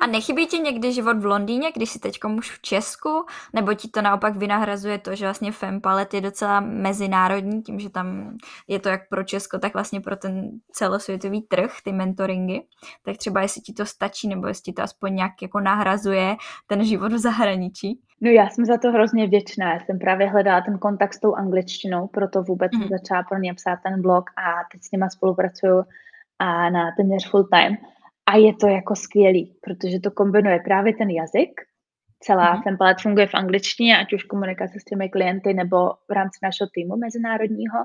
A 0.00 0.06
nechybí 0.06 0.46
ti 0.46 0.58
někdy 0.58 0.92
život 0.92 1.16
v 1.18 1.26
Londýně, 1.26 1.72
když 1.76 1.90
jsi 1.90 1.98
teď 1.98 2.18
už 2.38 2.50
v 2.50 2.62
Česku, 2.62 3.26
nebo 3.52 3.74
ti 3.74 3.88
to 3.88 4.02
naopak 4.02 4.36
vynahrazuje 4.36 4.98
to, 4.98 5.14
že 5.14 5.26
vlastně 5.26 5.52
Fempalet 5.52 6.14
je 6.14 6.20
docela 6.20 6.60
mezinárodní, 6.60 7.62
tím, 7.62 7.80
že 7.80 7.90
tam 7.90 8.36
je 8.68 8.78
to 8.78 8.88
jak 8.88 9.08
pro 9.08 9.24
Česko, 9.24 9.58
tak 9.58 9.74
vlastně 9.74 10.00
pro 10.00 10.16
ten 10.16 10.50
celosvětový 10.72 11.42
trh, 11.42 11.72
ty 11.84 11.92
mentoringy, 11.92 12.60
tak 13.02 13.16
třeba 13.16 13.42
jestli 13.42 13.60
ti 13.60 13.72
to 13.72 13.86
stačí, 13.86 14.28
nebo 14.28 14.46
jestli 14.46 14.62
ti 14.62 14.72
to 14.72 14.82
aspoň 14.82 15.14
nějak 15.14 15.42
jako 15.42 15.60
nahrazuje 15.60 16.36
ten 16.66 16.84
život 16.84 17.12
v 17.12 17.18
zahraničí. 17.18 18.00
No 18.20 18.30
já 18.30 18.48
jsem 18.48 18.64
za 18.64 18.78
to 18.78 18.90
hrozně 18.90 19.26
vděčná. 19.26 19.74
Já 19.74 19.80
jsem 19.80 19.98
právě 19.98 20.28
hledala 20.28 20.60
ten 20.60 20.78
kontakt 20.78 21.14
s 21.14 21.20
tou 21.20 21.34
angličtinou, 21.34 22.06
proto 22.06 22.42
vůbec 22.42 22.72
mm. 22.72 22.80
jsem 22.80 22.88
začala 22.88 23.22
pro 23.22 23.38
ně 23.38 23.54
psát 23.54 23.78
ten 23.82 24.02
blog 24.02 24.24
a 24.36 24.68
teď 24.72 24.82
s 24.82 24.90
nima 24.92 25.08
spolupracuju 25.10 25.84
a 26.38 26.70
na 26.70 26.92
téměř 26.96 27.30
full 27.30 27.48
time. 27.52 27.76
A 28.26 28.36
je 28.36 28.54
to 28.54 28.68
jako 28.68 28.96
skvělý, 28.96 29.56
protože 29.60 30.00
to 30.00 30.10
kombinuje 30.10 30.58
právě 30.64 30.94
ten 30.94 31.10
jazyk, 31.10 31.60
celá 32.20 32.54
mm. 32.54 32.62
ten 32.62 32.76
palet 32.78 33.00
funguje 33.00 33.26
v 33.26 33.34
angličtině, 33.34 33.98
ať 33.98 34.12
už 34.12 34.22
komunikace 34.22 34.80
s 34.80 34.84
těmi 34.84 35.08
klienty 35.08 35.54
nebo 35.54 35.76
v 36.08 36.12
rámci 36.12 36.38
našeho 36.42 36.68
týmu 36.74 36.96
mezinárodního. 36.96 37.78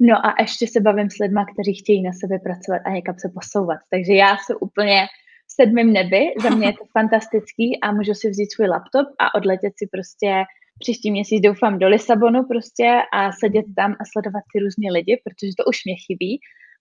No 0.00 0.26
a 0.26 0.34
ještě 0.40 0.66
se 0.66 0.80
bavím 0.80 1.10
s 1.10 1.18
lidmi, 1.18 1.40
kteří 1.52 1.74
chtějí 1.74 2.02
na 2.02 2.12
sebe 2.12 2.38
pracovat 2.38 2.82
a 2.84 2.90
někam 2.90 3.14
se 3.18 3.28
posouvat. 3.28 3.78
Takže 3.90 4.14
já 4.14 4.36
jsem 4.36 4.56
úplně 4.60 5.06
v 5.52 5.54
sedmém 5.54 5.92
nebi, 5.92 6.34
za 6.42 6.50
mě 6.50 6.66
je 6.66 6.72
to 6.72 6.84
fantastický 6.98 7.80
a 7.80 7.92
můžu 7.92 8.14
si 8.14 8.30
vzít 8.30 8.52
svůj 8.52 8.68
laptop 8.68 9.06
a 9.18 9.34
odletět 9.34 9.72
si 9.76 9.88
prostě 9.92 10.44
příští 10.78 11.10
měsíc 11.10 11.40
doufám 11.42 11.78
do 11.78 11.88
Lisabonu 11.88 12.44
prostě 12.44 13.02
a 13.12 13.32
sedět 13.32 13.66
tam 13.76 13.92
a 13.92 14.04
sledovat 14.12 14.42
ty 14.52 14.58
různé 14.58 14.92
lidi, 14.92 15.22
protože 15.24 15.52
to 15.58 15.64
už 15.68 15.84
mě 15.84 15.94
chybí 16.06 16.40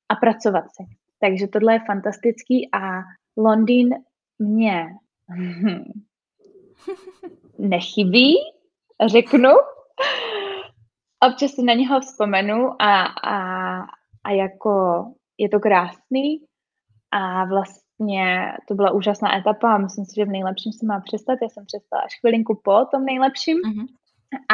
a 0.10 0.16
pracovat 0.16 0.64
si. 0.64 0.84
Takže 1.20 1.48
tohle 1.48 1.74
je 1.74 1.80
fantastický 1.88 2.70
a 2.74 3.02
Londýn 3.38 3.96
mě 4.40 4.86
nechybí, 7.60 8.36
řeknu. 9.08 9.50
Občas 11.28 11.52
si 11.52 11.64
na 11.64 11.74
něho 11.74 12.02
vzpomenu 12.02 12.82
a, 12.82 13.04
a, 13.04 13.38
a 14.24 14.32
jako 14.32 15.06
je 15.38 15.50
to 15.50 15.60
krásný 15.60 16.42
a 17.12 17.46
vlastně 17.46 17.91
to 18.68 18.76
byla 18.76 18.92
úžasná 18.92 19.38
etapa 19.38 19.76
a 19.76 19.78
myslím 19.78 20.06
si, 20.06 20.16
že 20.16 20.26
v 20.26 20.30
nejlepším 20.30 20.72
se 20.74 20.86
má 20.86 21.00
přestat. 21.00 21.40
Já 21.42 21.50
jsem 21.50 21.66
přestala 21.66 22.02
až 22.02 22.20
chvilinku 22.20 22.62
po 22.64 22.86
tom 22.92 23.06
nejlepším 23.06 23.58
mm-hmm. 23.58 23.88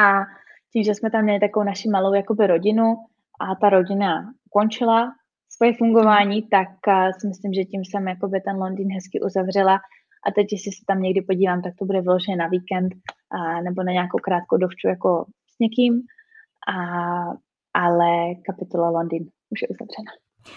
a 0.03 0.25
tím, 0.73 0.83
že 0.83 0.95
jsme 0.95 1.11
tam 1.11 1.23
měli 1.23 1.39
takovou 1.39 1.65
naši 1.65 1.89
malou 1.89 2.13
jakoby 2.13 2.47
rodinu 2.47 2.95
a 3.39 3.55
ta 3.55 3.69
rodina 3.69 4.33
ukončila 4.45 5.11
svoje 5.49 5.73
fungování, 5.73 6.41
tak 6.41 6.67
uh, 6.87 7.11
si 7.19 7.27
myslím, 7.27 7.53
že 7.53 7.65
tím 7.65 7.85
jsem 7.85 8.07
jakoby 8.07 8.41
ten 8.41 8.55
Londýn 8.55 8.93
hezky 8.93 9.21
uzavřela 9.21 9.75
a 10.27 10.31
teď, 10.35 10.47
jestli 10.51 10.71
se 10.71 10.83
tam 10.87 11.01
někdy 11.01 11.21
podívám, 11.21 11.61
tak 11.61 11.73
to 11.79 11.85
bude 11.85 12.01
vyloženě 12.01 12.37
na 12.37 12.47
víkend 12.47 12.93
uh, 12.93 13.61
nebo 13.61 13.83
na 13.83 13.91
nějakou 13.91 14.17
krátkou 14.17 14.57
dovču 14.57 14.87
jako 14.87 15.25
s 15.55 15.59
někým, 15.59 16.01
a, 16.67 16.77
ale 17.73 18.35
kapitola 18.45 18.89
Londýn 18.89 19.23
už 19.49 19.61
je 19.61 19.67
uzavřena. 19.67 20.11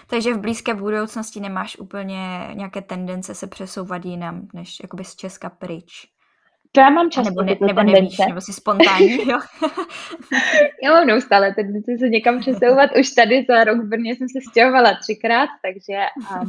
Takže 0.07 0.33
v 0.33 0.39
blízké 0.39 0.73
budoucnosti 0.73 1.39
nemáš 1.39 1.77
úplně 1.77 2.49
nějaké 2.53 2.81
tendence 2.81 3.35
se 3.35 3.47
přesouvat 3.47 4.05
jinam, 4.05 4.47
než 4.53 4.77
jakoby 4.83 5.03
z 5.03 5.15
Česka 5.15 5.49
pryč? 5.49 6.11
To 6.71 6.81
já 6.81 6.89
mám 6.89 7.09
často 7.09 7.29
nebo, 7.29 7.41
ne, 7.41 7.67
nebo 7.67 7.83
nevíš, 7.83 8.17
nebo 8.17 8.41
jsi 8.41 8.53
spontánní, 8.53 9.29
jo? 9.29 9.39
já 10.83 10.91
mám 10.91 11.07
neustále 11.07 11.53
tendenci 11.55 11.97
se 11.97 12.09
někam 12.09 12.39
přesouvat. 12.39 12.89
Už 12.99 13.09
tady 13.09 13.45
za 13.47 13.63
rok 13.63 13.77
v 13.77 13.87
Brně 13.87 14.15
jsem 14.15 14.29
se 14.29 14.39
stěhovala 14.49 14.97
třikrát, 15.01 15.49
takže 15.61 15.97
a 16.31 16.41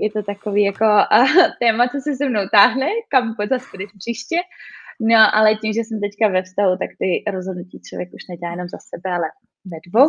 je 0.00 0.10
to 0.10 0.22
takový 0.22 0.64
jako 0.64 0.84
a, 0.84 1.26
téma, 1.60 1.88
co 1.88 1.98
se 2.00 2.16
se 2.16 2.28
mnou 2.28 2.40
táhne, 2.52 2.86
kam 3.08 3.34
zase 3.50 3.66
půjdeš 3.70 3.90
příště. 3.98 4.36
No, 5.00 5.34
ale 5.36 5.54
tím, 5.54 5.72
že 5.72 5.80
jsem 5.80 6.00
teďka 6.00 6.28
ve 6.28 6.42
vztahu, 6.42 6.76
tak 6.76 6.90
ty 6.98 7.30
rozhodnutí 7.32 7.80
člověk 7.88 8.08
už 8.14 8.22
nedělá 8.30 8.50
jenom 8.50 8.68
za 8.68 8.78
sebe, 8.90 9.10
ale 9.16 9.28
ve 9.72 9.78
dvou, 9.88 10.08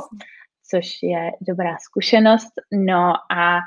což 0.70 1.04
je 1.04 1.32
dobrá 1.42 1.78
zkušenost. 1.78 2.52
No 2.72 3.14
a 3.32 3.60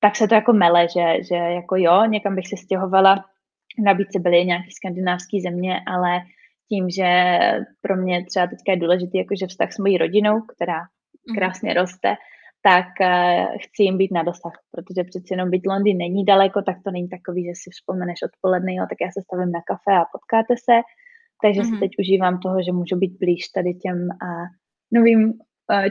tak 0.00 0.16
se 0.16 0.28
to 0.28 0.34
jako 0.34 0.52
mele, 0.52 0.86
že, 0.88 1.24
že 1.28 1.34
jako 1.34 1.76
jo, 1.76 2.04
někam 2.04 2.34
bych 2.34 2.48
se 2.48 2.56
stěhovala, 2.56 3.24
nabídce 3.78 4.18
byly 4.18 4.44
nějaké 4.44 4.68
skandinávské 4.70 5.40
země, 5.40 5.80
ale 5.86 6.20
tím, 6.68 6.90
že 6.90 7.38
pro 7.80 7.96
mě 7.96 8.24
třeba 8.24 8.46
teďka 8.46 8.72
je 8.72 8.76
důležitý 8.76 9.18
jakože 9.18 9.46
vztah 9.46 9.72
s 9.72 9.78
mojí 9.78 9.98
rodinou, 9.98 10.40
která 10.40 10.78
mhm. 10.78 11.36
krásně 11.36 11.74
roste, 11.74 12.14
tak 12.62 12.86
uh, 13.00 13.56
chci 13.62 13.82
jim 13.82 13.98
být 13.98 14.12
na 14.12 14.22
dosah, 14.22 14.52
protože 14.70 15.04
přeci 15.04 15.28
jenom 15.30 15.50
být 15.50 15.66
Londýn 15.66 15.98
není 15.98 16.24
daleko, 16.24 16.62
tak 16.62 16.76
to 16.84 16.90
není 16.90 17.08
takový, 17.08 17.44
že 17.44 17.52
si 17.54 17.70
vzpomeneš 17.70 18.22
odpoledne, 18.22 18.74
jo, 18.74 18.86
tak 18.90 18.98
já 19.00 19.10
se 19.12 19.22
stavím 19.22 19.52
na 19.52 19.60
kafe 19.66 19.92
a 20.00 20.10
potkáte 20.12 20.54
se, 20.64 20.76
takže 21.42 21.60
mm-hmm. 21.60 21.64
si 21.64 21.70
mhm. 21.70 21.80
teď 21.80 21.90
užívám 21.98 22.40
toho, 22.40 22.62
že 22.62 22.72
můžu 22.72 22.96
být 22.96 23.18
blíž 23.18 23.48
tady 23.48 23.74
těm 23.74 23.98
uh, 24.22 24.46
novým 24.92 25.22
uh, 25.24 25.34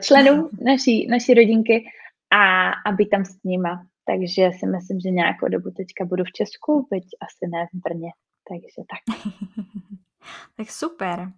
členů 0.01 0.49
naší, 0.61 1.07
naší 1.07 1.33
rodinky 1.33 1.85
a, 2.31 2.69
a 2.69 2.91
být 2.91 3.09
tam 3.09 3.25
s 3.25 3.43
nima. 3.43 3.85
Takže 4.05 4.49
si 4.59 4.65
myslím, 4.65 4.99
že 4.99 5.09
nějakou 5.09 5.47
dobu 5.47 5.71
teďka 5.77 6.05
budu 6.05 6.23
v 6.23 6.31
Česku, 6.31 6.87
byť 6.91 7.03
asi 7.21 7.51
ne 7.51 7.67
v 7.73 7.77
Brně. 7.83 8.11
Takže 8.49 8.81
tak. 8.89 9.33
tak 10.57 10.71
super. 10.71 11.31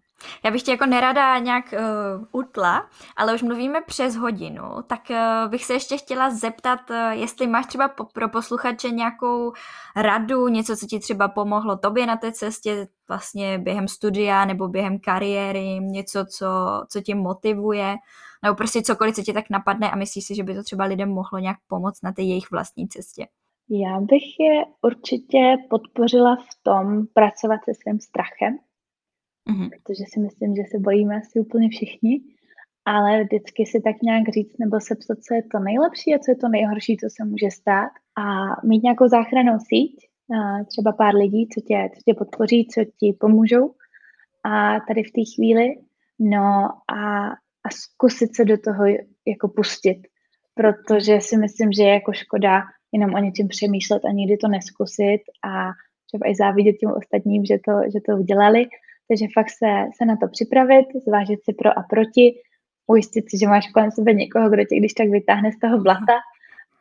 Já 0.45 0.51
bych 0.51 0.63
tě 0.63 0.71
jako 0.71 0.85
nerada 0.85 1.39
nějak 1.39 1.73
uh, 1.73 2.41
utla, 2.41 2.89
ale 3.15 3.35
už 3.35 3.41
mluvíme 3.41 3.81
přes 3.81 4.15
hodinu, 4.15 4.63
tak 4.87 5.01
uh, 5.09 5.51
bych 5.51 5.65
se 5.65 5.73
ještě 5.73 5.97
chtěla 5.97 6.29
zeptat, 6.29 6.89
uh, 6.89 6.95
jestli 7.09 7.47
máš 7.47 7.65
třeba 7.65 7.87
po, 7.87 8.05
pro 8.05 8.29
posluchače 8.29 8.89
nějakou 8.89 9.53
radu, 9.95 10.47
něco, 10.47 10.77
co 10.77 10.85
ti 10.85 10.99
třeba 10.99 11.27
pomohlo 11.27 11.77
tobě 11.77 12.05
na 12.05 12.17
té 12.17 12.31
cestě 12.31 12.87
vlastně 13.07 13.59
během 13.59 13.87
studia 13.87 14.45
nebo 14.45 14.67
během 14.67 14.99
kariéry, 14.99 15.79
něco, 15.79 16.25
co, 16.25 16.47
co 16.89 17.01
tě 17.01 17.15
motivuje, 17.15 17.95
nebo 18.43 18.55
prostě 18.55 18.81
cokoliv, 18.81 19.15
co 19.15 19.21
tě 19.21 19.33
tak 19.33 19.49
napadne 19.49 19.91
a 19.91 19.95
myslíš 19.95 20.25
si, 20.25 20.35
že 20.35 20.43
by 20.43 20.55
to 20.55 20.63
třeba 20.63 20.85
lidem 20.85 21.09
mohlo 21.09 21.39
nějak 21.39 21.57
pomoct 21.67 22.03
na 22.03 22.11
té 22.11 22.21
jejich 22.21 22.51
vlastní 22.51 22.87
cestě. 22.87 23.27
Já 23.69 23.99
bych 23.99 24.39
je 24.39 24.65
určitě 24.81 25.55
podpořila 25.69 26.35
v 26.35 26.63
tom 26.63 27.07
pracovat 27.13 27.59
se 27.65 27.71
svým 27.73 27.99
strachem, 27.99 28.57
mm-hmm. 29.49 29.69
protože 29.69 30.03
si 30.13 30.19
myslím, 30.19 30.55
že 30.55 30.63
se 30.71 30.79
bojíme 30.79 31.17
asi 31.17 31.39
úplně 31.39 31.69
všichni, 31.69 32.21
ale 32.85 33.23
vždycky 33.23 33.65
si 33.65 33.81
tak 33.81 33.95
nějak 34.01 34.29
říct 34.29 34.57
nebo 34.59 34.79
sepsat, 34.79 35.17
co 35.27 35.33
je 35.33 35.43
to 35.43 35.59
nejlepší 35.59 36.15
a 36.15 36.19
co 36.19 36.31
je 36.31 36.35
to 36.35 36.47
nejhorší, 36.47 36.97
co 36.97 37.07
se 37.15 37.25
může 37.25 37.51
stát 37.51 37.91
a 38.17 38.25
mít 38.67 38.83
nějakou 38.83 39.07
záchranou 39.07 39.57
síť, 39.59 39.95
třeba 40.67 40.91
pár 40.91 41.15
lidí, 41.15 41.47
co 41.53 41.61
tě, 41.61 41.89
co 41.95 42.01
tě 42.05 42.13
podpoří, 42.13 42.67
co 42.67 42.81
ti 42.99 43.17
pomůžou 43.19 43.73
a 44.43 44.79
tady 44.87 45.03
v 45.03 45.11
té 45.11 45.21
chvíli, 45.35 45.75
no 46.19 46.69
a, 46.97 47.27
a 47.67 47.69
zkusit 47.71 48.35
se 48.35 48.45
do 48.45 48.57
toho 48.57 48.83
jako 49.27 49.47
pustit, 49.47 49.97
protože 50.53 51.21
si 51.21 51.37
myslím, 51.37 51.71
že 51.71 51.83
je 51.83 51.93
jako 51.93 52.13
škoda 52.13 52.63
jenom 52.91 53.13
o 53.13 53.17
něčem 53.17 53.47
přemýšlet 53.47 54.05
a 54.05 54.11
nikdy 54.11 54.37
to 54.37 54.47
neskusit 54.47 55.21
a 55.43 55.71
třeba 56.07 56.29
i 56.29 56.35
závidět 56.35 56.77
těm 56.77 56.91
ostatním, 56.91 57.45
že 57.45 57.57
to, 57.65 57.73
že 57.93 57.99
to 58.05 58.11
udělali. 58.17 58.65
Takže 59.07 59.25
fakt 59.33 59.49
se, 59.49 59.71
se 59.97 60.05
na 60.05 60.15
to 60.17 60.27
připravit, 60.27 60.85
zvážit 61.07 61.39
si 61.43 61.53
pro 61.53 61.79
a 61.79 61.81
proti, 61.89 62.25
ujistit 62.87 63.29
si, 63.29 63.37
že 63.37 63.47
máš 63.47 63.71
kolem 63.71 63.91
sebe 63.91 64.13
někoho, 64.13 64.49
kdo 64.49 64.63
tě 64.65 64.75
když 64.75 64.93
tak 64.93 65.09
vytáhne 65.09 65.51
z 65.51 65.59
toho 65.59 65.77
blata 65.79 66.17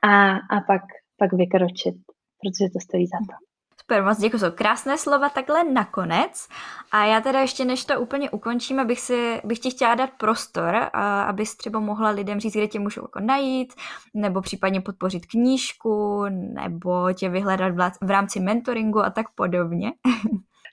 a, 0.02 0.36
a 0.36 0.60
pak, 0.60 0.82
pak 1.16 1.32
vykročit, 1.32 1.94
protože 2.40 2.70
to 2.72 2.80
stojí 2.80 3.06
za 3.06 3.18
to. 3.18 3.45
Super, 3.90 4.04
moc 4.04 4.18
děkuji. 4.18 4.38
Jsou 4.38 4.50
krásné 4.50 4.98
slova 4.98 5.28
takhle 5.28 5.64
nakonec. 5.64 6.48
A 6.92 7.06
já 7.06 7.20
teda 7.20 7.40
ještě, 7.40 7.64
než 7.64 7.84
to 7.84 8.00
úplně 8.00 8.30
ukončíme, 8.30 8.84
bych, 8.84 9.00
si, 9.00 9.40
bych 9.44 9.58
ti 9.58 9.70
chtěla 9.70 9.94
dát 9.94 10.10
prostor, 10.18 10.74
a, 10.74 11.22
abys 11.22 11.56
třeba 11.56 11.80
mohla 11.80 12.10
lidem 12.10 12.40
říct, 12.40 12.52
kde 12.52 12.66
tě 12.66 12.78
můžou 12.80 13.02
jako 13.02 13.20
najít, 13.20 13.74
nebo 14.14 14.40
případně 14.42 14.80
podpořit 14.80 15.26
knížku, 15.26 16.24
nebo 16.28 17.12
tě 17.12 17.28
vyhledat 17.28 17.92
v 18.02 18.10
rámci 18.10 18.40
mentoringu 18.40 19.00
a 19.00 19.10
tak 19.10 19.26
podobně. 19.34 19.92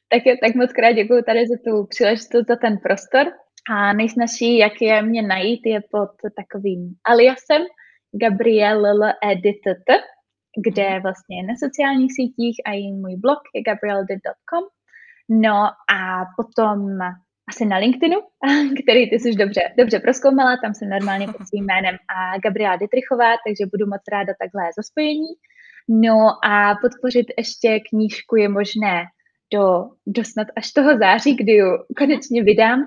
Tak, 0.10 0.22
tak 0.42 0.56
moc 0.56 0.74
krát 0.74 0.92
děkuji 0.92 1.24
tady 1.24 1.40
za 1.48 1.56
tu 1.66 1.86
příležitost, 1.86 2.48
za 2.48 2.56
ten 2.56 2.78
prostor. 2.78 3.28
A 3.70 3.94
nejsnažší, 3.94 4.58
jak 4.58 4.74
je 4.82 5.02
mě 5.02 5.22
najít, 5.22 5.62
je 5.66 5.82
pod 5.92 6.12
takovým 6.38 6.94
aliasem 7.10 7.62
Gabriel 8.22 8.84
Editt, 9.32 9.66
kde 10.68 11.00
vlastně 11.00 11.44
na 11.44 11.54
sociálních 11.64 12.14
sítích 12.14 12.56
a 12.66 12.72
i 12.72 12.92
můj 12.92 13.16
blog 13.16 13.40
je 13.56 13.62
gabrielde.com. 13.64 14.64
No 15.30 15.58
a 15.96 16.00
potom 16.38 17.00
asi 17.50 17.66
na 17.66 17.78
LinkedInu, 17.78 18.20
který 18.84 19.10
ty 19.10 19.20
jsi 19.20 19.30
už 19.30 19.36
dobře, 19.36 19.62
dobře 19.78 20.00
proskoumala, 20.00 20.58
tam 20.58 20.74
jsem 20.74 20.90
normálně 20.90 21.28
pod 21.28 21.48
svým 21.48 21.66
jménem 21.66 21.96
a 21.96 22.38
Gabriela 22.38 22.76
Dietrichová, 22.76 23.32
takže 23.46 23.72
budu 23.72 23.86
moc 23.86 24.02
ráda 24.12 24.34
takhle 24.42 24.64
za 24.78 24.84
spojení. 24.84 25.32
No 25.90 26.18
a 26.46 26.76
podpořit 26.82 27.28
ještě 27.38 27.80
knížku 27.90 28.36
je 28.36 28.50
možné 28.50 29.06
do, 29.54 29.64
do 30.08 30.24
snad 30.24 30.48
až 30.58 30.72
toho 30.72 30.98
září, 30.98 31.36
kdy 31.36 31.52
ji 31.52 31.64
konečně 31.98 32.44
vydám. 32.44 32.80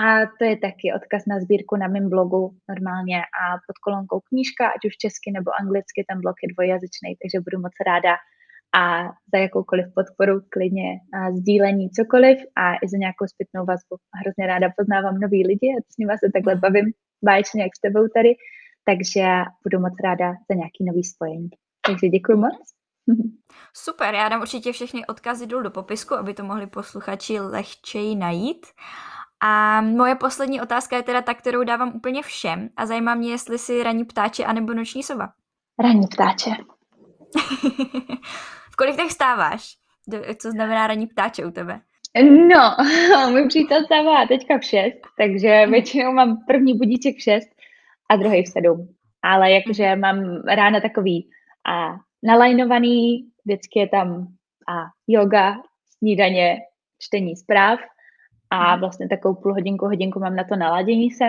to 0.38 0.44
je 0.50 0.56
taky 0.56 0.86
odkaz 0.96 1.22
na 1.26 1.40
sbírku 1.40 1.76
na 1.76 1.88
mém 1.88 2.10
blogu 2.10 2.56
normálně 2.68 3.18
a 3.40 3.44
pod 3.66 3.76
kolonkou 3.84 4.20
knížka, 4.28 4.64
ať 4.68 4.82
už 4.86 4.96
česky 4.96 5.28
nebo 5.36 5.50
anglicky, 5.60 6.04
ten 6.08 6.20
blog 6.20 6.36
je 6.42 6.48
dvojjazyčný, 6.54 7.10
takže 7.20 7.44
budu 7.46 7.58
moc 7.64 7.74
ráda 7.86 8.14
a 8.80 8.82
za 9.32 9.38
jakoukoliv 9.38 9.86
podporu 9.98 10.34
klidně 10.54 10.88
a 11.16 11.30
sdílení 11.38 11.90
cokoliv 11.90 12.38
a 12.56 12.74
i 12.74 12.86
za 12.92 12.98
nějakou 13.04 13.26
zpětnou 13.32 13.64
vazbu. 13.70 13.94
Hrozně 14.20 14.46
ráda 14.46 14.66
poznávám 14.78 15.20
nový 15.24 15.46
lidi 15.46 15.68
a 15.72 15.78
s 15.92 15.96
nimi 15.98 16.12
se 16.18 16.28
takhle 16.34 16.54
bavím 16.56 16.86
báječně 17.24 17.62
jak 17.62 17.72
s 17.76 17.80
tebou 17.80 18.04
tady, 18.16 18.30
takže 18.88 19.24
budu 19.64 19.78
moc 19.84 19.94
ráda 20.04 20.28
za 20.48 20.54
nějaký 20.60 20.80
nový 20.88 21.04
spojení. 21.04 21.50
Takže 21.86 22.08
děkuji 22.08 22.36
moc. 22.36 22.75
Super, 23.74 24.14
já 24.14 24.28
dám 24.28 24.40
určitě 24.40 24.72
všechny 24.72 25.06
odkazy 25.06 25.46
dolů 25.46 25.62
do 25.62 25.70
popisku, 25.70 26.14
aby 26.14 26.34
to 26.34 26.44
mohli 26.44 26.66
posluchači 26.66 27.40
lehčeji 27.40 28.16
najít. 28.16 28.66
A 29.42 29.80
moje 29.80 30.14
poslední 30.14 30.60
otázka 30.60 30.96
je 30.96 31.02
teda 31.02 31.22
ta, 31.22 31.34
kterou 31.34 31.64
dávám 31.64 31.92
úplně 31.96 32.22
všem 32.22 32.68
a 32.76 32.86
zajímá 32.86 33.14
mě, 33.14 33.30
jestli 33.30 33.58
si 33.58 33.82
ranní 33.82 34.04
ptáče 34.04 34.44
anebo 34.44 34.74
noční 34.74 35.02
sova. 35.02 35.28
Ranní 35.78 36.06
ptáče. 36.06 36.50
v 38.72 38.76
kolik 38.76 38.96
tak 38.96 39.10
stáváš? 39.10 39.76
Co 40.38 40.50
znamená 40.50 40.86
ranní 40.86 41.06
ptáče 41.06 41.46
u 41.46 41.50
tebe? 41.50 41.80
No, 42.22 42.76
můj 43.30 43.48
přítel 43.48 43.84
stává 43.84 44.26
teďka 44.26 44.58
v 44.58 44.64
6, 44.64 44.92
takže 45.18 45.48
hmm. 45.48 45.72
většinou 45.72 46.12
mám 46.12 46.36
první 46.46 46.74
budíček 46.78 47.16
v 47.16 47.22
6 47.22 47.48
a 48.10 48.16
druhý 48.16 48.44
v 48.44 48.48
7. 48.48 48.94
Ale 49.22 49.52
jakože 49.52 49.84
hmm. 49.84 50.00
mám 50.00 50.42
ráno 50.46 50.80
takový 50.80 51.30
a 51.68 51.96
nalajnovaný, 52.26 53.28
vždycky 53.44 53.78
je 53.78 53.88
tam 53.88 54.26
a 54.68 54.84
yoga, 55.06 55.54
snídaně, 55.98 56.56
čtení 56.98 57.36
zpráv 57.36 57.80
a 58.50 58.70
mhm. 58.70 58.80
vlastně 58.80 59.08
takovou 59.08 59.34
půl 59.34 59.52
hodinku, 59.52 59.86
hodinku 59.86 60.20
mám 60.20 60.36
na 60.36 60.44
to 60.44 60.56
naladění 60.56 61.10
se 61.10 61.24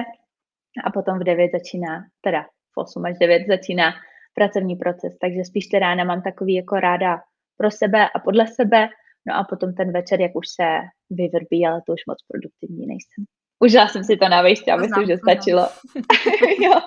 a 0.84 0.92
potom 0.92 1.20
v 1.20 1.24
9 1.24 1.52
začíná, 1.52 2.04
teda 2.22 2.44
v 2.74 2.78
8 2.78 3.06
až 3.06 3.18
9 3.18 3.48
začíná 3.48 3.94
pracovní 4.34 4.76
proces, 4.76 5.18
takže 5.22 5.46
spíš 5.46 5.68
ty 5.68 5.80
rána 5.80 6.04
mám 6.04 6.22
takový 6.22 6.54
jako 6.54 6.76
ráda 6.76 7.22
pro 7.58 7.72
sebe 7.72 8.10
a 8.16 8.20
podle 8.20 8.48
sebe, 8.48 8.90
no 9.28 9.36
a 9.36 9.44
potom 9.44 9.74
ten 9.74 9.92
večer, 9.92 10.22
jak 10.22 10.36
už 10.36 10.48
se 10.48 10.64
vyvrbí, 11.10 11.68
ale 11.68 11.82
to 11.86 11.94
už 11.94 12.02
moc 12.08 12.18
produktivní 12.28 12.88
nejsem. 12.88 13.26
Užila 13.60 13.88
jsem 13.88 14.04
si 14.04 14.18
to 14.18 14.30
na 14.30 14.42
vejště 14.42 14.72
a 14.72 14.78
myslím, 14.78 15.08
že 15.08 15.18
stačilo. 15.18 15.68
jo. 16.64 16.80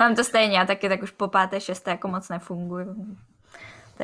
Mám 0.00 0.14
to 0.14 0.24
stejně, 0.24 0.58
já 0.58 0.66
taky 0.66 0.88
tak 0.88 1.02
už 1.02 1.10
po 1.10 1.28
páté, 1.28 1.60
šesté 1.60 1.90
jako 1.90 2.08
moc 2.08 2.28
nefunguju. 2.28 3.16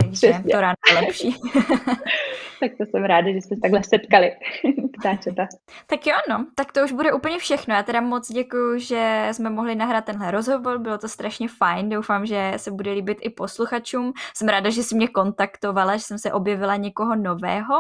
Takže 0.01 0.13
Přesně. 0.13 0.53
to 0.53 0.61
ráno 0.61 0.75
je 0.89 0.95
lepší. 0.95 1.35
tak 2.61 2.71
to 2.79 2.87
jsem 2.87 3.05
ráda, 3.05 3.33
že 3.33 3.41
jste 3.41 3.57
takhle 3.63 3.85
setkali. 3.85 4.33
Ptáčeta. 5.01 5.47
tak 5.87 6.07
jo, 6.07 6.15
no, 6.31 6.47
tak 6.55 6.73
to 6.73 6.85
už 6.85 6.93
bude 6.93 7.13
úplně 7.13 7.39
všechno. 7.39 7.75
Já 7.75 7.83
teda 7.83 8.01
moc 8.01 8.33
děkuji, 8.33 8.79
že 8.79 9.29
jsme 9.33 9.51
mohli 9.51 9.75
nahrát 9.75 10.05
tenhle 10.05 10.31
rozhovor, 10.31 10.79
bylo 10.79 10.99
to 10.99 11.09
strašně 11.09 11.49
fajn, 11.49 11.89
doufám, 11.89 12.27
že 12.27 12.53
se 12.57 12.71
bude 12.71 12.93
líbit 12.93 13.19
i 13.21 13.31
posluchačům. 13.31 14.13
Jsem 14.35 14.49
ráda, 14.49 14.71
že 14.71 14.83
jsi 14.83 14.95
mě 14.95 15.09
kontaktovala, 15.09 15.97
že 15.97 16.03
jsem 16.03 16.19
se 16.19 16.33
objevila 16.33 16.77
někoho 16.77 17.17
nového 17.17 17.75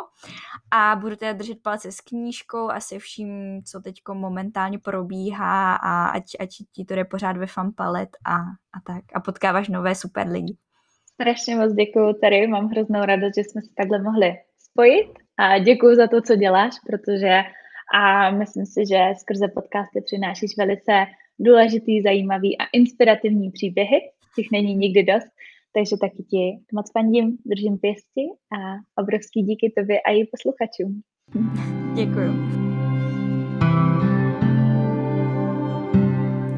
a 0.71 0.97
budu 0.97 1.17
teda 1.17 1.33
držet 1.33 1.63
palce 1.63 1.93
s 1.93 2.01
knížkou 2.01 2.71
a 2.71 2.81
se 2.81 2.99
vším, 2.99 3.63
co 3.65 3.81
teď 3.81 3.95
momentálně 4.13 4.79
probíhá 4.79 5.75
a 5.75 6.07
ať, 6.07 6.25
ať 6.41 6.49
ti 6.73 6.85
to 6.85 6.95
jde 6.95 7.05
pořád 7.05 7.37
ve 7.37 7.47
fanpalet 7.47 8.09
a, 8.27 8.37
a 8.37 8.81
tak 8.87 9.05
a 9.15 9.21
potkáváš 9.21 9.69
nové 9.69 9.95
super 9.95 10.29
lidi. 10.29 10.57
Strašně 11.21 11.57
moc 11.57 11.73
děkuji 11.73 12.15
tady, 12.21 12.47
mám 12.47 12.69
hroznou 12.69 13.01
radost, 13.01 13.35
že 13.37 13.45
jsme 13.45 13.63
se 13.63 13.71
takhle 13.77 14.03
mohli 14.03 14.35
spojit 14.59 15.07
a 15.39 15.59
děkuji 15.59 15.97
za 15.97 16.07
to, 16.07 16.21
co 16.21 16.37
děláš, 16.37 16.75
protože 16.87 17.41
a 17.95 18.31
myslím 18.31 18.67
si, 18.67 18.87
že 18.89 18.99
skrze 19.17 19.49
podcasty 19.49 20.01
přinášíš 20.05 20.57
velice 20.59 20.93
důležitý, 21.39 22.03
zajímavý 22.03 22.59
a 22.59 22.65
inspirativní 22.73 23.51
příběhy, 23.51 24.01
těch 24.37 24.47
není 24.53 24.75
nikdy 24.75 25.03
dost, 25.03 25.29
takže 25.75 25.97
taky 26.01 26.23
ti 26.23 26.59
moc 26.73 26.93
fandím, 26.93 27.37
držím 27.47 27.79
pěsti 27.79 28.25
a 28.57 28.59
obrovský 29.03 29.43
díky 29.43 29.73
tobě 29.77 30.01
a 30.01 30.11
i 30.11 30.25
posluchačům. 30.25 31.01
Děkuji. 31.95 32.66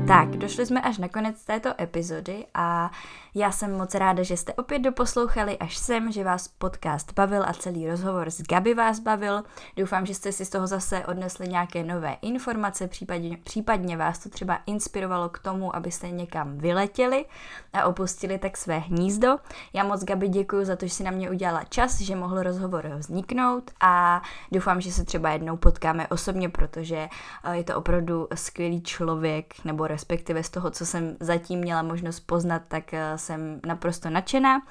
Tak, 0.08 0.28
došli 0.28 0.66
jsme 0.66 0.80
až 0.80 0.98
na 0.98 1.08
konec 1.08 1.44
této 1.44 1.70
epizody 1.80 2.46
a 2.54 2.90
já 3.34 3.52
jsem 3.52 3.76
moc 3.76 3.94
ráda, 3.94 4.22
že 4.22 4.36
jste 4.36 4.54
opět 4.54 4.78
doposlouchali 4.78 5.58
až 5.58 5.76
sem, 5.76 6.12
že 6.12 6.24
vás 6.24 6.48
podcast 6.48 7.12
bavil 7.12 7.44
a 7.46 7.52
celý 7.52 7.88
rozhovor 7.88 8.30
s 8.30 8.42
Gabi 8.42 8.74
vás 8.74 8.98
bavil. 8.98 9.42
Doufám, 9.76 10.06
že 10.06 10.14
jste 10.14 10.32
si 10.32 10.44
z 10.44 10.50
toho 10.50 10.66
zase 10.66 11.06
odnesli 11.06 11.48
nějaké 11.48 11.84
nové 11.84 12.16
informace, 12.22 12.88
případně, 12.88 13.36
případně 13.36 13.96
vás 13.96 14.18
to 14.18 14.28
třeba 14.28 14.58
inspirovalo 14.66 15.28
k 15.28 15.38
tomu, 15.38 15.76
abyste 15.76 16.10
někam 16.10 16.58
vyletěli 16.58 17.24
a 17.72 17.84
opustili 17.84 18.38
tak 18.38 18.56
své 18.56 18.78
hnízdo. 18.78 19.36
Já 19.72 19.84
moc 19.84 20.04
Gabi 20.04 20.28
děkuji 20.28 20.64
za 20.64 20.76
to, 20.76 20.86
že 20.86 20.92
si 20.94 21.04
na 21.04 21.10
mě 21.10 21.30
udělala 21.30 21.64
čas, 21.64 22.00
že 22.00 22.16
mohl 22.16 22.42
rozhovor 22.42 22.90
vzniknout 22.96 23.70
a 23.80 24.22
doufám, 24.52 24.80
že 24.80 24.92
se 24.92 25.04
třeba 25.04 25.30
jednou 25.30 25.56
potkáme 25.56 26.06
osobně, 26.06 26.48
protože 26.48 27.08
eh, 27.44 27.56
je 27.56 27.64
to 27.64 27.76
opravdu 27.76 28.28
skvělý 28.34 28.82
člověk, 28.82 29.54
nebo 29.64 29.86
respektive 29.98 30.42
z 30.42 30.50
toho, 30.50 30.70
co 30.70 30.86
jsem 30.86 31.16
zatím 31.20 31.58
měla 31.58 31.82
možnost 31.82 32.20
poznat, 32.20 32.62
tak 32.68 32.94
eh, 32.94 33.18
jsem 33.18 33.60
naprosto 33.66 34.10
nadšená. 34.10 34.62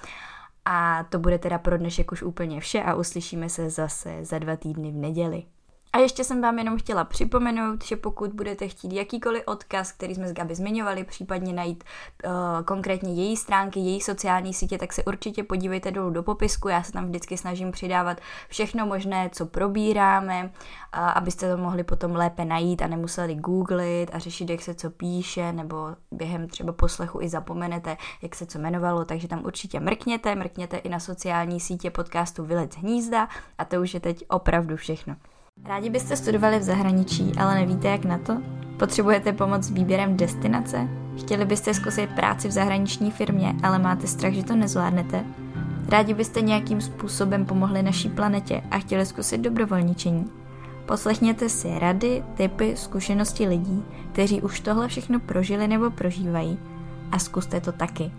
A 0.65 1.03
to 1.03 1.19
bude 1.19 1.39
teda 1.39 1.57
pro 1.57 1.77
dnešek 1.77 2.11
už 2.11 2.23
úplně 2.23 2.61
vše 2.61 2.83
a 2.83 2.95
uslyšíme 2.95 3.49
se 3.49 3.69
zase 3.69 4.25
za 4.25 4.39
dva 4.39 4.55
týdny 4.55 4.91
v 4.91 4.95
neděli. 4.95 5.43
A 5.97 5.99
ještě 5.99 6.23
jsem 6.23 6.41
vám 6.41 6.59
jenom 6.59 6.77
chtěla 6.77 7.03
připomenout, 7.03 7.85
že 7.85 7.95
pokud 7.95 8.33
budete 8.33 8.67
chtít 8.67 8.93
jakýkoliv 8.93 9.43
odkaz, 9.45 9.91
který 9.91 10.15
jsme 10.15 10.27
s 10.27 10.33
Gabi 10.33 10.55
zmiňovali, 10.55 11.03
případně 11.03 11.53
najít 11.53 11.83
uh, 12.25 12.31
konkrétně 12.65 13.13
její 13.13 13.37
stránky, 13.37 13.79
její 13.79 14.01
sociální 14.01 14.53
sítě, 14.53 14.77
tak 14.77 14.93
se 14.93 15.03
určitě 15.03 15.43
podívejte 15.43 15.91
dolů 15.91 16.09
do 16.09 16.23
popisku. 16.23 16.67
Já 16.67 16.83
se 16.83 16.91
tam 16.91 17.05
vždycky 17.05 17.37
snažím 17.37 17.71
přidávat 17.71 18.21
všechno 18.49 18.85
možné, 18.85 19.29
co 19.33 19.45
probíráme, 19.45 20.43
uh, 20.43 20.49
abyste 20.99 21.51
to 21.51 21.61
mohli 21.61 21.83
potom 21.83 22.15
lépe 22.15 22.45
najít 22.45 22.81
a 22.81 22.87
nemuseli 22.87 23.35
googlit 23.35 24.09
a 24.13 24.19
řešit, 24.19 24.49
jak 24.49 24.61
se 24.61 24.73
co 24.73 24.89
píše, 24.89 25.51
nebo 25.51 25.95
během 26.11 26.47
třeba 26.47 26.73
poslechu 26.73 27.21
i 27.21 27.29
zapomenete, 27.29 27.97
jak 28.21 28.35
se 28.35 28.45
co 28.45 28.57
jmenovalo, 28.59 29.05
takže 29.05 29.27
tam 29.27 29.45
určitě 29.45 29.79
mrkněte, 29.79 30.35
mrkněte 30.35 30.77
i 30.77 30.89
na 30.89 30.99
sociální 30.99 31.59
sítě 31.59 31.91
podcastu 31.91 32.45
Vylec 32.45 32.75
hnízda 32.75 33.27
a 33.57 33.65
to 33.65 33.81
už 33.81 33.93
je 33.93 33.99
teď 33.99 34.23
opravdu 34.27 34.75
všechno. 34.75 35.15
Rádi 35.65 35.89
byste 35.89 36.15
studovali 36.15 36.59
v 36.59 36.63
zahraničí, 36.63 37.31
ale 37.37 37.55
nevíte 37.55 37.87
jak 37.87 38.05
na 38.05 38.17
to? 38.17 38.37
Potřebujete 38.77 39.33
pomoc 39.33 39.63
s 39.63 39.69
výběrem 39.69 40.17
destinace? 40.17 40.87
Chtěli 41.17 41.45
byste 41.45 41.73
zkusit 41.73 42.09
práci 42.09 42.47
v 42.47 42.51
zahraniční 42.51 43.11
firmě, 43.11 43.55
ale 43.63 43.79
máte 43.79 44.07
strach, 44.07 44.33
že 44.33 44.43
to 44.43 44.55
nezvládnete? 44.55 45.25
Rádi 45.87 46.13
byste 46.13 46.41
nějakým 46.41 46.81
způsobem 46.81 47.45
pomohli 47.45 47.83
naší 47.83 48.09
planetě 48.09 48.61
a 48.71 48.79
chtěli 48.79 49.05
zkusit 49.05 49.41
dobrovolničení? 49.41 50.25
Poslechněte 50.85 51.49
si 51.49 51.79
rady, 51.79 52.23
typy, 52.33 52.73
zkušenosti 52.77 53.47
lidí, 53.47 53.83
kteří 54.11 54.41
už 54.41 54.59
tohle 54.59 54.87
všechno 54.87 55.19
prožili 55.19 55.67
nebo 55.67 55.91
prožívají 55.91 56.59
a 57.11 57.19
zkuste 57.19 57.61
to 57.61 57.71
taky. 57.71 58.11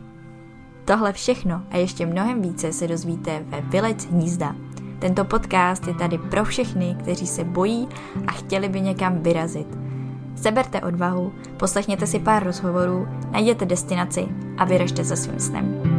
Tohle 0.85 1.13
všechno 1.13 1.63
a 1.71 1.77
ještě 1.77 2.07
mnohem 2.07 2.43
více 2.43 2.73
se 2.73 2.89
dozvíte 2.89 3.45
ve 3.49 3.61
Vylec 3.61 4.05
hnízda, 4.05 4.55
tento 4.99 5.25
podcast 5.25 5.87
je 5.87 5.95
tady 5.95 6.19
pro 6.19 6.45
všechny, 6.45 6.97
kteří 7.01 7.27
se 7.27 7.45
bojí 7.45 7.89
a 8.27 8.33
chtěli 8.33 8.69
by 8.69 8.81
někam 8.81 9.19
vyrazit. 9.19 9.79
Seberte 10.37 10.81
odvahu, 10.81 11.33
poslechněte 11.57 12.07
si 12.07 12.19
pár 12.19 12.45
rozhovorů, 12.45 13.09
najděte 13.31 13.65
destinaci 13.65 14.29
a 14.59 14.65
vyražte 14.65 15.05
za 15.05 15.17
svým 15.17 15.41
snem. 15.41 15.98